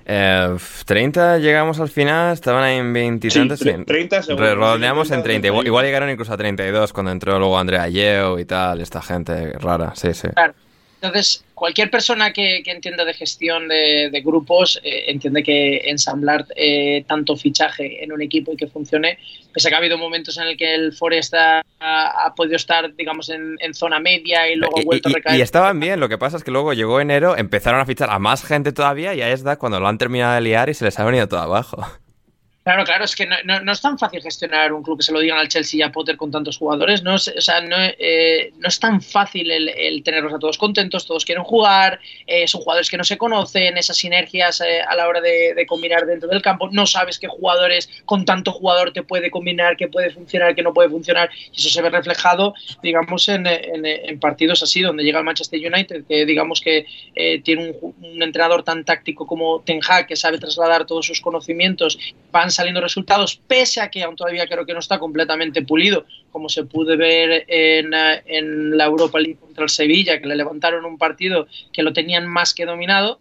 30 0.85 1.39
llegamos 1.39 1.79
al 1.79 1.89
final, 1.89 2.33
estaban 2.33 2.63
ahí 2.63 2.77
en 2.77 2.93
20 2.93 3.29
sí, 3.29 3.47
30 3.85 4.21
Rodeamos 4.55 5.09
en 5.09 5.23
30. 5.23 5.47
Igual, 5.47 5.85
llegaron 5.85 6.09
incluso 6.09 6.33
a 6.33 6.37
32 6.37 6.93
cuando 6.93 7.11
entró 7.11 7.39
luego 7.39 7.57
Andrea 7.57 7.87
Yeo 7.87 8.37
y 8.37 8.45
tal, 8.45 8.81
esta 8.81 9.01
gente 9.01 9.53
rara, 9.53 9.93
sí, 9.95 10.13
sí. 10.13 10.27
Claro. 10.29 10.53
Entonces, 11.01 11.43
cualquier 11.55 11.89
persona 11.89 12.31
que, 12.31 12.61
entienda 12.63 13.03
de 13.03 13.15
gestión 13.15 13.67
de, 13.67 14.21
grupos 14.23 14.79
eh, 14.83 15.05
entiende 15.07 15.41
que 15.41 15.77
ensamblar 15.85 16.45
eh, 16.55 17.03
tanto 17.07 17.35
fichaje 17.35 18.03
en 18.03 18.11
un 18.11 18.21
equipo 18.21 18.53
y 18.53 18.55
que 18.55 18.67
funcione, 18.67 19.17
pese 19.51 19.67
a 19.67 19.69
que 19.69 19.75
ha 19.75 19.77
habido 19.79 19.97
momentos 19.97 20.37
en 20.37 20.43
el 20.43 20.57
que 20.57 20.75
el 20.75 20.93
Forest 20.93 21.33
ha, 21.33 21.63
podido 22.35 22.55
estar, 22.55 22.95
digamos, 22.95 23.29
en, 23.29 23.57
zona 23.73 23.99
media 23.99 24.47
y 24.47 24.55
luego 24.55 24.77
ha 24.77 24.83
vuelto 24.83 25.09
a 25.09 25.13
recaer. 25.13 25.39
Y 25.39 25.41
estaban 25.41 25.79
bien, 25.79 25.99
lo 25.99 26.07
que 26.07 26.19
pasa 26.19 26.37
es 26.37 26.43
que 26.43 26.51
luego 26.51 26.71
llegó 26.73 27.01
enero, 27.01 27.35
empezaron 27.35 27.79
a 27.79 27.85
fichar 27.87 28.11
a 28.11 28.19
más 28.19 28.45
gente 28.45 28.71
todavía 28.71 29.15
y 29.15 29.23
ahí 29.23 29.31
es 29.31 29.43
da 29.43 29.57
cuando 29.57 29.79
lo 29.79 29.87
han 29.87 29.97
terminado 29.97 30.35
de 30.35 30.41
liar 30.41 30.69
y 30.69 30.75
se 30.75 30.85
les 30.85 30.99
ha 30.99 31.03
venido 31.03 31.27
todo 31.27 31.39
abajo. 31.39 31.83
Claro, 32.63 32.83
claro, 32.85 33.05
es 33.05 33.15
que 33.15 33.25
no, 33.25 33.71
es 33.71 33.81
tan 33.81 33.97
fácil 33.97 34.21
gestionar 34.21 34.71
un 34.71 34.83
club 34.83 34.99
que 34.99 35.03
se 35.03 35.11
lo 35.11 35.19
digan 35.19 35.39
al 35.39 35.47
Chelsea 35.47 35.79
y 35.79 35.81
a 35.81 35.91
Potter 35.91 36.15
con 36.15 36.29
tantos 36.29 36.59
jugadores. 36.59 37.01
No 37.01 37.15
es, 37.15 37.27
o 37.27 37.41
sea, 37.41 37.59
no, 37.59 37.75
eh, 37.79 38.53
no 38.59 38.67
es 38.67 38.79
tan 38.79 39.01
fácil 39.01 39.49
el, 39.49 40.03
tenerlos 40.03 40.31
a 40.31 40.37
todos 40.37 40.59
contentos, 40.59 41.07
todos 41.07 41.25
quieren 41.25 41.43
jugar, 41.43 41.99
eh, 42.27 42.47
son 42.47 42.61
jugadores 42.61 42.91
que 42.91 42.97
no 42.97 43.03
se 43.03 43.17
conocen, 43.17 43.77
esas 43.77 43.97
sinergias 43.97 44.61
eh, 44.61 44.79
a 44.87 44.95
la 44.95 45.07
hora 45.07 45.21
de, 45.21 45.65
combinar 45.67 46.05
dentro 46.05 46.29
del 46.29 46.43
campo. 46.43 46.69
No 46.71 46.85
sabes 46.85 47.17
qué 47.17 47.27
jugadores 47.27 47.89
con 48.05 48.25
tanto 48.25 48.51
jugador 48.51 48.93
te 48.93 49.01
puede 49.01 49.31
combinar, 49.31 49.75
qué 49.75 49.87
puede 49.87 50.11
funcionar, 50.11 50.53
qué 50.53 50.61
no 50.61 50.71
puede 50.71 50.89
funcionar. 50.89 51.31
Y 51.51 51.59
eso 51.59 51.69
se 51.69 51.81
ve 51.81 51.89
reflejado, 51.89 52.53
digamos, 52.83 53.27
en, 53.27 54.19
partidos 54.19 54.61
así, 54.61 54.81
donde 54.81 55.03
llega 55.03 55.17
el 55.17 55.25
Manchester 55.25 55.59
United, 55.59 56.03
que 56.07 56.27
digamos 56.27 56.61
que 56.61 56.85
tiene 57.43 57.71
un, 57.81 57.95
un, 58.03 58.21
entrenador 58.21 58.61
tan 58.61 58.85
táctico 58.85 59.25
como 59.25 59.61
Ten 59.61 59.79
Hag, 59.87 60.05
que 60.05 60.15
sabe 60.15 60.37
trasladar 60.37 60.85
todos 60.85 61.07
sus 61.07 61.21
conocimientos, 61.21 61.97
van 62.31 62.50
saliendo 62.51 62.81
resultados, 62.81 63.41
pese 63.47 63.81
a 63.81 63.89
que 63.89 64.03
aún 64.03 64.15
todavía 64.15 64.47
creo 64.47 64.65
que 64.65 64.73
no 64.73 64.79
está 64.79 64.99
completamente 64.99 65.61
pulido, 65.61 66.05
como 66.31 66.49
se 66.49 66.65
pudo 66.65 66.97
ver 66.97 67.45
en, 67.47 67.93
eh, 67.93 68.21
en 68.25 68.77
la 68.77 68.85
Europa 68.85 69.19
League 69.19 69.39
contra 69.39 69.63
el 69.63 69.69
Sevilla, 69.69 70.19
que 70.19 70.27
le 70.27 70.35
levantaron 70.35 70.85
un 70.85 70.97
partido 70.97 71.47
que 71.71 71.83
lo 71.83 71.93
tenían 71.93 72.27
más 72.27 72.53
que 72.53 72.65
dominado. 72.65 73.19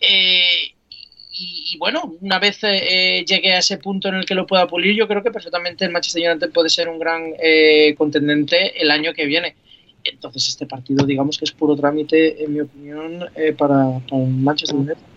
Eh, 0.00 0.72
y, 1.32 1.76
bueno, 1.78 2.16
una 2.20 2.38
vez 2.38 2.58
eh, 2.62 3.24
llegue 3.26 3.54
a 3.54 3.58
ese 3.58 3.78
punto 3.78 4.08
en 4.08 4.16
el 4.16 4.26
que 4.26 4.34
lo 4.34 4.46
pueda 4.46 4.66
pulir, 4.66 4.94
yo 4.94 5.08
creo 5.08 5.22
que 5.22 5.30
perfectamente 5.30 5.84
el 5.84 5.90
Manchester 5.90 6.30
United 6.30 6.50
puede 6.52 6.68
ser 6.68 6.88
un 6.88 6.98
gran 6.98 7.32
contendente 7.96 8.80
el 8.80 8.90
año 8.90 9.14
que 9.14 9.26
viene. 9.26 9.56
Entonces 10.04 10.48
este 10.48 10.66
partido, 10.66 11.06
digamos 11.06 11.38
que 11.38 11.44
es 11.44 11.52
puro 11.52 11.76
trámite, 11.76 12.42
en 12.44 12.54
mi 12.54 12.60
opinión, 12.60 13.20
para, 13.56 14.00
para 14.00 14.22
el 14.22 14.28
Manchester 14.28 14.76
United. 14.76 15.09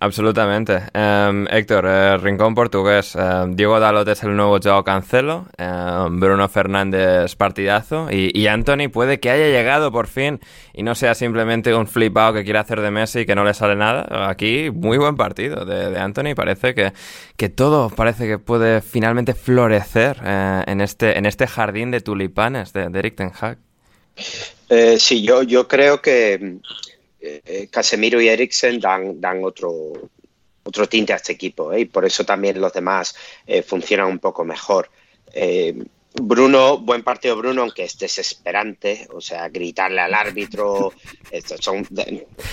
Absolutamente. 0.00 0.82
Em, 0.92 1.46
Héctor, 1.48 1.86
eh, 1.86 2.16
Rincón 2.18 2.54
Portugués. 2.54 3.14
Em, 3.16 3.54
Diego 3.54 3.78
Dalot 3.80 4.06
es 4.08 4.22
el 4.22 4.36
nuevo 4.36 4.58
Joao 4.62 4.84
Cancelo. 4.84 5.46
Em, 5.56 6.18
Bruno 6.20 6.48
Fernández 6.48 7.34
partidazo. 7.36 8.08
Y, 8.10 8.46
Anthony 8.46 8.88
puede 8.92 9.20
que 9.20 9.30
haya 9.30 9.46
llegado 9.46 9.90
por 9.90 10.06
fin 10.06 10.40
y 10.72 10.82
no 10.82 10.94
sea 10.94 11.14
simplemente 11.14 11.74
un 11.74 11.86
flipado 11.86 12.34
que 12.34 12.44
quiere 12.44 12.58
hacer 12.58 12.80
de 12.80 12.90
Messi 12.90 13.20
y 13.20 13.26
que 13.26 13.34
no 13.34 13.44
le 13.44 13.54
sale 13.54 13.76
nada. 13.76 14.28
Aquí, 14.28 14.70
muy 14.72 14.98
buen 14.98 15.16
partido 15.16 15.64
de, 15.64 15.98
Anthony. 15.98 16.34
Parece 16.34 16.74
que, 16.74 16.92
que, 17.36 17.48
todo 17.48 17.90
parece 17.90 18.26
que 18.26 18.38
puede 18.38 18.80
finalmente 18.82 19.34
florecer 19.34 20.20
eh, 20.24 20.62
en, 20.66 20.80
este, 20.80 21.18
en 21.18 21.26
este 21.26 21.46
jardín 21.46 21.90
de 21.90 22.00
tulipanes 22.00 22.72
de, 22.72 22.88
de 22.88 22.98
Eric 22.98 23.16
Ten 23.16 23.32
Hag. 23.38 23.58
Eh, 24.68 24.98
sí, 24.98 25.22
yo, 25.22 25.42
yo 25.42 25.68
creo 25.68 26.00
que 26.00 26.58
eh, 27.44 27.68
Casemiro 27.70 28.20
y 28.20 28.28
Eriksen 28.28 28.80
dan, 28.80 29.20
dan 29.20 29.44
otro, 29.44 29.92
otro 30.62 30.88
tinte 30.88 31.12
a 31.12 31.16
este 31.16 31.32
equipo 31.32 31.72
¿eh? 31.72 31.80
y 31.80 31.84
por 31.86 32.04
eso 32.04 32.24
también 32.24 32.60
los 32.60 32.72
demás 32.72 33.14
eh, 33.46 33.62
funcionan 33.62 34.06
un 34.06 34.18
poco 34.18 34.44
mejor. 34.44 34.90
Bruno, 36.22 36.78
buen 36.78 37.02
partido 37.02 37.36
Bruno, 37.36 37.62
aunque 37.62 37.84
es 37.84 37.98
desesperante, 37.98 39.06
o 39.12 39.20
sea, 39.20 39.48
gritarle 39.48 40.00
al 40.00 40.14
árbitro, 40.14 40.92
son, 41.60 41.86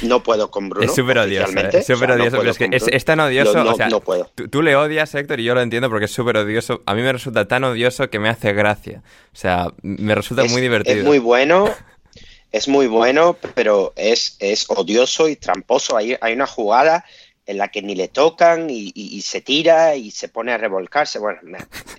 no 0.01 0.21
puedo 0.21 0.51
con 0.51 0.69
Bruno. 0.69 0.85
Es 0.85 0.95
súper 0.95 1.17
odioso, 1.19 1.57
es 1.57 1.85
súper 1.85 2.11
odioso, 2.11 2.43
es, 2.43 2.57
que 2.57 2.69
es, 2.71 3.05
tan 3.05 3.19
odioso, 3.19 3.63
o 3.63 3.75
sea, 3.75 3.87
no 3.87 4.01
puedo. 4.01 4.29
Tú, 4.51 4.61
le 4.61 4.75
odias, 4.75 5.15
Héctor, 5.15 5.39
y 5.39 5.45
yo 5.45 5.55
lo 5.55 5.61
entiendo 5.61 5.89
porque 5.89 6.05
es 6.05 6.11
súper 6.11 6.37
odioso, 6.37 6.83
a 6.85 6.93
mí 6.93 7.01
me 7.01 7.13
resulta 7.13 7.47
tan 7.47 7.63
odioso 7.63 8.09
que 8.09 8.19
me 8.19 8.29
hace 8.29 8.53
gracia, 8.53 9.01
o 9.31 9.35
sea, 9.35 9.71
me 9.81 10.13
resulta 10.13 10.43
muy 10.45 10.61
divertido. 10.61 10.97
Es 10.97 11.05
muy 11.05 11.19
bueno, 11.19 11.69
es 12.53 12.67
muy 12.67 12.87
bueno, 12.87 13.35
pero 13.55 13.93
es, 13.95 14.37
es 14.39 14.69
odioso 14.69 15.27
y 15.27 15.35
tramposo, 15.35 15.97
hay, 15.97 16.15
hay 16.21 16.33
una 16.33 16.47
jugada 16.47 17.03
en 17.45 17.57
la 17.57 17.67
que 17.67 17.81
ni 17.81 17.95
le 17.95 18.07
tocan 18.07 18.69
y, 18.69 19.21
se 19.21 19.41
tira 19.41 19.95
y 19.95 20.11
se 20.11 20.29
pone 20.29 20.53
a 20.53 20.57
revolcarse. 20.57 21.19
Bueno, 21.19 21.39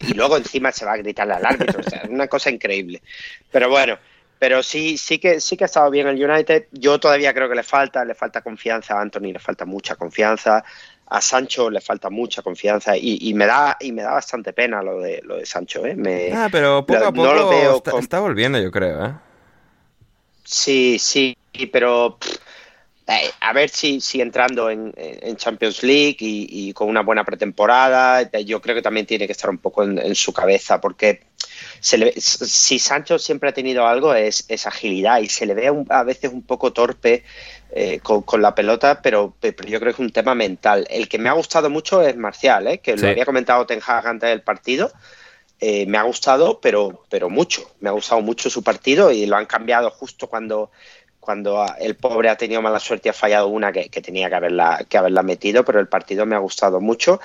y 0.00 0.14
luego 0.14 0.36
encima 0.36 0.72
se 0.72 0.86
va 0.86 0.92
a 0.92 0.96
gritarle 0.96 1.34
al 1.34 1.44
árbitro. 1.44 1.80
O 1.80 1.82
sea, 1.82 2.00
es 2.00 2.08
una 2.08 2.28
cosa 2.28 2.50
increíble. 2.50 3.02
Pero 3.50 3.68
bueno, 3.68 3.98
pero 4.38 4.62
sí, 4.62 4.96
sí 4.96 5.18
que 5.18 5.40
sí 5.40 5.56
que 5.56 5.64
ha 5.64 5.66
estado 5.66 5.90
bien 5.90 6.06
el 6.06 6.22
United. 6.22 6.68
Yo 6.70 6.98
todavía 6.98 7.34
creo 7.34 7.48
que 7.48 7.56
le 7.56 7.62
falta, 7.62 8.04
le 8.04 8.14
falta 8.14 8.40
confianza 8.40 8.96
a 8.96 9.02
Anthony, 9.02 9.32
le 9.32 9.38
falta 9.38 9.66
mucha 9.66 9.96
confianza. 9.96 10.64
A 11.06 11.20
Sancho 11.20 11.68
le 11.68 11.82
falta 11.82 12.08
mucha 12.08 12.40
confianza 12.40 12.96
y, 12.96 13.34
me 13.34 13.44
da 13.44 13.76
y 13.78 13.92
me 13.92 14.02
da 14.02 14.12
bastante 14.12 14.54
pena 14.54 14.82
lo 14.82 15.00
de 15.00 15.20
lo 15.22 15.36
de 15.36 15.44
Sancho, 15.44 15.84
¿eh? 15.84 15.94
Me, 15.94 16.32
ah, 16.32 16.48
pero 16.50 16.86
poco 16.86 17.04
a 17.04 17.12
poco 17.12 17.98
está, 18.00 18.20
volviendo, 18.20 18.58
yo 18.58 18.70
creo, 18.70 19.04
¿eh? 19.04 19.14
Sí, 20.44 20.98
sí, 20.98 21.36
pero 21.72 22.18
eh, 23.06 23.30
a 23.40 23.52
ver 23.52 23.68
si, 23.68 24.00
si 24.00 24.20
entrando 24.20 24.70
en, 24.70 24.92
Champions 25.36 25.82
League 25.82 26.16
y, 26.20 26.72
con 26.72 26.88
una 26.88 27.02
buena 27.02 27.24
pretemporada, 27.24 28.22
eh, 28.22 28.44
yo 28.44 28.62
creo 28.62 28.74
que 28.74 28.82
también 28.82 29.06
tiene 29.06 29.26
que 29.26 29.32
estar 29.32 29.50
un 29.50 29.58
poco 29.58 29.82
en, 29.82 30.14
su 30.14 30.32
cabeza, 30.32 30.80
porque 30.80 31.24
si 31.80 32.78
Sancho 32.78 33.18
siempre 33.18 33.50
ha 33.50 33.52
tenido 33.52 33.86
algo 33.86 34.14
es, 34.14 34.46
agilidad 34.66 35.20
y 35.20 35.28
se 35.28 35.44
le 35.44 35.54
ve 35.54 35.70
a 35.90 36.02
veces 36.02 36.32
un 36.32 36.42
poco 36.42 36.72
torpe 36.72 37.24
eh, 37.72 38.00
con, 38.00 38.40
la 38.40 38.54
pelota, 38.54 39.02
pero, 39.02 39.34
yo 39.42 39.80
creo 39.80 39.80
que 39.80 39.90
es 39.90 39.98
un 39.98 40.10
tema 40.10 40.34
mental. 40.34 40.86
El 40.88 41.08
que 41.08 41.18
me 41.18 41.28
ha 41.28 41.32
gustado 41.32 41.68
mucho 41.68 42.00
es 42.00 42.16
Marcial, 42.16 42.80
que 42.80 42.96
lo 42.96 43.08
había 43.08 43.26
comentado 43.26 43.66
Ten 43.66 43.80
Hag 43.86 44.06
antes 44.06 44.30
del 44.30 44.42
partido. 44.42 44.90
Me 45.60 45.98
ha 45.98 46.02
gustado, 46.02 46.60
pero, 46.60 47.04
pero 47.08 47.30
mucho. 47.30 47.70
Me 47.80 47.88
ha 47.88 47.92
gustado 47.92 48.20
mucho 48.20 48.50
su 48.50 48.62
partido 48.62 49.10
y 49.10 49.26
lo 49.26 49.36
han 49.36 49.46
cambiado 49.46 49.90
justo 49.90 50.26
cuando 50.26 50.70
cuando 51.24 51.64
el 51.80 51.96
pobre 51.96 52.28
ha 52.28 52.36
tenido 52.36 52.60
mala 52.60 52.78
suerte 52.78 53.08
y 53.08 53.10
ha 53.10 53.14
fallado 53.14 53.48
una 53.48 53.72
que, 53.72 53.88
tenía 53.88 54.28
que 54.28 54.34
haberla, 54.34 54.84
que 54.86 54.98
haberla 54.98 55.22
metido, 55.22 55.64
pero 55.64 55.80
el 55.80 55.88
partido 55.88 56.26
me 56.26 56.36
ha 56.36 56.38
gustado 56.38 56.82
mucho. 56.82 57.18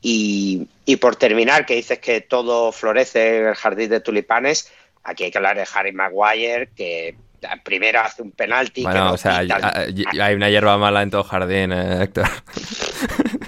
Y, 0.00 0.66
por 1.00 1.16
terminar, 1.16 1.66
que 1.66 1.74
dices 1.74 1.98
que 1.98 2.22
todo 2.22 2.72
florece 2.72 3.38
en 3.38 3.46
el 3.48 3.54
jardín 3.54 3.90
de 3.90 4.00
tulipanes, 4.00 4.72
aquí 5.02 5.24
hay 5.24 5.30
que 5.30 5.38
hablar 5.38 5.56
de 5.56 5.66
Harry 5.74 5.92
Maguire, 5.92 6.70
que 6.74 7.16
primero 7.62 8.00
hace 8.00 8.22
un 8.22 8.32
penalti. 8.32 8.82
Bueno, 8.82 9.12
o 9.12 9.16
sea, 9.18 9.38
hay 9.38 10.34
una 10.34 10.48
hierba 10.48 10.78
mala 10.78 11.02
en 11.02 11.10
todo 11.10 11.24
jardín, 11.24 11.72
eh, 11.72 12.02
Héctor. 12.02 12.28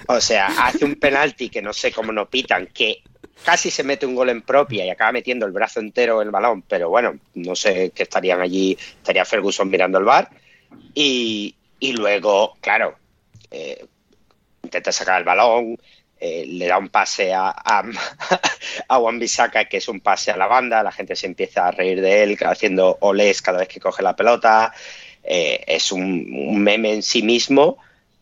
O 0.08 0.20
sea, 0.20 0.46
hace 0.46 0.84
un 0.84 0.94
penalti 0.96 1.48
que 1.48 1.60
no 1.60 1.72
sé 1.72 1.90
cómo 1.90 2.12
no 2.12 2.28
pitan, 2.28 2.68
que 2.68 3.02
casi 3.44 3.70
se 3.70 3.82
mete 3.82 4.06
un 4.06 4.14
gol 4.14 4.30
en 4.30 4.42
propia 4.42 4.84
y 4.84 4.90
acaba 4.90 5.12
metiendo 5.12 5.46
el 5.46 5.52
brazo 5.52 5.80
entero 5.80 6.20
en 6.20 6.28
el 6.28 6.32
balón, 6.32 6.62
pero 6.62 6.88
bueno, 6.88 7.18
no 7.34 7.54
sé 7.54 7.92
qué 7.94 8.04
estarían 8.04 8.40
allí, 8.40 8.76
estaría 8.80 9.24
Ferguson 9.24 9.68
mirando 9.68 9.98
el 9.98 10.04
bar. 10.04 10.30
Y, 10.94 11.54
luego, 11.80 12.56
claro, 12.60 12.96
eh, 13.50 13.84
intenta 14.62 14.92
sacar 14.92 15.18
el 15.18 15.24
balón, 15.24 15.78
eh, 16.18 16.46
le 16.46 16.66
da 16.66 16.78
un 16.78 16.88
pase 16.88 17.34
a, 17.34 17.50
a, 17.50 17.84
a 18.88 18.96
Juan 18.96 19.18
Bisaka, 19.18 19.66
que 19.66 19.76
es 19.76 19.88
un 19.88 20.00
pase 20.00 20.30
a 20.30 20.36
la 20.36 20.46
banda, 20.46 20.82
la 20.82 20.92
gente 20.92 21.14
se 21.14 21.26
empieza 21.26 21.68
a 21.68 21.70
reír 21.70 22.00
de 22.00 22.22
él 22.22 22.38
haciendo 22.46 22.96
olés 23.00 23.42
cada 23.42 23.58
vez 23.58 23.68
que 23.68 23.80
coge 23.80 24.02
la 24.02 24.16
pelota, 24.16 24.72
eh, 25.28 25.64
es 25.66 25.90
un, 25.92 26.62
meme 26.62 26.94
en 26.94 27.02
sí 27.02 27.22
mismo 27.22 27.78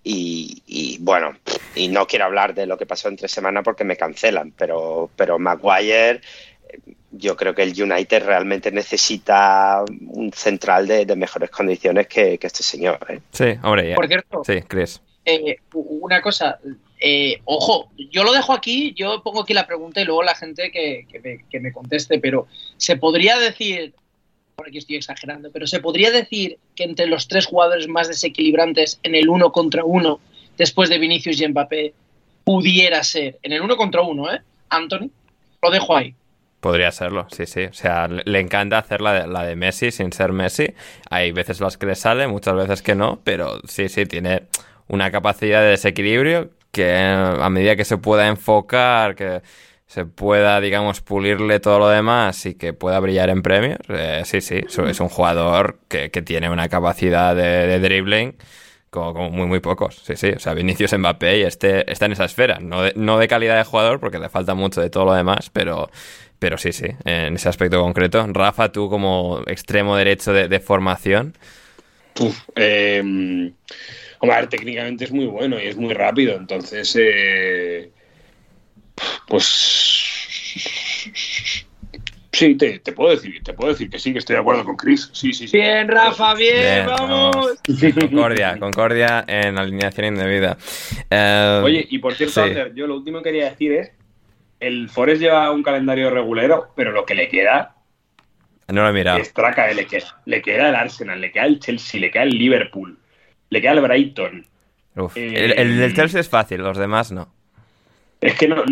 y, 0.07 0.99
bueno, 1.01 1.35
y 1.75 1.89
no 1.89 2.07
quiero 2.07 2.27
hablar 2.27 2.55
de 2.55 2.67
lo 2.67 2.77
que 2.77 2.87
pasó 2.87 3.09
entre 3.09 3.29
semana 3.29 3.63
porque 3.63 3.85
me 3.85 3.97
cancelan, 3.97 4.53
pero, 4.53 5.11
pero 5.17 5.39
Maguire, 5.39 6.21
yo 7.11 7.37
creo 7.37 7.55
que 7.55 7.63
el 7.63 7.81
United 7.81 8.25
realmente 8.25 8.71
necesita 8.71 9.83
un 10.09 10.33
central 10.33 10.87
de, 10.87 11.17
mejores 11.17 11.51
condiciones 11.51 12.07
que, 12.07 12.39
este 12.41 12.63
señor. 12.63 12.99
¿eh? 13.09 13.21
Sí, 13.33 13.59
hombre, 13.63 13.91
ya. 13.91 13.95
Por 13.95 14.09
cierto, 14.09 14.43
sí, 14.45 14.61
Chris. 14.69 15.01
Eh, 15.25 15.57
una 15.73 16.21
cosa, 16.21 16.59
eh, 17.01 17.41
ojo, 17.47 17.89
yo 17.97 18.25
lo 18.25 18.33
dejo 18.35 18.53
aquí, 18.53 18.93
yo 18.95 19.23
pongo 19.23 19.43
aquí 19.43 19.55
la 19.55 19.67
pregunta 19.67 20.03
y 20.03 20.05
luego 20.05 20.23
la 20.23 20.35
gente 20.35 20.71
que, 20.71 21.07
que 21.51 21.61
me 21.61 21.73
conteste, 21.73 22.19
pero 22.19 22.47
¿se 22.77 22.97
podría 22.97 23.39
decir 23.39 23.95
por 24.55 24.69
aquí 24.69 24.79
estoy 24.79 24.97
exagerando, 24.97 25.51
pero 25.53 25.67
se 25.67 25.81
podría 25.81 26.11
decir 26.11 26.59
que 26.75 26.85
entre 26.85 27.07
los 27.07 27.29
tres 27.29 27.47
jugadores 27.47 27.89
más 27.89 28.09
desequilibrantes 28.09 29.01
en 29.03 29.15
el 29.15 29.29
uno 29.29 29.53
contra 29.53 29.85
uno, 29.85 30.21
después 30.57 30.89
de 30.89 30.99
Vinicius 30.99 31.41
y 31.41 31.49
Mbappé, 31.49 31.95
pudiera 32.45 33.03
ser, 33.03 33.39
en 33.43 33.53
el 33.53 33.63
uno 33.63 33.77
contra 33.77 34.03
uno, 34.03 34.33
¿eh? 34.33 34.41
Anthony, 34.69 35.11
lo 35.63 35.71
dejo 35.71 35.97
ahí. 35.97 36.15
Podría 36.61 36.93
serlo, 36.93 37.27
sí, 37.31 37.47
sí. 37.47 37.65
O 37.65 37.75
sea, 37.75 38.09
le 38.09 38.41
encanta 38.41 38.79
hacer 38.79 39.01
la 39.01 39.13
de, 39.13 39.27
la 39.27 39.45
de 39.45 39.55
Messi 39.55 39.91
sin 39.91 40.13
ser 40.13 40.33
Messi. 40.33 40.69
Hay 41.11 41.33
veces 41.33 41.61
las 41.61 41.77
que 41.77 41.87
le 41.87 41.95
sale, 41.95 42.27
muchas 42.27 42.55
veces 42.55 42.81
que 42.81 42.95
no, 42.95 43.21
pero 43.23 43.61
sí, 43.69 43.89
sí, 43.89 44.07
tiene 44.07 44.45
una 44.89 45.11
capacidad 45.11 45.61
de 45.61 45.69
desequilibrio 45.69 46.51
que 46.73 46.99
a 46.99 47.49
medida 47.51 47.77
que 47.77 47.85
se 47.85 47.99
pueda 47.99 48.27
enfocar, 48.29 49.15
que 49.15 49.43
se 49.87 50.07
pueda, 50.07 50.61
digamos, 50.61 51.01
pulirle 51.01 51.61
todo 51.61 51.79
lo 51.79 51.89
demás 51.89 52.47
y 52.47 52.55
que 52.55 52.73
pueda 52.73 52.99
brillar 53.01 53.29
en 53.31 53.43
premios, 53.43 53.79
eh, 53.89 54.23
sí, 54.25 54.41
sí, 54.41 54.61
es 54.67 55.01
un 55.01 55.09
jugador 55.09 55.79
que, 55.89 56.09
tiene 56.09 56.51
una 56.51 56.69
capacidad 56.69 57.37
de, 57.37 57.79
dribbling 57.79 58.35
como, 58.91 59.31
muy, 59.31 59.47
muy 59.47 59.61
pocos. 59.61 59.97
Sí, 60.05 60.17
sí, 60.17 60.31
o 60.31 60.39
sea, 60.39 60.55
Vinicius 60.55 60.97
Mbappé 60.99 61.39
y 61.39 61.43
este 61.43 61.91
está 61.91 62.07
en 62.07 62.13
esa 62.13 62.25
esfera, 62.25 62.59
no 62.61 62.83
de, 62.83 62.93
no 62.97 63.19
de 63.19 63.29
calidad 63.29 63.57
de 63.57 63.65
jugador 63.65 64.01
porque 64.01 64.19
le 64.19 64.29
falta 64.29 64.55
mucho 64.55 64.81
de 64.81 64.91
todo 64.91 65.05
lo 65.05 65.15
demás, 65.15 65.51
pero, 65.53 65.91
pero 66.39 66.57
sí, 66.59 66.73
sí, 66.73 66.87
en 67.05 67.37
ese 67.37 67.49
aspecto 67.49 67.81
concreto. 67.81 68.27
Rafa, 68.33 68.73
tú 68.73 68.89
como 68.89 69.43
extremo 69.47 69.97
derecho 69.97 70.33
de, 70.33 70.61
formación. 70.61 71.35
eh, 72.57 73.01
hombre, 74.19 74.37
a 74.37 74.41
ver, 74.41 74.49
técnicamente 74.49 75.05
es 75.05 75.13
muy 75.13 75.27
bueno 75.27 75.61
y 75.61 75.67
es 75.67 75.77
muy 75.77 75.93
rápido, 75.93 76.37
entonces... 76.37 76.97
Eh 76.99 77.91
pues 79.29 79.85
Sí, 82.35 82.57
te, 82.57 82.81
puedo 82.93 83.11
decir, 83.11 83.43
te 83.45 83.53
puedo 83.53 83.71
decir 83.71 83.89
que 83.89 83.99
sí, 83.99 84.13
que 84.13 84.19
estoy 84.19 84.35
de 84.35 84.41
acuerdo 84.41 84.65
con 84.65 84.77
Chris. 84.77 85.09
Sí, 85.13 85.33
sí, 85.33 85.47
sí. 85.47 85.57
Bien, 85.57 85.87
Rafa, 85.87 86.35
bien, 86.35 86.85
vamos. 86.87 87.37
Concordia, 88.01 88.59
concordia 88.59 89.25
en 89.29 89.57
alineación 89.57 90.07
indebida. 90.07 90.57
Eh, 91.11 91.61
Oye, 91.63 91.87
y 91.89 91.99
por 91.99 92.15
cierto, 92.15 92.45
yo 92.75 92.89
lo 92.89 92.97
último 92.97 93.19
que 93.19 93.31
quería 93.31 93.51
decir 93.51 93.73
es, 93.73 93.93
el 94.59 94.89
Forest 94.89 95.23
lleva 95.23 95.51
un 95.53 95.63
calendario 95.63 96.11
regulero, 96.11 96.73
pero 96.75 96.91
lo 96.91 97.05
que 97.05 97.15
le 97.15 97.29
queda... 97.29 97.77
No 98.69 98.83
lo 98.83 98.89
he 98.89 98.93
mirado. 98.93 99.19
Es 99.19 99.33
traca, 99.33 99.73
le 99.73 99.87
queda, 99.87 100.21
le 100.25 100.43
queda 100.43 100.71
el 100.71 100.75
Arsenal, 100.75 101.21
le 101.21 101.31
queda 101.31 101.47
el 101.47 101.61
Chelsea, 101.61 102.01
le 102.01 102.11
queda 102.11 102.25
el 102.25 102.31
Liverpool, 102.31 102.99
le 103.51 103.61
queda 103.61 103.73
el 103.73 103.81
Brighton. 103.81 104.47
el, 105.15 105.53
el 105.53 105.79
del 105.79 105.95
Chelsea 105.95 106.21
es 106.21 106.29
fácil, 106.29 106.63
los 106.63 106.79
demás 106.79 107.13
no. 107.13 107.33
Es 108.25 108.39
que 108.39 108.49
no, 108.49 108.63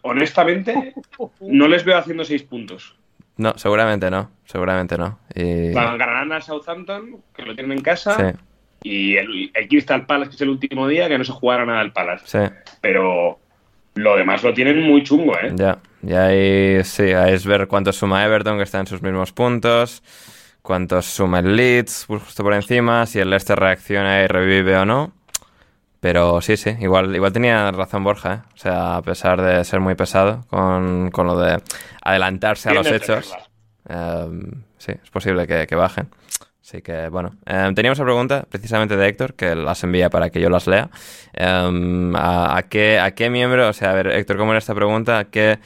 honestamente 0.00 0.94
no 1.40 1.68
les 1.68 1.84
veo 1.84 1.98
haciendo 1.98 2.24
seis 2.24 2.42
puntos. 2.42 2.96
No, 3.36 3.52
seguramente 3.56 4.10
no, 4.10 4.30
seguramente 4.44 4.96
no. 4.96 5.18
Ganarán 5.34 6.32
a 6.32 6.40
Southampton, 6.40 7.22
que 7.34 7.42
lo 7.42 7.54
tienen 7.54 7.72
en 7.78 7.82
casa, 7.82 8.34
y 8.82 9.16
el, 9.16 9.50
el, 9.54 9.68
Crystal 9.68 10.06
Palace, 10.06 10.30
que 10.30 10.36
es 10.36 10.42
el 10.42 10.48
último 10.48 10.88
día, 10.88 11.08
que 11.08 11.18
no 11.18 11.24
se 11.24 11.32
jugará 11.32 11.66
nada 11.66 11.80
al 11.80 11.92
Palace. 11.92 12.24
Sí. 12.26 12.54
Pero 12.80 13.38
lo 13.94 14.16
demás 14.16 14.42
lo 14.42 14.54
tienen 14.54 14.80
muy 14.80 15.02
chungo, 15.02 15.36
¿eh? 15.38 15.52
Ya, 15.54 15.78
y 16.02 16.12
ahí 16.14 16.84
sí, 16.84 17.12
ahí 17.12 17.34
es 17.34 17.46
ver 17.46 17.68
cuánto 17.68 17.92
suma 17.92 18.24
Everton, 18.24 18.56
que 18.56 18.64
está 18.64 18.80
en 18.80 18.86
sus 18.86 19.02
mismos 19.02 19.32
puntos, 19.32 20.02
cuántos 20.62 21.04
suma 21.04 21.40
el 21.40 21.54
Leeds, 21.54 22.06
justo 22.06 22.42
por 22.42 22.54
encima, 22.54 23.04
si 23.04 23.18
el 23.18 23.28
Leicester 23.28 23.58
reacciona 23.58 24.22
y 24.22 24.26
revive 24.26 24.76
o 24.76 24.86
no. 24.86 25.12
Pero 26.02 26.40
sí, 26.40 26.56
sí, 26.56 26.74
igual, 26.80 27.14
igual 27.14 27.32
tenía 27.32 27.70
razón 27.70 28.02
Borja, 28.02 28.34
¿eh? 28.34 28.40
O 28.54 28.58
sea, 28.58 28.96
a 28.96 29.02
pesar 29.02 29.40
de 29.40 29.62
ser 29.62 29.78
muy 29.78 29.94
pesado 29.94 30.44
con, 30.50 31.12
con 31.12 31.28
lo 31.28 31.38
de 31.38 31.62
adelantarse 32.02 32.70
a 32.70 32.74
los 32.74 32.88
hechos, 32.88 33.32
em, 33.88 34.64
sí, 34.78 34.94
es 35.00 35.10
posible 35.10 35.46
que, 35.46 35.76
bajen. 35.76 36.08
Así 36.60 36.82
que, 36.82 37.06
bueno, 37.08 37.36
em, 37.46 37.72
teníamos 37.76 38.00
una 38.00 38.06
pregunta 38.06 38.44
precisamente 38.50 38.96
de 38.96 39.06
Héctor, 39.06 39.34
que 39.34 39.54
las 39.54 39.84
envía 39.84 40.10
para 40.10 40.30
que 40.30 40.40
yo 40.40 40.50
las 40.50 40.66
lea. 40.66 40.90
Em, 41.34 42.12
a, 42.16 42.64
qué, 42.68 42.98
¿A 42.98 43.12
qué 43.12 43.30
miembro, 43.30 43.68
o 43.68 43.72
sea, 43.72 43.92
a 43.92 43.94
ver, 43.94 44.08
Héctor, 44.08 44.38
¿cómo 44.38 44.50
era 44.50 44.58
esta 44.58 44.74
pregunta? 44.74 45.20
¿A 45.20 45.24
qué, 45.26 45.60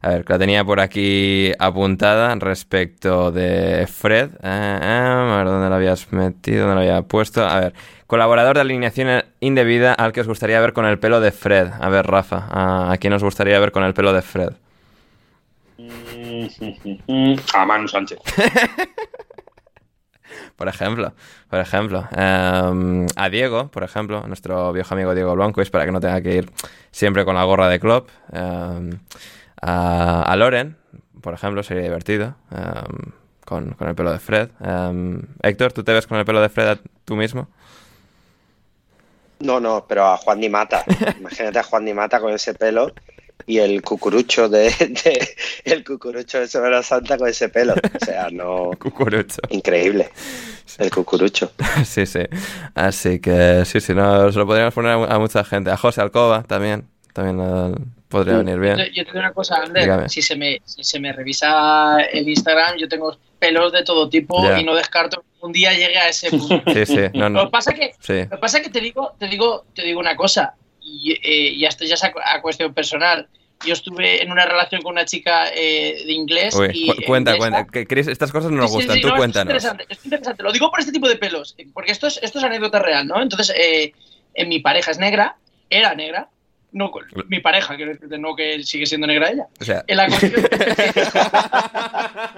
A 0.00 0.08
ver, 0.08 0.24
que 0.24 0.32
la 0.32 0.38
tenía 0.38 0.64
por 0.64 0.80
aquí 0.80 1.52
apuntada 1.58 2.34
respecto 2.36 3.30
de 3.30 3.86
Fred. 3.86 4.30
Eh, 4.42 4.78
eh, 4.82 5.28
a 5.30 5.36
ver, 5.36 5.46
¿dónde 5.46 5.68
la 5.68 5.76
habías 5.76 6.10
metido? 6.12 6.66
¿Dónde 6.66 6.74
la 6.76 6.80
había 6.80 7.02
puesto? 7.06 7.46
A 7.46 7.60
ver, 7.60 7.74
colaborador 8.12 8.56
de 8.56 8.60
alineación 8.60 9.24
indebida 9.40 9.94
al 9.94 10.12
que 10.12 10.20
os 10.20 10.28
gustaría 10.28 10.60
ver 10.60 10.74
con 10.74 10.84
el 10.84 10.98
pelo 10.98 11.22
de 11.22 11.32
Fred. 11.32 11.70
A 11.80 11.88
ver, 11.88 12.06
Rafa, 12.06 12.46
¿a, 12.50 12.94
quién 12.98 13.14
os 13.14 13.24
gustaría 13.24 13.58
ver 13.58 13.72
con 13.72 13.84
el 13.84 13.94
pelo 13.94 14.12
de 14.12 14.20
Fred? 14.20 14.52
A 17.54 17.64
Manu 17.64 17.88
Sánchez. 17.88 18.18
por 20.56 20.68
ejemplo, 20.68 21.14
por 21.48 21.58
ejemplo. 21.58 22.06
Em, 22.14 23.06
a 23.16 23.30
Diego, 23.30 23.68
por 23.68 23.82
ejemplo, 23.82 24.26
nuestro 24.26 24.74
viejo 24.74 24.92
amigo 24.92 25.14
Diego 25.14 25.34
Blanco, 25.34 25.62
es 25.62 25.70
para 25.70 25.86
que 25.86 25.92
no 25.92 26.00
tenga 26.00 26.20
que 26.20 26.34
ir 26.34 26.52
siempre 26.90 27.24
con 27.24 27.34
la 27.34 27.44
gorra 27.44 27.70
de 27.70 27.80
club. 27.80 28.08
Em, 28.30 28.90
a, 29.62 30.36
Loren, 30.36 30.76
por 31.22 31.32
ejemplo, 31.32 31.62
sería 31.62 31.84
divertido. 31.84 32.34
Em, 32.50 33.12
con, 33.46 33.74
el 33.80 33.94
pelo 33.94 34.12
de 34.12 34.18
Fred. 34.18 34.50
Héctor, 35.42 35.72
¿tú 35.72 35.82
te 35.82 35.94
ves 35.94 36.06
con 36.06 36.18
el 36.18 36.26
pelo 36.26 36.42
de 36.42 36.50
Fred 36.50 36.76
tú 37.06 37.16
mismo? 37.16 37.48
No, 39.42 39.60
no, 39.60 39.84
pero 39.88 40.06
a 40.06 40.16
Juan 40.16 40.40
Di 40.40 40.48
Mata. 40.48 40.84
Imagínate 41.18 41.58
a 41.58 41.62
Juan 41.62 41.84
Di 41.84 41.92
Mata 41.92 42.20
con 42.20 42.32
ese 42.32 42.54
pelo 42.54 42.92
y 43.46 43.58
el 43.58 43.82
cucurucho 43.82 44.48
de, 44.48 44.72
el 45.64 45.84
cucurucho 45.84 46.40
de 46.40 46.46
Semana 46.46 46.82
Santa 46.82 47.18
con 47.18 47.28
ese 47.28 47.48
pelo. 47.48 47.74
O 47.74 48.04
sea, 48.04 48.28
no. 48.30 48.70
Cucurucho. 48.78 49.40
Increíble. 49.50 50.10
El 50.78 50.90
cucurucho. 50.90 51.52
Sí, 51.84 52.06
sí. 52.06 52.20
Así 52.74 53.20
que 53.20 53.64
sí, 53.64 53.80
sí, 53.80 53.94
no, 53.94 54.30
se 54.30 54.38
lo 54.38 54.46
podríamos 54.46 54.74
poner 54.74 54.92
a, 54.92 55.18
mucha 55.18 55.44
gente. 55.44 55.70
A 55.70 55.76
José 55.76 56.00
Alcoba 56.00 56.44
también. 56.44 56.88
También 57.12 57.40
eh, 57.40 57.74
podría 58.08 58.38
venir 58.38 58.58
bien. 58.58 58.78
Yo, 58.94 59.04
te 59.04 59.10
digo 59.10 59.18
una 59.18 59.32
cosa, 59.32 59.56
Ander. 59.56 60.08
Si 60.08 60.22
se, 60.22 60.36
me, 60.36 60.62
si 60.64 60.82
se 60.82 60.98
me 60.98 61.12
revisa 61.12 61.98
el 62.00 62.28
Instagram, 62.28 62.78
yo 62.78 62.88
tengo 62.88 63.16
pelos 63.38 63.72
de 63.72 63.84
todo 63.84 64.08
tipo 64.08 64.40
y 64.56 64.64
no 64.64 64.74
descarto 64.74 65.24
un 65.42 65.52
día 65.52 65.72
llegue 65.72 65.98
a 65.98 66.08
ese 66.08 66.30
punto. 66.30 66.62
Sí, 66.72 66.86
sí. 66.86 67.00
No, 67.14 67.28
no. 67.28 67.40
Lo 67.40 67.46
que 67.46 67.50
pasa 67.50 67.72
que, 67.74 67.92
lo 68.08 68.30
que 68.30 68.36
pasa 68.38 68.62
que 68.62 68.70
te 68.70 68.80
digo, 68.80 69.14
te 69.18 69.26
digo, 69.26 69.66
te 69.74 69.82
digo 69.82 70.00
una 70.00 70.16
cosa 70.16 70.54
y, 70.80 71.12
eh, 71.12 71.66
esto 71.66 71.84
ya 71.84 71.94
es 71.94 72.04
a, 72.04 72.40
cuestión 72.40 72.72
personal. 72.72 73.28
Yo 73.64 73.74
estuve 73.74 74.22
en 74.22 74.32
una 74.32 74.44
relación 74.44 74.82
con 74.82 74.92
una 74.92 75.04
chica 75.04 75.48
eh, 75.54 76.02
de 76.04 76.12
inglés. 76.12 76.56
y 76.72 76.88
cuenta, 77.04 77.36
cuenta. 77.36 77.66
estas 77.72 78.32
cosas 78.32 78.50
no 78.50 78.58
nos 78.58 78.72
gustan. 78.72 79.00
Tú 79.00 79.08
cuéntanos. 79.16 79.54
Es 79.54 79.64
interesante, 79.64 79.86
es 79.88 80.04
interesante. 80.04 80.42
Lo 80.42 80.52
digo 80.52 80.70
por 80.70 80.80
este 80.80 80.92
tipo 80.92 81.08
de 81.08 81.16
pelos, 81.16 81.56
porque 81.74 81.92
esto 81.92 82.06
es, 82.06 82.18
esto 82.22 82.38
es 82.38 82.44
anécdota 82.44 82.78
real, 82.80 83.06
¿no? 83.06 83.20
Entonces, 83.20 83.54
eh, 83.56 83.92
en 84.34 84.48
mi 84.48 84.60
pareja 84.60 84.90
es 84.90 84.98
negra, 84.98 85.36
era 85.70 85.94
negra, 85.94 86.28
no, 86.72 86.90
mi 87.28 87.40
pareja, 87.40 87.76
quiero 87.76 87.92
decirte, 87.92 88.18
no 88.18 88.34
que 88.34 88.62
sigue 88.62 88.86
siendo 88.86 89.06
negra 89.06 89.30
ella. 89.30 89.46
O 89.60 89.64
sea. 89.64 89.84
La, 89.88 90.08
cuestión, 90.08 90.32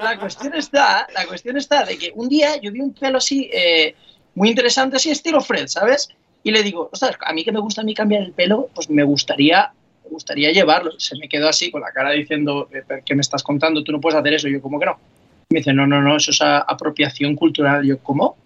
la, 0.02 0.16
cuestión, 0.19 0.55
está, 0.55 1.06
la 1.15 1.24
cuestión 1.27 1.56
está 1.56 1.85
de 1.85 1.97
que 1.97 2.12
un 2.15 2.28
día 2.28 2.61
yo 2.61 2.73
vi 2.73 2.81
un 2.81 2.93
pelo 2.93 3.19
así, 3.19 3.48
eh, 3.52 3.94
muy 4.35 4.48
interesante, 4.48 4.97
así 4.97 5.11
estilo 5.11 5.40
Fred, 5.40 5.69
¿sabes? 5.69 6.09
Y 6.43 6.51
le 6.51 6.65
digo, 6.65 6.90
ostras, 6.93 7.16
a 7.24 7.32
mí 7.32 7.44
que 7.44 7.52
me 7.52 7.61
gusta 7.61 7.82
a 7.82 7.85
mí 7.85 7.94
cambiar 7.94 8.23
el 8.23 8.32
pelo, 8.32 8.69
pues 8.74 8.90
me 8.90 9.05
gustaría, 9.05 9.73
me 10.02 10.11
gustaría 10.11 10.51
llevarlo. 10.51 10.98
Se 10.98 11.16
me 11.16 11.28
quedó 11.28 11.48
así 11.48 11.70
con 11.70 11.81
la 11.81 11.93
cara 11.93 12.11
diciendo, 12.11 12.69
eh, 12.73 13.02
¿qué 13.06 13.15
me 13.15 13.20
estás 13.20 13.43
contando? 13.43 13.85
Tú 13.85 13.93
no 13.93 14.01
puedes 14.01 14.19
hacer 14.19 14.35
eso. 14.35 14.48
yo, 14.48 14.61
¿cómo 14.61 14.81
que 14.81 14.86
no? 14.86 14.98
me 15.51 15.61
dice, 15.61 15.73
no, 15.73 15.86
no, 15.86 16.02
no, 16.02 16.16
eso 16.16 16.32
es 16.32 16.40
apropiación 16.43 17.36
cultural. 17.36 17.85
yo, 17.85 17.98
¿cómo? 17.98 18.36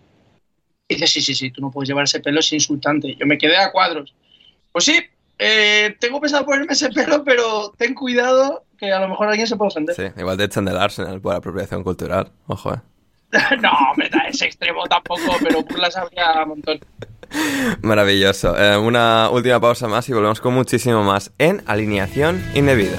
Y 0.87 0.95
dice, 0.95 1.07
sí, 1.07 1.23
sí, 1.23 1.35
sí, 1.35 1.51
tú 1.51 1.63
no 1.63 1.71
puedes 1.71 1.89
llevar 1.89 2.05
ese 2.05 2.21
pelo, 2.21 2.41
es 2.41 2.53
insultante. 2.53 3.15
Yo 3.15 3.27
me 3.27 3.39
quedé 3.39 3.57
a 3.57 3.73
cuadros. 3.73 4.15
Pues 4.73 4.85
sí, 4.85 4.99
eh, 5.39 5.97
tengo 6.01 6.21
pensado 6.21 6.45
ponerme 6.45 6.73
ese 6.73 6.91
pelo, 6.91 7.25
pero 7.25 7.73
ten 7.77 7.95
cuidado 7.95 8.65
que 8.79 8.93
a 8.93 9.01
lo 9.01 9.09
mejor 9.09 9.29
alguien 9.29 9.47
se 9.47 9.57
puede 9.57 9.69
ofender. 9.69 9.95
Sí, 9.95 10.05
igual 10.17 10.37
te 10.37 10.45
echan 10.45 10.65
del 10.65 10.77
Arsenal 10.77 11.21
por 11.21 11.35
apropiación 11.35 11.83
cultural. 11.83 12.31
Ojo, 12.47 12.75
eh. 12.75 12.81
no, 13.61 13.71
me 13.97 14.09
da 14.09 14.21
ese 14.29 14.47
extremo 14.47 14.85
tampoco, 14.87 15.37
pero 15.43 15.63
burlas 15.63 15.97
habría 15.97 16.43
un 16.43 16.49
montón. 16.49 16.81
Maravilloso. 17.83 18.57
Eh, 18.57 18.77
una 18.77 19.29
última 19.31 19.61
pausa 19.61 19.87
más 19.87 20.09
y 20.09 20.13
volvemos 20.13 20.41
con 20.41 20.55
muchísimo 20.55 21.03
más 21.03 21.33
en 21.39 21.63
Alineación 21.67 22.43
Indebida. 22.55 22.99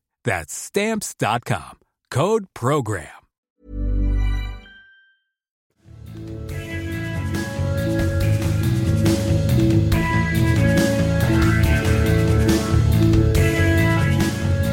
That's 0.23 0.53
stamps.com. 0.53 1.79
Code 2.09 2.45
program. 2.53 3.21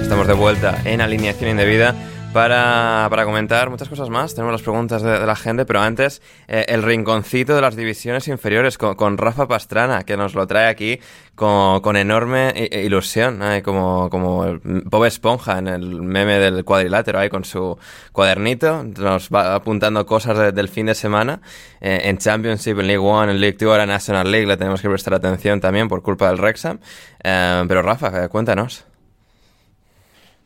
Estamos 0.03 0.27
de 0.27 0.33
vuelta 0.33 0.81
en 0.85 1.03
alineación 1.03 1.51
indebida 1.51 1.95
para, 2.33 3.07
para 3.11 3.25
comentar 3.25 3.71
muchas 3.71 3.89
cosas 3.89 4.11
más. 4.11 4.35
Tenemos 4.35 4.53
las 4.53 4.63
preguntas 4.63 5.03
de, 5.03 5.27
la 5.27 5.37
gente, 5.37 5.65
pero 5.65 5.81
antes 5.81 6.23
eh, 6.47 6.65
el 6.69 6.83
rinconcito 6.83 7.55
de 7.55 7.61
las 7.61 7.77
divisiones 7.77 8.29
inferiores 8.29 8.79
con, 8.79 9.19
Rafa 9.19 9.49
Pastrana, 9.49 10.05
que 10.05 10.17
nos 10.17 10.35
lo 10.35 10.47
trae 10.47 10.69
aquí 10.69 11.01
con, 11.35 11.81
con 11.81 11.97
enorme 11.97 12.53
ilusión, 12.73 13.41
como, 13.65 14.11
como 14.11 14.59
Bob 14.63 15.05
Esponja 15.05 15.59
en 15.59 15.69
el 15.69 16.03
meme 16.03 16.39
del 16.39 16.65
cuadrilátero, 16.65 17.19
con 17.31 17.45
su 17.45 17.79
cuadernito. 18.13 18.85
Nos 18.85 19.31
va 19.31 19.55
apuntando 19.55 20.05
cosas 20.07 20.55
del 20.55 20.69
fin 20.69 20.87
de 20.87 20.95
semana. 20.95 21.41
Eh, 21.81 22.03
en 22.05 22.19
Championship, 22.19 22.79
en 22.79 22.87
League 22.87 22.99
One, 22.99 23.33
en 23.33 23.41
League 23.41 23.57
Two, 23.57 23.71
ahora 23.71 23.87
National 23.87 24.31
League, 24.31 24.47
le 24.47 24.57
tenemos 24.57 24.83
que 24.83 24.89
prestar 24.89 25.15
atención 25.15 25.61
también 25.61 25.89
por 25.89 26.03
culpa 26.03 26.29
del 26.29 26.39
Rexham. 26.39 26.79
Eh, 27.23 27.65
pero 27.67 27.83
Rafa, 27.83 28.29
cuéntanos. 28.29 28.85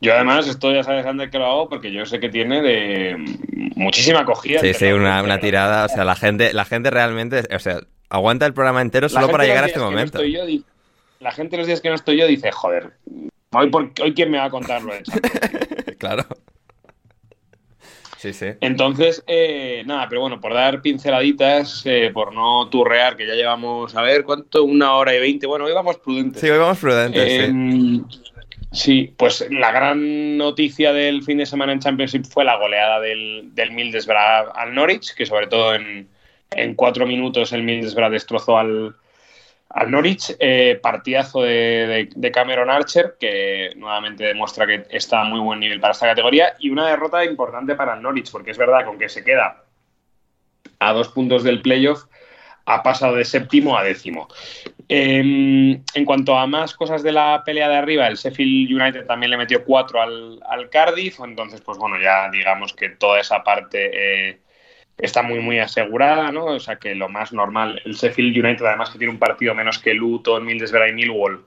Yo 0.03 0.13
además, 0.13 0.45
esto 0.49 0.69
ya 0.73 0.83
sabes, 0.83 1.05
Ander, 1.05 1.29
que 1.29 1.39
lo 1.39 1.45
hago 1.45 1.69
porque 1.69 1.89
yo 1.89 2.05
sé 2.05 2.19
que 2.19 2.27
tiene 2.27 2.61
de 2.61 3.15
muchísima 3.77 4.19
acogida. 4.19 4.59
Sí, 4.59 4.73
sí, 4.73 4.87
una, 4.87 5.39
tirada. 5.39 5.85
O 5.85 5.87
sea, 5.87 6.03
la 6.03 6.17
gente, 6.17 6.51
la 6.51 6.65
gente 6.65 6.89
realmente, 6.89 7.43
o 7.55 7.59
sea, 7.59 7.79
aguanta 8.09 8.45
el 8.45 8.53
programa 8.53 8.81
entero 8.81 9.07
solo 9.07 9.29
para 9.29 9.45
llegar 9.45 9.63
a 9.63 9.67
este 9.67 9.79
momento. 9.79 10.19
la 11.21 11.31
gente 11.31 11.55
los 11.55 11.67
días 11.67 11.79
que 11.79 11.87
no 11.87 11.95
estoy 11.95 12.17
yo 12.17 12.27
dice, 12.27 12.51
joder, 12.51 12.91
hoy, 13.51 13.69
por, 13.69 13.93
hoy 14.01 14.13
quién 14.13 14.29
me 14.29 14.39
va 14.39 14.45
a 14.45 14.49
contar 14.49 14.83
lo 14.83 14.93
de 14.93 15.03
Claro. 15.97 16.25
Sí, 18.17 18.33
sí. 18.33 18.47
Entonces, 18.59 19.23
eh, 19.25 19.83
nada, 19.85 20.09
pero 20.09 20.19
bueno, 20.19 20.41
por 20.41 20.53
dar 20.53 20.81
pinceladitas, 20.81 21.81
eh, 21.85 22.11
por 22.13 22.33
no 22.33 22.67
turrear, 22.69 23.15
que 23.15 23.25
ya 23.25 23.35
llevamos, 23.35 23.95
a 23.95 24.01
ver, 24.01 24.25
¿cuánto? 24.25 24.65
Una 24.65 24.95
hora 24.95 25.15
y 25.15 25.21
veinte. 25.21 25.47
Bueno, 25.47 25.63
hoy 25.63 25.73
vamos 25.73 25.97
prudentes. 25.99 26.41
Sí, 26.41 26.49
hoy 26.49 26.57
vamos 26.57 26.77
prudentes, 26.77 27.45
sí. 27.47 28.32
Sí, 28.73 29.13
pues 29.17 29.45
la 29.51 29.71
gran 29.71 30.35
noticia 30.35 30.91
del 30.93 31.21
fin 31.21 31.37
de 31.37 31.45
semana 31.45 31.73
en 31.73 31.79
Championship 31.79 32.25
fue 32.25 32.43
la 32.43 32.57
goleada 32.57 32.99
del, 32.99 33.53
del 33.53 33.71
Middlesbrough 33.71 34.51
al 34.55 34.73
Norwich, 34.73 35.13
que 35.13 35.27
sobre 35.27 35.45
todo 35.45 35.75
en, 35.75 36.09
cuatro 36.75 37.05
minutos 37.05 37.53
el 37.53 37.61
Middlesbrough 37.61 38.11
destrozó 38.11 38.57
al, 38.57 38.95
al 39.69 39.91
Norwich. 39.91 40.35
Eh, 40.39 40.79
partidazo 40.81 41.43
de, 41.43 41.51
de, 41.51 42.09
de, 42.15 42.31
Cameron 42.31 42.71
Archer, 42.71 43.15
que 43.19 43.73
nuevamente 43.75 44.23
demuestra 44.23 44.65
que 44.65 44.87
está 44.89 45.21
a 45.21 45.25
muy 45.25 45.39
buen 45.39 45.59
nivel 45.59 45.79
para 45.79 45.91
esta 45.91 46.07
categoría. 46.07 46.55
Y 46.57 46.71
una 46.71 46.89
derrota 46.89 47.23
importante 47.23 47.75
para 47.75 47.93
el 47.93 48.01
Norwich, 48.01 48.31
porque 48.31 48.51
es 48.51 48.57
verdad, 48.57 48.85
con 48.85 48.97
que 48.97 49.07
se 49.07 49.23
queda 49.23 49.65
a 50.79 50.93
dos 50.93 51.09
puntos 51.09 51.43
del 51.43 51.61
playoff, 51.61 52.05
ha 52.65 52.83
pasado 52.83 53.15
de 53.15 53.25
séptimo 53.25 53.77
a 53.77 53.83
décimo. 53.83 54.27
Eh, 54.89 55.19
en 55.19 56.05
cuanto 56.05 56.37
a 56.37 56.47
más 56.47 56.73
cosas 56.73 57.03
de 57.03 57.11
la 57.11 57.41
pelea 57.45 57.69
de 57.69 57.75
arriba, 57.75 58.07
el 58.07 58.15
Sheffield 58.15 58.71
United 58.71 59.05
también 59.05 59.31
le 59.31 59.37
metió 59.37 59.63
cuatro 59.63 60.01
al, 60.01 60.69
Cardiff, 60.69 61.19
entonces, 61.21 61.61
pues 61.61 61.77
bueno, 61.77 61.99
ya 62.01 62.29
digamos 62.29 62.73
que 62.73 62.89
toda 62.89 63.19
esa 63.19 63.43
parte 63.43 63.89
eh, 64.29 64.39
está 64.97 65.23
muy, 65.23 65.39
muy 65.39 65.59
asegurada, 65.59 66.31
¿no? 66.31 66.45
O 66.45 66.59
sea 66.59 66.77
que 66.77 66.95
lo 66.95 67.09
más 67.09 67.33
normal, 67.33 67.81
el 67.85 67.93
Sheffield 67.93 68.45
United, 68.45 68.65
además 68.65 68.89
que 68.89 68.97
tiene 68.97 69.13
un 69.13 69.19
partido 69.19 69.55
menos 69.55 69.79
que 69.79 69.93
Luton, 69.93 70.45
Middlesbrough 70.45 70.89
y 70.89 70.93
Millwall, 70.93 71.45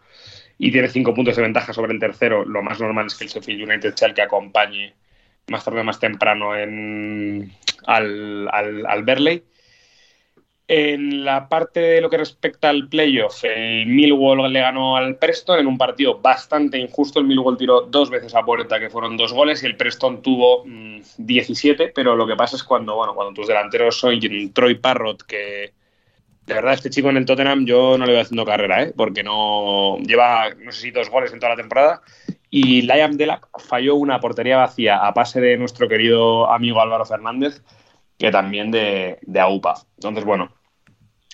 y 0.59 0.73
tiene 0.73 0.89
cinco 0.89 1.15
puntos 1.15 1.37
de 1.37 1.43
ventaja 1.43 1.73
sobre 1.73 1.93
el 1.93 2.01
tercero, 2.01 2.45
lo 2.45 2.63
más 2.63 2.81
normal 2.81 3.07
es 3.07 3.15
que 3.15 3.25
el 3.25 3.31
Sheffield 3.31 3.69
United 3.69 3.95
sea 3.95 4.09
el 4.09 4.15
que 4.15 4.23
acompañe 4.23 4.95
más 5.49 5.65
tarde 5.65 5.81
o 5.81 5.85
más 5.85 6.01
temprano 6.01 6.53
al, 6.53 7.51
al, 7.87 8.87
al 8.87 9.03
Berley. 9.05 9.45
En 10.69 11.25
la 11.25 11.49
parte 11.49 11.79
de 11.79 12.01
lo 12.01 12.11
que 12.11 12.19
respecta 12.19 12.69
al 12.69 12.89
playoff, 12.89 13.45
el 13.45 13.87
Millwall 13.87 14.53
le 14.53 14.61
ganó 14.61 14.97
al 14.97 15.17
Preston 15.17 15.61
en 15.61 15.69
un 15.69 15.79
partido 15.79 16.19
bastante 16.19 16.77
injusto. 16.77 17.21
El 17.21 17.27
Millwall 17.27 17.57
tiró 17.57 17.83
dos 17.83 18.11
veces 18.11 18.35
a 18.35 18.43
puerta, 18.43 18.81
que 18.81 18.91
fueron 18.91 19.17
dos 19.17 19.33
goles, 19.33 19.63
y 19.63 19.67
el 19.67 19.77
Preston 19.77 20.23
tuvo 20.23 20.65
mmm, 20.65 20.99
17. 21.19 21.93
Pero 21.95 22.17
lo 22.17 22.27
que 22.27 22.35
pasa 22.35 22.57
es 22.57 22.65
cuando, 22.65 22.97
bueno, 22.97 23.15
cuando 23.15 23.33
tus 23.33 23.47
delanteros 23.47 23.97
son 23.97 24.19
Troy 24.53 24.75
Parrott, 24.75 25.23
que 25.23 25.73
de 26.47 26.55
verdad 26.55 26.75
este 26.75 26.91
chico 26.91 27.11
en 27.11 27.17
el 27.17 27.27
Tottenham 27.27 27.65
yo 27.65 27.97
no 27.97 28.05
le 28.05 28.13
voy 28.13 28.21
haciendo 28.23 28.45
carrera, 28.45 28.83
¿eh? 28.83 28.93
porque 28.97 29.23
no 29.23 29.99
lleva, 29.99 30.51
no 30.51 30.73
sé 30.73 30.81
si 30.81 30.91
dos 30.91 31.11
goles 31.11 31.33
en 31.33 31.39
toda 31.39 31.51
la 31.51 31.57
temporada. 31.57 32.03
Y 32.51 32.83
Liam 32.83 33.17
Delac 33.17 33.49
falló 33.61 33.95
una 33.95 34.19
portería 34.19 34.57
vacía 34.57 34.97
a 34.97 35.15
pase 35.15 35.41
de 35.41 35.57
nuestro 35.57 35.89
querido 35.89 36.51
amigo 36.51 36.81
Álvaro 36.81 37.05
Fernández 37.05 37.63
que 38.19 38.31
también 38.31 38.71
de, 38.71 39.19
de 39.23 39.41
AUPA. 39.41 39.75
Entonces, 39.97 40.25
bueno, 40.25 40.53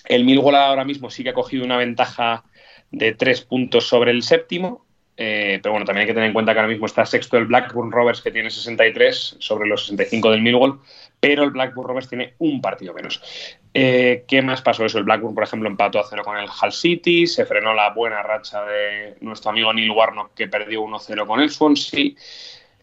el 0.05 0.25
Millwall 0.25 0.55
ahora 0.55 0.83
mismo 0.83 1.09
sí 1.09 1.23
que 1.23 1.29
ha 1.29 1.33
cogido 1.33 1.63
una 1.63 1.77
ventaja 1.77 2.43
de 2.91 3.13
tres 3.13 3.41
puntos 3.41 3.87
sobre 3.87 4.11
el 4.11 4.23
séptimo, 4.23 4.85
eh, 5.15 5.59
pero 5.61 5.73
bueno, 5.73 5.85
también 5.85 6.01
hay 6.01 6.07
que 6.07 6.13
tener 6.13 6.27
en 6.27 6.33
cuenta 6.33 6.53
que 6.53 6.59
ahora 6.59 6.71
mismo 6.71 6.87
está 6.87 7.05
sexto 7.05 7.37
el 7.37 7.45
Blackburn 7.45 7.91
Rovers, 7.91 8.21
que 8.21 8.31
tiene 8.31 8.49
63 8.49 9.37
sobre 9.39 9.67
los 9.67 9.85
65 9.85 10.31
del 10.31 10.41
Millwall, 10.41 10.79
pero 11.19 11.43
el 11.43 11.51
Blackburn 11.51 11.87
Rovers 11.87 12.09
tiene 12.09 12.33
un 12.39 12.61
partido 12.61 12.93
menos. 12.93 13.21
Eh, 13.73 14.25
¿Qué 14.27 14.41
más 14.41 14.61
pasó 14.61 14.85
eso? 14.85 14.97
El 14.97 15.03
Blackburn, 15.03 15.35
por 15.35 15.43
ejemplo, 15.43 15.69
empató 15.69 15.99
a 15.99 16.05
cero 16.09 16.23
con 16.23 16.37
el 16.37 16.45
Hull 16.45 16.71
City, 16.71 17.27
se 17.27 17.45
frenó 17.45 17.73
la 17.73 17.91
buena 17.91 18.21
racha 18.23 18.63
de 18.65 19.15
nuestro 19.21 19.51
amigo 19.51 19.71
Neil 19.73 19.91
Warnock, 19.91 20.33
que 20.33 20.47
perdió 20.47 20.81
1-0 20.81 21.27
con 21.27 21.39
el 21.39 21.49
Swansea. 21.49 22.11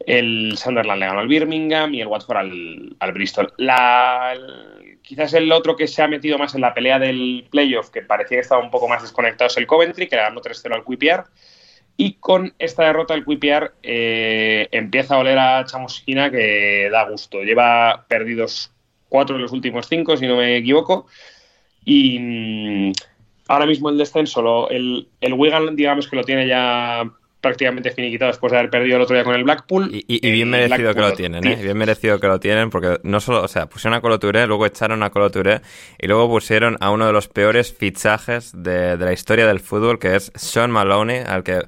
El 0.07 0.57
Sunderland 0.57 1.01
le 1.01 1.07
ganó 1.07 1.21
al 1.21 1.29
Birmingham 1.29 1.95
y 1.95 2.01
el 2.01 2.07
Watford 2.07 2.37
al, 2.37 2.97
al 2.99 3.13
Bristol. 3.13 3.53
La, 3.59 4.35
quizás 5.03 5.35
el 5.35 5.51
otro 5.53 5.77
que 5.77 5.87
se 5.87 6.03
ha 6.03 6.09
metido 6.09 6.39
más 6.39 6.55
en 6.55 6.63
la 6.63 6.75
pelea 6.75 6.99
del 6.99 7.47
playoff, 7.51 7.91
que 7.91 8.03
parecía 8.03 8.37
que 8.37 8.43
estaba 8.43 8.63
un 8.63 8.71
poco 8.71 8.89
más 8.89 9.03
desconectado, 9.03 9.49
es 9.49 9.57
el 9.57 9.67
Coventry, 9.67 10.09
que 10.09 10.17
le 10.17 10.23
ganó 10.23 10.41
3-0 10.41 10.75
al 10.75 10.85
QPR. 10.85 11.25
Y 11.97 12.15
con 12.15 12.55
esta 12.59 12.85
derrota 12.85 13.13
el 13.13 13.25
QPR 13.25 13.73
eh, 13.83 14.69
empieza 14.73 15.17
a 15.17 15.19
oler 15.19 15.39
a 15.39 15.65
chamusquina 15.67 16.31
que 16.31 16.89
da 16.91 17.09
gusto. 17.09 17.43
Lleva 17.43 18.07
perdidos 18.09 18.73
cuatro 19.11 19.37
de 19.37 19.43
los 19.43 19.53
últimos 19.53 19.87
cinco, 19.87 20.17
si 20.17 20.27
no 20.27 20.37
me 20.37 20.57
equivoco. 20.57 21.07
Y 21.85 22.19
mmm, 22.19 22.93
ahora 23.49 23.67
mismo 23.67 23.91
el 23.91 23.99
descenso, 23.99 24.71
el, 24.71 25.09
el 25.21 25.35
Wigan, 25.35 25.77
digamos 25.77 26.09
que 26.09 26.17
lo 26.17 26.25
tiene 26.25 26.47
ya 26.47 27.05
prácticamente 27.41 27.91
finiquitado 27.91 28.31
después 28.31 28.53
de 28.53 28.59
haber 28.59 28.71
perdido 28.71 28.97
el 28.97 29.03
otro 29.03 29.15
día 29.15 29.25
con 29.25 29.35
el 29.35 29.45
Blackpool. 29.45 29.91
Y, 29.95 30.05
y, 30.07 30.27
y 30.27 30.31
bien 30.31 30.51
merecido 30.51 30.77
Blackpool, 30.79 30.95
que 30.95 31.11
lo 31.11 31.17
tienen, 31.17 31.47
¿eh? 31.47 31.57
Bien 31.63 31.77
merecido 31.77 32.21
que 32.21 32.27
lo 32.27 32.41
tienen, 32.41 32.71
porque 32.71 32.99
no 33.03 33.21
solo, 33.21 33.43
o 33.43 33.49
sea, 33.49 33.67
pusieron 33.67 33.97
a 33.97 34.01
Coloturé, 34.01 34.47
luego 34.47 34.67
echaron 34.67 35.03
a 35.03 35.11
Coloturé 35.11 35.61
y 35.99 36.07
luego 36.07 36.29
pusieron 36.29 36.77
a 36.81 36.91
uno 36.91 37.07
de 37.07 37.13
los 37.13 37.29
peores 37.29 37.73
fichajes 37.73 38.53
de, 38.55 38.97
de 38.97 39.05
la 39.05 39.13
historia 39.13 39.47
del 39.47 39.61
fútbol, 39.61 39.99
que 39.99 40.17
es 40.17 40.33
Sean 40.35 40.71
Maloney, 40.71 41.23
al 41.27 41.43
que 41.43 41.67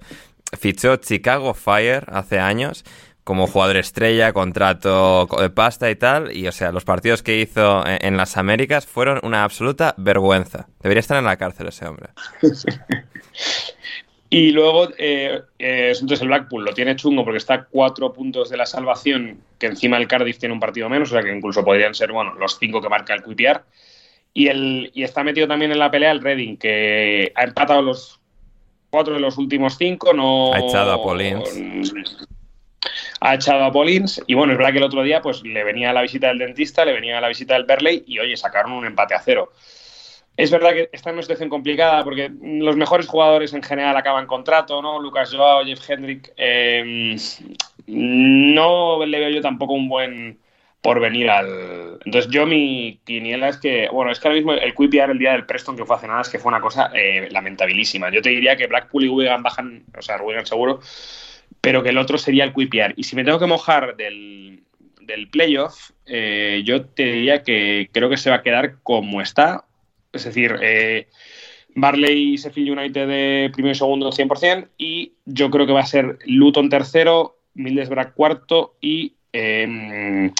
fichó 0.58 0.96
Chicago 0.96 1.54
Fire 1.54 2.04
hace 2.08 2.38
años 2.38 2.84
como 3.24 3.46
jugador 3.46 3.76
estrella, 3.76 4.32
contrato 4.32 5.28
de 5.40 5.48
pasta 5.48 5.88
y 5.90 5.96
tal, 5.96 6.36
y 6.36 6.48
o 6.48 6.52
sea, 6.52 6.72
los 6.72 6.84
partidos 6.84 7.22
que 7.22 7.40
hizo 7.40 7.86
en, 7.86 7.98
en 8.04 8.16
las 8.16 8.36
Américas 8.36 8.84
fueron 8.86 9.20
una 9.22 9.44
absoluta 9.44 9.94
vergüenza. 9.96 10.66
Debería 10.80 11.00
estar 11.00 11.18
en 11.18 11.24
la 11.24 11.36
cárcel 11.36 11.68
ese 11.68 11.86
hombre. 11.86 12.10
Y 14.34 14.50
luego, 14.50 14.88
eh, 14.96 15.42
eh, 15.58 15.92
entonces 15.92 16.22
el 16.22 16.28
Blackpool 16.28 16.64
lo 16.64 16.72
tiene 16.72 16.96
chungo 16.96 17.22
porque 17.22 17.36
está 17.36 17.52
a 17.52 17.64
cuatro 17.64 18.14
puntos 18.14 18.48
de 18.48 18.56
la 18.56 18.64
salvación, 18.64 19.42
que 19.58 19.66
encima 19.66 19.98
el 19.98 20.08
Cardiff 20.08 20.38
tiene 20.38 20.54
un 20.54 20.58
partido 20.58 20.88
menos, 20.88 21.10
o 21.10 21.12
sea 21.12 21.22
que 21.22 21.36
incluso 21.36 21.62
podrían 21.62 21.94
ser, 21.94 22.12
bueno, 22.12 22.32
los 22.36 22.58
cinco 22.58 22.80
que 22.80 22.88
marca 22.88 23.12
el 23.12 23.22
QPR. 23.22 23.60
Y, 24.32 24.48
el, 24.48 24.90
y 24.94 25.02
está 25.02 25.22
metido 25.22 25.46
también 25.46 25.70
en 25.70 25.78
la 25.78 25.90
pelea 25.90 26.12
el 26.12 26.22
Reading, 26.22 26.56
que 26.56 27.30
ha 27.34 27.44
empatado 27.44 27.82
los 27.82 28.20
cuatro 28.88 29.12
de 29.12 29.20
los 29.20 29.36
últimos 29.36 29.76
cinco, 29.76 30.14
no... 30.14 30.54
Ha 30.54 30.60
echado 30.60 30.92
a 30.92 31.04
Paulins. 31.04 31.92
Ha 33.20 33.34
echado 33.34 33.64
a 33.64 33.70
Paulins, 33.70 34.22
y 34.26 34.32
bueno, 34.32 34.54
es 34.54 34.58
verdad 34.58 34.72
que 34.72 34.78
el 34.78 34.84
otro 34.84 35.02
día 35.02 35.20
pues 35.20 35.42
le 35.42 35.62
venía 35.62 35.92
la 35.92 36.00
visita 36.00 36.28
del 36.28 36.38
dentista, 36.38 36.86
le 36.86 36.94
venía 36.94 37.20
la 37.20 37.28
visita 37.28 37.52
del 37.52 37.64
Berley, 37.64 38.02
y 38.06 38.18
oye, 38.18 38.34
sacaron 38.38 38.72
un 38.72 38.86
empate 38.86 39.12
a 39.12 39.20
cero. 39.20 39.52
Es 40.36 40.50
verdad 40.50 40.72
que 40.72 40.88
está 40.92 41.10
en 41.10 41.16
una 41.16 41.22
situación 41.22 41.50
complicada 41.50 42.02
porque 42.02 42.30
los 42.40 42.76
mejores 42.76 43.06
jugadores 43.06 43.52
en 43.52 43.62
general 43.62 43.96
acaban 43.96 44.26
contrato, 44.26 44.80
¿no? 44.80 45.00
Lucas 45.00 45.32
Joao, 45.32 45.64
Jeff 45.64 45.88
Hendrick. 45.88 46.32
Eh, 46.36 47.16
no 47.86 49.04
le 49.04 49.18
veo 49.18 49.28
yo 49.28 49.40
tampoco 49.42 49.74
un 49.74 49.88
buen 49.88 50.38
porvenir 50.80 51.30
al. 51.30 51.98
Entonces, 52.04 52.30
yo 52.30 52.46
mi 52.46 53.00
quiniela 53.04 53.48
es 53.48 53.58
que. 53.58 53.88
Bueno, 53.90 54.10
es 54.10 54.20
que 54.20 54.28
ahora 54.28 54.36
mismo 54.36 54.52
el 54.52 54.74
QPR 54.74 55.12
el 55.12 55.18
día 55.18 55.32
del 55.32 55.46
Preston 55.46 55.76
que 55.76 55.84
fue 55.84 55.96
hace 55.96 56.08
nada 56.08 56.22
es 56.22 56.28
que 56.28 56.38
fue 56.38 56.50
una 56.50 56.60
cosa 56.60 56.90
eh, 56.94 57.28
lamentabilísima. 57.30 58.10
Yo 58.10 58.20
te 58.20 58.30
diría 58.30 58.56
que 58.56 58.66
Blackpool 58.66 59.04
y 59.04 59.08
Wigan 59.08 59.42
bajan, 59.42 59.84
o 59.96 60.02
sea, 60.02 60.20
Wigan 60.20 60.46
seguro, 60.46 60.80
pero 61.60 61.82
que 61.82 61.90
el 61.90 61.98
otro 61.98 62.18
sería 62.18 62.44
el 62.44 62.52
QPR. 62.52 62.94
Y 62.96 63.04
si 63.04 63.16
me 63.16 63.24
tengo 63.24 63.38
que 63.38 63.46
mojar 63.46 63.96
del, 63.96 64.64
del 65.00 65.28
playoff, 65.28 65.92
eh, 66.06 66.62
yo 66.64 66.84
te 66.84 67.04
diría 67.04 67.42
que 67.42 67.88
creo 67.92 68.10
que 68.10 68.16
se 68.16 68.30
va 68.30 68.36
a 68.36 68.42
quedar 68.42 68.76
como 68.82 69.20
está 69.20 69.64
es 70.12 70.24
decir, 70.24 70.56
eh, 70.62 71.08
Barley 71.74 72.34
y 72.34 72.36
Sheffield 72.36 72.78
United 72.78 73.08
de 73.08 73.50
primero 73.52 73.72
y 73.72 73.76
segundo 73.76 74.10
100%, 74.10 74.68
y 74.78 75.12
yo 75.24 75.50
creo 75.50 75.66
que 75.66 75.72
va 75.72 75.80
a 75.80 75.86
ser 75.86 76.18
Luton 76.26 76.68
tercero, 76.68 77.38
Middlesbrough 77.54 78.12
cuarto 78.14 78.74
y 78.80 79.14
eh, 79.32 80.30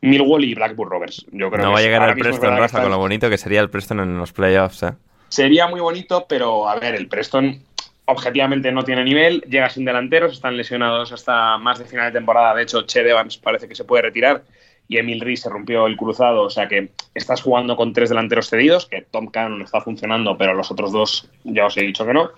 Millwall 0.00 0.44
y 0.44 0.54
Blackburn 0.54 0.90
Rovers. 0.90 1.26
Yo 1.32 1.50
creo 1.50 1.62
no 1.62 1.68
que 1.68 1.74
va 1.74 1.78
a 1.78 1.82
llegar 1.82 2.08
el 2.08 2.16
Preston 2.16 2.56
Rafa 2.56 2.82
con 2.82 2.90
lo 2.90 2.98
bonito 2.98 3.30
que 3.30 3.38
sería 3.38 3.60
el 3.60 3.70
Preston 3.70 4.00
en 4.00 4.18
los 4.18 4.32
playoffs. 4.32 4.82
¿eh? 4.82 4.92
Sería 5.28 5.66
muy 5.68 5.80
bonito, 5.80 6.26
pero 6.28 6.68
a 6.68 6.78
ver, 6.78 6.94
el 6.94 7.08
Preston 7.08 7.62
objetivamente 8.04 8.72
no 8.72 8.82
tiene 8.82 9.04
nivel, 9.04 9.42
llega 9.42 9.70
sin 9.70 9.84
delanteros, 9.84 10.32
están 10.32 10.56
lesionados 10.56 11.12
hasta 11.12 11.56
más 11.58 11.78
de 11.78 11.84
final 11.84 12.12
de 12.12 12.18
temporada. 12.18 12.54
De 12.54 12.64
hecho, 12.64 12.82
Che 12.82 13.00
Evans 13.00 13.38
parece 13.38 13.68
que 13.68 13.74
se 13.74 13.84
puede 13.84 14.02
retirar 14.02 14.42
y 14.88 14.98
Emil 14.98 15.20
Rees 15.20 15.40
se 15.40 15.48
rompió 15.48 15.86
el 15.86 15.96
cruzado, 15.96 16.42
o 16.42 16.50
sea 16.50 16.68
que 16.68 16.90
estás 17.14 17.40
jugando 17.40 17.76
con 17.76 17.92
tres 17.92 18.08
delanteros 18.08 18.48
cedidos, 18.48 18.86
que 18.86 19.02
Tom 19.02 19.28
Cannon 19.28 19.62
está 19.62 19.80
funcionando, 19.80 20.36
pero 20.36 20.54
los 20.54 20.70
otros 20.70 20.92
dos 20.92 21.30
ya 21.44 21.66
os 21.66 21.76
he 21.76 21.82
dicho 21.82 22.04
que 22.04 22.12
no. 22.12 22.30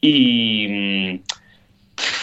Y, 0.00 1.20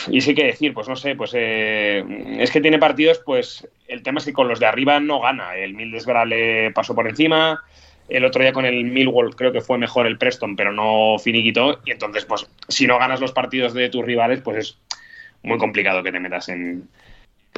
y 0.10 0.22
sí 0.22 0.36
que 0.36 0.46
decir, 0.46 0.74
pues 0.74 0.88
no 0.88 0.96
sé, 0.96 1.16
pues 1.16 1.32
eh, 1.34 2.04
es 2.40 2.52
que 2.52 2.62
tiene 2.62 2.80
partidos, 2.80 3.22
pues 3.26 3.68
el 3.88 4.04
tema 4.04 4.20
es 4.20 4.26
que 4.26 4.34
con 4.34 4.48
los 4.48 4.60
de 4.60 4.66
arriba 4.66 5.00
no 5.00 5.20
gana. 5.22 5.56
El 5.56 5.74
Middlesbrough 5.74 6.28
le 6.28 6.72
pasó 6.72 6.94
por 6.94 7.08
encima, 7.08 7.64
el 8.10 8.26
otro 8.26 8.42
día 8.42 8.54
con 8.54 8.66
el 8.66 8.84
Millwall 8.86 9.36
creo 9.36 9.52
que 9.52 9.62
fue 9.62 9.78
mejor 9.78 10.08
el 10.08 10.18
Preston, 10.18 10.56
pero 10.56 10.72
no 10.72 11.18
finiquitó. 11.20 11.80
Y 11.86 11.92
entonces, 11.92 12.26
pues 12.26 12.46
si 12.68 12.86
no 12.86 13.00
ganas 13.00 13.22
los 13.22 13.32
partidos 13.32 13.74
de 13.74 13.90
tus 13.90 14.04
rivales, 14.04 14.42
pues 14.42 14.58
es 14.58 14.78
muy 15.42 15.58
complicado 15.58 16.04
que 16.04 16.12
te 16.12 16.20
metas 16.20 16.50
en, 16.50 16.88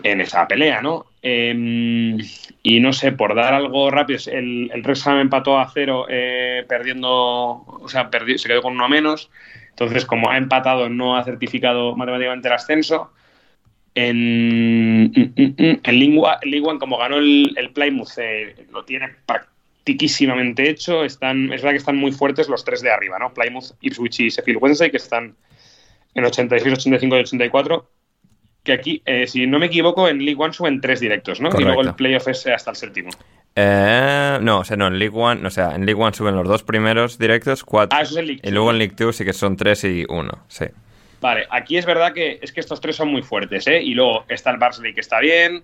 en 0.03 0.22
esa 0.22 0.47
pelea, 0.47 0.81
¿no? 0.81 1.05
Eh, 1.22 2.17
y 2.61 2.80
no 2.80 2.93
sé, 2.93 3.11
por 3.11 3.35
dar 3.35 3.53
algo 3.53 3.91
rápido, 3.91 4.19
el, 4.31 4.72
el 4.73 4.81
Wrexham 4.81 5.19
empató 5.19 5.59
a 5.59 5.69
cero 5.72 6.05
eh, 6.09 6.65
perdiendo, 6.67 7.09
o 7.11 7.88
sea, 7.88 8.09
perdió, 8.09 8.38
se 8.38 8.47
quedó 8.47 8.61
con 8.61 8.73
uno 8.73 8.89
menos. 8.89 9.30
Entonces, 9.69 10.05
como 10.05 10.30
ha 10.30 10.38
empatado, 10.38 10.89
no 10.89 11.17
ha 11.17 11.23
certificado 11.23 11.95
matemáticamente 11.95 12.47
el 12.47 12.53
ascenso. 12.53 13.11
En, 13.93 15.03
mm, 15.03 15.11
mm, 15.15 15.55
mm, 15.57 15.80
en 15.84 15.99
Lingua, 15.99 16.39
en 16.41 16.65
One, 16.65 16.80
como 16.80 16.97
ganó 16.97 17.17
el, 17.17 17.53
el 17.57 17.72
Plymouth, 17.72 18.17
eh, 18.17 18.65
lo 18.72 18.84
tiene 18.84 19.09
practiquísimamente 19.26 20.69
hecho. 20.69 21.03
Están, 21.03 21.51
es 21.53 21.61
verdad 21.61 21.72
que 21.72 21.77
están 21.77 21.97
muy 21.97 22.11
fuertes 22.11 22.49
los 22.49 22.63
tres 22.63 22.81
de 22.81 22.91
arriba, 22.91 23.19
¿no? 23.19 23.34
Plymouth, 23.34 23.73
Ipswich 23.81 24.22
y 24.22 24.30
Sheffield 24.30 24.61
Wednesday, 24.61 24.91
que 24.91 24.97
están 24.97 25.35
en 26.13 26.26
86, 26.26 26.73
85 26.73 27.15
y 27.17 27.19
84. 27.19 27.89
Que 28.66 28.74
aquí, 28.74 29.02
eh, 29.06 29.28
si 29.28 29.48
no 29.48 29.60
me 29.60 29.68
equivoco, 29.68 30.10
en 30.10 30.18
League 30.26 30.36
One 30.38 30.52
suben 30.52 30.82
tres 30.82 31.00
directos, 31.00 31.40
¿no? 31.40 31.50
Y 31.58 31.64
luego 31.64 31.82
el 31.82 31.94
playoff 31.94 32.28
es 32.28 32.46
hasta 32.48 32.72
el 32.72 32.76
séptimo. 32.76 33.12
Eh, 33.56 34.38
no, 34.42 34.60
o 34.60 34.64
sea, 34.66 34.76
no, 34.76 34.88
en 34.88 35.00
League 35.00 35.16
One, 35.18 35.46
o 35.48 35.50
sea, 35.50 35.76
en 35.76 35.86
League 35.86 36.02
One 36.02 36.14
suben 36.14 36.36
los 36.36 36.48
dos 36.48 36.64
primeros 36.64 37.18
directos, 37.18 37.64
cuatro. 37.64 37.98
Ah, 37.98 38.02
eso 38.02 38.14
es 38.14 38.18
en 38.18 38.26
League 38.28 38.42
y 38.44 38.52
luego 38.52 38.72
en 38.72 38.80
League 38.80 38.96
Two 38.98 39.14
sí 39.14 39.24
que 39.24 39.32
son 39.34 39.56
tres 39.56 39.84
y 39.86 40.04
uno, 40.10 40.44
sí. 40.50 40.66
Vale, 41.22 41.46
aquí 41.50 41.78
es 41.78 41.86
verdad 41.86 42.12
que 42.14 42.40
es 42.42 42.52
que 42.52 42.60
estos 42.60 42.82
tres 42.82 42.96
son 42.98 43.08
muy 43.10 43.22
fuertes, 43.22 43.66
¿eh? 43.68 43.82
Y 43.82 43.94
luego 43.94 44.26
está 44.28 44.52
el 44.52 44.58
Barnsley 44.58 44.94
que 44.94 45.00
está 45.02 45.20
bien. 45.20 45.64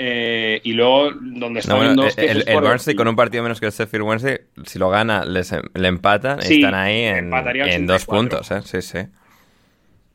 eh, 0.00 0.60
y 0.62 0.72
luego 0.74 1.10
donde 1.20 1.60
están 1.60 1.76
No, 1.78 1.84
bueno, 1.84 2.02
dos 2.02 2.16
el, 2.18 2.44
el 2.46 2.54
por- 2.54 2.62
Barnsley 2.64 2.94
con 2.94 3.08
un 3.08 3.16
partido 3.16 3.42
menos 3.42 3.58
que 3.58 3.66
el 3.66 3.72
Sheffield 3.72 4.04
Wednesday, 4.04 4.38
si 4.64 4.78
lo 4.78 4.90
gana, 4.90 5.24
les, 5.24 5.52
le 5.74 5.88
empatan, 5.88 6.40
Sí, 6.42 6.56
están 6.56 6.74
ahí 6.74 7.02
en, 7.04 7.30
dos 7.30 8.04
84. 8.04 8.06
puntos, 8.06 8.50
¿eh? 8.52 8.60
Sí, 8.64 8.82
sí. 8.82 8.98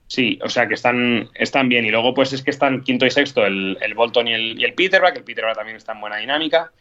Sí, 0.07 0.37
o 0.43 0.49
sea 0.49 0.67
que 0.67 0.75
están, 0.75 1.29
están 1.33 1.69
bien. 1.69 1.85
Y 1.85 1.91
luego, 1.91 2.13
pues 2.13 2.33
es 2.33 2.43
que 2.43 2.51
están 2.51 2.81
quinto 2.83 3.05
y 3.05 3.09
sexto 3.11 3.45
el, 3.45 3.77
el 3.81 3.93
Bolton 3.95 4.27
y 4.27 4.33
el, 4.33 4.59
y 4.59 4.63
el 4.63 4.73
Peterborough. 4.73 5.15
El 5.17 5.23
Peterborough 5.23 5.55
también 5.55 5.77
está 5.77 5.93
en 5.93 6.01
buena 6.01 6.17
dinámica, 6.17 6.71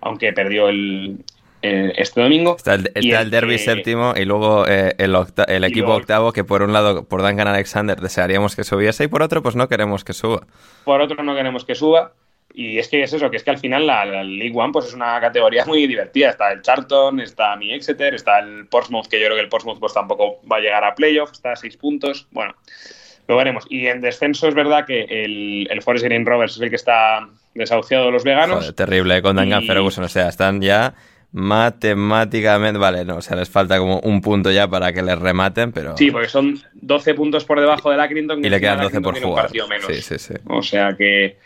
aunque 0.00 0.32
perdió 0.32 0.68
el, 0.68 1.18
eh, 1.62 1.92
este 1.96 2.20
domingo. 2.20 2.56
Está 2.56 2.74
el, 2.74 2.90
Y 3.00 3.12
el 3.12 3.30
derby 3.30 3.52
que- 3.52 3.58
séptimo 3.58 4.14
y 4.16 4.24
luego 4.24 4.66
eh, 4.66 4.94
el, 4.98 5.14
octa- 5.14 5.44
el 5.46 5.62
equipo 5.64 5.86
luego- 5.88 6.00
octavo 6.00 6.32
que 6.32 6.42
por 6.42 6.62
un 6.62 6.72
lado, 6.72 7.04
por 7.04 7.22
Duncan 7.22 7.46
Alexander, 7.48 8.00
desearíamos 8.00 8.56
que 8.56 8.64
subiese 8.64 9.04
y 9.04 9.08
por 9.08 9.22
otro, 9.22 9.40
pues 9.42 9.54
no 9.54 9.68
queremos 9.68 10.02
que 10.02 10.12
suba. 10.12 10.46
Por 10.84 11.00
otro, 11.00 11.22
no 11.22 11.34
queremos 11.36 11.64
que 11.64 11.74
suba. 11.76 12.12
Y 12.62 12.78
es 12.78 12.88
que 12.88 13.02
es 13.02 13.10
eso, 13.12 13.30
que 13.30 13.38
es 13.38 13.42
que 13.44 13.50
al 13.50 13.58
final 13.58 13.86
la, 13.86 14.04
la 14.04 14.22
League 14.22 14.52
One 14.54 14.70
pues 14.72 14.86
es 14.86 14.92
una 14.94 15.18
categoría 15.18 15.64
muy 15.64 15.86
divertida. 15.86 16.28
Está 16.28 16.52
el 16.52 16.60
Charlton, 16.60 17.18
está 17.20 17.56
mi 17.56 17.72
Exeter, 17.72 18.14
está 18.14 18.38
el 18.40 18.66
Portsmouth, 18.66 19.06
que 19.06 19.18
yo 19.18 19.26
creo 19.26 19.36
que 19.36 19.42
el 19.42 19.48
Portsmouth 19.48 19.78
pues 19.80 19.94
tampoco 19.94 20.40
va 20.46 20.56
a 20.58 20.60
llegar 20.60 20.84
a 20.84 20.94
playoff, 20.94 21.30
está 21.32 21.52
a 21.52 21.56
seis 21.56 21.78
puntos. 21.78 22.26
Bueno, 22.32 22.54
lo 23.28 23.36
veremos. 23.36 23.64
Y 23.70 23.86
en 23.86 24.02
descenso 24.02 24.46
es 24.46 24.54
verdad 24.54 24.84
que 24.86 25.04
el, 25.08 25.68
el 25.70 25.80
Forest 25.82 26.04
Green 26.04 26.26
Rovers 26.26 26.56
es 26.56 26.60
el 26.60 26.68
que 26.68 26.76
está 26.76 27.28
desahuciado 27.54 28.04
de 28.06 28.12
los 28.12 28.24
veganos. 28.24 28.58
Joder, 28.58 28.72
terrible 28.74 29.16
eh, 29.16 29.22
con 29.22 29.36
Duncan 29.36 29.62
Y- 29.62 29.66
Ferguson, 29.66 30.04
o 30.04 30.08
sea, 30.08 30.28
están 30.28 30.60
ya 30.60 30.92
matemáticamente, 31.32 32.78
vale, 32.78 33.04
no, 33.04 33.16
o 33.16 33.22
sea, 33.22 33.36
les 33.36 33.48
falta 33.48 33.78
como 33.78 34.00
un 34.00 34.20
punto 34.20 34.50
ya 34.50 34.68
para 34.68 34.92
que 34.92 35.00
les 35.02 35.18
rematen, 35.18 35.72
pero... 35.72 35.96
Sí, 35.96 36.10
porque 36.10 36.28
son 36.28 36.60
12 36.74 37.14
puntos 37.14 37.44
por 37.44 37.58
debajo 37.60 37.90
del 37.90 38.00
Accrington. 38.00 38.40
que 38.42 38.48
y 38.48 38.50
le 38.50 38.60
quedan 38.60 38.78
el 38.80 38.84
12 38.84 39.00
por 39.00 39.20
jugar. 39.22 39.50
menos. 39.68 39.86
Sí, 39.86 40.02
sí, 40.02 40.18
sí. 40.18 40.34
O 40.46 40.62
sea 40.62 40.94
que. 40.96 41.38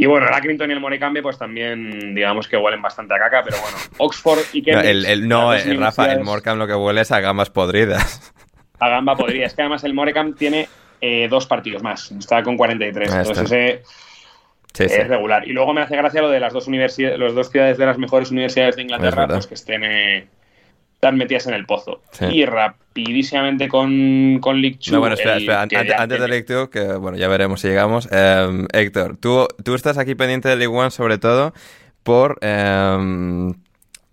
Y 0.00 0.06
bueno, 0.06 0.28
el 0.28 0.32
Accrington 0.34 0.70
y 0.70 0.74
el 0.74 0.80
Morecambe, 0.80 1.20
pues 1.22 1.36
también, 1.38 2.14
digamos 2.14 2.46
que 2.46 2.56
huelen 2.56 2.80
bastante 2.80 3.14
a 3.14 3.18
caca, 3.18 3.42
pero 3.44 3.56
bueno, 3.60 3.76
Oxford 3.98 4.38
y 4.52 4.60
No, 4.62 4.66
Cambridge. 4.74 4.90
el, 4.90 5.04
el- 5.06 5.28
no, 5.28 5.52
dos 5.52 5.66
eh, 5.66 5.74
Rafa, 5.74 6.12
el 6.12 6.20
Morecambe 6.20 6.60
lo 6.60 6.66
que 6.68 6.74
huele 6.74 7.00
es 7.00 7.10
a 7.10 7.18
gamas 7.20 7.50
podridas. 7.50 8.32
A 8.78 8.88
gamba 8.88 9.16
podría. 9.16 9.44
Es 9.46 9.54
que 9.54 9.62
además 9.62 9.82
el 9.82 9.94
Morecambe 9.94 10.36
tiene 10.38 10.68
eh, 11.00 11.26
dos 11.28 11.46
partidos 11.46 11.82
más. 11.82 12.12
Está 12.12 12.44
con 12.44 12.56
43. 12.56 13.10
Ahí 13.12 13.18
Entonces 13.18 13.44
ese 13.44 13.82
Sí, 14.72 14.88
sí. 14.88 15.00
es 15.00 15.08
regular. 15.08 15.48
Y 15.48 15.52
luego 15.52 15.74
me 15.74 15.80
hace 15.80 15.96
gracia 15.96 16.22
lo 16.22 16.30
de 16.30 16.38
las 16.38 16.52
dos 16.52 16.68
universidades, 16.68 17.18
las 17.18 17.34
dos 17.34 17.50
ciudades 17.50 17.76
de 17.76 17.86
las 17.86 17.98
mejores 17.98 18.30
universidades 18.30 18.76
de 18.76 18.82
Inglaterra, 18.82 19.26
pues 19.26 19.48
que 19.48 19.54
estén 19.54 19.82
eh, 19.82 20.28
tan 21.00 21.16
metidas 21.16 21.46
en 21.46 21.54
el 21.54 21.64
pozo. 21.66 22.02
Sí. 22.12 22.24
Y 22.26 22.44
rapidísimamente 22.44 23.68
con, 23.68 24.38
con 24.40 24.60
League 24.60 24.78
Two, 24.84 24.94
No, 24.94 25.00
bueno, 25.00 25.14
espera, 25.14 25.36
espera, 25.36 25.62
an- 25.62 25.68
antes, 25.74 25.94
antes 25.98 26.20
de 26.20 26.42
Two, 26.42 26.70
que 26.70 26.94
bueno, 26.94 27.16
ya 27.16 27.28
veremos 27.28 27.60
si 27.60 27.68
llegamos. 27.68 28.08
Eh, 28.10 28.66
Héctor, 28.72 29.16
tú, 29.16 29.46
tú 29.64 29.74
estás 29.74 29.98
aquí 29.98 30.14
pendiente 30.14 30.48
de 30.48 30.56
League 30.56 30.74
One 30.74 30.90
sobre 30.90 31.18
todo 31.18 31.52
por... 32.02 32.38
eh, 32.40 33.52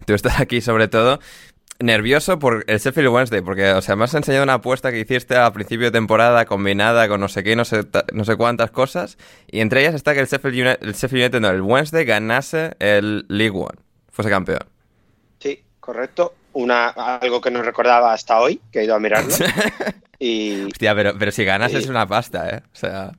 tú 0.05 0.13
estás 0.13 0.39
aquí 0.39 0.61
sobre 0.61 0.87
todo 0.87 1.19
nervioso 1.79 2.39
por 2.39 2.63
el 2.67 2.79
Sheffield 2.79 3.09
Wednesday, 3.09 3.41
porque, 3.41 3.71
o 3.71 3.81
sea, 3.81 3.95
me 3.97 4.05
has 4.05 4.13
enseñado 4.13 4.43
una 4.43 4.53
apuesta 4.55 4.91
que 4.91 4.99
hiciste 4.99 5.35
a 5.35 5.51
principio 5.51 5.87
de 5.87 5.91
temporada 5.91 6.45
combinada 6.45 7.07
con 7.09 7.19
no 7.19 7.27
sé 7.27 7.43
qué, 7.43 7.55
no 7.55 7.65
sé, 7.65 7.81
no 8.13 8.23
sé 8.23 8.35
cuántas 8.37 8.71
cosas, 8.71 9.17
y 9.51 9.59
entre 9.59 9.81
ellas 9.81 9.93
está 9.93 10.13
que 10.13 10.21
el 10.21 10.27
Sheffield 10.27 10.55
United, 10.55 10.77
el 10.83 10.93
Sheffield 10.93 11.23
United, 11.23 11.41
no, 11.41 11.49
el 11.49 11.61
Wednesday 11.61 12.05
ganase 12.05 12.75
el 12.79 13.25
League 13.27 13.57
One, 13.57 13.77
fuese 14.09 14.29
campeón. 14.29 14.59
Sí, 15.39 15.63
correcto. 15.81 16.33
Una, 16.55 16.87
algo 16.89 17.41
que 17.41 17.51
no 17.51 17.61
recordaba 17.61 18.13
hasta 18.13 18.39
hoy, 18.39 18.61
que 18.71 18.79
he 18.79 18.83
ido 18.85 18.95
a 18.95 18.99
mirarlo. 18.99 19.35
y 20.19 20.63
Hostia, 20.65 20.95
pero, 20.95 21.17
pero 21.17 21.31
si 21.31 21.43
ganas 21.43 21.73
es 21.73 21.87
una 21.87 22.07
pasta, 22.07 22.49
¿eh? 22.49 22.61
O 22.73 22.75
sea... 22.75 23.11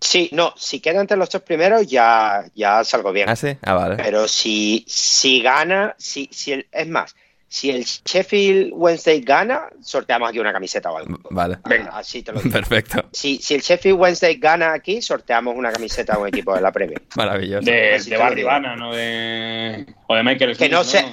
sí, 0.00 0.30
no, 0.32 0.54
si 0.56 0.80
queda 0.80 1.00
entre 1.00 1.16
los 1.16 1.28
tres 1.28 1.42
primeros 1.42 1.86
ya, 1.86 2.44
ya 2.54 2.82
salgo 2.84 3.12
bien. 3.12 3.28
¿Ah, 3.28 3.36
sí? 3.36 3.56
Ah, 3.62 3.74
vale. 3.74 3.96
Pero 3.96 4.26
si, 4.28 4.84
si 4.88 5.42
gana, 5.42 5.94
si, 5.98 6.28
si 6.32 6.52
el, 6.52 6.66
es 6.72 6.88
más, 6.88 7.14
si 7.52 7.68
el 7.68 7.84
Sheffield 7.84 8.70
Wednesday 8.72 9.20
gana, 9.22 9.62
sorteamos 9.82 10.28
aquí 10.28 10.38
una 10.38 10.52
camiseta 10.52 10.92
o 10.92 10.96
algo. 10.96 11.18
Vale. 11.30 11.58
Venga. 11.68 11.90
Así 11.98 12.22
te 12.22 12.32
lo 12.32 12.40
digo. 12.40 12.52
Perfecto. 12.52 13.06
Si, 13.12 13.38
si 13.38 13.54
el 13.54 13.60
Sheffield 13.60 13.98
Wednesday 13.98 14.36
gana 14.36 14.72
aquí, 14.72 15.02
sorteamos 15.02 15.56
una 15.56 15.72
camiseta 15.72 16.14
a 16.14 16.18
un 16.18 16.28
equipo 16.28 16.54
de 16.54 16.60
la 16.60 16.70
Premier. 16.70 17.02
Maravilloso. 17.16 17.68
De, 17.68 18.00
de 18.06 18.16
Barry. 18.16 18.44
Bannon, 18.44 18.78
¿no? 18.78 18.92
De, 18.94 19.84
o 20.06 20.14
de 20.14 20.22
Michael 20.22 20.52
Que 20.52 20.66
Smith, 20.66 20.72
no 20.72 20.84
sé. 20.84 21.04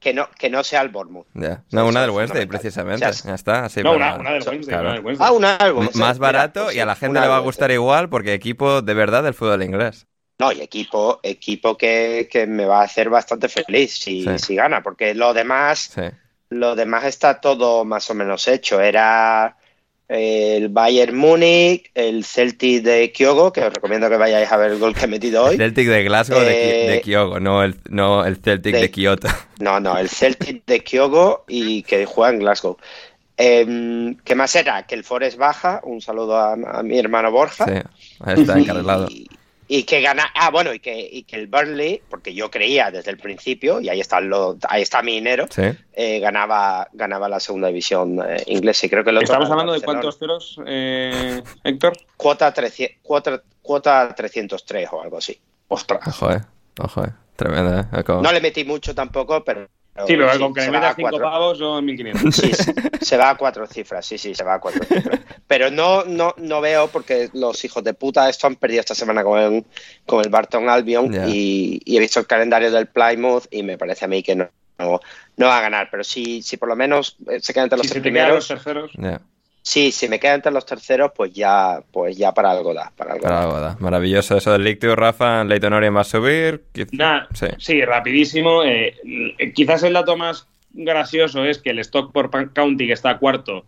Que 0.00 0.12
no, 0.12 0.28
que 0.38 0.50
no 0.50 0.62
sea 0.62 0.82
el 0.82 0.90
Bournemouth. 0.90 1.26
Sí, 1.34 1.40
No, 1.72 1.86
una 1.86 2.00
del 2.02 2.10
es 2.10 2.16
Wednesday, 2.16 2.46
precisamente. 2.46 3.06
O 3.06 3.12
sea, 3.12 3.30
ya 3.30 3.34
está. 3.34 3.64
Así 3.64 3.82
No, 3.82 3.92
para- 3.94 4.14
una, 4.14 4.20
una 4.20 4.30
del 4.32 4.42
Wednesday, 4.48 4.74
claro. 4.74 4.82
una 4.88 4.92
del 4.94 5.04
Wednesday. 5.04 5.26
Ah, 5.28 5.32
una 5.32 5.58
Más 5.94 6.18
barato 6.18 6.70
y 6.70 6.78
a 6.80 6.86
la 6.86 6.94
gente 6.94 7.18
le 7.20 7.26
va 7.28 7.36
a 7.36 7.40
gustar 7.40 7.70
igual 7.70 8.08
porque 8.08 8.34
equipo 8.34 8.82
de 8.82 8.94
verdad 8.94 9.22
del 9.22 9.34
fútbol 9.34 9.62
inglés. 9.62 10.06
No, 10.38 10.52
y 10.52 10.60
equipo, 10.60 11.18
equipo 11.22 11.78
que, 11.78 12.28
que 12.30 12.46
me 12.46 12.66
va 12.66 12.82
a 12.82 12.84
hacer 12.84 13.08
bastante 13.08 13.48
feliz 13.48 13.94
si, 13.98 14.22
Sí. 14.22 14.38
si 14.38 14.54
gana, 14.54 14.82
porque 14.82 15.14
lo 15.14 15.32
demás, 15.32 15.90
Sí. 15.94 16.02
lo 16.50 16.76
demás 16.76 17.04
está 17.04 17.40
todo 17.40 17.86
más 17.86 18.10
o 18.10 18.14
menos 18.14 18.46
hecho. 18.48 18.80
Era 18.82 19.56
el 20.08 20.68
Bayern 20.68 21.16
Múnich, 21.16 21.90
el 21.94 22.24
Celtic 22.24 22.82
de 22.84 23.10
Kyogo, 23.12 23.52
que 23.52 23.60
os 23.62 23.72
recomiendo 23.72 24.08
que 24.08 24.16
vayáis 24.16 24.50
a 24.52 24.56
ver 24.56 24.72
el 24.72 24.78
gol 24.78 24.94
que 24.94 25.04
he 25.06 25.08
metido 25.08 25.44
hoy. 25.44 25.56
Celtic 25.56 25.88
de 25.88 26.04
Glasgow 26.04 26.40
de, 26.40 26.86
Eh, 26.86 26.90
de 26.90 27.00
Kyogo, 27.00 27.40
no 27.40 27.62
el, 27.64 27.74
no 27.88 28.24
el 28.24 28.36
Celtic 28.36 28.74
de, 28.74 28.80
de- 28.82 28.90
Kioto. 28.90 29.28
No, 29.58 29.80
no, 29.80 29.96
el 29.98 30.08
Celtic 30.08 30.64
de 30.66 30.80
Kyogo 30.84 31.44
y 31.48 31.82
que 31.82 32.04
juega 32.06 32.32
en 32.34 32.38
Glasgow. 32.40 32.76
Em, 33.38 34.16
¿Qué 34.24 34.34
más 34.34 34.54
era? 34.56 34.86
Que 34.86 34.94
el 34.94 35.04
Forest 35.04 35.36
baja, 35.36 35.80
un 35.84 36.00
saludo 36.00 36.36
a, 36.38 36.52
a 36.54 36.82
mi 36.82 36.98
hermano 36.98 37.30
Borja. 37.30 37.66
Sí, 37.66 37.72
está 38.40 38.58
encarrilado. 38.58 39.08
Y, 39.10 39.28
y 39.68 39.82
que 39.82 40.00
gana, 40.00 40.30
ah, 40.34 40.50
bueno, 40.50 40.72
y 40.72 40.78
que, 40.78 41.08
y 41.10 41.24
que 41.24 41.36
el 41.36 41.48
Burnley, 41.48 42.00
porque 42.08 42.34
yo 42.34 42.50
creía 42.50 42.90
desde 42.90 43.10
el 43.10 43.18
principio, 43.18 43.80
y 43.80 43.88
ahí 43.88 44.00
está, 44.00 44.20
lo, 44.20 44.56
ahí 44.68 44.82
está 44.82 45.02
mi 45.02 45.12
dinero, 45.14 45.46
Sí. 45.50 45.62
eh, 45.92 46.20
ganaba, 46.20 46.88
ganaba 46.92 47.28
la 47.28 47.40
segunda 47.40 47.68
división 47.68 48.20
eh, 48.26 48.42
inglesa. 48.46 48.86
Y 48.86 48.90
creo 48.90 49.02
que 49.04 49.10
el 49.10 49.16
otro 49.16 49.24
Estamos 49.24 49.50
hablando 49.50 49.72
de 49.72 49.80
cuántos 49.80 50.18
ceros, 50.18 50.60
eh, 50.66 51.42
Héctor. 51.64 51.94
Cuota, 52.16 52.52
300 52.54 52.98
cuota, 53.02 53.42
cuota 53.62 54.14
303 54.14 54.88
o 54.92 55.02
algo 55.02 55.18
así. 55.18 55.38
Ostras. 55.68 56.06
Ojo, 56.06 56.32
eh. 56.32 56.40
Ojo, 56.80 57.04
eh. 57.04 57.12
Tremendo, 57.34 57.80
eh. 57.80 58.04
No 58.22 58.32
le 58.32 58.40
metí 58.40 58.64
mucho 58.64 58.94
tampoco, 58.94 59.42
pero. 59.44 59.68
Sí, 60.06 60.16
pero 60.16 60.38
con 60.38 60.54
que 60.54 60.60
se 60.60 60.66
le 60.66 60.72
va 60.72 60.78
metas 60.80 60.92
a 60.92 60.96
5 60.96 61.10
cuatro. 61.10 61.30
pavos 61.30 61.58
son 61.58 61.84
1500. 61.84 62.34
Sí, 62.34 62.52
se, 62.52 62.74
se 63.00 63.16
va 63.16 63.30
a 63.30 63.36
cuatro 63.36 63.66
cifras, 63.66 64.04
sí, 64.04 64.18
sí, 64.18 64.34
se 64.34 64.44
va 64.44 64.54
a 64.54 64.60
cuatro 64.60 64.84
cifras. 64.84 65.20
Pero 65.46 65.70
no, 65.70 66.04
no, 66.04 66.34
no 66.36 66.60
veo 66.60 66.88
porque 66.88 67.30
los 67.32 67.64
hijos 67.64 67.84
de 67.84 67.94
puta 67.94 68.28
esto 68.28 68.46
han 68.46 68.56
perdido 68.56 68.80
esta 68.80 68.94
semana 68.94 69.22
con 69.22 69.38
el, 69.38 69.64
con 70.04 70.24
el 70.24 70.30
Barton 70.30 70.68
Albion 70.68 71.12
y, 71.28 71.80
y 71.84 71.96
he 71.96 72.00
visto 72.00 72.20
el 72.20 72.26
calendario 72.26 72.70
del 72.70 72.86
Plymouth 72.86 73.44
y 73.50 73.62
me 73.62 73.78
parece 73.78 74.04
a 74.04 74.08
mí 74.08 74.22
que 74.22 74.34
no, 74.34 74.48
no, 74.78 75.00
no 75.36 75.46
va 75.46 75.58
a 75.58 75.62
ganar. 75.62 75.88
Pero 75.90 76.04
si, 76.04 76.42
si 76.42 76.56
por 76.56 76.68
lo 76.68 76.76
menos 76.76 77.16
eh, 77.28 77.40
se 77.40 77.52
queda 77.52 77.64
entre 77.64 77.78
los 77.78 77.86
Si 77.86 77.92
tres 77.92 78.02
se 78.02 78.08
te 78.08 78.14
quedan 78.14 78.34
los 78.34 78.46
primeros, 78.46 78.64
terceros. 78.64 79.20
Sí, 79.68 79.90
si 79.90 80.08
me 80.08 80.20
queda 80.20 80.34
entre 80.34 80.52
los 80.52 80.64
terceros, 80.64 81.10
pues 81.14 81.32
ya, 81.32 81.80
pues 81.90 82.16
ya 82.16 82.32
para 82.32 82.52
algo 82.52 82.72
da, 82.72 82.92
para 82.96 83.14
algo 83.14 83.24
para 83.24 83.34
da. 83.34 83.42
algo 83.42 83.60
da. 83.60 83.76
Maravilloso 83.80 84.36
eso 84.36 84.56
del 84.56 84.78
Two, 84.78 84.94
Rafa. 84.94 85.42
Leighton 85.42 85.72
Orient 85.72 85.96
va 85.96 86.02
a 86.02 86.04
subir. 86.04 86.62
Sí. 87.34 87.46
sí. 87.58 87.84
rapidísimo. 87.84 88.62
eh, 88.64 88.94
quizás 89.54 89.82
el 89.82 89.94
dato 89.94 90.16
más 90.16 90.46
gracioso 90.72 91.44
es 91.44 91.58
que 91.58 91.70
el 91.70 91.80
stock 91.80 92.12
por 92.12 92.30
Pan- 92.30 92.50
county, 92.54 92.86
que 92.86 92.92
está 92.92 93.18
cuarto 93.18 93.64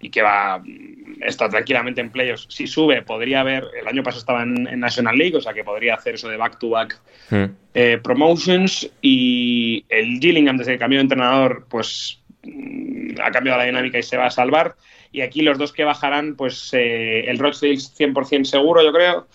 y 0.00 0.10
que 0.10 0.22
va 0.22 0.58
mm, 0.58 1.22
está 1.22 1.48
tranquilamente 1.48 2.00
en 2.00 2.10
playoffs, 2.10 2.46
si 2.50 2.66
sube, 2.66 3.00
podría 3.02 3.40
haber. 3.40 3.64
El 3.80 3.88
año 3.88 4.02
pasado 4.02 4.20
estaba 4.20 4.42
en, 4.42 4.66
en 4.68 4.80
National 4.80 5.16
League, 5.16 5.36
o 5.36 5.40
sea 5.40 5.54
que 5.54 5.64
podría 5.64 5.94
hacer 5.94 6.14
eso 6.16 6.28
de 6.28 6.36
back-to-back 6.36 7.00
Hmm. 7.30 7.44
eh, 7.74 7.98
promotions. 8.02 8.90
Y 9.02 9.84
el 9.88 10.18
Gillingham, 10.20 10.56
desde 10.58 10.72
que 10.72 10.78
cambió 10.78 10.98
de 10.98 11.02
entrenador, 11.04 11.66
pues 11.70 12.20
mm, 12.44 13.20
ha 13.22 13.30
cambiado 13.30 13.58
la 13.58 13.64
dinámica 13.64 13.98
y 13.98 14.02
se 14.02 14.16
va 14.16 14.26
a 14.26 14.30
salvar. 14.30 14.74
Y 15.12 15.22
aquí 15.22 15.42
los 15.42 15.58
dos 15.58 15.72
que 15.72 15.84
bajarán, 15.84 16.34
pues 16.36 16.70
eh, 16.74 17.20
el 17.28 17.38
Rochdale 17.38 17.78
100% 17.78 18.48
seguro, 18.48 18.82
yo 18.82 18.92
creo. 18.92 19.26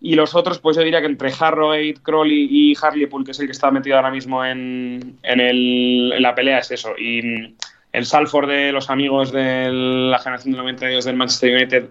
Y 0.00 0.14
los 0.14 0.34
otros, 0.34 0.58
pues 0.58 0.76
yo 0.76 0.82
diría 0.82 1.00
que 1.00 1.06
entre 1.06 1.32
Harrogate, 1.38 1.94
Crawley 2.02 2.48
y 2.50 2.74
Hartlepool, 2.80 3.24
que 3.24 3.30
es 3.30 3.40
el 3.40 3.46
que 3.46 3.52
está 3.52 3.70
metido 3.70 3.96
ahora 3.96 4.10
mismo 4.10 4.44
en, 4.44 5.18
en, 5.22 5.40
el- 5.40 6.12
en 6.14 6.22
la 6.22 6.34
pelea, 6.34 6.58
es 6.58 6.70
eso. 6.70 6.90
Y 6.98 7.22
mm, 7.22 7.54
el 7.92 8.04
Salford 8.06 8.48
de 8.48 8.72
los 8.72 8.90
amigos 8.90 9.32
de 9.32 9.70
la 9.72 10.18
generación 10.18 10.52
del 10.52 10.60
92 10.62 11.04
del 11.04 11.16
Manchester 11.16 11.54
United, 11.56 11.84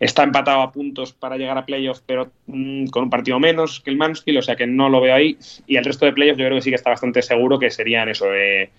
está 0.00 0.22
empatado 0.22 0.62
a 0.62 0.72
puntos 0.72 1.12
para 1.12 1.36
llegar 1.36 1.56
a 1.58 1.64
playoff, 1.66 2.00
pero 2.06 2.30
mm, 2.46 2.86
con 2.88 3.04
un 3.04 3.10
partido 3.10 3.38
menos 3.40 3.80
que 3.80 3.90
el 3.90 3.96
Mansfield, 3.96 4.38
o 4.38 4.42
sea 4.42 4.56
que 4.56 4.66
no 4.66 4.88
lo 4.88 5.00
veo 5.00 5.14
ahí. 5.14 5.36
Y 5.66 5.76
el 5.76 5.84
resto 5.84 6.04
de 6.06 6.12
playoffs 6.12 6.38
yo 6.38 6.46
creo 6.46 6.58
que 6.58 6.62
sí 6.62 6.70
que 6.70 6.76
está 6.76 6.90
bastante 6.90 7.22
seguro 7.22 7.58
que 7.58 7.70
serían 7.70 8.08
eso. 8.08 8.26
Eh, 8.32 8.70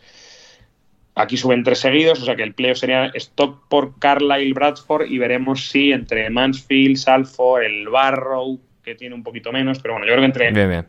aquí 1.15 1.37
suben 1.37 1.63
tres 1.63 1.79
seguidos, 1.79 2.21
o 2.21 2.25
sea 2.25 2.35
que 2.35 2.43
el 2.43 2.53
playoff 2.53 2.77
sería 2.77 3.11
Stockport, 3.15 3.97
Carlisle, 3.99 4.53
Bradford 4.53 5.07
y 5.09 5.17
veremos 5.17 5.69
si 5.69 5.91
entre 5.91 6.29
Mansfield, 6.29 6.97
Salford, 6.97 7.63
el 7.63 7.87
Barrow, 7.87 8.59
que 8.83 8.95
tiene 8.95 9.15
un 9.15 9.23
poquito 9.23 9.51
menos, 9.51 9.79
pero 9.79 9.95
bueno, 9.95 10.05
yo 10.05 10.13
creo 10.13 10.21
que 10.21 10.25
entre. 10.25 10.85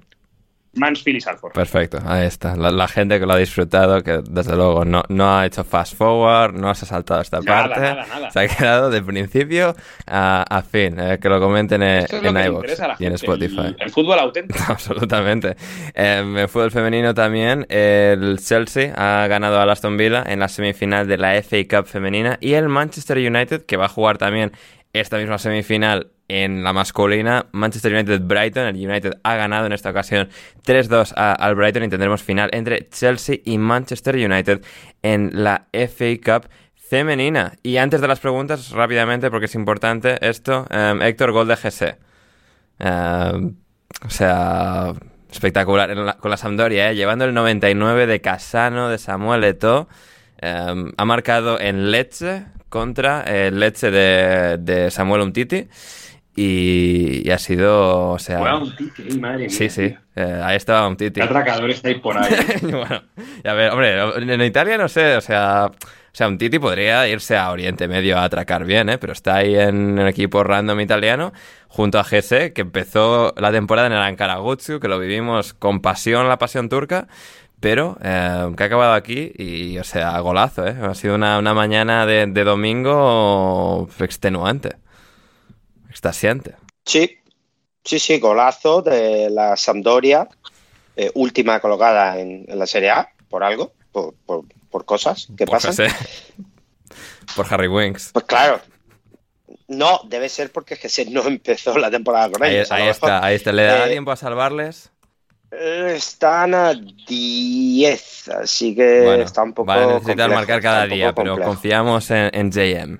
Mansfield 0.76 1.16
y 1.18 1.20
Salford. 1.20 1.52
Perfecto, 1.52 1.98
ahí 2.06 2.26
está. 2.26 2.56
La, 2.56 2.70
la 2.70 2.88
gente 2.88 3.18
que 3.18 3.26
lo 3.26 3.32
ha 3.32 3.38
disfrutado, 3.38 4.02
que 4.02 4.20
desde 4.28 4.54
luego 4.56 4.84
no, 4.84 5.02
no 5.08 5.36
ha 5.38 5.46
hecho 5.46 5.64
fast 5.64 5.94
forward, 5.96 6.54
no 6.54 6.74
se 6.74 6.84
ha 6.84 6.88
saltado 6.88 7.20
esta 7.20 7.40
Nada, 7.40 7.62
parte. 7.68 7.80
nada, 7.80 8.06
nada. 8.06 8.30
Se 8.30 8.40
ha 8.40 8.48
quedado 8.48 8.90
de 8.90 9.02
principio 9.02 9.74
a, 10.06 10.44
a 10.48 10.62
fin. 10.62 10.98
eh, 10.98 11.18
que 11.20 11.28
lo 11.28 11.40
comenten 11.40 11.82
en, 11.82 12.04
Esto 12.04 12.16
en 12.16 12.36
iVoox 12.36 12.80
y 12.98 13.06
en 13.06 13.12
Spotify. 13.14 13.60
El, 13.60 13.76
el 13.80 13.90
fútbol 13.90 14.18
auténtico. 14.18 14.60
Absolutamente. 14.68 15.56
Eh, 15.94 16.22
en 16.36 16.48
fútbol 16.48 16.70
femenino 16.70 17.14
también, 17.14 17.66
el 17.68 18.38
Chelsea 18.40 18.92
ha 18.96 19.26
ganado 19.26 19.60
al 19.60 19.70
Aston 19.70 19.96
Villa 19.96 20.22
en 20.26 20.40
la 20.40 20.48
semifinal 20.48 21.06
de 21.08 21.16
la 21.18 21.34
FA 21.42 21.56
Cup 21.68 21.86
femenina 21.86 22.38
y 22.40 22.54
el 22.54 22.68
Manchester 22.68 23.18
United, 23.18 23.64
que 23.66 23.76
va 23.76 23.86
a 23.86 23.88
jugar 23.88 24.18
también 24.18 24.52
esta 24.92 25.18
misma 25.18 25.38
semifinal 25.38 26.10
en 26.28 26.64
la 26.64 26.72
masculina, 26.72 27.46
Manchester 27.52 27.92
United-Brighton. 27.92 28.66
El 28.66 28.88
United 28.88 29.14
ha 29.22 29.36
ganado 29.36 29.66
en 29.66 29.72
esta 29.72 29.90
ocasión 29.90 30.28
3-2 30.64 31.12
a- 31.16 31.32
al 31.32 31.54
Brighton 31.54 31.84
y 31.84 31.88
tendremos 31.88 32.22
final 32.22 32.50
entre 32.52 32.88
Chelsea 32.88 33.38
y 33.44 33.58
Manchester 33.58 34.16
United 34.16 34.62
en 35.02 35.30
la 35.32 35.66
FA 35.72 36.06
Cup 36.24 36.48
femenina. 36.74 37.52
Y 37.62 37.76
antes 37.78 38.00
de 38.00 38.08
las 38.08 38.20
preguntas, 38.20 38.70
rápidamente, 38.70 39.30
porque 39.30 39.46
es 39.46 39.54
importante 39.54 40.16
esto, 40.20 40.66
eh, 40.70 40.94
Héctor, 41.02 41.32
gol 41.32 41.48
de 41.48 41.56
GC. 41.56 41.96
Eh, 42.78 43.50
o 44.04 44.10
sea, 44.10 44.92
espectacular 45.30 46.16
con 46.18 46.30
la 46.30 46.36
Sampdoria, 46.36 46.90
¿eh? 46.90 46.94
llevando 46.94 47.24
el 47.24 47.34
99 47.34 48.06
de 48.06 48.20
Casano, 48.20 48.88
de 48.88 48.98
Samuel 48.98 49.44
Eto'o. 49.44 49.88
Eh, 50.40 50.92
ha 50.96 51.04
marcado 51.04 51.58
en 51.60 51.90
Lecce 51.90 52.46
contra 52.68 53.22
el 53.22 53.58
Lecce 53.58 53.90
de, 53.90 54.58
de 54.58 54.90
Samuel 54.90 55.22
Umtiti. 55.22 55.68
Y, 56.36 57.26
y 57.26 57.30
ha 57.30 57.38
sido, 57.38 58.10
o 58.10 58.18
sea... 58.18 58.38
Juega 58.38 58.58
un 58.58 58.76
titi, 58.76 59.02
eh, 59.08 59.18
madre 59.18 59.38
mía. 59.38 59.50
sí, 59.50 59.70
sí, 59.70 59.96
eh, 60.14 60.40
ahí 60.44 60.56
estaba 60.56 60.86
Umtiti. 60.86 61.20
¿Qué 61.20 61.22
atracadores 61.22 61.82
hay 61.84 61.94
por 61.94 62.18
ahí? 62.18 62.30
bueno, 62.62 63.02
a 63.44 63.52
ver, 63.54 63.70
hombre, 63.72 64.34
en 64.34 64.42
Italia 64.42 64.76
no 64.76 64.88
sé, 64.88 65.16
o 65.16 65.20
sea, 65.20 65.70
o 66.16 66.18
sea, 66.18 66.28
un 66.28 66.38
Titi 66.38 66.58
podría 66.58 67.06
irse 67.08 67.36
a 67.36 67.50
Oriente 67.50 67.88
Medio 67.88 68.16
a 68.16 68.24
atracar 68.24 68.64
bien, 68.64 68.88
¿eh? 68.88 68.96
Pero 68.96 69.12
está 69.12 69.36
ahí 69.36 69.54
en 69.54 69.98
el 69.98 70.08
equipo 70.08 70.42
random 70.42 70.80
italiano 70.80 71.34
junto 71.68 71.98
a 71.98 72.04
GC, 72.04 72.54
que 72.54 72.62
empezó 72.62 73.34
la 73.36 73.52
temporada 73.52 73.88
en 73.88 73.92
el 73.92 73.98
Ankara 73.98 74.36
Gucci, 74.36 74.80
que 74.80 74.88
lo 74.88 74.98
vivimos 74.98 75.52
con 75.52 75.80
pasión, 75.80 76.26
la 76.26 76.38
pasión 76.38 76.70
turca, 76.70 77.06
pero 77.60 77.98
eh, 78.02 78.50
que 78.56 78.62
ha 78.62 78.66
acabado 78.66 78.94
aquí 78.94 79.30
y, 79.36 79.76
o 79.76 79.84
sea, 79.84 80.18
golazo, 80.20 80.66
¿eh? 80.66 80.74
Ha 80.82 80.94
sido 80.94 81.16
una, 81.16 81.38
una 81.38 81.52
mañana 81.52 82.06
de, 82.06 82.26
de 82.26 82.44
domingo 82.44 83.86
extenuante, 84.00 84.76
extasiante. 85.96 86.54
Sí, 86.84 87.18
sí, 87.84 87.98
sí, 87.98 88.18
golazo 88.18 88.82
de 88.82 89.30
la 89.30 89.56
Sampdoria, 89.56 90.28
eh, 90.94 91.10
última 91.14 91.58
colocada 91.60 92.18
en, 92.20 92.44
en 92.46 92.58
la 92.58 92.66
Serie 92.66 92.90
A, 92.90 93.08
por 93.30 93.42
algo, 93.42 93.72
por, 93.92 94.14
por- 94.26 94.44
por 94.70 94.84
cosas 94.84 95.28
que 95.38 95.46
Por 95.46 95.54
pasan. 95.60 95.72
GC. 95.88 95.94
Por 97.34 97.46
Harry 97.52 97.66
Winks. 97.68 98.10
Pues 98.12 98.26
claro, 98.26 98.60
no, 99.68 100.00
debe 100.06 100.28
ser 100.28 100.52
porque 100.52 100.76
Gese 100.76 101.06
no 101.06 101.26
empezó 101.26 101.76
la 101.78 101.90
temporada 101.90 102.30
con 102.30 102.44
ellos. 102.44 102.70
ahí 102.70 102.88
está, 102.88 103.24
ahí 103.24 103.36
está. 103.36 103.52
¿Le 103.52 103.62
da 103.64 103.86
Eh, 103.86 103.90
tiempo 103.92 104.10
a 104.10 104.16
salvarles? 104.16 104.92
Están 105.50 106.54
a 106.54 106.74
10, 106.74 108.28
así 108.28 108.74
que 108.74 109.02
Bueno, 109.02 109.24
está 109.24 109.42
un 109.42 109.54
poco. 109.54 109.68
va 109.68 109.74
a 109.76 109.86
necesitar 109.86 110.28
complejo, 110.28 110.34
marcar 110.34 110.60
cada 110.60 110.86
día, 110.86 111.14
pero 111.14 111.38
confiamos 111.40 112.10
en, 112.10 112.30
en 112.34 112.50
JM. 112.50 112.98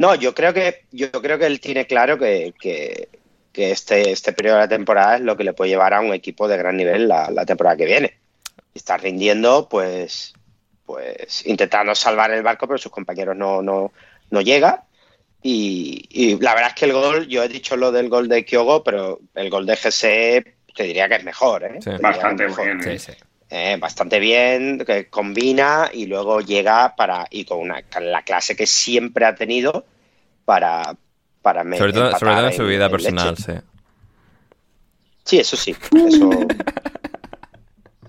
No, 0.00 0.14
yo 0.14 0.34
creo 0.34 0.54
que, 0.54 0.84
yo 0.92 1.10
creo 1.12 1.38
que 1.38 1.44
él 1.46 1.60
tiene 1.60 1.86
claro 1.86 2.18
que, 2.18 2.54
que- 2.58 3.08
que 3.52 3.70
este, 3.72 4.12
este 4.12 4.32
periodo 4.32 4.56
de 4.56 4.62
la 4.62 4.68
temporada 4.68 5.16
es 5.16 5.22
lo 5.22 5.36
que 5.36 5.44
le 5.44 5.52
puede 5.52 5.70
llevar 5.70 5.92
a 5.92 6.00
un 6.00 6.14
equipo 6.14 6.46
de 6.48 6.56
gran 6.56 6.76
nivel 6.76 7.06
la, 7.08 7.30
la 7.30 7.44
temporada 7.44 7.76
que 7.76 7.84
viene. 7.84 8.16
Está 8.74 8.96
rindiendo, 8.96 9.68
pues, 9.68 10.32
pues 10.86 11.44
intentando 11.46 11.94
salvar 11.94 12.30
el 12.30 12.42
barco, 12.44 12.66
pero 12.66 12.78
sus 12.78 12.92
compañeros 12.92 13.36
no, 13.36 13.60
no, 13.60 13.92
no 14.30 14.40
llegan. 14.40 14.76
Y, 15.42 16.06
y 16.10 16.38
la 16.38 16.54
verdad 16.54 16.70
es 16.70 16.74
que 16.76 16.84
el 16.86 16.92
gol, 16.92 17.26
yo 17.26 17.42
he 17.42 17.48
dicho 17.48 17.76
lo 17.76 17.90
del 17.92 18.08
gol 18.08 18.28
de 18.28 18.44
Kyogo, 18.44 18.82
pero 18.84 19.18
el 19.34 19.50
gol 19.50 19.66
de 19.66 19.76
GC 19.76 20.44
te 20.74 20.82
diría 20.84 21.08
que 21.08 21.16
es 21.16 21.24
mejor, 21.24 21.64
¿eh? 21.64 21.78
Sí. 21.82 21.90
Bastante 22.00 22.46
mejor. 22.46 22.64
bien. 22.78 22.98
Sí, 23.00 23.12
sí. 23.12 23.18
Eh, 23.52 23.76
bastante 23.80 24.20
bien, 24.20 24.78
que 24.86 25.08
combina 25.08 25.90
y 25.92 26.06
luego 26.06 26.40
llega 26.40 26.94
para 26.94 27.26
y 27.30 27.44
con 27.44 27.58
una 27.58 27.82
la 28.00 28.22
clase 28.22 28.54
que 28.54 28.66
siempre 28.66 29.24
ha 29.26 29.34
tenido 29.34 29.84
para 30.44 30.94
para 31.42 31.64
me- 31.64 31.76
Sobre 31.78 31.92
todo, 31.92 32.04
empatar 32.06 32.20
sobre 32.20 32.34
todo 32.36 32.46
en 32.46 32.52
su 32.52 32.66
vida 32.66 32.84
en 32.86 32.90
personal, 32.92 33.36
sí. 33.36 33.52
Sí, 35.24 35.38
eso 35.40 35.56
sí, 35.56 35.74
eso 35.92 36.30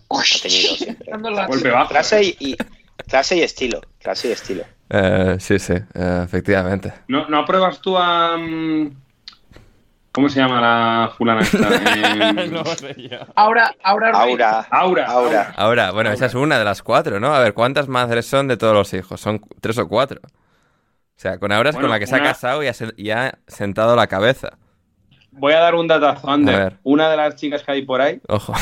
ha 0.09 0.41
tenido 0.41 0.75
siempre. 0.75 1.11
Golpe 1.47 1.69
bajo. 1.69 1.89
Clase 1.89 2.23
y, 2.23 2.35
y- 2.39 2.57
clase 3.07 3.37
y 3.37 3.41
estilo, 3.41 3.81
clase 3.99 4.29
y 4.29 4.31
estilo. 4.33 4.63
Eh, 4.89 5.37
sí, 5.39 5.57
sí, 5.59 5.73
eh, 5.73 6.21
efectivamente. 6.25 6.93
¿No, 7.07 7.27
¿No 7.29 7.39
apruebas 7.39 7.81
tú 7.81 7.97
a. 7.97 8.37
¿Cómo 10.11 10.27
se 10.29 10.39
llama 10.41 10.59
la 10.59 11.11
fulana 11.17 11.41
esta? 11.41 11.57
Eh, 12.83 13.19
Ahora, 13.35 13.73
ahora, 13.83 14.11
Ruiz. 14.11 14.21
Aura, 14.41 14.59
Aura. 14.69 15.05
Aura. 15.07 15.53
Ahora, 15.55 15.91
bueno, 15.91 16.11
esa 16.11 16.25
es 16.25 16.33
una 16.35 16.59
de 16.59 16.65
las 16.65 16.81
cuatro, 16.83 17.19
¿no? 17.19 17.33
A 17.33 17.39
ver, 17.39 17.53
¿cuántas 17.53 17.87
madres 17.87 18.25
son 18.25 18.47
de 18.47 18.57
todos 18.57 18.73
los 18.73 18.93
hijos? 18.93 19.21
Son 19.21 19.39
tres 19.61 19.77
o 19.77 19.87
cuatro. 19.87 20.19
O 20.23 21.19
sea, 21.21 21.37
con 21.37 21.51
Aura 21.51 21.69
es 21.69 21.75
con 21.77 21.89
la 21.89 21.99
que 21.99 22.07
se 22.07 22.15
ha 22.15 22.23
casado 22.23 22.61
y 22.63 22.67
ha, 22.67 22.73
se- 22.73 22.93
y 22.97 23.11
ha 23.11 23.37
sentado 23.47 23.95
la 23.95 24.07
cabeza. 24.07 24.57
Voy 25.31 25.53
a 25.53 25.59
dar 25.59 25.75
un 25.75 25.87
datazo, 25.87 26.29
A 26.29 26.33
Ander. 26.33 26.55
ver. 26.57 26.77
Una 26.83 27.09
de 27.09 27.15
las 27.17 27.35
chicas 27.35 27.63
que 27.63 27.71
hay 27.71 27.85
por 27.85 28.01
ahí 28.01 28.19
Ojo. 28.27 28.53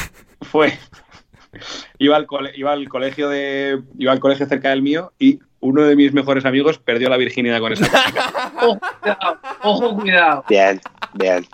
fue. 0.42 0.78
Iba 1.98 2.16
al, 2.16 2.28
cole- 2.28 2.52
iba 2.56 2.72
al 2.72 2.88
colegio 2.90 3.28
de. 3.28 3.82
Iba 3.98 4.12
al 4.12 4.20
colegio 4.20 4.46
cerca 4.46 4.70
del 4.70 4.84
mío 4.84 5.14
y 5.18 5.40
uno 5.62 5.84
de 5.84 5.96
mis 5.96 6.14
mejores 6.14 6.46
amigos 6.46 6.80
perdió 6.80 7.10
la 7.10 7.18
virginidad 7.18 7.60
con 7.60 7.74
esa 7.74 7.86
chica. 8.06 8.52
Ojo, 8.62 8.80
cuidado, 9.02 9.40
ojo, 9.64 9.96
cuidado. 10.00 10.46
Bien, 10.50 10.80
bien. 11.14 11.46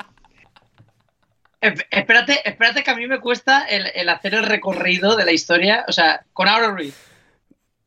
Esp- 1.61 1.85
Espérate, 1.89 2.47
espérate 2.47 2.83
que 2.83 2.91
a 2.91 2.95
mí 2.95 3.07
me 3.07 3.19
cuesta 3.19 3.65
el, 3.65 3.87
el 3.95 4.09
hacer 4.09 4.35
el 4.35 4.43
recorrido 4.45 5.15
de 5.15 5.25
la 5.25 5.31
historia, 5.31 5.85
o 5.87 5.91
sea, 5.91 6.25
con 6.33 6.47
Aura 6.47 6.67
Ruiz. 6.71 6.95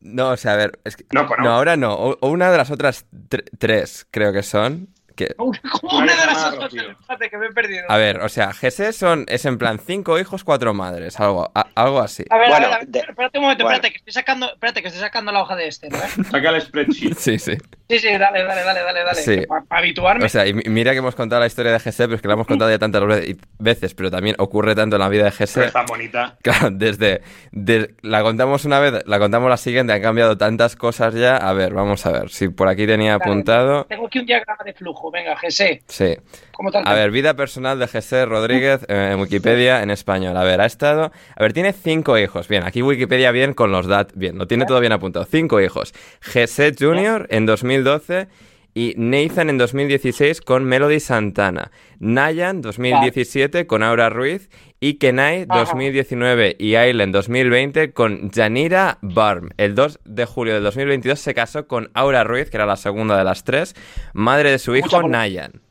No, 0.01 0.29
o 0.29 0.37
sea, 0.37 0.53
a 0.53 0.57
ver, 0.57 0.79
es 0.83 0.95
que- 0.97 1.05
No, 1.11 1.27
con 1.27 1.43
no, 1.43 1.49
ahora 1.51 1.75
no. 1.77 1.93
O, 1.93 2.17
o 2.19 2.29
una 2.29 2.51
de 2.51 2.57
las 2.57 2.71
otras 2.71 3.05
tre- 3.29 3.45
tres, 3.57 4.05
creo 4.11 4.33
que 4.33 4.43
son. 4.43 4.89
Que, 5.19 5.33
Como 5.37 5.51
Una 5.51 6.03
una 6.03 6.11
de 6.13 6.17
las 6.17 6.27
llamada, 6.27 6.47
otras, 6.53 6.63
Rocío. 6.73 6.91
espérate 6.91 7.29
que 7.29 7.37
me 7.37 7.45
he 7.47 7.51
perdido. 7.51 7.83
a 7.89 7.97
ver, 7.97 8.21
o 8.21 8.29
sea, 8.29 8.51
GS 8.53 8.93
son, 8.95 9.25
es 9.27 9.43
en 9.43 9.57
plan 9.57 9.77
cinco 9.79 10.17
hijos, 10.17 10.45
cuatro 10.45 10.73
madres, 10.73 11.19
algo, 11.19 11.51
a- 11.53 11.67
algo 11.75 11.99
así. 11.99 12.23
A 12.29 12.37
ver, 12.37 12.45
a 12.47 12.49
Bueno, 12.51 12.65
ver, 12.67 12.75
a 12.75 12.79
ver, 12.79 12.87
de- 12.87 12.99
espérate 12.99 13.37
un 13.37 13.43
momento, 13.43 13.63
bueno. 13.65 13.75
espérate, 13.75 13.91
que 13.91 13.97
estoy 13.97 14.13
sacando, 14.13 14.51
espérate, 14.53 14.81
que 14.81 14.87
estoy 14.87 15.01
sacando 15.01 15.31
la 15.33 15.41
hoja 15.41 15.57
de 15.57 15.67
este, 15.67 15.89
¿no? 15.89 15.97
Saca 16.31 16.49
el 16.51 16.61
spreadsheet. 16.61 17.15
Sí, 17.17 17.37
sí. 17.37 17.57
Sí, 17.89 17.99
sí, 17.99 18.07
dale, 18.17 18.43
dale, 18.43 18.63
dale, 18.63 18.81
dale, 18.81 19.03
dale. 19.03 19.15
Sí. 19.21 19.41
Para 19.47 19.65
habituarme. 19.81 20.23
O 20.25 20.29
sea, 20.29 20.45
y 20.47 20.53
mira 20.53 20.91
que 20.93 20.99
hemos 20.99 21.15
contado 21.15 21.41
la 21.41 21.47
historia 21.47 21.71
de 21.73 21.79
GS, 21.79 21.97
pero 21.97 22.15
es 22.15 22.21
que 22.21 22.27
la 22.27 22.35
hemos 22.35 22.47
contado 22.47 22.69
ya 22.71 22.77
tantas 22.79 23.03
ve- 23.05 23.35
veces, 23.57 23.93
pero 23.95 24.09
también 24.11 24.35
ocurre 24.39 24.75
tanto 24.75 24.95
en 24.95 25.01
la 25.01 25.09
vida 25.09 25.25
de 25.25 25.31
GS. 25.31 25.65
es 25.65 25.73
tan 25.73 25.85
bonita. 25.85 26.37
Claro, 26.43 26.69
desde, 26.71 27.21
de- 27.51 27.95
la 28.03 28.21
contamos 28.21 28.63
una 28.65 28.79
vez, 28.79 29.03
la 29.05 29.19
contamos 29.19 29.49
la 29.49 29.57
siguiente, 29.57 29.91
han 29.91 30.01
cambiado 30.01 30.37
tantas 30.37 30.75
cosas 30.75 31.13
ya. 31.15 31.35
A 31.37 31.51
ver, 31.53 31.73
vamos 31.73 32.05
a 32.05 32.11
ver, 32.11 32.29
si 32.29 32.47
por 32.49 32.67
aquí 32.69 32.85
tenía 32.87 33.17
Dale. 33.17 33.23
apuntado. 33.23 33.85
Tengo 33.85 34.05
aquí 34.07 34.19
un 34.19 34.25
diagrama 34.27 34.63
de 34.63 34.73
flujo, 34.73 35.08
venga, 35.11 35.35
GC. 35.35 35.83
Sí. 35.87 36.15
¿Cómo 36.51 36.71
tal? 36.71 36.83
A 36.85 36.93
ver, 36.93 37.11
vida 37.11 37.35
personal 37.35 37.79
de 37.79 37.87
GC 37.87 38.25
Rodríguez 38.25 38.85
eh, 38.87 39.11
en 39.13 39.19
Wikipedia 39.19 39.81
en 39.81 39.91
español. 39.91 40.35
A 40.37 40.43
ver, 40.43 40.61
ha 40.61 40.65
estado. 40.65 41.11
A 41.35 41.41
ver, 41.41 41.53
tiene 41.53 41.73
cinco 41.73 42.17
hijos. 42.17 42.47
Bien, 42.47 42.63
aquí 42.63 42.81
Wikipedia 42.81 43.31
bien 43.31 43.53
con 43.53 43.71
los 43.71 43.87
dat. 43.87 44.11
Bien, 44.15 44.37
lo 44.37 44.47
tiene 44.47 44.65
todo 44.65 44.79
bien 44.79 44.91
apuntado. 44.91 45.25
Cinco 45.25 45.61
hijos. 45.61 45.93
GC 46.21 46.75
Junior 46.77 47.27
en 47.29 47.45
2012 47.45 48.27
y 48.73 48.93
Nathan 48.97 49.49
en 49.49 49.57
2016 49.57 50.41
con 50.41 50.65
Melody 50.65 50.99
Santana. 50.99 51.71
Nayan 51.99 52.61
2017 52.61 53.67
con 53.67 53.83
Aura 53.83 54.09
Ruiz 54.09 54.49
y 54.79 54.95
Kenai 54.95 55.45
Ajá. 55.49 55.59
2019 55.59 56.55
y 56.59 56.75
Ailen 56.75 57.11
2020 57.11 57.93
con 57.93 58.31
Yanira 58.31 58.97
Barm. 59.01 59.49
El 59.57 59.75
2 59.75 59.99
de 60.05 60.25
julio 60.25 60.53
del 60.53 60.63
2022 60.63 61.19
se 61.19 61.33
casó 61.33 61.67
con 61.67 61.89
Aura 61.93 62.23
Ruiz, 62.23 62.49
que 62.49 62.57
era 62.57 62.65
la 62.65 62.77
segunda 62.77 63.17
de 63.17 63.23
las 63.23 63.43
tres, 63.43 63.75
madre 64.13 64.51
de 64.51 64.59
su 64.59 64.75
hijo 64.75 65.03
Nayan. 65.07 65.61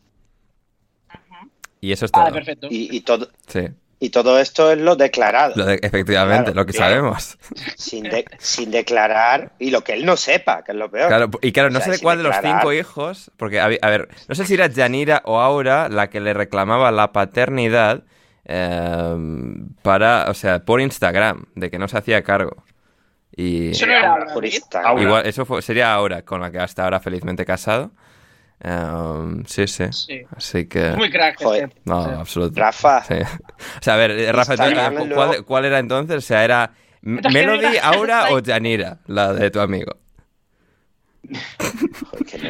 Y 1.81 1.93
eso 1.93 2.05
es 2.07 2.13
todo. 2.13 2.25
Vale, 2.25 2.35
perfecto. 2.35 2.67
Y, 2.71 2.95
y 2.97 3.01
todo, 3.03 3.29
Sí. 3.47 3.69
Y 4.01 4.11
todo 4.11 4.39
esto 4.39 4.71
es 4.71 4.79
lo 4.79 4.95
declarado. 4.95 5.55
Lo 5.57 5.65
de- 5.65 5.81
efectivamente, 5.83 6.53
Claro, 6.53 6.61
lo 6.61 6.67
que 6.67 6.73
sabemos. 6.73 7.37
Sin, 7.77 8.05
de- 8.05 8.25
sin 8.39 8.71
declarar 8.71 9.53
y 9.59 9.71
lo 9.73 9.83
que 9.83 9.95
él 9.95 10.07
no 10.07 10.17
sepa, 10.17 10.63
que 10.63 10.71
es 10.73 10.79
lo 10.79 10.89
peor. 10.89 11.09
Claro, 11.09 11.31
y 11.43 11.51
claro, 11.51 11.71
no 11.71 11.81
O 11.81 11.83
sea, 11.83 11.95
sé 11.95 12.01
cuál 12.01 12.19
de 12.19 12.25
los 12.25 12.37
cinco 12.43 12.73
hijos, 12.73 13.33
porque, 13.37 13.59
a, 13.61 13.65
a 13.65 13.91
ver, 13.91 14.09
no 14.29 14.35
sé 14.37 14.45
si 14.47 14.55
era 14.55 14.69
Yanira 14.69 15.23
o 15.25 15.41
Aura 15.41 15.89
la 15.89 16.11
que 16.11 16.21
le 16.21 16.33
reclamaba 16.33 16.93
la 16.93 17.11
paternidad 17.13 18.05
eh, 18.45 19.17
para, 19.83 20.27
o 20.31 20.35
sea, 20.35 20.61
por 20.65 20.81
Instagram, 20.81 21.47
de 21.55 21.71
que 21.71 21.79
no 21.79 21.89
se 21.89 21.99
hacía 21.99 22.23
cargo. 22.23 22.65
Y 23.37 23.71
Eso 23.71 23.87
no 23.87 23.93
era 23.93 24.27
por. 24.33 24.45
Instagram. 24.45 24.91
Aura. 24.91 25.03
igual, 25.03 25.27
eso 25.27 25.45
fue- 25.45 25.63
sería 25.63 25.93
Aura, 25.93 26.23
con 26.23 26.41
la 26.41 26.51
que 26.51 26.59
hasta 26.59 26.85
ahora 26.85 27.01
felizmente 27.01 27.45
casado. 27.45 27.91
Eh, 28.61 29.43
sí, 29.47 29.67
sí. 29.69 29.85
Sí. 29.93 30.23
Así 30.37 30.67
que... 30.69 30.89
Es 30.91 30.97
muy 30.97 31.11
crack. 31.11 31.43
Joder. 31.43 31.65
este. 31.69 31.81
No, 31.85 32.05
Sí. 32.05 32.11
absoluto. 32.19 32.61
Rafa, 32.61 33.05
Sí. 33.05 33.15
O 33.15 33.83
sea, 33.83 33.95
a 33.95 33.97
ver, 33.97 34.11
eh, 34.13 34.33
Rafa, 34.33 34.55
entonces, 34.55 34.77
luego- 34.93 35.15
¿cuál, 35.15 35.45
cuál 35.45 35.65
era 35.65 35.79
entonces? 35.79 36.17
O 36.17 36.21
sea, 36.21 36.45
¿era 36.45 36.73
M- 37.03 37.17
Entonces, 37.19 37.43
¿quién 37.45 37.61
Melody? 37.61 37.79
Aura 37.83 38.31
o 38.33 38.41
Yanira, 38.41 38.99
la 39.07 39.33
de 39.33 39.51
tu 39.53 39.61
amigo? 39.61 39.93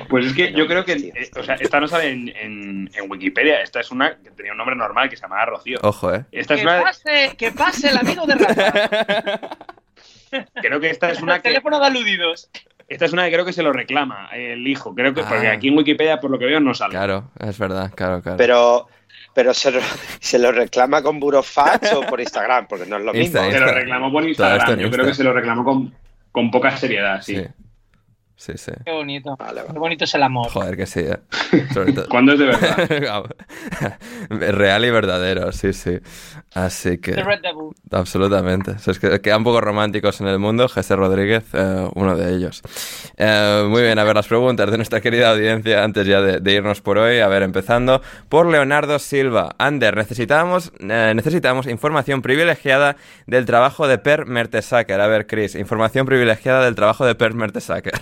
Pues 0.09 0.27
es 0.27 0.33
que 0.35 0.53
yo 0.53 0.67
creo 0.67 0.85
que, 0.85 0.93
eh, 0.93 1.31
o 1.39 1.43
sea, 1.43 1.55
esta 1.57 1.81
no 1.81 1.89
sale 1.89 2.11
en, 2.11 2.29
en- 2.29 2.91
en 2.95 3.11
Wikipedia, 3.11 3.61
esta 3.63 3.81
es 3.81 3.91
una 3.91 4.17
que 4.17 4.31
tenía 4.31 4.53
un 4.53 4.59
nombre 4.59 4.77
normal 4.77 5.09
que 5.11 5.17
se 5.17 5.23
llamaba 5.23 5.47
Rocío. 5.47 5.79
Ojo, 5.83 6.15
¿eh? 6.15 6.25
Esta 6.33 6.55
es 6.55 6.61
Que 6.61 6.67
una, 6.67 6.83
pase, 6.83 7.35
que 7.37 7.53
pase 7.53 7.89
el 7.91 7.97
amigo 7.99 8.25
de 8.27 8.35
Rafa. 8.37 9.41
creo 10.63 10.81
que 10.81 10.91
esta 10.91 11.11
es 11.11 11.21
una 11.23 11.37
El 11.37 11.43
que, 11.43 11.49
teléfono 11.51 11.81
de 11.81 11.87
aludidos. 11.87 12.51
Esta 12.89 13.05
es 13.05 13.13
una 13.13 13.25
que 13.27 13.33
creo 13.33 13.45
que 13.45 13.53
se 13.53 13.63
lo 13.63 13.73
reclama 13.73 14.29
el 14.33 14.67
hijo, 14.67 14.95
creo 14.95 15.13
que, 15.15 15.23
porque 15.23 15.49
Ah. 15.49 15.53
aquí 15.53 15.69
en 15.69 15.77
Wikipedia 15.77 16.19
por 16.21 16.31
lo 16.31 16.39
que 16.39 16.47
veo 16.47 16.59
no 16.61 16.75
sale. 16.75 16.93
Claro, 16.93 17.31
es 17.39 17.59
verdad, 17.59 17.93
claro, 17.95 18.23
claro. 18.23 18.37
Pero, 18.39 18.89
pero 19.35 19.53
se, 19.55 19.71
lo, 19.71 19.81
se 20.21 20.39
lo 20.39 20.51
reclama 20.53 21.03
con 21.03 21.21
Burofax 21.21 21.93
o 21.93 22.01
por 22.03 22.21
Instagram, 22.21 22.67
porque 22.67 22.87
no 22.87 22.97
es 22.97 23.05
lo 23.05 23.15
Insta, 23.15 23.43
mismo. 23.43 23.53
Se 23.53 23.61
lo 23.61 23.67
Insta. 23.67 23.81
reclamó 23.81 24.11
por 24.13 24.25
Instagram, 24.27 24.69
yo 24.71 24.75
creo 24.75 24.87
Insta. 24.89 25.05
que 25.07 25.15
se 25.15 25.25
lo 25.25 25.33
reclamó 25.33 25.65
con, 25.65 25.95
con 26.33 26.51
poca 26.51 26.77
seriedad, 26.77 27.21
sí. 27.23 27.37
Sí, 27.37 27.45
sí, 28.39 28.53
sí. 28.57 28.73
Qué 28.85 28.93
bonito. 28.93 29.37
Vale, 29.37 29.61
vale. 29.61 29.73
Qué 29.75 29.79
bonito 29.79 30.05
es 30.05 30.15
el 30.15 30.23
amor. 30.23 30.49
Joder, 30.51 30.77
que 30.77 30.87
sí, 30.87 31.01
¿eh? 31.01 31.19
Sobre 31.75 31.93
todo. 31.93 32.09
Cuando 32.11 32.33
es 32.33 32.39
de 32.39 32.47
verdad. 32.47 33.25
Real 34.31 34.85
y 34.85 34.91
verdadero, 34.91 35.53
sí, 35.53 35.73
sí. 35.73 35.99
Así 36.55 36.99
que... 36.99 37.13
The 37.13 37.23
Red 37.25 37.43
Devil. 37.43 37.75
Absolutamente. 37.91 38.71
O 38.73 38.79
sea, 38.79 38.93
es 38.93 38.99
que 38.99 39.21
quedan 39.21 39.45
poco 39.45 39.61
románticos 39.61 40.21
en 40.21 40.29
el 40.29 40.39
mundo. 40.39 40.69
José 40.69 40.97
Rodríguez, 40.97 41.45
eh, 41.53 41.89
uno 41.95 42.17
de 42.17 42.35
ellos. 42.35 42.63
Eh, 43.17 43.67
muy 43.69 43.83
bien, 43.83 43.99
a 43.99 44.05
ver 44.05 44.17
las 44.17 44.29
preguntas 44.29 44.71
de 44.71 44.77
nuestra 44.79 45.01
querida 45.01 45.31
audiencia 45.33 45.85
antes 45.85 46.07
ya 46.07 46.21
de, 46.21 46.41
de 46.41 46.53
irnos 46.53 46.81
por 46.81 46.99
hoy. 46.99 47.19
A 47.19 47.29
ver, 47.29 47.43
empezando 47.43 48.01
por 48.29 48.47
Leonardo 48.47 48.99
Silva. 48.99 49.55
Ander, 49.59 49.97
necesitamos, 49.97 50.73
eh, 50.81 51.13
necesitamos 51.15 51.67
información 51.67 52.23
privilegiada 52.23 52.97
del 53.27 53.47
trabajo 53.47 53.89
de 53.89 53.99
Per 53.99 54.27
Mertesacker. 54.27 55.01
A 55.01 55.07
ver, 55.07 55.27
Chris, 55.27 55.55
información 55.55 56.07
privilegiada 56.07 56.65
del 56.65 56.75
trabajo 56.75 57.05
de 57.05 57.15
Per 57.15 57.35
Mertesacker. 57.35 57.93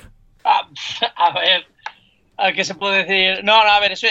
A 1.17 1.39
ver, 1.39 1.67
¿a 2.37 2.53
¿qué 2.53 2.65
se 2.65 2.75
puede 2.75 3.05
decir? 3.05 3.45
No, 3.45 3.65
no, 3.65 3.71
a 3.71 3.81
ver, 3.81 3.93
eso 3.93 4.07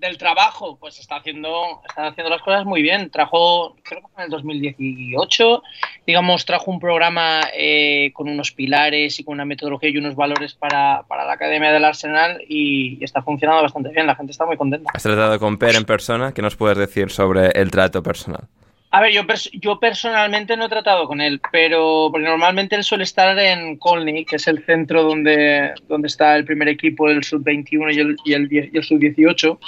del 0.00 0.16
trabajo, 0.16 0.78
pues 0.80 0.98
está 0.98 1.16
haciendo, 1.16 1.82
está 1.86 2.08
haciendo 2.08 2.30
las 2.30 2.42
cosas 2.42 2.64
muy 2.64 2.82
bien. 2.82 3.10
Trajo, 3.10 3.76
creo 3.82 4.00
que 4.00 4.08
en 4.16 4.24
el 4.24 4.30
2018, 4.30 5.62
digamos, 6.06 6.46
trajo 6.46 6.70
un 6.70 6.80
programa 6.80 7.42
eh, 7.54 8.10
con 8.14 8.28
unos 8.28 8.50
pilares 8.50 9.20
y 9.20 9.24
con 9.24 9.34
una 9.34 9.44
metodología 9.44 9.90
y 9.90 9.98
unos 9.98 10.16
valores 10.16 10.54
para, 10.54 11.04
para 11.06 11.26
la 11.26 11.34
Academia 11.34 11.70
del 11.70 11.84
Arsenal 11.84 12.42
y, 12.48 12.98
y 12.98 13.04
está 13.04 13.22
funcionando 13.22 13.62
bastante 13.62 13.90
bien. 13.90 14.06
La 14.06 14.16
gente 14.16 14.32
está 14.32 14.46
muy 14.46 14.56
contenta. 14.56 14.90
¿Has 14.94 15.02
tratado 15.02 15.38
con 15.38 15.58
Per 15.58 15.76
en 15.76 15.84
persona? 15.84 16.32
¿Qué 16.32 16.42
nos 16.42 16.56
puedes 16.56 16.78
decir 16.78 17.10
sobre 17.10 17.48
el 17.48 17.70
trato 17.70 18.02
personal? 18.02 18.48
A 18.92 19.00
ver, 19.00 19.12
yo, 19.12 19.22
yo 19.52 19.78
personalmente 19.78 20.56
no 20.56 20.64
he 20.66 20.68
tratado 20.68 21.06
con 21.06 21.20
él, 21.20 21.40
pero 21.52 22.08
porque 22.10 22.26
normalmente 22.26 22.74
él 22.74 22.82
suele 22.82 23.04
estar 23.04 23.38
en 23.38 23.76
Colney, 23.76 24.24
que 24.24 24.36
es 24.36 24.48
el 24.48 24.64
centro 24.64 25.04
donde, 25.04 25.72
donde 25.88 26.08
está 26.08 26.34
el 26.36 26.44
primer 26.44 26.68
equipo, 26.68 27.08
el 27.08 27.22
sub-21 27.22 27.94
y 27.94 28.00
el, 28.00 28.16
y 28.24 28.32
el, 28.32 28.70
el 28.74 28.82
sub-18. 28.82 29.58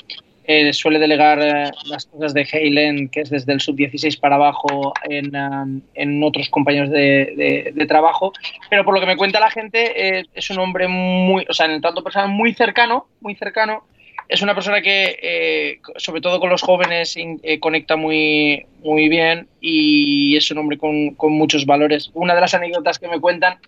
Eh, 0.45 0.73
suele 0.73 0.99
delegar 0.99 1.39
eh, 1.41 1.71
las 1.87 2.07
cosas 2.07 2.35
de 2.35 2.45
Halen, 2.53 3.09
que 3.11 3.21
es 3.21 3.31
desde 3.31 3.53
el 3.53 3.61
sub-16 3.61 4.19
para 4.19 4.35
abajo, 4.35 4.93
en, 5.09 5.37
um, 5.37 5.81
en 5.95 6.21
otros 6.25 6.49
compañeros 6.49 6.91
de, 6.91 7.33
de- 7.37 7.73
de 7.73 7.87
trabajo. 7.87 8.33
Pero 8.69 8.85
por 8.85 8.93
lo 8.93 8.99
que 8.99 9.07
me 9.07 9.17
cuenta 9.17 9.39
la 9.39 9.53
gente, 9.53 10.19
eh, 10.19 10.25
es 10.35 10.51
un 10.51 10.59
hombre 10.59 10.89
muy, 10.89 11.47
o 11.49 11.53
sea, 11.55 11.67
en 11.67 11.73
el 11.73 11.81
trato 11.81 12.03
personal 12.03 12.29
muy 12.29 12.55
cercano, 12.55 13.07
muy 13.21 13.37
cercano. 13.37 13.85
Es 14.33 14.41
una 14.41 14.55
persona 14.55 14.81
que, 14.81 15.19
eh, 15.21 15.81
sobre 15.99 16.23
todo 16.23 16.41
con 16.41 16.49
los 16.49 16.63
jóvenes, 16.63 17.19
eh, 17.19 17.61
conecta 17.61 17.97
muy, 17.97 18.65
muy 18.79 19.11
bien 19.11 19.47
y 19.61 20.35
es 20.39 20.51
un 20.51 20.57
hombre 20.57 20.79
con, 20.79 21.15
muchos 21.35 21.67
valores. 21.67 22.11
Una 22.15 22.35
de 22.35 22.41
las 22.41 22.55
anécdotas 22.55 22.99
que 22.99 23.09
me 23.09 23.21
cuentan 23.21 23.59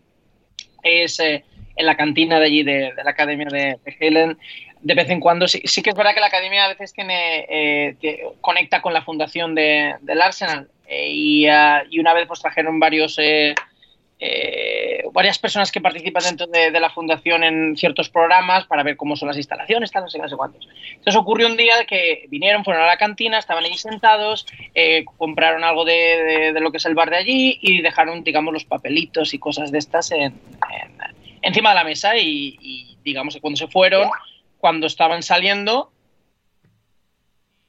es 0.83 1.21
eh, 1.21 1.45
en 1.77 1.85
la 1.85 1.99
cantina 1.99 2.41
de 2.41 2.47
allí, 2.47 2.63
de, 2.63 2.95
la 3.05 3.11
academia 3.11 3.47
de, 3.51 3.77
de 3.85 3.97
Helen. 4.01 4.39
De 4.81 4.95
vez 4.95 5.11
en 5.11 5.21
cuando, 5.21 5.47
sí, 5.49 5.61
sí 5.67 5.83
que 5.83 5.91
es 5.91 5.97
verdad 5.97 6.15
que 6.15 6.21
la 6.21 6.29
academia 6.29 6.65
a 6.65 6.69
veces 6.69 6.95
tiene, 6.95 7.45
eh, 7.47 8.25
conecta 8.41 8.81
con 8.81 8.95
la 8.95 9.03
fundación 9.03 9.55
de- 9.55 9.97
del 10.01 10.23
Arsenal 10.23 10.71
y, 10.89 11.47
ah, 11.47 11.85
y 11.91 11.99
una 11.99 12.15
vez 12.15 12.27
pues 12.27 12.41
trajeron 12.41 12.81
varios... 12.81 13.19
eh, 14.21 15.03
varias 15.13 15.39
personas 15.39 15.73
que 15.73 15.81
participan 15.81 16.23
dentro 16.23 16.47
de, 16.47 16.71
la 16.71 16.91
fundación 16.91 17.43
en 17.45 17.77
ciertos 17.77 18.09
programas 18.09 18.65
para 18.67 18.83
ver 18.83 18.97
cómo 18.97 19.17
son 19.17 19.29
las 19.29 19.37
instalaciones, 19.37 19.91
tal, 19.91 20.05
no 20.05 20.11
sé, 20.11 20.19
no 20.19 20.29
sé 20.29 20.37
cuántos. 20.37 20.69
Entonces 20.89 21.17
ocurrió 21.17 21.47
un 21.47 21.57
día 21.57 21.85
que 21.87 22.27
vinieron, 22.29 22.65
fueron 22.65 22.85
a 22.85 22.87
la 22.87 22.97
cantina, 22.97 23.39
estaban 23.39 23.65
allí 23.65 23.77
sentados, 23.77 24.47
eh, 24.75 25.05
compraron 25.17 25.65
algo 25.65 25.85
de, 25.85 26.53
lo 26.61 26.71
que 26.71 26.79
es 26.79 26.87
el 26.87 26.95
bar 26.95 27.11
de 27.11 27.17
allí 27.17 27.59
y 27.61 27.83
dejaron, 27.83 28.23
digamos, 28.23 28.53
los 28.53 28.65
papelitos 28.65 29.35
y 29.35 29.39
cosas 29.39 29.73
de 29.73 29.79
estas 29.79 30.11
en, 30.13 30.23
en- 30.23 30.35
encima 31.43 31.71
de 31.71 31.75
la 31.75 31.85
mesa 31.85 32.17
y, 32.17 32.97
digamos 33.05 33.35
que 33.35 33.41
cuando 33.41 33.59
se 33.59 33.69
fueron, 33.69 34.09
cuando 34.59 34.87
estaban 34.87 35.23
saliendo, 35.23 35.93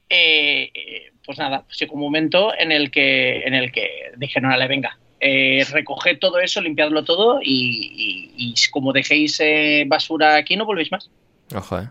eh, 0.08 0.70
eh, 0.72 1.12
pues 1.24 1.38
nada, 1.38 1.66
llegó 1.78 1.94
un 1.94 2.00
momento 2.00 2.52
en 2.56 2.72
el 2.72 2.90
que, 2.90 3.40
en 3.40 3.54
el 3.54 3.70
que 3.72 4.12
dijeron, 4.16 4.50
ale, 4.50 4.66
venga, 4.68 4.98
eh, 5.20 5.64
recoged 5.70 6.18
todo 6.18 6.38
eso, 6.38 6.60
limpiadlo 6.60 7.04
todo 7.04 7.40
y, 7.42 8.32
y- 8.36 8.52
y 8.52 8.54
como 8.70 8.92
dejéis 8.92 9.38
eh, 9.40 9.84
basura 9.86 10.36
aquí 10.36 10.56
no 10.56 10.64
volvéis 10.66 10.90
más. 10.92 11.08
Ojo, 11.54 11.78
¿eh? 11.80 11.88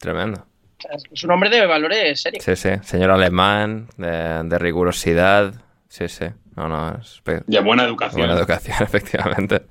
Tremendo. 0.00 0.44
Es 1.12 1.24
un 1.24 1.30
hombre 1.32 1.50
de 1.50 1.66
valores 1.66 2.20
serios. 2.20 2.44
Sí, 2.44 2.54
sí. 2.54 2.68
Señor 2.82 3.10
alemán, 3.10 3.88
de, 3.96 4.42
de 4.44 4.58
rigurosidad. 4.58 5.54
Sí, 5.90 6.06
sí. 6.06 6.26
No, 6.54 6.68
no, 6.68 6.98
es 7.00 7.22
De 7.46 7.60
buena 7.60 7.84
educación. 7.84 8.20
buena 8.20 8.34
educación, 8.34 8.76
efectivamente. 8.82 9.62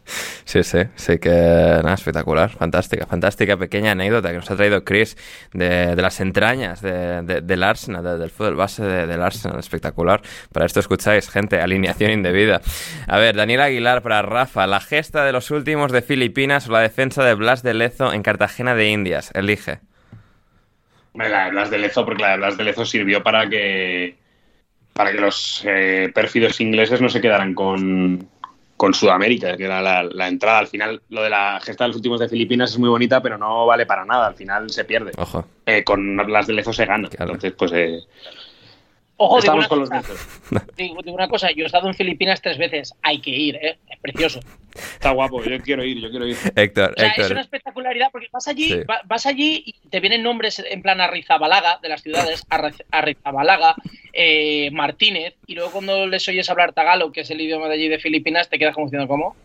Sí, 0.45 0.64
sí. 0.64 0.80
Sí 0.95 1.19
que, 1.19 1.30
nada, 1.30 1.94
espectacular. 1.94 2.49
Fantástica, 2.49 3.06
fantástica 3.06 3.56
pequeña 3.57 3.91
anécdota 3.91 4.30
que 4.31 4.38
nos 4.38 4.49
ha 4.49 4.56
traído 4.56 4.84
Chris 4.84 5.15
de, 5.53 5.95
de 5.95 6.02
las 6.02 6.19
entrañas 6.19 6.81
de- 6.81 7.22
de- 7.22 7.41
del 7.41 7.61
Arsenal, 7.61 8.03
de- 8.03 8.18
del 8.18 8.30
fútbol 8.31 8.56
base 8.56 8.84
de- 8.84 9.06
del 9.06 9.22
Arsenal. 9.22 9.60
Espectacular. 9.60 10.22
Para 10.52 10.65
esto 10.65 10.80
escucháis, 10.80 11.30
gente, 11.30 11.61
alineación 11.61 12.10
indebida. 12.10 12.61
A 13.07 13.18
ver, 13.19 13.35
Daniel 13.35 13.61
Aguilar 13.61 14.02
para 14.02 14.22
Rafa. 14.23 14.65
La 14.65 14.80
gesta 14.80 15.23
de 15.23 15.34
los 15.34 15.52
últimos 15.52 15.91
de 15.91 16.02
Filipinas 16.02 16.68
o 16.68 16.72
la 16.72 16.80
defensa 16.80 17.23
de 17.23 17.35
Blas 17.35 17.61
de 17.61 17.76
Lezo 17.76 18.11
en 18.11 18.23
Cartagena 18.23 18.73
de 18.73 18.89
Indias. 18.89 19.30
Elige. 19.35 19.81
La 21.14 21.45
de 21.45 21.52
Blas 21.52 21.69
de 21.69 21.77
Lezo, 21.80 22.06
porque 22.06 22.23
la 22.23 22.31
de 22.31 22.38
Blas 22.38 22.57
de 22.57 22.64
Lezo 22.64 22.85
sirvió 22.85 23.22
para 23.23 23.48
que 23.49 24.18
para 24.98 25.11
que 25.11 25.19
los 25.19 25.61
eh, 25.64 26.11
pérfidos 26.11 26.60
ingleses 26.60 26.99
no 26.99 27.07
se 27.07 27.22
quedaran 27.22 27.53
con, 27.53 28.28
con 28.76 28.95
Sudamérica, 28.95 29.56
que 29.56 29.65
era 29.65 29.80
la, 29.80 30.02
la 30.02 30.28
entrada. 30.28 30.57
Al 30.57 30.68
final, 30.68 31.03
lo 31.10 31.22
de 31.22 31.30
la 31.30 31.60
gesta 31.61 31.84
de 31.84 31.90
los 31.90 31.98
últimos 31.98 32.19
de 32.19 32.28
Filipinas 32.28 32.72
es 32.72 32.80
muy 32.80 32.90
bonita, 32.90 33.22
pero 33.22 33.38
no 33.38 33.68
vale 33.68 33.86
para 33.86 34.06
nada. 34.06 34.26
Al 34.26 34.34
final 34.34 34.72
se 34.72 34.86
pierde. 34.86 35.11
Ojo. 35.15 35.45
Eh, 35.68 35.84
con 35.84 36.18
Blas 36.18 36.48
de 36.48 36.53
Lezo 36.53 36.74
se 36.74 36.88
gana. 36.88 37.10
Claro. 37.10 37.34
Entonces, 37.34 37.53
pues 37.56 37.72
eh, 37.74 37.99
Ojo, 39.19 39.41
digo 39.41 39.60
estamos 39.61 39.65
una, 39.65 39.68
con 39.69 39.80
los 39.80 39.89
cosa, 39.89 40.65
digo- 40.77 41.02
digo 41.02 41.15
una 41.15 41.27
cosa, 41.27 41.49
yo 41.52 41.64
he 41.64 41.65
estado 41.65 41.88
en 41.88 41.95
Filipinas 41.95 42.41
tres 42.41 42.57
veces, 42.57 42.94
hay 43.02 43.19
que 43.19 43.31
ir, 43.31 43.56
¿eh? 43.56 43.77
es 43.89 43.99
precioso. 43.99 44.39
Está 44.76 45.10
guapo, 45.10 45.44
yo 45.44 45.60
quiero 45.61 45.84
ir, 45.84 45.98
yo 45.99 46.11
quiero 46.11 46.27
ir. 46.27 46.38
Héctor, 46.56 46.94
O 46.95 46.99
sea, 46.99 47.07
es 47.10 47.18
Héctor. 47.18 47.31
una 47.31 47.41
espectacularidad 47.41 48.10
porque 48.11 48.27
vas 48.31 48.48
allí, 48.48 48.65
Sí. 48.69 48.77
va- 48.84 49.02
vas 49.06 49.26
allí 49.26 49.64
y 49.65 49.73
te 49.89 49.99
vienen 49.99 50.22
nombres 50.22 50.60
en 50.60 50.81
plan 50.84 51.02
Arrizabalaga 51.02 51.80
de 51.81 51.89
las 51.89 52.03
ciudades, 52.03 52.45
Arri- 52.49 52.84
Arrizabalaga, 52.91 53.76
eh, 54.14 54.69
Martínez, 54.72 55.34
y 55.48 55.56
luego 55.56 55.72
cuando 55.72 56.06
les 56.06 56.27
oyes 56.27 56.48
hablar 56.52 56.73
tagalo, 56.73 57.11
que 57.11 57.22
es 57.22 57.31
el 57.31 57.41
idioma 57.41 57.68
de 57.69 57.73
allí 57.73 57.88
de 57.88 57.98
Filipinas, 57.98 58.49
te 58.49 58.60
quedas 58.60 58.76
como 58.76 58.85
diciendo, 58.85 59.07
¿cómo? 59.07 59.35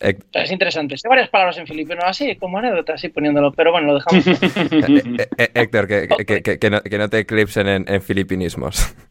Sea, 0.00 0.42
es 0.42 0.50
interesante. 0.52 0.96
Sé 0.98 1.08
varias 1.08 1.28
palabras 1.30 1.56
en 1.58 1.66
filipino, 1.66 2.00
así 2.04 2.36
como 2.36 2.58
anécdota, 2.58 2.94
así 2.94 3.08
poniéndolo, 3.08 3.52
pero 3.52 3.72
bueno, 3.72 3.88
lo 3.88 3.94
dejamos. 3.94 4.26
Eh, 5.18 5.28
eh, 5.38 5.50
Héctor, 5.54 5.86
que, 5.88 6.08
que- 6.26 6.42
que- 6.42 6.58
que 6.58 6.70
no, 6.70 6.80
que 6.82 6.98
no 6.98 7.08
te 7.08 7.18
eclipsen 7.20 7.66
en, 7.68 7.84
en 7.88 8.02
filipinismos. 8.02 8.94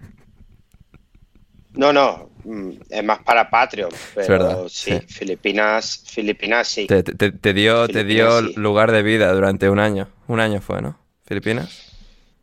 No, 1.74 1.94
no, 1.94 2.32
mm, 2.44 2.72
es 2.90 3.04
más 3.04 3.20
para 3.20 3.48
Patreon, 3.52 3.92
pero 4.16 4.28
verdad, 4.30 4.64
sí, 4.68 4.94
sí. 4.94 5.14
Filipinas, 5.14 6.04
Filipinas 6.08 6.68
sí. 6.68 6.88
Te, 6.88 7.04
te- 7.04 7.32
te 7.32 7.54
dio, 7.54 7.88
te 7.88 8.04
dio 8.04 8.42
sí. 8.42 8.54
lugar 8.56 8.92
de 8.92 9.04
vida 9.04 9.32
durante 9.32 9.70
un 9.70 9.78
año. 9.80 10.08
Un 10.28 10.40
año 10.40 10.60
fue, 10.60 10.82
¿no? 10.82 10.98
¿Filipinas? 11.28 11.87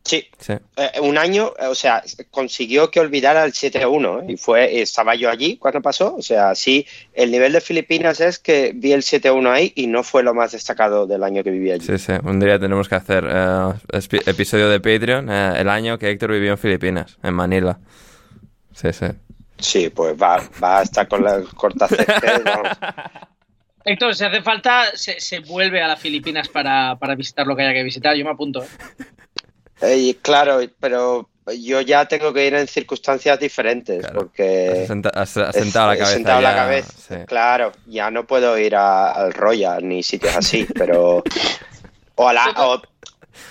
Sí, 0.05 0.29
Sí. 0.39 0.53
Eh, 0.77 1.01
un 1.01 1.17
año, 1.17 1.55
eh, 1.59 1.67
o 1.67 1.75
sea, 1.75 2.03
consiguió 2.31 2.91
que 2.91 3.01
olvidara 3.01 3.45
el 3.45 3.53
7-1 3.53 4.21
¿eh? 4.21 4.33
y 4.33 4.37
fue, 4.37 4.83
estaba 4.83 5.15
yo 5.15 5.31
allí 5.31 5.57
cuando 5.57 5.81
pasó, 5.81 6.15
o 6.15 6.21
sea, 6.21 6.55
sí, 6.55 6.87
el 7.15 7.31
nivel 7.31 7.55
de 7.55 7.63
Filipinas 7.63 8.21
es 8.21 8.39
que 8.39 8.73
vi 8.75 8.93
el 8.93 9.01
7-1 9.01 9.51
ahí 9.51 9.73
y 9.75 9.87
no 9.87 10.03
fue 10.03 10.23
lo 10.23 10.35
más 10.35 10.53
destacado 10.53 11.07
del 11.07 11.23
año 11.23 11.43
que 11.43 11.51
viví 11.51 11.71
allí. 11.71 11.87
Sí, 11.87 11.97
sí. 11.97 12.13
Un 12.23 12.39
día 12.39 12.59
tenemos 12.59 12.89
que 12.91 12.97
hacer 12.97 13.25
episodio 14.27 14.69
de 14.69 14.81
Patreon 14.81 15.31
el 15.31 15.69
año 15.71 15.99
que 15.99 16.11
Héctor 16.11 16.33
vivió 16.33 16.53
en 16.53 16.59
Filipinas, 16.59 17.17
en 17.23 17.33
Manila. 17.33 17.79
Sí, 18.75 18.93
sí. 18.93 19.07
Sí, 19.59 19.89
pues 19.89 20.15
va, 20.21 20.43
va 20.63 20.81
a 20.81 20.83
estar 20.83 21.09
con 21.09 21.25
las 21.25 21.45
vamos. 22.45 22.69
Héctor, 23.87 24.15
si 24.15 24.25
hace 24.25 24.43
falta, 24.43 24.85
se, 24.95 25.19
se 25.21 25.41
vuelve 25.41 25.83
a 25.83 25.89
las 25.89 26.01
Filipinas 26.01 26.49
para, 26.49 26.97
para 26.99 27.15
visitar 27.15 27.47
lo 27.47 27.57
que 27.57 27.63
haya 27.63 27.73
que 27.73 27.83
visitar. 27.83 28.15
Yo 28.17 28.25
me 28.25 28.31
apunto. 28.33 28.63
¿eh? 28.63 28.67
Eh, 29.81 30.17
claro, 30.23 30.61
pero 30.81 31.29
yo 31.59 31.81
ya 31.83 32.07
tengo 32.07 32.33
que 32.33 32.47
ir 32.47 32.55
en 32.55 32.67
circunstancias 32.67 33.39
diferentes 33.39 34.01
Claro. 34.01 34.15
porque... 34.21 34.81
Has, 34.83 34.87
senta- 34.89 35.11
has- 35.11 35.37
has 35.37 35.57
he- 35.57 35.61
sentado 35.63 35.89
la 35.89 35.97
cabeza. 35.99 36.15
sentado 36.15 36.41
la 36.41 36.55
cabeza. 36.55 36.93
sí. 36.97 37.15
Claro, 37.27 37.73
ya 37.87 38.11
no 38.11 38.27
puedo 38.27 38.57
ir 38.59 38.75
a- 38.77 39.11
al 39.13 39.33
Royal 39.35 39.87
ni 39.87 40.03
sitios 40.03 40.35
así, 40.37 40.67
pero. 40.75 41.23
O, 42.15 42.29
a 42.29 42.33
la- 42.33 42.55
o, 42.57 42.81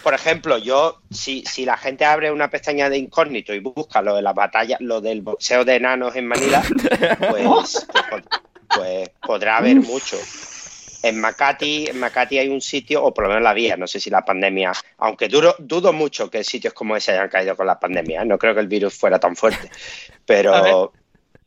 por 0.02 0.14
ejemplo, 0.14 0.58
yo, 0.58 1.02
si, 1.12 1.44
si 1.46 1.66
la 1.66 1.78
gente 1.78 2.06
abre 2.06 2.32
una 2.32 2.50
pestaña 2.50 2.90
de 2.90 2.98
incógnito 2.98 3.54
y 3.54 3.60
busca 3.60 4.02
lo 4.02 4.16
de 4.16 4.22
las 4.22 4.34
batallas, 4.34 4.80
lo 4.82 5.02
del 5.02 5.22
boxeo 5.22 5.64
de 5.66 5.76
enanos 5.76 6.16
en 6.16 6.28
Manila, 6.28 6.64
pues, 7.30 7.86
pues, 8.10 8.24
pues 8.76 9.10
podrá 9.22 9.58
haber 9.58 9.76
mucho. 9.76 10.18
En 11.04 11.20
Makati, 11.20 11.88
en 11.90 12.00
Makati 12.00 12.40
hay 12.40 12.48
un 12.50 12.62
sitio, 12.62 13.04
o 13.04 13.14
por 13.14 13.26
lo 13.26 13.30
menos 13.30 13.44
la 13.44 13.54
vía, 13.54 13.78
no 13.78 13.88
sé 13.88 14.00
si 14.00 14.10
la 14.10 14.24
pandemia, 14.24 14.72
aunque 15.00 15.28
duro, 15.28 15.54
dudo 15.60 15.92
mucho 15.94 16.30
que 16.32 16.44
sitios 16.44 16.74
como 16.74 16.96
ese 16.96 17.12
hayan 17.12 17.30
caído 17.30 17.56
con 17.56 17.68
la 17.68 17.78
pandemia, 17.80 18.22
¿eh? 18.22 18.26
no 18.26 18.38
creo 18.38 18.54
que 18.56 18.62
el 18.62 18.68
virus 18.68 18.98
fuera 18.98 19.20
tan 19.20 19.36
fuerte, 19.36 19.70
pero 20.26 20.94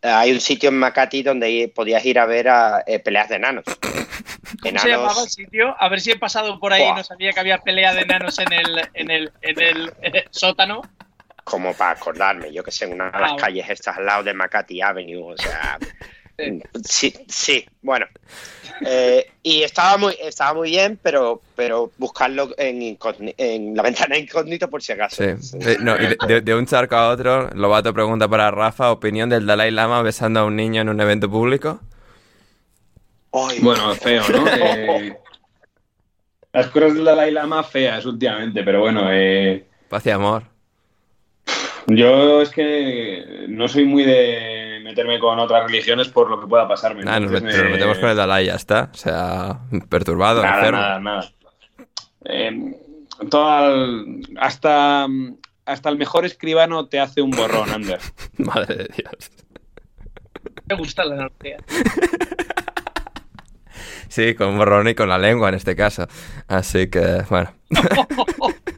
hay 0.02 0.32
un 0.32 0.40
sitio 0.40 0.68
en 0.68 0.78
Makati 0.78 1.22
donde 1.22 1.72
podías 1.74 2.04
ir 2.04 2.18
a 2.18 2.26
ver 2.26 2.48
a, 2.48 2.84
eh, 2.86 2.98
peleas 2.98 3.28
de 3.28 3.36
enanos. 3.36 3.64
¿Cómo 4.62 4.78
se 4.78 4.88
llamaba 4.88 5.22
el 5.22 5.28
sitio? 5.30 5.74
A 5.78 5.88
ver 5.88 6.00
si 6.00 6.12
he 6.12 6.18
pasado 6.18 6.58
por 6.60 6.72
ahí 6.72 6.84
y 6.84 6.92
no 6.92 7.02
sabía 7.02 7.32
que 7.32 7.40
había 7.40 7.58
pelea 7.58 7.94
de 7.94 8.02
enanos 8.02 8.38
en 8.38 8.52
el, 8.52 8.88
en 8.94 9.10
el, 9.10 9.32
en 9.42 9.60
el, 9.60 9.92
eh, 10.02 10.24
sótano. 10.30 10.82
como 11.44 11.74
para 11.74 11.92
acordarme, 11.92 12.52
yo 12.52 12.62
que 12.62 12.70
sé, 12.70 12.84
en 12.84 12.92
una 12.92 13.06
de 13.06 13.10
Ah, 13.14 13.20
las 13.20 13.30
bueno. 13.32 13.44
calles 13.44 13.70
estas 13.70 13.96
al 13.96 14.06
lado 14.06 14.22
de 14.22 14.34
Makati 14.34 14.80
Avenue, 14.80 15.32
o 15.32 15.36
sea, 15.36 15.78
Sí. 16.84 17.14
sí, 17.28 17.66
bueno. 17.82 18.06
Eh, 18.84 19.30
y 19.42 19.62
estaba 19.62 19.96
muy, 19.96 20.14
estaba 20.22 20.52
muy 20.52 20.68
bien, 20.70 20.98
pero, 21.02 21.40
pero 21.54 21.90
buscarlo 21.96 22.50
en, 22.58 22.98
la 23.74 23.82
ventana 23.82 24.18
incógnito 24.18 24.68
por 24.68 24.82
si 24.82 24.92
acaso. 24.92 25.22
Sí. 25.40 25.56
Eh, 25.60 25.76
no, 25.80 25.96
y 25.96 26.06
de, 26.08 26.16
de- 26.28 26.40
de 26.42 26.54
un 26.54 26.66
charco 26.66 26.94
a 26.94 27.08
otro, 27.08 27.48
Lobato 27.54 27.94
pregunta 27.94 28.28
para 28.28 28.50
Rafa, 28.50 28.90
opinión 28.90 29.30
del 29.30 29.46
Dalai 29.46 29.70
Lama 29.70 30.02
besando 30.02 30.40
a 30.40 30.44
un 30.44 30.56
niño 30.56 30.82
en 30.82 30.90
un 30.90 31.00
evento 31.00 31.30
público. 31.30 31.80
Ay, 33.32 33.58
Bueno, 33.60 33.94
feo, 33.94 34.22
¿no? 34.28 34.44
Eh, 34.56 35.16
las 36.52 36.66
cosas 36.68 36.94
del 36.94 37.04
Dalai 37.04 37.30
Lama 37.32 37.62
feas 37.62 38.04
últimamente, 38.06 38.62
pero 38.62 38.80
bueno, 38.80 39.08
eh, 39.12 39.64
Paz 39.88 40.06
y 40.06 40.10
amor. 40.10 40.42
yo 41.86 42.40
es 42.42 42.50
que 42.50 43.44
no 43.48 43.68
soy 43.68 43.84
muy 43.84 44.04
de 44.04 44.65
meterme 44.86 45.18
con 45.18 45.38
otras 45.38 45.64
religiones 45.64 46.08
por 46.08 46.30
lo 46.30 46.40
que 46.40 46.46
pueda 46.46 46.66
pasarme. 46.66 47.02
Nada, 47.04 47.20
nos, 47.20 47.30
me- 47.30 47.40
metemos 47.40 47.98
con 47.98 48.08
el 48.08 48.16
Dalai, 48.16 48.46
ya 48.46 48.54
está. 48.54 48.90
O 48.92 48.96
sea, 48.96 49.60
perturbado, 49.88 50.42
Nada, 50.42 50.56
enfermo. 50.58 50.80
nada, 50.80 51.00
nada. 51.00 51.30
Eh, 52.24 52.74
el- 53.68 54.36
hasta, 54.38 55.06
hasta 55.66 55.88
el 55.90 55.98
mejor 55.98 56.24
escribano 56.24 56.86
te 56.86 56.98
hace 57.00 57.20
un 57.22 57.30
borrón, 57.30 57.70
Ander. 57.70 58.00
Madre 58.38 58.76
de 58.76 58.88
Dios. 58.96 59.30
Me 60.68 60.76
gusta 60.76 61.04
la 61.04 61.14
analogía. 61.14 61.58
Sí, 64.08 64.34
con 64.34 64.56
borrón 64.56 64.88
y 64.88 64.94
con 64.94 65.08
la 65.08 65.18
lengua 65.18 65.48
en 65.48 65.56
este 65.56 65.74
caso. 65.76 66.06
Así 66.48 66.88
que, 66.88 67.22
bueno. 67.28 67.50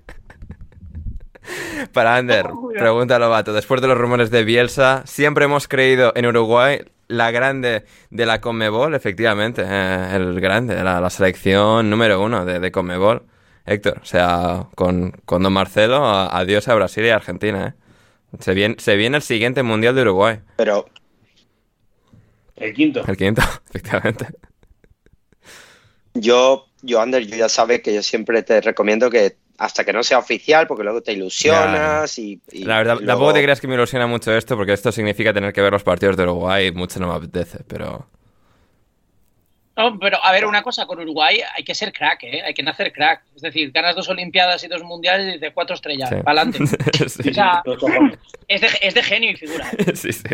Para 1.93 2.17
Ander, 2.17 2.47
pregunta 2.79 3.19
Lobato. 3.19 3.53
Después 3.53 3.81
de 3.81 3.89
los 3.89 3.99
rumores 3.99 4.31
de 4.31 4.45
Bielsa, 4.45 5.03
siempre 5.07 5.45
hemos 5.47 5.69
creído 5.69 6.13
en 6.17 6.27
Uruguay 6.27 6.81
la 7.09 7.31
grande 7.31 7.85
de 8.11 8.27
la 8.27 8.41
Conmebol, 8.41 8.95
efectivamente. 8.95 9.63
eh, 9.67 10.09
el 10.15 10.41
grande, 10.41 10.83
la, 10.83 11.01
la 11.01 11.11
selección 11.11 11.89
número 11.91 12.21
uno 12.23 12.45
de, 12.45 12.61
de 12.61 12.71
Conmebol. 12.73 13.23
Héctor, 13.65 13.99
o 14.03 14.05
sea, 14.07 14.67
con, 14.75 15.13
con 15.27 15.43
Don 15.43 15.53
Marcelo, 15.53 16.05
a- 16.07 16.39
adiós 16.39 16.69
a 16.69 16.75
Brasil 16.75 17.05
y 17.05 17.11
a 17.11 17.17
Argentina. 17.17 17.75
¿eh? 18.33 18.37
Se, 18.41 18.55
viene, 18.55 18.77
se 18.79 18.97
viene 18.97 19.17
el 19.19 19.23
siguiente 19.23 19.63
Mundial 19.63 19.95
de 19.95 20.03
Uruguay. 20.03 20.41
Pero 20.57 20.87
El 22.57 22.73
quinto. 22.75 23.03
El 23.07 23.17
quinto, 23.17 23.43
efectivamente. 23.69 24.27
yo, 26.15 26.67
yo, 26.83 27.01
Ander, 27.01 27.27
yo 27.27 27.37
ya 27.37 27.49
sabes 27.49 27.83
que 27.83 27.95
yo 27.95 28.03
siempre 28.03 28.43
te 28.43 28.61
recomiendo 28.61 29.11
que 29.11 29.37
hasta 29.59 29.85
que 29.85 29.93
no 29.93 30.03
sea 30.03 30.19
oficial, 30.19 30.67
porque 30.67 30.85
luego 30.85 31.03
te 31.03 31.13
ilusionas 31.13 32.17
y, 32.19 32.41
y- 32.53 32.65
La 32.65 32.79
verdad, 32.79 32.99
y 33.01 33.07
tampoco 33.07 33.33
te 33.35 33.43
creas 33.43 33.61
que 33.61 33.67
me 33.69 33.75
ilusiona 33.75 34.07
mucho 34.07 34.33
esto, 34.37 34.57
porque 34.57 34.73
esto 34.73 34.91
significa 34.93 35.33
tener 35.35 35.53
que 35.53 35.61
ver 35.61 35.73
los 35.73 35.83
partidos 35.83 36.17
de 36.17 36.23
Uruguay 36.23 36.69
y 36.69 36.73
mucho 36.73 37.01
no 37.01 37.09
me 37.09 37.15
apetece, 37.15 37.59
pero... 37.67 38.07
No, 39.77 39.97
pero 39.99 40.19
a 40.25 40.33
ver, 40.33 40.45
una 40.45 40.63
cosa, 40.63 40.87
con 40.87 40.99
Uruguay 40.99 41.41
hay 41.57 41.63
que 41.63 41.73
ser 41.73 41.93
crack, 41.93 42.25
¿eh? 42.25 42.43
Hay 42.45 42.53
que 42.53 42.65
nacer 42.65 42.93
crack. 42.93 43.23
Es 43.37 43.43
decir, 43.43 43.71
ganas 43.71 43.95
dos 43.95 44.09
Olimpiadas 44.09 44.65
y 44.65 44.67
dos 44.69 44.83
Mundiales 44.83 45.29
y 45.29 45.33
dices 45.35 45.53
cuatro 45.55 45.77
estrellas, 45.77 46.09
Sí. 46.09 46.17
para 46.25 46.41
adelante. 46.43 46.67
sí, 47.09 47.31
O 47.31 47.35
sea, 47.35 47.63
Los 47.65 47.79
cojones. 47.79 48.19
es 48.49 48.61
de, 48.61 48.69
es 48.81 48.95
de 48.95 49.03
genio 49.05 49.31
y 49.31 49.37
figura. 49.37 49.71
¿eh? 49.79 49.93
sí, 49.95 50.13
sí. 50.13 50.25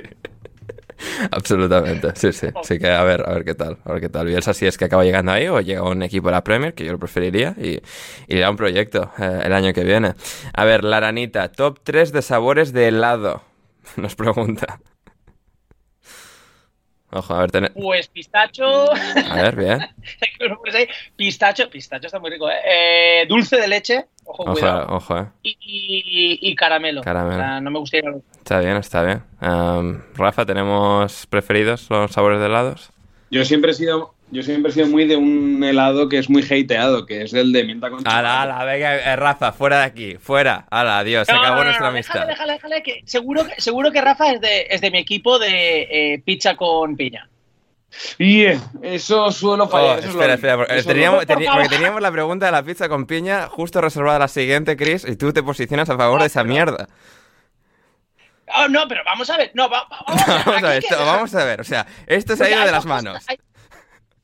Absolutamente, 1.30 2.12
sí, 2.14 2.32
sí. 2.32 2.48
Así 2.54 2.78
que 2.78 2.88
a 2.88 3.02
ver, 3.02 3.28
a 3.28 3.34
ver 3.34 3.44
qué 3.44 3.54
tal, 3.54 3.78
a 3.84 3.92
ver 3.92 4.00
qué 4.00 4.08
tal. 4.08 4.26
Bielsa 4.26 4.54
si 4.54 4.66
es 4.66 4.78
que 4.78 4.84
acaba 4.86 5.04
llegando 5.04 5.32
ahí 5.32 5.48
o 5.48 5.60
llega 5.60 5.82
un 5.82 6.02
equipo 6.02 6.28
de 6.28 6.32
la 6.32 6.44
Premier, 6.44 6.74
que 6.74 6.84
yo 6.84 6.92
lo 6.92 6.98
preferiría, 6.98 7.54
y, 7.58 7.80
y 8.28 8.34
le 8.34 8.40
da 8.40 8.50
un 8.50 8.56
proyecto 8.56 9.10
eh, 9.18 9.42
el 9.44 9.52
año 9.52 9.72
que 9.72 9.84
viene. 9.84 10.14
A 10.52 10.64
ver, 10.64 10.84
la 10.84 10.98
aranita, 10.98 11.50
top 11.50 11.80
3 11.82 12.12
de 12.12 12.22
sabores 12.22 12.72
de 12.72 12.88
helado, 12.88 13.42
nos 13.96 14.14
pregunta. 14.14 14.80
Ojo, 17.14 17.32
a 17.34 17.40
ver, 17.40 17.50
ten- 17.52 17.72
Pues 17.74 18.08
pistacho, 18.08 18.92
a 18.92 19.34
ver, 19.36 19.54
bien. 19.56 19.78
pues 20.62 20.88
pistacho, 21.16 21.70
pistacho 21.70 22.06
está 22.08 22.18
muy 22.18 22.30
rico, 22.30 22.50
¿eh? 22.50 22.54
Eh, 23.22 23.26
dulce 23.28 23.56
de 23.56 23.68
leche, 23.68 24.06
ojo, 24.24 24.42
Ojo, 24.42 24.52
cuidado. 24.52 24.86
ojo, 24.96 25.18
eh. 25.18 25.26
Y, 25.44 25.50
y- 25.60 26.38
y 26.50 26.54
caramelo. 26.56 27.02
Caramelo. 27.02 27.36
O 27.36 27.38
sea, 27.38 27.60
no 27.60 27.70
me 27.70 27.78
gusta 27.78 27.98
ir 27.98 28.08
a 28.08 28.14
Está 28.38 28.58
bien, 28.60 28.76
está 28.76 29.02
bien. 29.04 29.22
Rafa, 30.16 30.44
¿tenemos 30.44 31.26
preferidos 31.26 31.88
los 31.88 32.10
sabores 32.10 32.40
de 32.40 32.46
helados? 32.46 32.90
Yo 33.30 33.44
siempre 33.44 33.70
he 33.70 33.74
sido, 33.74 34.13
yo 34.30 34.42
siempre 34.42 34.70
he 34.70 34.74
sido 34.74 34.86
muy 34.88 35.06
de 35.06 35.16
un 35.16 35.62
helado 35.62 36.08
que 36.08 36.18
es 36.18 36.28
muy 36.28 36.42
hateado, 36.42 37.06
que 37.06 37.22
es 37.22 37.32
el 37.34 37.52
de 37.52 37.64
mienta 37.64 37.88
con 37.90 37.98
chocolate. 38.00 38.18
Ala, 38.18 38.42
ala, 38.42 38.64
venga, 38.64 38.96
eh, 38.96 39.16
Rafa, 39.16 39.52
fuera 39.52 39.78
de 39.78 39.84
aquí, 39.84 40.16
fuera. 40.16 40.66
Ala, 40.70 40.98
adiós, 40.98 41.26
se 41.26 41.32
No, 41.32 41.40
acabó 41.40 41.56
no, 41.56 41.60
no, 41.60 41.64
nuestra 41.66 41.86
no, 41.86 41.92
amistad. 41.92 42.14
Déjale, 42.26 42.30
déjale, 42.32 42.52
déjale, 42.54 42.82
que 42.82 43.02
seguro 43.06 43.46
que, 43.46 43.60
seguro 43.60 43.92
que 43.92 44.00
Rafa 44.00 44.32
es 44.32 44.40
de, 44.40 44.66
es 44.70 44.80
de 44.80 44.90
mi 44.90 44.98
equipo 44.98 45.38
de 45.38 45.82
eh, 46.14 46.22
pizza 46.24 46.56
con 46.56 46.96
piña. 46.96 47.28
Y 48.18 48.42
eh, 48.46 48.58
eso 48.82 49.30
suelo 49.30 49.64
Oh, 49.64 49.68
fallar. 49.68 49.98
eso 50.00 50.08
es 50.08 50.14
espera, 50.14 50.26
lo- 50.26 50.34
espera, 50.34 50.56
porque 50.56 50.76
eso 50.78 50.88
teníamos, 50.88 51.24
porque 51.26 51.68
teníamos 51.68 52.02
la 52.02 52.10
pregunta 52.10 52.46
de 52.46 52.52
la 52.52 52.62
pizza 52.64 52.88
con 52.88 53.06
piña 53.06 53.46
justo 53.46 53.80
reservada 53.80 54.16
a 54.16 54.20
la 54.20 54.28
siguiente, 54.28 54.76
Chris, 54.76 55.04
y 55.08 55.14
tú 55.14 55.32
te 55.32 55.44
posicionas 55.44 55.88
a 55.90 55.96
favor 55.96 56.20
de 56.20 56.26
esa 56.26 56.42
mierda. 56.42 56.88
Oh, 58.56 58.68
no, 58.68 58.86
pero 58.88 59.02
vamos 59.04 59.30
a 59.30 59.36
ver. 59.36 59.50
No, 59.54 59.68
va- 59.70 59.84
va- 59.90 60.04
vamos, 60.06 60.26
Vamos 60.46 60.62
a 60.64 60.68
ver, 60.68 60.80
que- 60.82 60.86
esto, 60.88 61.04
vamos 61.06 61.34
a 61.34 61.44
ver, 61.44 61.60
o 61.60 61.64
sea, 61.64 61.86
esto 62.06 62.36
se 62.36 62.44
ha 62.44 62.50
ido 62.50 62.64
de 62.64 62.72
las 62.72 62.84
manos. 62.84 63.14
cosas- 63.14 63.28
Hay, 63.28 63.38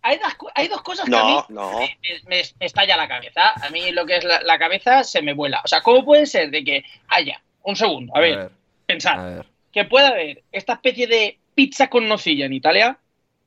hay 0.03 0.19
dos, 0.19 0.33
hay 0.55 0.69
dos 0.69 0.83
cosas 0.83 1.09
que 1.09 1.17
a 1.17 1.25
mí 1.25 1.37
No, 1.49 1.79
me, 1.79 1.97
me- 2.27 2.43
me 2.59 2.67
estalla 2.67 2.97
la 2.97 3.09
cabeza. 3.09 3.51
A 3.63 3.71
mí 3.71 3.91
lo 3.93 4.07
que 4.07 4.17
es 4.17 4.25
la, 4.25 4.41
la 4.43 4.59
cabeza 4.59 5.05
se 5.05 5.23
me 5.23 5.33
vuela. 5.35 5.61
O 5.65 5.69
sea, 5.69 5.81
¿cómo 5.83 6.05
puede 6.05 6.27
ser 6.27 6.51
de 6.51 6.65
que 6.65 6.85
haya, 7.09 7.41
un 7.63 7.77
segundo, 7.77 8.17
a 8.17 8.21
ver, 8.21 8.51
pensar, 8.87 9.19
a 9.19 9.25
ver. 9.25 9.47
que 9.73 9.85
pueda 9.85 10.09
haber 10.09 10.43
esta 10.53 10.75
especie 10.75 11.07
de 11.07 11.39
pizza 11.55 11.89
con 11.89 12.09
nocilla 12.09 12.47
en 12.47 12.53
Italia, 12.55 12.99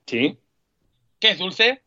Sí. 0.05 0.37
que 1.19 1.29
es 1.31 1.37
dulce? 1.39 1.81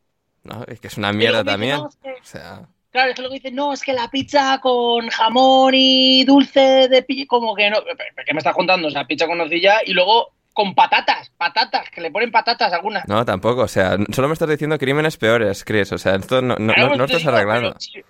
No, 0.44 0.64
es 0.66 0.80
que 0.80 0.86
es 0.88 0.96
una 0.96 1.12
mierda 1.12 1.42
también. 1.44 1.76
no, 1.76 1.84
O 1.84 1.90
sea, 2.24 2.62
Claro, 2.92 3.10
es 3.10 3.16
que 3.16 3.20
luego 3.22 3.34
dicen, 3.34 3.54
no, 3.54 3.72
es 3.74 3.82
que 3.82 3.92
la 3.92 4.08
pizza 4.10 4.58
con 4.62 5.08
jamón 5.08 5.74
y 5.74 6.24
dulce 6.24 6.88
de 6.88 7.02
pi... 7.02 7.26
Como 7.26 7.54
que 7.54 7.68
no. 7.68 7.82
¿Pero 7.84 8.24
¿Qué 8.26 8.32
me 8.32 8.38
estás 8.38 8.54
contando? 8.54 8.88
O 8.88 8.90
sea, 8.90 9.04
pizza 9.06 9.26
con 9.26 9.36
nocilla 9.36 9.80
y 9.84 9.92
luego 9.92 10.32
con 10.56 10.74
patatas, 10.74 11.30
patatas, 11.36 11.90
que 11.90 12.00
le 12.00 12.10
ponen 12.10 12.30
patatas 12.30 12.72
algunas. 12.72 13.06
no, 13.06 13.26
tampoco, 13.26 13.60
o 13.60 13.68
sea, 13.68 13.98
solo 14.10 14.28
me 14.28 14.32
estás 14.32 14.48
diciendo 14.48 14.78
crímenes 14.78 15.18
peores, 15.18 15.62
Chris, 15.66 15.92
o 15.92 15.98
sea, 15.98 16.14
esto 16.14 16.40
no, 16.40 16.56
no, 16.58 16.72
Claro, 16.72 16.96
no- 16.96 17.04
estás 17.04 17.18
digo, 17.20 17.30
arreglando. 17.30 17.74
Si, 17.78 18.02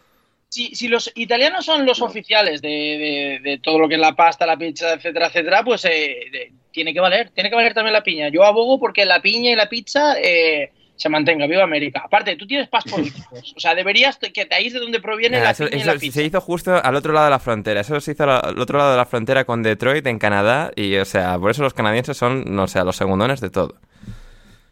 si- 0.49 0.75
si 0.77 0.87
los 0.87 1.11
italianos 1.17 1.65
son 1.65 1.85
los 1.85 2.01
oficiales 2.01 2.63
de, 2.63 2.69
de- 2.69 3.41
de 3.43 3.59
todo 3.59 3.81
lo 3.81 3.89
que 3.89 3.97
es 3.97 4.01
la 4.01 4.15
pasta, 4.15 4.47
la 4.47 4.57
pizza, 4.57 4.93
etcétera, 4.93 5.27
etcétera, 5.27 5.65
pues 5.65 5.85
eh, 5.87 6.17
de- 6.31 6.53
tiene 6.71 6.95
que 6.95 7.01
valer, 7.01 7.31
tiene 7.31 7.51
que 7.51 7.57
valer 7.57 7.75
también 7.75 7.95
la 7.95 8.05
piña. 8.05 8.29
Yo 8.29 8.45
abogo 8.45 8.79
porque 8.79 9.05
la 9.05 9.21
piña 9.21 9.51
y 9.51 9.57
la 9.57 9.69
pizza 9.69 10.15
eh, 10.23 10.71
se 10.97 11.09
mantenga. 11.09 11.47
Viva 11.47 11.63
América. 11.65 12.03
Aparte, 12.05 12.37
tú 12.37 12.47
tienes 12.47 12.69
paz 12.69 12.85
políticos. 12.85 13.55
O 13.57 13.61
sea, 13.61 13.75
deberías 13.75 14.17
que 14.19 14.45
de 14.47 14.55
ahí 14.55 14.71
de 14.71 14.81
donde 14.81 15.01
proviene 15.01 15.41
la, 15.41 15.51
eso- 15.51 15.65
piña 15.67 15.77
y 15.77 15.81
eso 15.83 15.93
la 15.95 15.99
pizza. 16.01 16.15
se 16.21 16.25
hizo 16.25 16.41
justo 16.41 16.75
al 16.83 16.95
otro 16.97 17.13
lado 17.13 17.27
de 17.27 17.31
la 17.31 17.39
frontera. 17.39 17.81
Eso 17.81 18.01
se 18.01 18.13
hizo 18.13 18.25
al 18.25 18.59
otro 18.59 18.79
lado 18.79 18.91
de 18.93 18.97
la 18.97 19.07
frontera 19.07 19.45
con 19.45 19.63
Detroit, 19.63 20.07
en 20.07 20.19
Canadá. 20.19 20.71
Y, 20.75 20.97
o 20.97 21.05
sea, 21.05 21.39
por 21.39 21.51
eso 21.51 21.63
los 21.63 21.75
canadienses 21.75 22.17
son, 22.17 22.45
no 22.47 22.67
sé, 22.67 22.83
los 22.85 22.97
segundones 22.97 23.41
de 23.41 23.51
todo. 23.51 23.75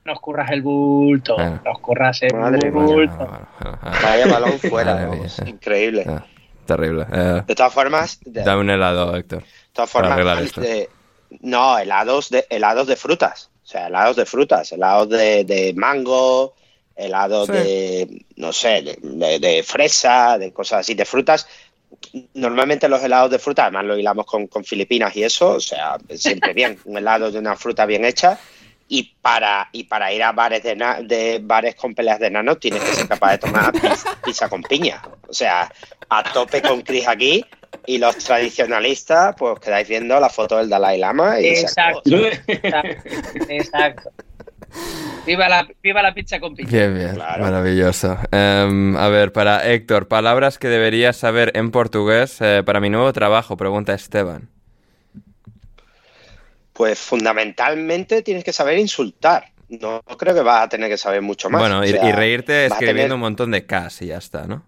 Nos 0.05 0.21
curras 0.21 0.51
el 0.51 0.61
bulto. 0.63 1.35
Bueno. 1.37 1.61
Nos 1.65 1.79
curras 1.81 2.23
el 2.23 2.35
Madre 2.35 2.71
mía. 2.71 2.81
bulto. 2.81 3.17
Bueno, 3.17 3.49
bueno, 3.61 3.79
bueno, 3.83 3.99
Vaya 4.03 4.27
balón 4.27 4.59
fuera, 4.59 4.95
mía. 5.07 5.29
increíble. 5.47 6.05
ah, 6.07 6.25
terrible. 6.67 7.07
Eh, 7.11 7.43
De 7.47 7.55
todas 7.55 7.73
formas, 7.73 8.21
de, 8.25 8.43
dame 8.43 8.61
un 8.61 8.71
helado, 8.71 9.17
Héctor. 9.17 9.41
de 9.43 9.47
todas 9.73 9.91
formas, 9.91 10.55
de- 10.57 10.89
no, 11.41 11.79
helados 11.79 12.29
de 12.31 12.45
helados 12.51 12.87
de 12.87 12.97
frutas, 12.97 13.51
o 13.65 13.67
sea, 13.67 13.87
helados 13.87 14.17
de 14.17 14.27
frutas, 14.27 14.71
helados 14.73 15.09
de, 15.09 15.45
de 15.45 15.73
mango, 15.75 16.55
helados 16.95 17.47
Sí. 17.47 17.53
de, 17.53 18.25
no 18.37 18.53
sé, 18.53 18.83
de, 18.83 18.99
de- 19.03 19.39
de 19.39 19.63
fresa, 19.63 20.39
de 20.39 20.53
cosas 20.53 20.81
así, 20.81 20.95
de 20.95 21.05
frutas. 21.07 21.47
Normalmente 22.35 22.89
los 22.89 23.03
helados 23.03 23.31
de 23.31 23.39
fruta, 23.39 23.63
además 23.65 23.85
lo 23.87 23.97
hilamos 23.99 24.27
con, 24.27 24.47
con 24.49 24.65
Filipinas 24.65 25.15
y 25.17 25.23
eso, 25.25 25.53
o 25.53 25.61
sea, 25.61 25.97
siempre 26.15 26.53
bien, 26.53 26.79
un 26.85 26.99
helado 26.99 27.31
de 27.31 27.39
una 27.39 27.57
fruta 27.57 27.87
bien 27.87 28.05
hecha. 28.05 28.39
Y 28.87 29.15
para, 29.23 29.71
y 29.73 29.85
para 29.85 30.13
ir 30.13 30.23
a 30.23 30.33
bares 30.33 30.63
de, 30.63 30.77
na- 30.77 31.01
de 31.01 31.41
bares 31.43 31.75
con 31.75 31.95
peleas 31.95 32.21
de 32.21 32.27
enanos 32.27 32.61
tienes 32.61 32.83
que 32.83 32.93
ser 32.93 33.09
capaz 33.09 33.31
de 33.33 33.39
tomar 33.39 33.73
pizza, 33.73 34.19
pizza 34.25 34.49
con 34.51 34.63
piña. 34.63 35.01
O 35.27 35.33
sea, 35.33 35.73
a 36.11 36.23
tope 36.33 36.61
con 36.61 36.83
Chris 36.83 37.09
aquí. 37.09 37.43
Y 37.87 37.99
los 37.99 38.17
tradicionalistas, 38.17 39.35
pues 39.39 39.59
quedáis 39.61 39.89
viendo 39.89 40.19
la 40.21 40.29
foto 40.29 40.59
del 40.59 40.69
Dalai 40.69 40.99
Lama 40.99 41.41
y. 41.41 41.47
Exacto. 41.49 42.03
Exacto. 42.47 43.09
Exacto. 43.49 44.11
Viva 45.27 45.49
la, 45.49 45.67
viva 45.83 46.03
la 46.03 46.13
pizza 46.13 46.41
con 46.41 46.55
piña. 46.57 46.69
Bien, 46.71 46.95
bien. 46.95 47.15
Claro. 47.15 47.45
Maravilloso. 47.45 48.19
Em, 48.33 48.97
a 48.97 49.09
ver, 49.09 49.33
para 49.33 49.65
Héctor, 49.71 50.09
palabras 50.09 50.59
que 50.59 50.69
deberías 50.69 51.17
saber 51.17 51.53
en 51.55 51.71
portugués 51.71 52.39
eh, 52.41 52.63
para 52.67 52.81
mi 52.81 52.91
nuevo 52.91 53.13
trabajo, 53.13 53.57
pregunta 53.57 53.95
Esteban. 53.95 54.49
Pues 56.73 56.99
fundamentalmente 56.99 58.23
tienes 58.23 58.43
que 58.43 58.53
saber 58.53 58.79
insultar. 58.79 59.53
No 59.69 60.03
creo 60.19 60.35
que 60.35 60.41
vas 60.43 60.65
a 60.65 60.69
tener 60.69 60.91
que 60.91 60.99
saber 60.99 61.23
mucho 61.23 61.49
más. 61.49 61.61
bueno, 61.61 61.81
O 61.81 61.85
y, 61.85 61.89
sea, 61.91 62.09
y 62.09 62.13
reírte 62.13 62.67
escribiendo 62.67 63.03
tener- 63.03 63.15
un 63.15 63.21
montón 63.21 63.51
de 63.53 63.65
Ks 63.65 64.03
y 64.03 64.07
ya 64.07 64.19
está, 64.19 64.47
¿no? 64.47 64.65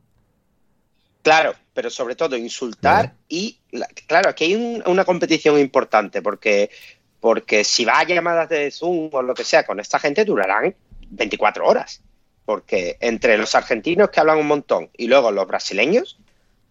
Claro, 1.27 1.57
pero 1.75 1.91
sobre 1.91 2.15
todo 2.15 2.37
insultar 2.37 3.15
y, 3.29 3.59
la- 3.73 3.89
claro, 4.07 4.29
aquí 4.31 4.45
hay 4.45 4.55
un- 4.55 4.81
una 4.87 5.05
competición 5.05 5.59
importante 5.59 6.23
porque, 6.23 6.71
porque 7.19 7.65
si 7.65 7.85
vas 7.85 7.99
a 7.99 8.05
llamadas 8.05 8.49
de 8.49 8.71
Zoom 8.71 9.11
o 9.13 9.23
lo 9.23 9.35
que 9.35 9.43
sea 9.43 9.67
con 9.67 9.81
esta 9.81 9.99
gente 9.99 10.25
durarán 10.25 10.73
24 11.11 11.67
horas. 11.67 12.01
Porque 12.45 12.97
entre 13.01 13.37
los 13.39 13.57
argentinos 13.57 14.11
que 14.11 14.21
hablan 14.21 14.39
un 14.39 14.47
montón 14.47 14.89
y 14.97 15.09
luego 15.09 15.33
los 15.33 15.49
brasileños, 15.49 16.17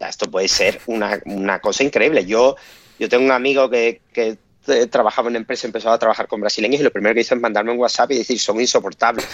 esto 0.00 0.30
puede 0.30 0.48
ser 0.48 0.80
una, 0.86 1.20
una 1.26 1.60
cosa 1.60 1.84
increíble. 1.84 2.24
Yo, 2.24 2.56
yo 2.98 3.10
tengo 3.10 3.26
un 3.26 3.32
amigo 3.32 3.68
que, 3.68 4.00
que 4.10 4.38
trabajaba 4.90 5.26
en 5.28 5.32
una 5.32 5.38
empresa, 5.40 5.66
empezó 5.66 5.90
a 5.90 5.98
trabajar 5.98 6.28
con 6.28 6.40
brasileños 6.40 6.80
y 6.80 6.82
lo 6.82 6.90
primero 6.90 7.14
que 7.14 7.20
hizo 7.20 7.34
es 7.34 7.40
mandarme 7.42 7.72
un 7.72 7.78
WhatsApp 7.78 8.10
y 8.12 8.16
decir 8.16 8.38
son 8.40 8.58
insoportables. 8.58 9.26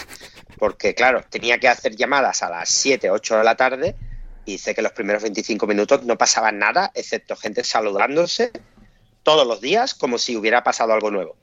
Porque, 0.57 0.93
claro, 0.93 1.23
tenía 1.29 1.57
que 1.59 1.69
hacer 1.69 1.95
llamadas 1.95 2.43
a 2.43 2.49
las 2.49 2.67
7, 2.67 3.09
8 3.09 3.37
de 3.37 3.43
la 3.45 3.55
tarde 3.55 3.95
y 4.45 4.53
dice 4.53 4.75
que 4.75 4.81
los 4.81 4.91
primeros 4.91 5.23
25 5.23 5.65
minutos 5.67 6.03
no 6.03 6.17
pasaba 6.17 6.51
nada, 6.51 6.91
excepto 6.95 7.35
gente 7.35 7.63
saludándose 7.63 8.51
todos 9.23 9.47
los 9.47 9.61
días 9.61 9.93
como 9.93 10.17
si 10.17 10.35
hubiera 10.35 10.63
pasado 10.63 10.93
algo 10.93 11.11
nuevo. 11.11 11.35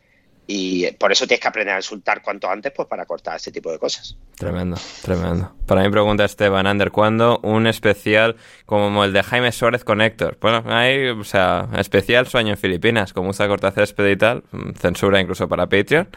Y 0.52 0.90
por 0.92 1.12
eso 1.12 1.28
tienes 1.28 1.40
que 1.40 1.46
aprender 1.46 1.74
a 1.74 1.78
insultar 1.78 2.22
cuanto 2.22 2.50
antes 2.50 2.72
pues 2.74 2.88
para 2.88 3.06
cortar 3.06 3.36
este 3.36 3.52
tipo 3.52 3.70
de 3.70 3.78
cosas. 3.78 4.16
Tremendo, 4.36 4.76
tremendo. 5.00 5.54
Para 5.64 5.82
mí 5.82 5.90
pregunta 5.90 6.24
Esteban 6.24 6.66
Ander, 6.66 6.90
¿cuándo 6.90 7.38
un 7.44 7.68
especial 7.68 8.34
como 8.66 9.04
el 9.04 9.12
de 9.12 9.22
Jaime 9.22 9.52
Suárez 9.52 9.84
con 9.84 10.00
Héctor? 10.00 10.38
Bueno, 10.40 10.64
hay, 10.66 11.10
o 11.10 11.22
sea, 11.22 11.68
especial 11.78 12.26
sueño 12.26 12.50
en 12.50 12.58
Filipinas, 12.58 13.12
como 13.12 13.30
usa 13.30 13.46
y 13.46 14.16
tal, 14.16 14.42
mm, 14.50 14.72
censura 14.72 15.20
incluso 15.20 15.48
para 15.48 15.68
Patreon, 15.68 16.08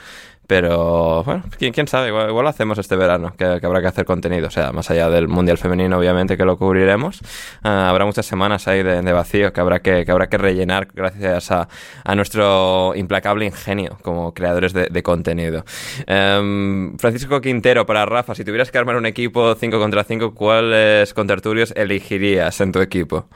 pero 0.48 1.24
bueno, 1.24 1.44
quién, 1.58 1.74
quién 1.74 1.88
sabe, 1.88 2.10
igual, 2.10 2.30
igual 2.30 2.44
lo 2.44 2.50
hacemos 2.50 2.78
este 2.78 2.96
verano, 2.96 3.34
que, 3.38 3.46
habrá 3.46 3.82
que 3.82 3.88
hacer 3.88 4.06
contenido, 4.06 4.48
o 4.48 4.52
sea, 4.52 4.72
más 4.72 4.90
allá 4.92 5.10
del 5.10 5.28
Mundial 5.28 5.58
Femenino, 5.58 5.98
obviamente 5.98 6.38
que 6.38 6.46
lo 6.46 6.58
cubriremos, 6.58 7.22
ah, 7.64 7.90
habrá 7.90 8.06
muchas 8.06 8.26
semanas 8.26 8.68
ahí 8.68 8.84
de, 8.84 9.14
vacío 9.14 9.54
que 9.54 9.62
habrá 9.62 9.80
que, 9.80 10.06
que 10.06 10.12
habrá 10.12 10.28
que 10.28 10.38
rellenar 10.38 10.88
gracias 10.94 11.52
a, 11.52 11.68
a 12.04 12.16
nuestro 12.16 12.94
implacable 12.96 13.46
ingenio 13.46 13.98
como 14.02 14.34
creadores 14.34 14.74
de, 14.74 14.88
de 14.88 15.04
contenido. 15.04 15.64
Em, 16.08 16.98
Francisco 16.98 17.42
Quintero, 17.42 17.86
para 17.86 18.06
Rafa, 18.06 18.36
si 18.36 18.44
tuvieras 18.44 18.72
que 18.72 18.78
armar 18.78 18.96
un 18.96 19.06
equipo 19.06 19.56
5 19.56 19.80
contra 19.80 20.04
5, 20.04 20.34
¿cuáles 20.34 21.14
contertulios 21.14 21.74
elegirías 21.76 22.60
en 22.62 22.72
tu 22.72 22.82
equipo? 22.82 23.28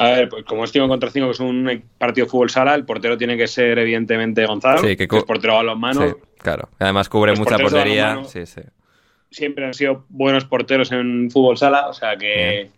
A 0.00 0.10
ver, 0.12 0.28
pues 0.28 0.44
como 0.44 0.64
es 0.64 0.72
5 0.72 0.88
contra 0.88 1.10
5, 1.10 1.26
que 1.26 1.32
es 1.32 1.40
un 1.40 1.84
partido 1.98 2.26
de 2.26 2.30
fútbol 2.30 2.50
sala, 2.50 2.74
el 2.74 2.84
portero 2.84 3.16
tiene 3.18 3.36
que 3.36 3.46
ser 3.46 3.78
evidentemente 3.78 4.46
Gonzalo, 4.46 4.78
Sí, 4.78 4.96
que 4.96 5.06
que, 5.06 5.18
es 5.18 5.24
portero 5.24 5.58
a 5.58 5.62
los 5.62 5.78
manos. 5.78 6.04
Sí, 6.10 6.16
claro. 6.38 6.68
Además 6.78 7.08
cubre 7.08 7.32
Los 7.32 7.38
mucha 7.40 7.50
porteros 7.50 7.72
de 7.72 7.78
portería. 7.78 8.04
balonmano. 8.06 8.28
Sí, 8.28 8.46
sí. 8.46 8.60
Siempre 9.30 9.64
han 9.66 9.74
sido 9.74 10.04
buenos 10.08 10.44
porteros 10.44 10.90
en 10.92 11.30
fútbol 11.30 11.56
sala, 11.58 11.88
o 11.88 11.92
sea 11.92 12.16
que 12.16 12.70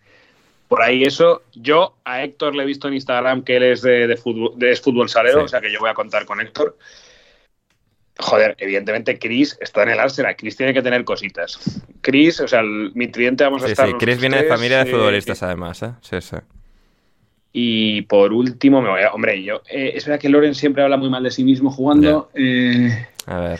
por 0.67 0.81
ahí 0.81 1.03
eso. 1.03 1.43
Yo 1.53 1.95
a 2.03 2.23
Héctor 2.23 2.55
le 2.55 2.63
he 2.63 2.65
visto 2.65 2.87
en 2.87 2.95
Instagram 2.95 3.43
que 3.43 3.57
él 3.57 3.63
es 3.63 3.81
de, 3.81 4.05
de 4.07 4.17
fútbol, 4.17 4.51
de- 4.57 4.71
es 4.71 4.81
fútbol 4.81 5.07
salero, 5.09 5.39
Sí. 5.39 5.45
o 5.45 5.47
sea 5.47 5.61
que 5.61 5.71
yo 5.71 5.79
voy 5.79 5.89
a 5.89 5.93
contar 5.93 6.25
con 6.25 6.41
Héctor. 6.41 6.77
Joder, 8.19 8.55
evidentemente 8.59 9.17
Chris 9.17 9.57
está 9.59 9.83
en 9.83 9.89
el 9.89 9.99
Arsenal. 9.99 10.35
Chris 10.35 10.55
tiene 10.55 10.73
que 10.73 10.83
tener 10.83 11.03
cositas. 11.03 11.81
Chris, 12.01 12.39
o 12.41 12.47
sea, 12.47 12.59
el- 12.59 12.91
mi 12.93 13.07
tridente 13.07 13.43
vamos 13.43 13.63
a 13.63 13.65
Sí, 13.65 13.71
estar. 13.71 13.87
sí. 13.87 13.93
los 13.93 14.03
Chris 14.03 14.19
viene 14.19 14.37
de 14.37 14.43
tres, 14.43 14.53
familia 14.55 14.83
de 14.83 14.89
eh, 14.89 14.93
futbolistas, 14.93 15.41
además, 15.41 15.81
¿eh? 15.81 15.91
Sí, 16.01 16.21
sí. 16.21 16.35
Y 17.55 18.01
por 18.03 18.33
último, 18.33 18.81
me 18.81 18.89
voy 18.89 19.01
a. 19.03 19.11
Hombre, 19.13 19.43
yo. 19.43 19.61
eh, 19.69 19.91
es 19.95 20.05
verdad 20.05 20.19
que 20.19 20.27
Loren 20.27 20.55
siempre 20.55 20.81
habla 20.83 20.97
muy 20.97 21.09
mal 21.09 21.21
de 21.23 21.29
sí 21.31 21.43
mismo 21.43 21.69
jugando. 21.71 22.29
Eh, 22.33 22.89
A 23.27 23.39
ver. 23.39 23.59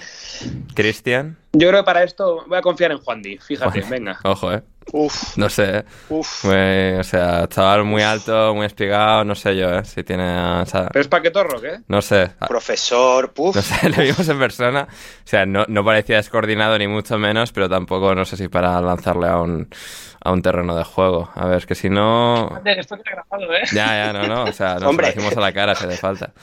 Cristian. 0.74 1.38
Yo 1.54 1.70
creo 1.70 1.82
que 1.82 1.86
para 1.86 2.04
esto 2.04 2.44
voy 2.48 2.58
a 2.58 2.62
confiar 2.62 2.92
en 2.92 2.98
Juan 3.00 3.22
Di. 3.22 3.38
Fíjate, 3.38 3.82
venga. 3.90 4.20
Ojo, 4.24 4.52
¿eh? 4.54 4.62
Uf, 4.92 5.38
No 5.38 5.48
sé, 5.50 5.78
¿eh? 5.78 5.84
uf. 6.10 6.44
Muy- 6.44 7.00
o 7.00 7.04
sea, 7.06 7.48
chaval 7.48 7.86
muy 7.86 8.02
alto, 8.02 8.54
muy 8.54 8.66
espigado, 8.66 9.24
no 9.24 9.34
sé 9.34 9.56
yo, 9.56 9.74
¿eh? 9.74 9.86
Si 9.86 10.04
tiene... 10.04 10.38
o 10.60 10.66
sea, 10.66 10.90
¿Pero 10.92 11.00
es 11.02 11.08
paquetorro, 11.08 11.62
qué? 11.62 11.80
no 11.88 12.02
sé. 12.02 12.32
Profesor, 12.50 13.32
puf. 13.32 13.56
No 13.56 13.62
sé, 13.62 13.90
lo 13.96 14.04
vimos 14.04 14.28
en 14.28 14.40
persona. 14.40 14.88
O 14.90 15.28
sea, 15.28 15.46
no, 15.46 15.64
no 15.70 15.86
parecía 15.86 16.18
descoordinado 16.18 16.78
ni 16.78 16.88
mucho 16.88 17.18
menos, 17.18 17.54
pero 17.54 17.70
tampoco 17.70 18.14
no 18.14 18.26
sé 18.26 18.36
si 18.36 18.50
para 18.50 18.82
lanzarle 18.82 19.28
a 19.30 19.38
un, 19.40 19.70
a 20.22 20.32
un 20.34 20.42
terreno 20.42 20.76
de 20.76 20.84
juego. 20.84 21.30
A 21.34 21.46
ver, 21.48 21.60
es 21.60 21.66
que 21.66 21.76
si 21.76 21.90
no... 21.90 22.60
Esto 22.66 22.98
queda 22.98 23.24
grabado, 23.30 23.54
¿eh? 23.54 23.64
Ya, 23.72 23.86
ya, 23.88 24.12
no, 24.14 24.28
no. 24.28 24.44
O 24.44 24.52
sea, 24.52 24.74
nos 24.76 24.84
Hombre. 24.84 25.08
lo 25.08 25.14
decimos 25.14 25.38
a 25.38 25.40
la 25.40 25.54
cara 25.54 25.76
si 25.76 25.86
hace 25.86 25.96
falta. 25.98 26.34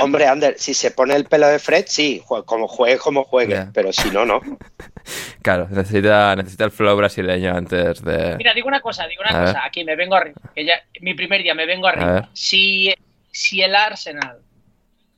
Hombre, 0.00 0.26
Ander, 0.26 0.56
si 0.58 0.74
se 0.74 0.90
pone 0.90 1.14
el 1.14 1.24
pelo 1.24 1.46
de 1.46 1.58
Fred, 1.58 1.84
sí, 1.88 2.22
como 2.44 2.68
juegue, 2.68 2.98
como 2.98 3.24
juegue. 3.24 3.68
Pero 3.72 3.83
si 3.92 4.10
no, 4.10 4.24
no. 4.24 4.40
Claro, 5.42 5.68
necesita, 5.68 6.34
necesita 6.34 6.64
el 6.64 6.70
flow 6.70 6.96
brasileño 6.96 7.54
antes 7.54 8.02
de... 8.02 8.36
Mira, 8.38 8.54
digo 8.54 8.66
una 8.68 8.80
cosa, 8.80 9.06
digo 9.06 9.22
A 9.26 9.30
una 9.30 9.38
ver. 9.40 9.48
cosa. 9.48 9.66
Aquí 9.66 9.84
me 9.84 9.94
vengo 9.96 10.14
arriba. 10.14 10.40
Que 10.54 10.64
ya, 10.64 10.74
mi 11.02 11.12
primer 11.12 11.42
día 11.42 11.54
me 11.54 11.66
vengo 11.66 11.86
arriba. 11.86 12.30
Si, 12.32 12.94
si 13.30 13.60
el 13.60 13.74
Arsenal 13.74 14.38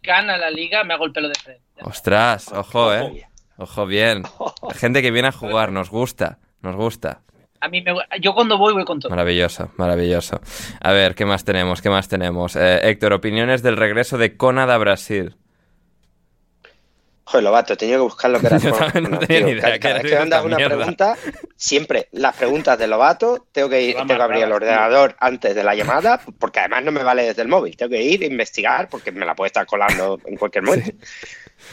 gana 0.02 0.36
la 0.36 0.50
liga, 0.50 0.82
me 0.82 0.94
hago 0.94 1.04
el 1.06 1.12
pelo 1.12 1.28
de 1.28 1.34
Fred. 1.36 1.58
Ostras, 1.82 2.50
ojo, 2.52 2.92
eh. 2.92 3.28
Ojo, 3.58 3.86
bien. 3.86 4.24
Gente 4.74 5.02
que 5.02 5.12
viene 5.12 5.28
a 5.28 5.32
jugar, 5.32 5.70
nos 5.70 5.90
gusta, 5.90 6.38
nos 6.62 6.74
gusta. 6.74 7.22
A 7.60 7.68
mí 7.68 7.80
me, 7.80 7.94
yo 8.20 8.34
cuando 8.34 8.58
voy, 8.58 8.74
voy 8.74 8.84
con 8.84 8.98
todo. 9.00 9.10
Maravilloso, 9.10 9.70
maravilloso. 9.76 10.40
A 10.80 10.92
ver, 10.92 11.14
¿qué 11.14 11.24
más 11.24 11.44
tenemos? 11.44 11.80
¿Qué 11.80 11.88
más 11.88 12.08
tenemos? 12.08 12.56
Eh, 12.56 12.80
Héctor, 12.82 13.12
opiniones 13.12 13.62
del 13.62 13.76
regreso 13.76 14.18
de 14.18 14.36
Conad 14.36 14.70
a 14.70 14.78
Brasil. 14.78 15.36
Joder, 17.26 17.42
Lobato, 17.42 17.72
he 17.72 17.76
tenido 17.76 17.98
que 17.98 18.02
buscar 18.04 18.30
lo 18.30 18.40
que 18.40 18.46
era. 18.46 18.58
No 18.60 18.70
bueno, 18.70 19.18
tenía 19.18 19.38
tío, 19.38 19.46
ni 19.46 19.52
idea 19.52 19.78
Cada, 19.80 19.94
vez 19.94 20.02
que 20.02 20.08
me 20.08 20.08
esta 20.10 20.22
andas 20.22 20.44
una 20.44 20.56
mierda. 20.56 20.76
pregunta, 20.76 21.16
siempre 21.56 22.08
las 22.12 22.36
preguntas 22.36 22.78
de 22.78 22.86
Lobato, 22.86 23.46
tengo 23.50 23.68
que 23.68 23.82
ir, 23.82 23.96
tengo 23.96 24.14
que 24.14 24.22
abrir 24.22 24.44
el 24.44 24.52
ordenador 24.52 25.16
antes 25.18 25.54
de 25.54 25.64
la 25.64 25.74
llamada, 25.74 26.20
porque 26.38 26.60
además 26.60 26.84
no 26.84 26.92
me 26.92 27.02
vale 27.02 27.24
desde 27.24 27.42
el 27.42 27.48
móvil. 27.48 27.76
Tengo 27.76 27.90
que 27.90 28.02
ir 28.02 28.22
a 28.22 28.26
investigar, 28.26 28.88
porque 28.88 29.10
me 29.10 29.26
la 29.26 29.34
puede 29.34 29.48
estar 29.48 29.66
colando 29.66 30.20
en 30.24 30.36
cualquier 30.36 30.62
momento. 30.62 30.92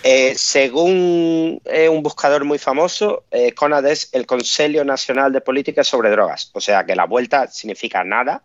Eh, 0.02 0.34
según 0.36 1.62
eh, 1.66 1.88
un 1.88 2.02
buscador 2.02 2.46
muy 2.46 2.58
famoso, 2.58 3.26
eh, 3.30 3.54
CONAD 3.54 3.86
es 3.86 4.10
el 4.14 4.26
Consejo 4.26 4.84
Nacional 4.84 5.32
de 5.32 5.42
Política 5.42 5.84
sobre 5.84 6.10
Drogas. 6.10 6.50
O 6.54 6.62
sea 6.62 6.84
que 6.86 6.96
la 6.96 7.06
vuelta 7.06 7.48
significa 7.48 8.04
nada, 8.04 8.44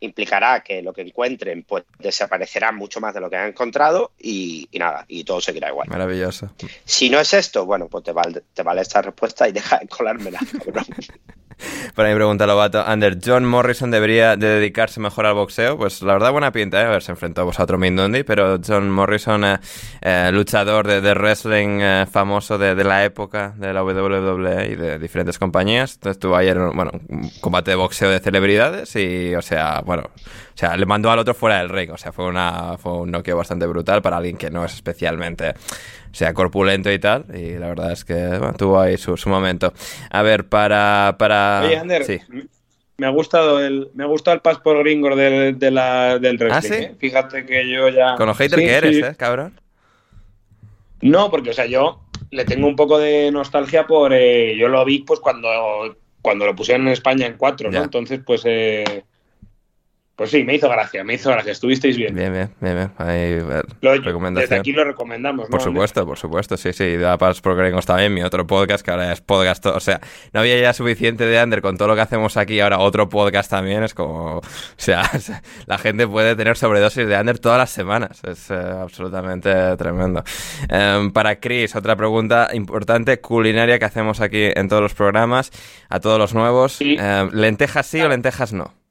implicará 0.00 0.60
que 0.60 0.82
lo 0.82 0.92
que 0.92 1.02
encuentren 1.02 1.62
pues 1.62 1.84
desaparecerá 1.98 2.72
mucho 2.72 3.00
más 3.00 3.14
de 3.14 3.20
lo 3.20 3.30
que 3.30 3.36
han 3.36 3.48
encontrado 3.48 4.12
y, 4.18 4.68
y 4.70 4.78
nada, 4.78 5.04
y 5.08 5.24
todo 5.24 5.40
seguirá 5.40 5.68
igual. 5.68 5.88
Maravilloso. 5.88 6.50
Si 6.84 7.10
no 7.10 7.18
es 7.20 7.32
esto, 7.34 7.66
bueno, 7.66 7.88
pues 7.88 8.04
te 8.04 8.12
vale, 8.12 8.42
te 8.52 8.62
vale 8.62 8.82
esta 8.82 9.02
respuesta 9.02 9.48
y 9.48 9.52
deja 9.52 9.78
de 9.78 9.88
colármela, 9.88 10.40
cabrón. 10.64 10.86
Para 11.94 12.10
mi 12.10 12.14
pregunta, 12.14 12.46
Lobato, 12.46 12.82
Ander, 12.86 13.18
¿John 13.24 13.46
Morrison 13.46 13.90
debería 13.90 14.36
de 14.36 14.46
dedicarse 14.46 15.00
mejor 15.00 15.24
al 15.24 15.34
boxeo? 15.34 15.78
Pues 15.78 16.02
la 16.02 16.12
verdad, 16.12 16.30
buena 16.30 16.52
pinta, 16.52 16.82
¿eh? 16.82 16.84
A 16.84 16.90
ver, 16.90 17.02
se 17.02 17.12
enfrentó 17.12 17.44
pues, 17.44 17.58
a 17.58 17.62
otro 17.62 17.78
Mindundi, 17.78 18.24
pero 18.24 18.58
John 18.64 18.90
Morrison, 18.90 19.44
eh, 19.44 19.58
eh, 20.02 20.30
luchador 20.32 20.86
de, 20.86 21.00
de 21.00 21.14
wrestling 21.14 21.78
eh, 21.80 22.06
famoso 22.10 22.58
de, 22.58 22.74
de 22.74 22.84
la 22.84 23.04
época 23.04 23.54
de 23.56 23.72
la 23.72 23.82
WWE 23.82 24.66
y 24.66 24.76
de 24.76 24.98
diferentes 24.98 25.38
compañías, 25.38 25.98
estuvo 26.04 26.36
ayer, 26.36 26.58
bueno, 26.58 26.90
un 27.08 27.30
combate 27.40 27.70
de 27.70 27.76
boxeo 27.76 28.10
de 28.10 28.20
celebridades 28.20 28.94
y, 28.96 29.34
o 29.34 29.42
sea, 29.42 29.80
bueno, 29.86 30.02
o 30.04 30.18
sea, 30.58 30.76
le 30.76 30.84
mandó 30.84 31.10
al 31.10 31.18
otro 31.18 31.32
fuera 31.32 31.58
del 31.58 31.70
ring, 31.70 31.90
o 31.92 31.96
sea, 31.96 32.12
fue, 32.12 32.26
una, 32.26 32.76
fue 32.76 32.92
un 32.98 33.10
noqueo 33.10 33.36
bastante 33.38 33.64
brutal 33.66 34.02
para 34.02 34.18
alguien 34.18 34.36
que 34.36 34.50
no 34.50 34.64
es 34.64 34.74
especialmente 34.74 35.50
o 35.50 36.14
sea, 36.18 36.34
corpulento 36.34 36.90
y 36.92 36.98
tal. 36.98 37.24
Y 37.34 37.58
la 37.58 37.68
verdad 37.68 37.92
es 37.92 38.04
que 38.04 38.14
bueno, 38.14 38.54
tuvo 38.54 38.80
ahí 38.80 38.96
su, 38.98 39.16
su 39.16 39.28
momento. 39.28 39.72
A 40.10 40.22
ver, 40.22 40.48
para. 40.48 41.16
para... 41.18 41.62
Oye, 41.64 41.76
Ander, 41.76 42.04
Sí. 42.04 42.18
me 42.98 43.06
ha 43.06 43.10
gustado 43.10 43.60
el, 43.60 43.90
me 43.94 44.04
ha 44.04 44.06
gustado 44.06 44.34
el 44.34 44.40
pas 44.40 44.58
por 44.58 44.78
gringo 44.78 45.14
del, 45.14 45.58
de 45.58 45.70
la, 45.70 46.18
del 46.18 46.38
wrestling. 46.38 46.56
¿Ah, 46.56 46.62
sí? 46.78 46.84
¿eh? 46.84 46.94
Fíjate 46.98 47.44
que 47.44 47.70
yo 47.70 47.88
ya. 47.90 48.14
Con 48.16 48.26
lo 48.26 48.34
hater 48.34 48.58
Sí, 48.58 48.64
que 48.64 48.74
eres. 48.74 48.96
¿eh, 48.96 49.14
cabrón? 49.16 49.60
No, 51.02 51.30
porque, 51.30 51.50
o 51.50 51.52
sea, 51.52 51.66
yo 51.66 52.00
le 52.30 52.44
tengo 52.46 52.66
un 52.66 52.76
poco 52.76 52.98
de 52.98 53.30
nostalgia 53.30 53.86
por. 53.86 54.12
eh, 54.14 54.56
yo 54.56 54.68
lo 54.68 54.84
vi, 54.84 55.00
pues, 55.00 55.20
cuando, 55.20 55.48
cuando 56.22 56.46
lo 56.46 56.56
pusieron 56.56 56.86
en 56.86 56.92
España 56.94 57.26
en 57.26 57.36
cuatro, 57.36 57.70
¿no? 57.70 57.78
Ya. 57.78 57.84
Entonces, 57.84 58.20
pues. 58.24 58.42
eh, 58.46 59.04
pues 60.16 60.30
sí, 60.30 60.44
me 60.44 60.54
hizo 60.54 60.70
gracia, 60.70 61.04
me 61.04 61.12
hizo 61.12 61.30
gracia. 61.30 61.52
Estuvisteis 61.52 61.94
bien. 61.94 62.14
Bien, 62.14 62.32
bien, 62.32 62.50
bien, 62.58 62.74
bien. 62.74 62.90
Ahí, 62.96 63.32
eh, 63.32 63.62
desde 64.32 64.56
aquí 64.56 64.72
lo 64.72 64.82
recomendamos, 64.82 65.44
¿no? 65.44 65.50
Por 65.50 65.60
supuesto, 65.60 66.06
por 66.06 66.16
supuesto, 66.16 66.56
sí, 66.56 66.72
sí. 66.72 66.96
Da 66.96 67.18
Paz 67.18 67.42
por 67.42 67.54
Gringos 67.54 67.84
también, 67.84 68.14
mi 68.14 68.22
otro 68.22 68.46
podcast, 68.46 68.82
que 68.82 68.90
ahora 68.92 69.12
es 69.12 69.20
podcast. 69.20 69.66
O 69.66 69.78
sea, 69.78 70.00
no 70.32 70.40
había 70.40 70.58
ya 70.58 70.72
suficiente 70.72 71.26
de 71.26 71.42
Under 71.42 71.60
con 71.60 71.76
todo 71.76 71.88
lo 71.88 71.94
que 71.94 72.00
hacemos 72.00 72.38
aquí, 72.38 72.60
ahora 72.60 72.78
otro 72.78 73.10
podcast 73.10 73.50
también. 73.50 73.84
Es 73.84 73.92
como. 73.92 74.38
O 74.38 74.42
sea, 74.78 75.02
la 75.66 75.76
gente 75.76 76.08
puede 76.08 76.34
tener 76.34 76.56
sobredosis 76.56 77.06
de 77.06 77.20
Under 77.20 77.38
todas 77.38 77.58
las 77.58 77.70
semanas. 77.70 78.22
Es 78.24 78.50
eh, 78.50 78.54
absolutamente 78.54 79.76
tremendo. 79.76 80.24
Em, 80.70 81.12
para 81.12 81.38
Chris, 81.40 81.76
otra 81.76 81.94
pregunta 81.94 82.48
importante, 82.54 83.20
culinaria 83.20 83.78
que 83.78 83.84
hacemos 83.84 84.22
aquí 84.22 84.48
en 84.54 84.70
todos 84.70 84.80
los 84.80 84.94
programas, 84.94 85.50
a 85.90 86.00
todos 86.00 86.18
los 86.18 86.32
nuevos. 86.32 86.72
Sí. 86.72 86.96
Em, 86.98 87.28
¿Lentejas 87.34 87.84
sí 87.84 88.00
o 88.00 88.08
lentejas 88.08 88.54
no? 88.54 88.85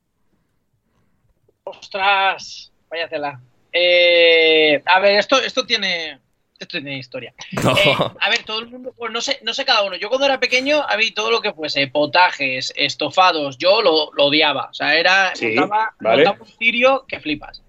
Ostras, 1.80 2.72
vaya 2.90 3.08
tela. 3.08 3.40
Eh, 3.72 4.82
a 4.86 5.00
ver, 5.00 5.18
esto, 5.20 5.38
esto 5.42 5.66
tiene. 5.66 6.20
Esto 6.58 6.78
tiene 6.80 6.98
historia. 6.98 7.34
No. 7.64 7.76
Eh, 7.76 7.96
a 8.22 8.30
ver, 8.30 8.44
todo 8.44 8.60
el 8.60 8.68
mundo, 8.68 8.94
pues 8.98 9.12
no 9.12 9.20
sé, 9.20 9.40
no 9.44 9.54
sé 9.54 9.66
cada 9.66 9.84
uno. 9.84 9.96
Yo 9.98 10.08
cuando 10.08 10.26
era 10.26 10.40
pequeño, 10.40 10.82
había 10.88 11.14
todo 11.14 11.30
lo 11.32 11.42
que 11.42 11.52
fuese, 11.52 11.88
potajes, 11.88 12.72
estofados, 12.78 13.58
yo 13.58 13.82
lo, 13.82 14.12
lo 14.14 14.26
odiaba. 14.26 14.70
O 14.72 14.74
sea, 14.74 14.96
era, 14.96 15.36
Sí, 15.36 15.48
montaba, 15.56 15.94
vale. 16.00 16.24
montaba 16.26 16.46
un 16.50 16.58
tirio 16.58 17.06
que 17.08 17.20
flipas. 17.20 17.62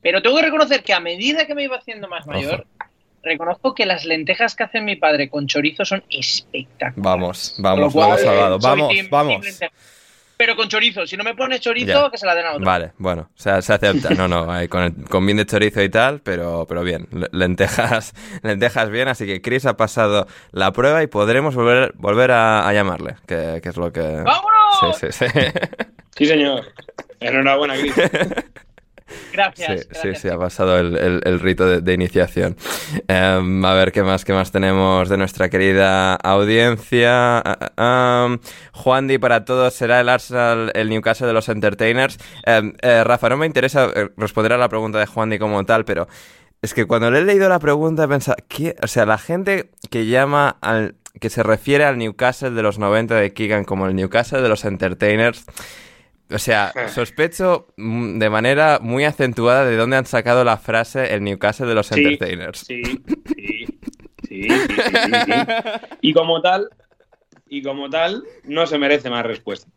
Pero 0.00 0.22
tengo 0.22 0.36
que 0.36 0.42
reconocer 0.42 0.82
que 0.82 0.94
a 0.94 1.00
medida 1.00 1.46
que 1.46 1.54
me 1.54 1.64
iba 1.64 1.76
haciendo 1.76 2.08
más 2.08 2.26
mayor, 2.26 2.66
reconozco 3.22 3.74
que 3.74 3.84
las 3.84 4.06
lentejas 4.06 4.56
que 4.56 4.62
hace 4.64 4.80
mi 4.80 4.96
padre 4.96 5.28
con 5.28 5.46
chorizo 5.46 5.84
son 5.84 6.02
espectaculares. 6.08 6.96
Vamos, 6.96 7.54
vamos, 7.58 7.80
lo 7.80 7.90
cual, 7.92 8.58
Vamos, 8.62 8.88
team- 8.94 9.10
vamos. 9.10 9.44
lentejas. 9.44 9.99
Pero 10.40 10.56
con 10.56 10.68
chorizo, 10.68 11.06
si 11.06 11.18
no 11.18 11.22
me 11.24 11.34
pones 11.34 11.60
chorizo, 11.60 11.86
Ya. 12.04 12.10
que 12.10 12.16
se 12.16 12.24
la 12.24 12.34
den 12.34 12.46
a 12.46 12.52
otro. 12.52 12.64
Vale, 12.64 12.92
bueno, 12.96 13.28
o 13.36 13.38
sea, 13.38 13.60
se 13.60 13.74
acepta. 13.74 14.08
No, 14.14 14.26
no, 14.26 14.46
con, 14.70 14.82
el- 14.84 14.94
con 15.06 15.26
bien 15.26 15.36
de 15.36 15.44
chorizo 15.44 15.82
y 15.82 15.90
tal, 15.90 16.20
pero, 16.22 16.64
pero 16.66 16.82
bien. 16.82 17.06
Le- 17.12 17.28
Lentejas, 17.30 18.14
lentejas 18.42 18.88
bien, 18.88 19.08
así 19.08 19.26
que 19.26 19.42
Chris 19.42 19.66
ha 19.66 19.76
pasado 19.76 20.26
la 20.52 20.72
prueba 20.72 21.02
y 21.02 21.08
podremos 21.08 21.54
volver, 21.54 21.92
volver 21.96 22.30
a, 22.30 22.66
a 22.66 22.72
llamarle, 22.72 23.16
que, 23.26 23.60
que 23.62 23.68
es 23.68 23.76
lo 23.76 23.92
que... 23.92 24.00
¡Vámonos! 24.00 24.98
Sí, 24.98 25.08
sí, 25.12 25.26
sí. 25.26 25.40
Sí, 26.16 26.24
señor. 26.26 26.64
Enhorabuena, 27.20 27.74
Cris. 27.76 27.92
Gracias. 29.32 29.80
Sí, 29.82 29.86
gracias, 29.90 30.16
sí, 30.18 30.22
sí, 30.22 30.28
ha 30.28 30.38
pasado 30.38 30.78
el, 30.78 30.96
el- 30.96 31.20
el 31.24 31.40
rito 31.40 31.66
de, 31.66 31.80
de 31.80 31.92
iniciación. 31.94 32.56
Em, 33.08 33.64
a 33.64 33.74
ver, 33.74 33.92
¿qué 33.92 34.02
más, 34.02 34.24
qué 34.24 34.32
más 34.32 34.50
tenemos 34.52 35.08
de 35.08 35.16
nuestra 35.16 35.48
querida 35.48 36.14
audiencia? 36.16 37.42
Um, 37.78 38.38
Juan 38.72 39.06
Di 39.08 39.18
para 39.18 39.44
todos, 39.44 39.74
¿será 39.74 40.00
el 40.00 40.08
Arsenal 40.08 40.70
el 40.74 40.88
Newcastle 40.88 41.26
de 41.26 41.32
los 41.32 41.48
entertainers? 41.48 42.18
Eh, 42.46 43.04
Rafa, 43.04 43.28
no 43.28 43.36
me 43.36 43.46
interesa 43.46 43.90
eh, 43.94 44.08
responder 44.16 44.52
a 44.52 44.58
la 44.58 44.68
pregunta 44.68 44.98
de 44.98 45.06
Juan 45.06 45.30
Di 45.30 45.38
como 45.38 45.64
tal, 45.64 45.84
pero 45.84 46.08
es 46.62 46.74
que 46.74 46.86
cuando 46.86 47.10
le 47.10 47.20
he 47.20 47.24
leído 47.24 47.48
la 47.48 47.58
pregunta 47.58 48.04
he 48.04 48.08
pensado, 48.08 48.36
¿qué? 48.48 48.76
O 48.82 48.86
sea, 48.86 49.06
la 49.06 49.18
gente 49.18 49.70
que 49.90 50.06
llama 50.06 50.56
al... 50.60 50.94
que 51.20 51.30
se 51.30 51.42
refiere 51.42 51.84
al 51.84 51.98
Newcastle 51.98 52.50
de 52.50 52.62
los 52.62 52.78
90 52.78 53.14
de 53.16 53.32
Keegan 53.32 53.64
como 53.64 53.86
el 53.86 53.94
Newcastle 53.96 54.42
de 54.42 54.48
los 54.48 54.64
entertainers... 54.64 55.44
O 56.30 56.38
sea, 56.38 56.72
sospecho 56.88 57.68
mm, 57.76 58.18
de 58.18 58.30
manera 58.30 58.78
muy 58.80 59.04
acentuada 59.04 59.64
de 59.64 59.76
dónde 59.76 59.96
han 59.96 60.06
sacado 60.06 60.44
la 60.44 60.56
frase 60.56 61.14
el 61.14 61.22
Newcastle 61.24 61.66
de 61.66 61.74
los 61.74 61.86
Sí, 61.88 62.00
entertainers. 62.00 62.60
Sí, 62.60 62.82
sí, 62.84 62.94
sí, 63.26 63.66
sí, 64.28 64.48
sí, 64.48 64.48
sí, 64.48 65.12
sí. 65.26 65.32
Y 66.02 66.12
como 66.12 66.40
tal, 66.40 66.68
y 67.48 67.62
como 67.62 67.90
tal, 67.90 68.24
no 68.44 68.66
se 68.66 68.78
merece 68.78 69.10
más 69.10 69.24
respuesta. 69.24 69.68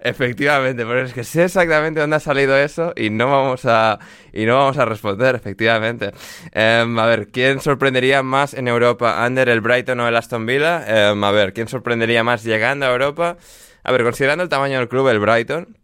Efectivamente, 0.00 0.84
pero 0.86 1.02
es 1.02 1.12
que 1.12 1.24
sé 1.24 1.44
exactamente 1.44 1.98
dónde 2.00 2.16
ha 2.16 2.20
salido 2.20 2.56
eso 2.56 2.92
y 2.94 3.10
no 3.10 3.26
vamos 3.30 3.64
a 3.64 3.98
y 4.32 4.44
no 4.46 4.56
vamos 4.56 4.78
a 4.78 4.84
responder, 4.84 5.34
efectivamente. 5.34 6.12
Em, 6.52 6.96
a 6.98 7.06
ver, 7.06 7.28
¿quién 7.28 7.60
sorprendería 7.60 8.22
más 8.22 8.54
en 8.54 8.68
Europa? 8.68 9.24
¿Under 9.26 9.48
el 9.48 9.60
Brighton 9.60 9.98
o 10.00 10.06
el 10.08 10.14
Aston 10.14 10.46
Villa? 10.46 11.10
Em, 11.10 11.24
a 11.24 11.30
ver, 11.32 11.52
¿quién 11.54 11.66
sorprendería 11.66 12.22
más 12.22 12.44
llegando 12.44 12.86
a 12.86 12.92
Europa? 12.92 13.36
A 13.82 13.90
ver, 13.92 14.04
considerando 14.04 14.44
el 14.44 14.48
tamaño 14.50 14.78
del 14.78 14.88
club, 14.88 15.08
el 15.08 15.18
Brighton. 15.18 15.77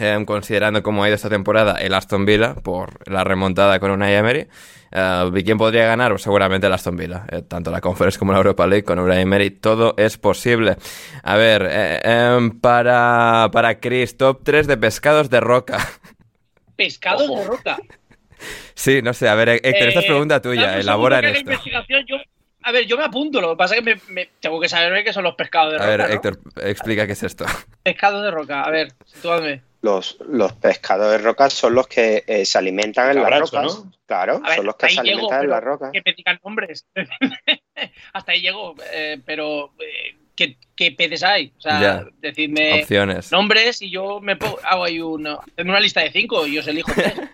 Em, 0.00 0.24
considerando 0.24 0.82
cómo 0.82 1.02
ha 1.04 1.08
ido 1.08 1.14
esta 1.14 1.28
temporada 1.28 1.76
el 1.80 1.94
Aston 1.94 2.24
Villa 2.24 2.54
por 2.54 3.08
la 3.10 3.22
remontada 3.24 3.78
con 3.80 3.90
Unai 3.90 4.14
Emery. 4.14 4.48
¿Y 4.92 5.44
quién 5.44 5.56
podría 5.56 5.86
ganar? 5.86 6.10
Pues 6.10 6.22
seguramente 6.22 6.66
el 6.66 6.72
Aston 6.72 6.96
Villa. 6.96 7.24
Eh, 7.30 7.42
tanto 7.42 7.70
la 7.70 7.80
Conference 7.80 8.18
como 8.18 8.32
la 8.32 8.38
Europa 8.38 8.66
League 8.66 8.82
con 8.84 8.98
Unai 8.98 9.20
Emery, 9.22 9.50
todo 9.50 9.94
es 9.96 10.18
posible. 10.18 10.76
A 11.22 11.36
ver, 11.36 11.64
eh, 11.70 12.00
em, 12.02 12.50
para, 12.60 13.48
para 13.52 13.78
Chris, 13.78 14.16
top 14.16 14.40
3 14.42 14.66
de 14.66 14.76
pescados 14.76 15.30
de 15.30 15.38
roca. 15.40 15.78
Pescados 16.76 17.28
de 17.28 17.44
roca. 17.44 17.76
sí, 18.74 19.02
no 19.02 19.12
sé, 19.12 19.28
a 19.28 19.34
ver, 19.34 19.48
Héctor, 19.50 19.88
esta 19.88 20.00
es 20.00 20.06
pregunta 20.06 20.40
tuya, 20.42 20.78
elabora 20.78 21.18
en 21.18 21.26
esto. 21.26 21.40
investigación, 21.40 22.04
yo- 22.08 22.16
a 22.62 22.72
ver, 22.72 22.84
yo 22.86 22.96
me 22.98 23.04
apunto, 23.04 23.40
lo 23.40 23.50
que 23.50 23.56
pasa 23.56 23.74
es 23.74 23.80
que 23.82 23.94
me, 23.94 24.00
me- 24.08 24.28
tengo 24.40 24.60
que 24.60 24.68
saber 24.68 25.02
qué 25.04 25.12
son 25.12 25.24
los 25.24 25.34
pescados 25.34 25.72
de 25.72 25.76
A 25.78 25.80
roca. 25.82 25.90
ver, 25.90 26.00
¿no? 26.00 26.06
Héctor, 26.14 26.38
explica 26.62 27.06
qué 27.06 27.12
es 27.12 27.22
esto. 27.22 27.44
Pescados 27.82 28.22
de 28.22 28.30
roca, 28.30 28.62
a 28.62 28.70
ver, 28.70 28.92
sitúame. 29.06 29.62
Los, 29.82 30.18
los 30.28 30.52
pescadores 30.52 31.22
rocas 31.22 31.54
son 31.54 31.74
los 31.74 31.86
que 31.88 32.22
eh, 32.26 32.44
se 32.44 32.58
alimentan 32.58 33.10
en 33.16 33.22
las 33.22 33.40
rocas. 33.40 33.76
¿no? 33.76 33.92
Claro, 34.06 34.40
ver, 34.40 34.56
son 34.56 34.66
los 34.66 34.76
que 34.76 34.88
se 34.90 34.94
llego, 35.02 35.08
alimentan 35.32 35.44
en 35.44 35.50
las 35.50 35.64
rocas. 35.64 35.90
Que 35.92 36.02
me 36.04 36.12
digan 36.12 36.38
nombres. 36.44 36.86
Hasta 38.12 38.32
ahí 38.32 38.40
llego, 38.42 38.74
eh, 38.92 39.18
pero 39.24 39.72
eh, 39.78 40.16
¿qué, 40.36 40.56
qué 40.76 40.92
peces 40.92 41.22
hay? 41.22 41.52
O 41.56 41.60
sea, 41.60 41.80
Ya. 41.80 42.06
decidme 42.18 42.82
Opciones. 42.82 43.32
nombres 43.32 43.80
y 43.82 43.90
yo 43.90 44.20
me 44.20 44.36
pongo, 44.36 44.58
hago 44.64 44.84
ahí 44.84 45.00
una, 45.00 45.38
tengo 45.54 45.70
una 45.70 45.80
lista 45.80 46.00
de 46.02 46.10
cinco 46.12 46.46
y 46.46 46.58
os 46.58 46.66
elijo 46.66 46.92
tres. 46.94 47.14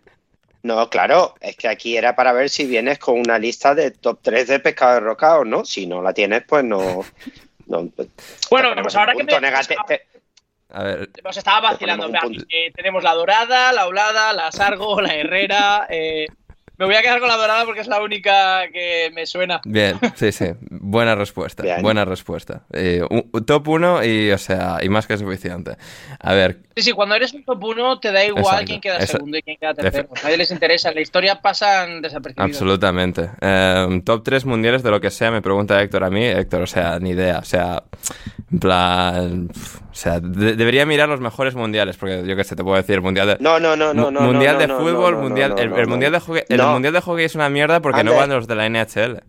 No, 0.62 0.90
claro, 0.90 1.36
es 1.40 1.54
que 1.54 1.68
aquí 1.68 1.96
era 1.96 2.16
para 2.16 2.32
ver 2.32 2.50
si 2.50 2.66
vienes 2.66 2.98
con 2.98 3.20
una 3.20 3.38
lista 3.38 3.72
de 3.76 3.92
top 3.92 4.18
3 4.20 4.48
de 4.48 4.58
pescado 4.58 4.94
de 4.94 5.00
roca 5.00 5.38
o 5.38 5.44
no. 5.44 5.64
Si 5.64 5.86
no 5.86 6.02
la 6.02 6.12
tienes, 6.12 6.42
pues 6.42 6.64
no. 6.64 7.04
no 7.66 7.86
pues, 7.94 8.08
Bueno, 8.50 8.70
pues 8.82 8.96
ahora 8.96 9.14
que 9.14 9.22
me- 9.22 9.32
negati- 9.32 9.76
te- 9.86 10.06
A 10.70 10.82
ver, 10.82 11.10
estaba 11.30 11.60
vacilando. 11.70 12.06
eh, 12.48 12.72
tenemos 12.74 13.02
la 13.04 13.14
dorada, 13.14 13.72
la 13.72 13.86
olada, 13.86 14.32
la 14.32 14.50
sargo, 14.52 15.00
la 15.00 15.14
herrera. 15.14 15.86
eh, 15.88 16.26
me 16.78 16.84
voy 16.84 16.94
a 16.94 17.00
quedar 17.02 17.20
con 17.20 17.28
la 17.28 17.36
dorada 17.36 17.64
porque 17.64 17.80
es 17.80 17.86
la 17.86 18.02
única 18.02 18.68
que 18.72 19.10
me 19.14 19.24
suena. 19.26 19.60
bien, 19.64 19.98
sí, 20.16 20.30
sí, 20.32 20.46
buena 20.60 21.14
respuesta, 21.14 21.62
Bien. 21.62 21.80
buena 21.82 22.04
respuesta. 22.04 22.62
Eh, 22.72 23.00
un- 23.08 23.30
un 23.32 23.46
top 23.46 23.68
1 23.68 24.04
y, 24.04 24.30
o 24.32 24.38
sea, 24.38 24.78
y 24.82 24.88
más 24.90 25.06
que 25.06 25.16
suficiente. 25.16 25.76
A 26.20 26.34
ver, 26.34 26.58
Sí, 26.78 26.82
sí, 26.82 26.92
cuando 26.92 27.14
eres 27.14 27.32
un 27.32 27.42
top 27.42 27.64
1 27.64 28.00
te 28.00 28.12
da 28.12 28.22
igual 28.22 28.42
Exacto, 28.44 28.66
quién 28.66 28.80
queda 28.82 28.98
eso- 28.98 29.12
segundo 29.12 29.38
y 29.38 29.42
quién 29.42 29.56
queda 29.58 29.72
tercero. 29.72 30.10
A 30.14 30.22
nadie 30.24 30.36
les 30.36 30.50
interesa. 30.50 30.90
En 30.90 30.96
la 30.96 31.00
historia 31.00 31.40
pasan 31.40 32.02
desapercibidos. 32.02 32.50
Absolutamente. 32.50 33.30
Eh, 33.40 34.02
top 34.04 34.22
3 34.22 34.44
mundiales 34.44 34.82
de 34.82 34.90
lo 34.90 35.00
que 35.00 35.10
sea, 35.10 35.30
me 35.30 35.40
pregunta 35.40 35.80
Héctor 35.80 36.04
a 36.04 36.10
mí. 36.10 36.22
Héctor, 36.22 36.60
o 36.60 36.66
sea, 36.66 36.98
ni 36.98 37.10
idea. 37.10 37.38
O 37.38 37.44
sea, 37.44 37.82
en 38.52 38.58
plan. 38.58 39.48
O 39.90 39.94
sea, 39.94 40.20
de- 40.20 40.54
debería 40.54 40.84
mirar 40.84 41.08
los 41.08 41.18
mejores 41.20 41.54
mundiales, 41.54 41.96
porque 41.96 42.22
yo 42.26 42.36
qué 42.36 42.44
sé, 42.44 42.54
te 42.54 42.62
puedo 42.62 42.76
decir, 42.76 43.00
mundial 43.00 43.26
de. 43.28 43.36
No, 43.40 43.58
no, 43.58 43.74
no, 43.74 43.94
no, 43.94 44.10
no. 44.10 44.20
mundial 44.20 44.56
no, 44.56 44.60
de 44.60 44.66
no, 44.66 44.78
fútbol, 44.78 45.12
no, 45.12 45.16
no, 45.16 45.22
mundial. 45.22 45.50
no, 45.52 45.56
el, 45.62 45.70
no, 45.70 45.76
el 45.78 45.82
no. 45.84 45.88
mundial 45.88 46.12
de 46.12 46.20
hockey, 46.20 46.42
el 46.46 46.56
No. 46.58 46.72
mundial 46.74 46.92
de 46.92 47.00
hockey 47.00 47.24
es 47.24 47.34
una 47.34 47.48
mierda 47.48 47.80
porque 47.80 48.04
no 48.04 48.10
Ander. 48.10 48.28
van 48.28 48.36
los 48.36 48.46
de 48.46 48.54
la 48.54 48.66
NHL. 48.68 49.22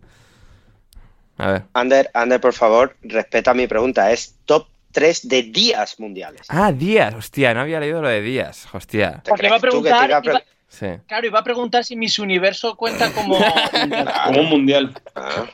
A 1.38 1.46
ver. 1.52 1.62
Ander, 1.72 2.10
Ander, 2.12 2.40
por 2.42 2.52
favor, 2.52 2.94
respeta 3.00 3.54
mi 3.54 3.66
pregunta. 3.66 4.10
Es 4.12 4.36
top 4.44 4.66
3 4.98 5.28
de 5.28 5.42
días 5.44 6.00
mundiales. 6.00 6.42
Ah, 6.48 6.72
Díaz, 6.72 7.14
hostia, 7.14 7.54
no 7.54 7.60
había 7.60 7.78
leído 7.78 8.02
lo 8.02 8.08
de 8.08 8.20
Díaz, 8.20 8.66
hostia. 8.72 9.20
¿Te 9.22 9.30
Porque 9.30 9.46
iba 9.46 9.56
a 9.56 9.60
preguntar, 9.60 10.08
iba 10.10 10.18
a 10.18 10.22
pre- 10.22 10.32
iba- 10.32 10.42
Sí. 10.68 10.86
claro, 11.06 11.26
iba 11.26 11.38
a 11.38 11.44
preguntar 11.44 11.84
si 11.84 11.94
Miss 11.96 12.18
Universo 12.18 12.76
cuenta 12.76 13.10
como. 13.12 13.38
Como 14.26 14.40
un 14.40 14.46
mundial. 14.50 14.92
Ah. 15.14 15.46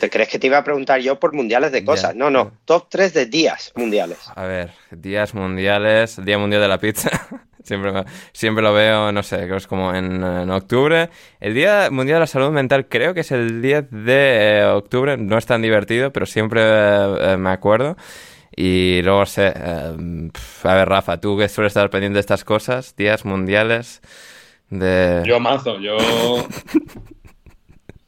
¿Te 0.00 0.08
crees 0.10 0.28
que 0.28 0.38
te 0.38 0.46
iba 0.46 0.58
a 0.58 0.64
preguntar 0.64 1.00
yo 1.00 1.18
por 1.20 1.32
mundiales 1.32 1.70
de 1.72 1.84
cosas? 1.84 2.12
Ya, 2.12 2.18
no, 2.18 2.30
no. 2.30 2.52
Top 2.64 2.86
3 2.88 3.12
de 3.14 3.26
días 3.26 3.72
mundiales. 3.76 4.18
A 4.34 4.44
ver, 4.44 4.70
días 4.90 5.34
mundiales, 5.34 6.24
Día 6.24 6.38
Mundial 6.38 6.62
de 6.62 6.68
la 6.68 6.78
Pizza. 6.78 7.10
siempre, 7.62 7.92
siempre 8.32 8.62
lo 8.64 8.72
veo, 8.72 9.12
no 9.12 9.22
sé, 9.22 9.36
creo 9.38 9.50
que 9.50 9.56
es 9.58 9.66
como 9.66 9.94
en, 9.94 10.24
en 10.24 10.50
octubre. 10.50 11.10
El 11.40 11.54
Día 11.54 11.88
Mundial 11.90 12.16
de 12.16 12.20
la 12.20 12.26
Salud 12.26 12.50
Mental 12.50 12.86
creo 12.88 13.12
que 13.14 13.20
es 13.20 13.30
el 13.32 13.60
10 13.62 13.90
de 13.90 14.58
eh, 14.60 14.64
octubre. 14.64 15.16
No 15.18 15.36
es 15.38 15.46
tan 15.46 15.62
divertido, 15.62 16.12
pero 16.12 16.26
siempre 16.26 16.62
eh, 16.64 17.16
eh, 17.32 17.36
me 17.36 17.50
acuerdo. 17.50 17.96
Y 18.56 19.00
luego 19.02 19.24
sé, 19.26 19.52
eh, 19.54 20.30
a 20.64 20.74
ver, 20.74 20.88
Rafa, 20.88 21.18
tú 21.20 21.38
que 21.38 21.48
sueles 21.48 21.70
estar 21.70 21.88
pendiente 21.90 22.16
de 22.16 22.20
estas 22.20 22.44
cosas, 22.44 22.94
días 22.96 23.24
mundiales 23.24 24.00
de... 24.68 25.22
Yo 25.26 25.40
mazo, 25.40 25.78
yo. 25.80 25.96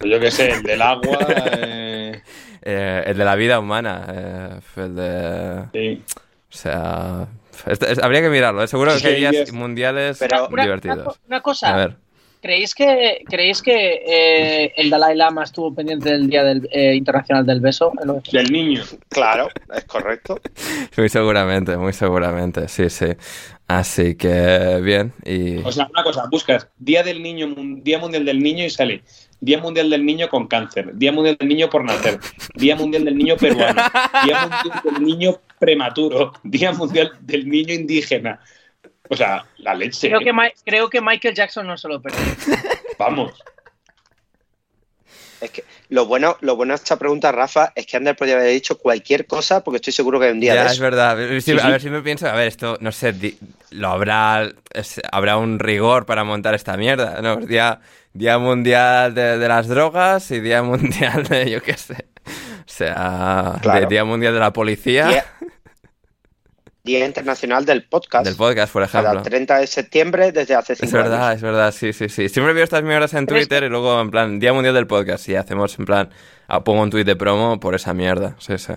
Yo 0.00 0.20
qué 0.20 0.30
sé, 0.30 0.50
el 0.50 0.62
del 0.62 0.82
agua. 0.82 1.18
eh, 1.28 2.20
eh, 2.62 3.02
el 3.06 3.16
de 3.16 3.24
la 3.24 3.34
vida 3.36 3.58
humana, 3.58 4.04
eh, 4.08 4.60
el 4.76 4.94
de... 4.96 5.64
sí. 5.72 6.02
O 6.52 6.56
sea, 6.56 7.26
es- 7.66 7.98
habría 8.02 8.20
que 8.20 8.28
mirarlo, 8.28 8.62
¿eh? 8.62 8.68
seguro 8.68 8.92
Sí, 8.92 9.02
que 9.02 9.08
hay 9.08 9.20
días 9.32 9.52
mundiales 9.52 10.18
Pero- 10.20 10.44
Una, 10.46 10.48
una 10.52 10.62
divertidos. 10.62 11.04
co- 11.04 11.16
una 11.26 11.40
cosa, 11.40 11.74
A 11.74 11.76
ver. 11.76 11.96
¿Creéis 12.44 12.74
que, 12.74 13.24
¿creéis 13.26 13.62
que 13.62 14.02
eh, 14.06 14.72
el 14.76 14.90
Dalai 14.90 15.16
Lama 15.16 15.44
estuvo 15.44 15.74
pendiente 15.74 16.10
del 16.10 16.28
Día 16.28 16.44
del, 16.44 16.68
eh, 16.70 16.94
Internacional 16.94 17.46
del 17.46 17.60
Beso? 17.60 17.90
El- 18.02 18.20
Del 18.32 18.52
niño. 18.52 18.82
Claro, 19.08 19.48
es 19.74 19.84
correcto. 19.84 20.38
Muy 20.98 21.08
seguramente, 21.08 21.76
muy 21.78 21.94
seguramente, 21.94 22.68
sí, 22.68 22.90
sí. 22.90 23.06
Así 23.66 24.14
que 24.16 24.78
bien, 24.82 25.14
y 25.24 25.56
O 25.64 25.72
sea, 25.72 25.88
una 25.90 26.02
cosa, 26.04 26.24
buscas 26.30 26.68
Día 26.76 27.02
del 27.02 27.22
Niño, 27.22 27.54
Día 27.82 27.98
Mundial 27.98 28.26
del 28.26 28.38
Niño 28.40 28.62
y 28.62 28.68
sale 28.70 29.02
Día 29.40 29.58
Mundial 29.58 29.88
del 29.88 30.04
Niño 30.04 30.28
con 30.28 30.46
cáncer, 30.48 30.90
Día 30.94 31.12
Mundial 31.12 31.36
del 31.40 31.48
Niño 31.48 31.70
por 31.70 31.82
nacer, 31.82 32.18
Día 32.54 32.76
Mundial 32.76 33.04
del 33.06 33.16
Niño 33.16 33.36
peruano, 33.38 33.82
Día 34.26 34.38
Mundial 34.42 34.82
del 34.84 35.02
Niño 35.02 35.40
prematuro, 35.58 36.32
Día 36.42 36.72
Mundial 36.72 37.12
del 37.20 37.48
Niño 37.48 37.72
indígena. 37.72 38.38
O 39.10 39.16
sea, 39.16 39.44
la 39.58 39.74
leche. 39.74 40.08
Creo 40.08 40.20
que, 40.20 40.32
Mi- 40.32 40.52
creo 40.64 40.88
que 40.88 41.00
Michael 41.00 41.34
Jackson 41.34 41.66
no 41.66 41.76
se 41.76 41.88
lo 41.88 42.00
perdió. 42.00 42.20
Vamos. 42.98 43.32
Es 45.40 45.50
que 45.50 45.64
lo 45.90 46.06
bueno, 46.06 46.38
lo 46.40 46.56
bueno 46.56 46.72
de 46.72 46.76
esta 46.76 46.96
pregunta, 46.98 47.30
Rafa, 47.30 47.72
es 47.74 47.84
que 47.86 47.98
Ander 47.98 48.16
podría 48.16 48.36
haber 48.36 48.50
dicho 48.50 48.78
cualquier 48.78 49.26
cosa 49.26 49.62
porque 49.62 49.76
estoy 49.76 49.92
seguro 49.92 50.18
que 50.18 50.26
hay 50.26 50.32
un 50.32 50.40
día 50.40 50.54
ya 50.54 50.60
de 50.62 50.66
es 50.68 50.72
eso. 50.74 50.82
verdad. 50.82 51.18
Sí, 51.18 51.40
Sí, 51.42 51.52
a 51.52 51.58
sí. 51.60 51.68
ver 51.70 51.80
si 51.82 51.90
me 51.90 52.00
pienso, 52.00 52.26
a 52.26 52.32
ver, 52.32 52.48
esto, 52.48 52.78
no 52.80 52.92
sé, 52.92 53.14
lo 53.70 53.88
habrá, 53.88 54.48
es- 54.72 55.02
habrá 55.12 55.36
un 55.36 55.58
rigor 55.58 56.06
para 56.06 56.24
montar 56.24 56.54
esta 56.54 56.76
mierda, 56.78 57.20
¿no? 57.20 57.36
Día, 57.36 57.80
día 58.14 58.38
mundial 58.38 59.12
de, 59.14 59.36
de 59.36 59.48
las 59.48 59.68
drogas 59.68 60.30
y 60.30 60.40
día 60.40 60.62
mundial 60.62 61.24
de, 61.24 61.50
yo 61.50 61.62
qué 61.62 61.74
sé, 61.76 62.06
o 62.26 62.62
sea, 62.64 63.58
Claro. 63.60 63.80
de 63.80 63.86
día 63.86 64.04
mundial 64.04 64.32
de 64.32 64.40
la 64.40 64.52
policía, 64.52 65.26
Día 66.84 67.06
Internacional 67.06 67.64
del 67.64 67.82
Podcast. 67.84 68.26
del 68.26 68.36
podcast, 68.36 68.70
por 68.70 68.86
Cada 68.86 69.08
ejemplo. 69.12 69.22
30 69.22 69.58
de 69.60 69.66
septiembre 69.66 70.32
desde 70.32 70.54
hace 70.54 70.74
Es 70.74 70.80
cinco 70.80 70.92
verdad, 70.98 71.28
años. 71.28 71.36
es 71.36 71.42
verdad, 71.42 71.72
sí, 71.72 71.94
sí, 71.94 72.10
sí. 72.10 72.28
Siempre 72.28 72.52
veo 72.52 72.62
estas 72.62 72.82
mierdas 72.82 73.14
en 73.14 73.20
es 73.24 73.26
Twitter 73.26 73.62
y 73.64 73.70
luego, 73.70 73.98
en 74.02 74.10
plan, 74.10 74.38
Día 74.38 74.52
Mundial 74.52 74.74
del 74.74 74.86
Podcast 74.86 75.26
y 75.30 75.34
hacemos, 75.34 75.78
en 75.78 75.86
plan, 75.86 76.10
ah, 76.46 76.62
pongo 76.62 76.82
un 76.82 76.90
tweet 76.90 77.04
de 77.04 77.16
promo 77.16 77.58
por 77.58 77.74
esa 77.74 77.94
mierda. 77.94 78.36
Sí, 78.38 78.58
sí. 78.58 78.74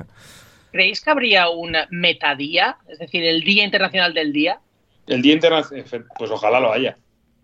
¿Creéis 0.72 1.02
que 1.02 1.10
habría 1.10 1.50
un 1.50 1.76
metadía? 1.90 2.78
Es 2.88 2.98
decir, 3.00 3.26
el 3.26 3.42
Día 3.42 3.66
Internacional 3.66 4.14
del 4.14 4.32
Día. 4.32 4.62
El 5.06 5.22
Día 5.22 5.34
Internacional, 5.34 5.84
pues 6.18 6.32
ojalá 6.32 6.62
lo 6.62 6.72
haya. 6.72 6.98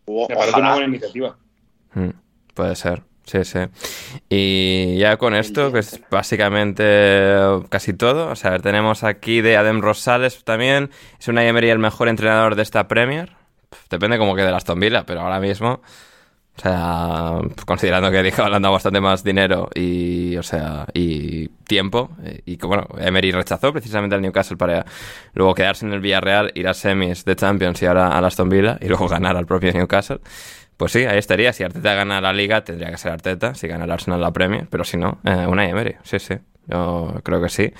O- 0.06 0.28
Me 0.30 0.36
parece 0.36 0.58
una 0.60 0.72
buena 0.76 0.88
iniciativa. 0.88 1.38
Mm, 1.94 2.10
puede 2.54 2.76
ser, 2.78 3.02
sí, 3.26 3.44
sí. 3.44 3.60
Y 4.30 4.98
ya 4.98 5.18
con 5.18 5.36
esto, 5.36 5.72
que 5.72 5.80
es 5.80 6.02
básicamente 6.10 6.84
eh, 6.86 7.62
casi 7.70 7.94
todo. 7.94 8.30
O 8.30 8.36
sea, 8.36 8.60
tenemos 8.60 9.04
aquí 9.04 9.42
de 9.42 9.58
Adem 9.58 9.82
Rosales 9.82 10.44
también. 10.44 10.90
Es 11.20 11.28
una 11.28 11.46
Emery 11.46 11.70
el 11.70 11.80
mejor 11.80 12.10
entrenador 12.10 12.56
de 12.56 12.64
esta 12.64 12.88
Premier. 12.88 13.32
Depende 13.90 14.18
como 14.18 14.36
que 14.36 14.44
de 14.44 14.50
Aston 14.50 14.80
Villa, 14.80 15.06
pero 15.06 15.22
ahora 15.22 15.40
mismo... 15.40 15.82
O 16.56 16.62
sea, 16.62 17.40
considerando 17.66 18.12
que 18.12 18.22
Dijo 18.22 18.48
le 18.48 18.56
han 18.56 18.62
dado 18.62 18.74
bastante 18.74 19.02
más 19.02 19.24
dinero 19.24 19.70
y, 19.74 20.38
o 20.38 20.44
sea, 20.44 20.86
y 20.94 21.48
tiempo, 21.48 22.12
eh, 22.24 22.42
y 22.46 22.58
que 22.58 22.68
bueno, 22.68 22.86
Emery 23.00 23.32
rechazó 23.32 23.74
precisamente 23.74 24.16
al 24.16 24.22
Newcastle 24.22 24.56
para 24.56 24.86
luego 25.34 25.56
quedarse 25.56 25.88
en 25.88 25.94
el 25.94 26.00
Villarreal, 26.00 26.52
ir 26.54 26.68
a 26.68 26.76
semis 26.76 27.26
de 27.26 27.36
Champions 27.36 27.82
y 27.82 27.88
ahora 27.88 28.10
al 28.16 28.24
Aston 28.26 28.50
Villa 28.50 28.78
y 28.82 28.88
luego 28.88 29.08
ganar 29.08 29.36
al 29.36 29.48
propio 29.48 29.74
Newcastle. 29.74 30.20
Pues 30.78 30.92
sí, 30.92 31.06
ahí 31.06 31.18
estaría. 31.18 31.54
Si 31.54 31.64
Arteta 31.64 31.94
gana 31.94 32.22
la 32.22 32.34
Liga, 32.34 32.64
tendría 32.64 32.90
que 32.90 32.98
ser 32.98 33.12
Arteta. 33.12 33.56
Si 33.56 33.68
gana 33.68 33.86
el 33.86 33.92
Arsenal 33.92 34.22
la 34.22 34.32
Premier, 34.32 34.68
pero 34.70 34.84
si 34.84 34.98
no, 34.98 35.20
eh, 35.24 35.46
una. 35.48 35.98
Sí, 36.04 36.20
sí. 36.20 36.36
Yo 36.68 37.20
creo 37.24 37.42
que 37.42 37.50
sí. 37.50 37.74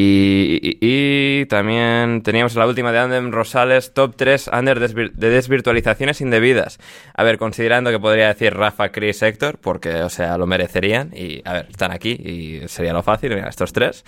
Y, 0.00 1.44
también 1.46 2.22
teníamos 2.22 2.54
la 2.54 2.66
última 2.66 2.92
de 2.92 2.98
Andem 3.00 3.32
Rosales, 3.32 3.92
top 3.94 4.14
3 4.16 4.50
under 4.56 4.78
desvir- 4.78 5.12
de 5.12 5.30
desvirtualizaciones 5.30 6.20
indebidas. 6.20 6.78
A 7.14 7.24
ver, 7.24 7.36
considerando 7.38 7.90
que 7.90 7.98
podría 7.98 8.28
decir 8.28 8.54
Rafa, 8.54 8.90
Chris, 8.90 9.22
Héctor, 9.22 9.58
porque, 9.60 10.02
o 10.02 10.08
sea, 10.08 10.38
lo 10.38 10.46
merecerían. 10.46 11.10
Y, 11.16 11.42
a 11.44 11.54
ver, 11.54 11.66
están 11.70 11.90
aquí 11.90 12.10
y 12.12 12.68
sería 12.68 12.92
lo 12.92 13.02
fácil, 13.02 13.34
mira, 13.34 13.48
estos 13.48 13.72
tres. 13.72 14.04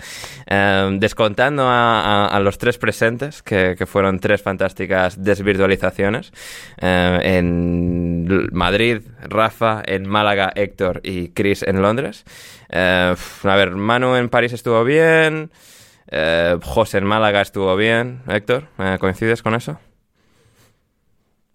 Eh, 0.47 0.89
descontando 0.93 1.65
a, 1.67 2.39
los 2.41 2.57
tres 2.57 2.77
presentes, 2.77 3.43
que, 3.43 3.75
fueron 3.85 4.19
tres 4.19 4.41
fantásticas 4.41 5.21
desvirtualizaciones. 5.21 6.31
eh, 6.81 7.19
en 7.23 8.47
Madrid, 8.53 9.01
Rafa, 9.23 9.81
en 9.85 10.07
Málaga, 10.07 10.53
Héctor 10.55 11.01
y 11.03 11.29
Chris 11.29 11.63
en 11.63 11.81
Londres. 11.81 12.23
Eh, 12.71 13.15
a 13.43 13.55
ver, 13.55 13.71
Manu 13.71 14.15
en 14.15 14.29
París 14.29 14.53
estuvo 14.53 14.83
bien. 14.83 15.51
eh, 16.07 16.57
José 16.63 16.97
en 16.99 17.05
Málaga 17.05 17.41
estuvo 17.41 17.75
bien. 17.75 18.21
Héctor, 18.27 18.67
eh, 18.79 18.97
¿coincides 18.99 19.41
con 19.43 19.55
eso? 19.55 19.77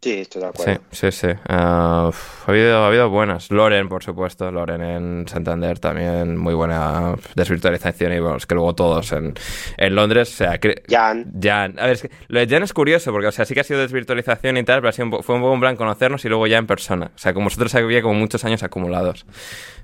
Sí, 0.06 0.20
estoy 0.20 0.40
de 0.42 0.48
Sí, 0.48 0.52
acuerdo. 0.62 0.80
sí, 0.92 1.10
sí. 1.10 1.28
Ah, 1.48 2.06
uf, 2.08 2.48
ha, 2.48 2.52
habido, 2.52 2.84
ha 2.84 2.86
habido 2.86 3.10
buenas. 3.10 3.50
Loren, 3.50 3.88
por 3.88 4.04
supuesto. 4.04 4.50
Loren 4.52 4.80
en 4.82 5.26
Santander 5.26 5.80
también. 5.80 6.36
Muy 6.36 6.54
buena 6.54 7.16
desvirtualización. 7.34 8.12
Y 8.12 8.20
bueno, 8.20 8.36
es 8.36 8.46
que 8.46 8.54
luego 8.54 8.74
todos 8.76 9.10
en, 9.12 9.34
en 9.76 9.94
Londres. 9.96 10.28
O 10.32 10.36
sea, 10.36 10.60
Jan. 10.88 11.32
Jan. 11.42 11.76
A 11.80 11.86
ver, 11.86 11.92
es 11.94 12.02
que 12.02 12.10
lo 12.28 12.38
de 12.38 12.46
Jan 12.46 12.62
es 12.62 12.72
curioso 12.72 13.10
porque, 13.10 13.26
o 13.26 13.32
sea, 13.32 13.44
sí 13.44 13.54
que 13.54 13.60
ha 13.60 13.64
sido 13.64 13.80
desvirtualización 13.80 14.56
y 14.58 14.62
tal, 14.62 14.76
pero 14.80 14.90
ha 14.90 14.92
sido 14.92 15.06
un 15.06 15.22
fue 15.24 15.34
un 15.34 15.40
poco 15.40 15.54
en 15.54 15.60
plan 15.60 15.74
conocernos 15.76 16.24
y 16.24 16.28
luego 16.28 16.46
ya 16.46 16.58
en 16.58 16.66
persona. 16.68 17.10
O 17.12 17.18
sea, 17.18 17.34
como 17.34 17.46
vosotros 17.46 17.74
había 17.74 18.00
como 18.00 18.14
muchos 18.14 18.44
años 18.44 18.62
acumulados. 18.62 19.26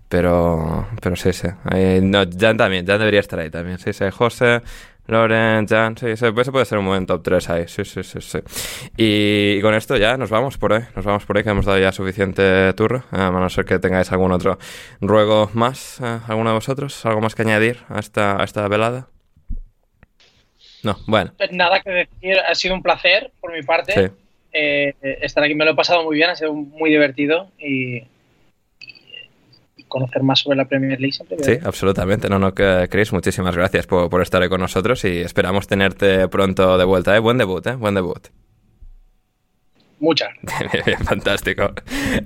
Pero, 0.09 0.87
pero 1.01 1.17
sí, 1.17 1.33
sí. 1.33 1.49
No, 2.03 2.25
Jan 2.39 2.57
también. 2.59 2.87
Jan 2.87 2.99
debería 2.99 3.21
estar 3.21 3.39
ahí 3.41 3.51
también. 3.51 3.79
Sí, 3.79 3.93
sí. 3.93 4.05
José, 4.11 4.61
Loren, 5.07 5.67
Jan. 5.67 5.97
Sí. 5.97 6.07
Pues 6.07 6.23
ese 6.23 6.53
puede 6.53 6.65
ser 6.65 6.79
un 6.79 6.87
buen 6.87 7.07
top 7.07 7.23
3 7.23 7.51
ahí. 7.51 7.65
Sí, 7.69 7.85
sí, 7.85 8.03
sí, 8.03 8.21
sí. 8.21 8.39
Y, 8.97 9.57
y 9.59 9.61
con 9.61 9.75
esto 9.75 9.97
ya 9.97 10.17
nos 10.17 10.31
vamos 10.31 10.59
por 10.59 10.73
ahí. 10.73 10.83
Nos 10.95 11.05
vamos 11.05 11.25
por 11.27 11.37
ahí 11.37 11.43
que 11.45 11.51
hemos 11.51 11.67
dado 11.67 11.79
ya 11.79 11.93
suficiente 11.93 12.73
turro. 12.75 12.99
Eh, 13.13 13.17
a 13.17 13.31
no 13.31 13.51
ser 13.51 13.65
que 13.65 13.79
tengáis 13.79 14.11
algún 14.13 14.33
otro 14.33 14.59
ruego 15.01 15.51
más. 15.55 16.01
eh, 16.01 16.21
¿Alguno 16.29 16.51
de 16.51 16.55
vosotros? 16.55 17.05
¿Algo 17.05 17.21
más 17.21 17.35
que 17.35 17.43
añadir 17.43 17.79
a 17.89 17.99
esta, 17.99 18.41
a 18.41 18.45
esta 18.45 18.67
velada? 18.69 19.09
No, 20.83 20.97
bueno. 21.07 21.33
Nada 21.51 21.81
que 21.81 21.91
decir, 21.91 22.39
ha 22.39 22.55
sido 22.55 22.75
un 22.75 22.83
placer 22.83 23.33
por 23.41 23.53
mi 23.53 23.63
parte. 23.63 23.93
Sí. 23.93 24.15
Eh, 24.53 24.95
estar 25.23 25.43
aquí 25.43 25.55
me 25.55 25.65
lo 25.65 25.71
he 25.73 25.75
pasado 25.75 26.05
muy 26.05 26.17
bien, 26.17 26.29
ha 26.31 26.37
sido 26.37 26.53
muy 26.53 26.91
divertido 26.91 27.51
y 27.59 28.03
conocer 29.93 30.23
más 30.23 30.41
sobre 30.41 30.57
la 30.57 30.65
Premier 30.65 30.99
League 30.99 31.13
siempre. 31.13 31.37
Sí, 31.43 31.59
absolutamente. 31.63 32.29
No, 32.29 32.39
no, 32.39 32.55
Chris, 32.55 33.13
muchísimas 33.13 33.55
gracias 33.55 33.87
por, 33.87 34.09
por 34.09 34.23
estar 34.23 34.49
con 34.49 34.61
nosotros 34.61 35.05
y 35.05 35.19
esperamos 35.19 35.67
tenerte 35.67 36.27
pronto 36.29 36.79
de 36.79 36.85
vuelta. 36.85 37.15
¿eh? 37.15 37.19
Buen 37.21 37.37
debut, 37.37 37.67
¿eh? 37.67 37.75
Buen 37.75 37.95
debut. 37.95 38.29
Muchas. 40.03 40.31
Fantástico. 41.05 41.73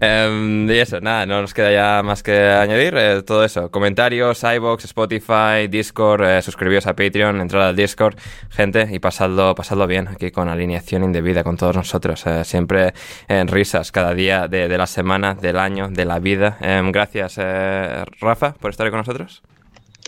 Em, 0.01 0.67
y 0.71 0.79
eso, 0.79 0.99
nada, 1.03 1.27
no 1.27 1.43
nos 1.43 1.53
queda 1.53 1.71
ya 1.71 2.03
más 2.03 2.23
que 2.23 2.33
añadir. 2.35 2.95
eh, 2.97 3.23
todo 3.23 3.45
eso, 3.45 3.71
comentarios, 3.71 4.43
iBox, 4.43 4.87
Spotify, 4.87 5.69
Discord, 5.69 6.25
eh, 6.25 6.41
suscribíos 6.41 6.87
a 6.87 6.97
Patreon, 6.97 7.39
entrad 7.39 7.69
al 7.69 7.77
Discord, 7.77 8.17
gente, 8.49 8.89
y 8.91 8.99
pasadlo, 8.99 9.55
pasadlo 9.55 9.87
bien 9.87 10.09
aquí 10.09 10.31
con 10.31 10.49
alineación 10.49 11.05
indebida 11.05 11.45
con 11.45 11.59
todos 11.59 11.77
nosotros. 11.77 12.27
eh, 12.27 12.45
siempre 12.45 12.95
en 13.29 13.47
risas, 13.47 13.93
cada 13.93 14.15
día 14.15 14.49
de, 14.49 14.69
de 14.69 14.79
la 14.79 14.87
semana, 14.87 15.35
del 15.35 15.59
año, 15.59 15.91
de 15.91 16.07
la 16.07 16.19
vida. 16.19 16.57
Em, 16.63 16.91
gracias, 16.91 17.37
eh, 17.39 18.05
Rafa, 18.23 18.55
por 18.55 18.71
estar 18.71 18.89
con 18.89 19.01
nosotros. 19.01 19.43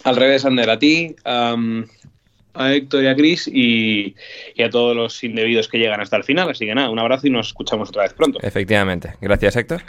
Al 0.04 0.16
revés, 0.16 0.44
Ander, 0.46 0.70
a 0.70 0.78
ti, 0.78 1.14
a 2.54 2.72
Héctor 2.72 3.04
y 3.04 3.06
a 3.08 3.14
Chris 3.14 3.48
y, 3.48 4.14
y 4.54 4.62
a 4.62 4.70
todos 4.70 4.96
los 4.96 5.22
indebidos 5.24 5.68
que 5.68 5.78
llegan 5.78 6.00
hasta 6.00 6.16
el 6.16 6.24
final. 6.24 6.50
Así 6.50 6.66
que 6.66 6.74
nada, 6.74 6.90
un 6.90 6.98
abrazo 6.98 7.26
y 7.26 7.30
nos 7.30 7.48
escuchamos 7.48 7.88
otra 7.90 8.02
vez 8.02 8.12
pronto. 8.14 8.38
Efectivamente. 8.42 9.14
Gracias, 9.20 9.56
Héctor. 9.56 9.82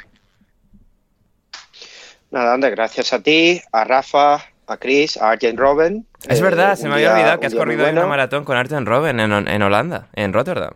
Nada, 2.32 2.54
Ander, 2.54 2.72
gracias 2.76 3.12
a 3.14 3.22
ti, 3.24 3.60
a 3.72 3.84
Rafa, 3.84 4.36
a 4.68 4.78
Chris, 4.78 5.18
a 5.18 5.32
Arjen 5.32 5.58
Robben. 5.58 6.06
Es 6.28 6.40
Eh, 6.40 6.44
verdad, 6.44 6.76
se 6.76 6.88
me 6.88 6.94
había 6.96 7.08
día- 7.10 7.14
olvidado 7.16 7.40
que 7.40 7.48
has 7.48 7.56
corrido 7.56 7.82
bueno. 7.84 8.02
una 8.02 8.10
maratón 8.10 8.44
con 8.44 8.56
Arjen 8.56 8.86
Robben 8.86 9.20
en, 9.20 9.32
en 9.48 9.62
Holanda, 9.64 10.10
en 10.14 10.32
Rotterdam. 10.34 10.74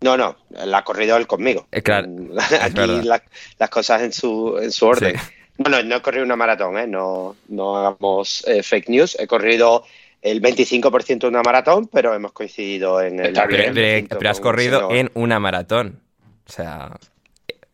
No, 0.00 0.16
no, 0.16 0.36
la 0.64 0.78
ha 0.78 0.84
corrido 0.84 1.18
él 1.18 1.26
conmigo. 1.26 1.66
Eh, 1.70 1.82
claro, 1.82 2.08
Aquí 2.62 2.80
la- 3.04 3.22
las 3.58 3.68
cosas 3.70 4.00
en 4.02 4.12
su, 4.14 4.58
en 4.62 4.72
su 4.72 4.86
orden. 4.86 5.18
Sí. 5.18 5.26
Bueno, 5.58 5.82
no 5.82 5.96
he 5.96 6.00
corrido 6.00 6.24
una 6.24 6.36
maratón, 6.36 6.78
¿eh? 6.78 6.86
no, 6.86 7.36
no 7.48 7.76
hagamos 7.76 8.42
eh, 8.48 8.62
fake 8.62 8.88
news. 8.88 9.14
He 9.20 9.26
corrido 9.26 9.84
el 10.22 10.42
25% 10.42 11.20
de 11.20 11.28
una 11.28 11.42
maratón, 11.42 11.88
pero 11.88 12.14
hemos 12.14 12.32
coincidido 12.32 13.00
en 13.00 13.20
el... 13.20 13.32
Pero, 13.32 14.30
has 14.30 14.40
corrido 14.40 14.90
en 14.92 15.10
una 15.14 15.40
maratón. 15.40 16.00
O 16.46 16.52
sea, 16.52 16.90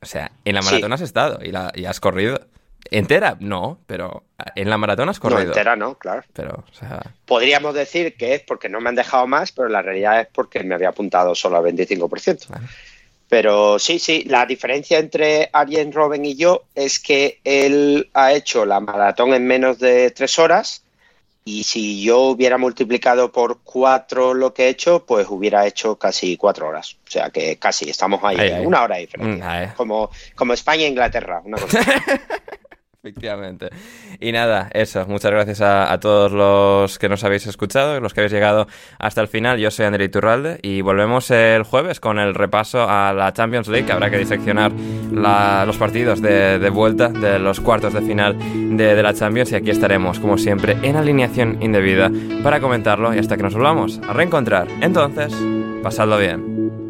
o 0.01 0.07
sea 0.07 0.31
en 0.45 0.55
la 0.55 0.63
maratón 0.63 0.93
has 0.93 1.01
estado 1.01 1.39
y, 1.43 1.51
la, 1.51 1.73
y 1.75 1.87
has 1.87 2.01
corrido. 2.01 2.41
¿Entera? 2.91 3.37
No, 3.41 3.81
pero 3.87 4.25
en 4.55 4.71
la 4.71 4.79
maratón 4.79 5.09
has 5.09 5.19
corrido. 5.19 5.41
No, 5.41 5.47
entera 5.49 5.75
no, 5.75 5.97
claro. 5.97 6.23
Pero, 6.33 6.65
o 6.71 6.75
sea... 6.75 7.03
Podríamos 7.25 7.75
decir 7.75 8.17
que 8.17 8.35
es 8.35 8.43
porque 8.43 8.69
no 8.69 8.81
me 8.81 8.91
han 8.91 8.95
dejado 8.95 9.27
más, 9.27 9.51
pero 9.51 9.69
la 9.69 9.83
realidad 9.83 10.21
es 10.21 10.29
porque 10.33 10.63
me 10.63 10.77
había 10.77 10.91
apuntado 10.91 11.35
solo 11.35 11.57
al 11.57 11.65
25%. 11.65 12.47
Pero 13.29 13.81
sí, 13.81 13.99
sí, 13.99 14.25
la 14.29 14.47
diferencia 14.47 14.99
entre 14.99 15.51
Arjen 15.53 15.93
Robben 15.93 16.25
y 16.25 16.37
yo 16.37 16.67
es 16.77 17.01
que 17.01 17.41
él 17.43 18.09
ha 18.15 18.33
hecho 18.33 18.65
la 18.65 18.79
maratón 18.79 19.35
en 19.35 19.47
menos 19.47 19.81
de 19.81 20.13
tres 20.13 20.39
horas 20.39 20.85
y 21.49 21.63
si 21.63 22.03
yo 22.03 22.23
hubiera 22.23 22.59
multiplicado 22.59 23.31
por 23.31 23.61
cuatro 23.63 24.35
lo 24.35 24.53
que 24.53 24.65
he 24.65 24.69
hecho, 24.69 25.07
pues 25.07 25.29
hubiera 25.31 25.65
hecho 25.65 25.97
casi 25.97 26.37
cuatro 26.37 26.67
horas. 26.67 26.97
O 27.07 27.11
sea 27.11 27.31
que 27.31 27.57
casi 27.57 27.89
estamos 27.89 28.21
ahí, 28.25 28.67
una 28.67 28.83
hora 28.83 28.97
de 28.97 29.03
diferencia. 29.03 29.73
Mm, 29.73 29.77
como, 29.77 30.11
como 30.35 30.55
España 30.55 30.83
e 30.83 30.89
Inglaterra, 30.89 31.41
una 31.45 31.57
cosa. 31.59 31.79
Efectivamente. 33.07 33.71
Y 34.19 34.33
nada, 34.33 34.69
eso. 34.73 35.07
Muchas 35.07 35.31
gracias 35.31 35.61
a, 35.61 35.97
todos 36.01 36.33
los 36.33 36.99
que 36.99 37.09
nos 37.09 37.23
habéis 37.23 37.47
escuchado, 37.47 38.01
los 38.01 38.13
que 38.13 38.21
habéis 38.21 38.33
llegado 38.33 38.67
hasta 38.99 39.21
el 39.21 39.29
final. 39.29 39.59
Yo 39.61 39.71
soy 39.71 39.87
André 39.87 40.07
Iturralde 40.07 40.59
y 40.61 40.81
volvemos 40.81 41.31
el 41.31 41.63
jueves 41.63 42.01
con 42.01 42.19
el 42.19 42.35
repaso 42.35 42.89
a 42.89 43.13
la 43.13 43.33
Champions 43.33 43.69
League. 43.69 43.91
Habrá 43.93 44.11
que 44.11 44.19
diseccionar 44.19 44.73
los 44.73 45.77
partidos 45.77 46.21
de, 46.21 46.69
vuelta 46.71 47.09
de 47.09 47.39
los 47.39 47.61
cuartos 47.61 47.95
de 47.95 48.03
final 48.03 48.37
de, 48.77 48.97
de 48.97 49.03
la 49.05 49.15
Champions. 49.15 49.53
Y 49.53 49.55
aquí 49.55 49.71
estaremos, 49.71 50.19
como 50.19 50.37
siempre, 50.37 50.77
en 50.83 50.97
alineación 50.97 51.63
indebida 51.63 52.11
para 52.43 52.59
comentarlo 52.59 53.15
y 53.15 53.19
hasta 53.19 53.37
que 53.37 53.45
nos 53.45 53.55
volvamos 53.55 54.01
a 54.09 54.15
reencontrar. 54.15 54.67
Entonces, 54.81 55.33
pasadlo 55.81 56.19
bien. 56.19 56.86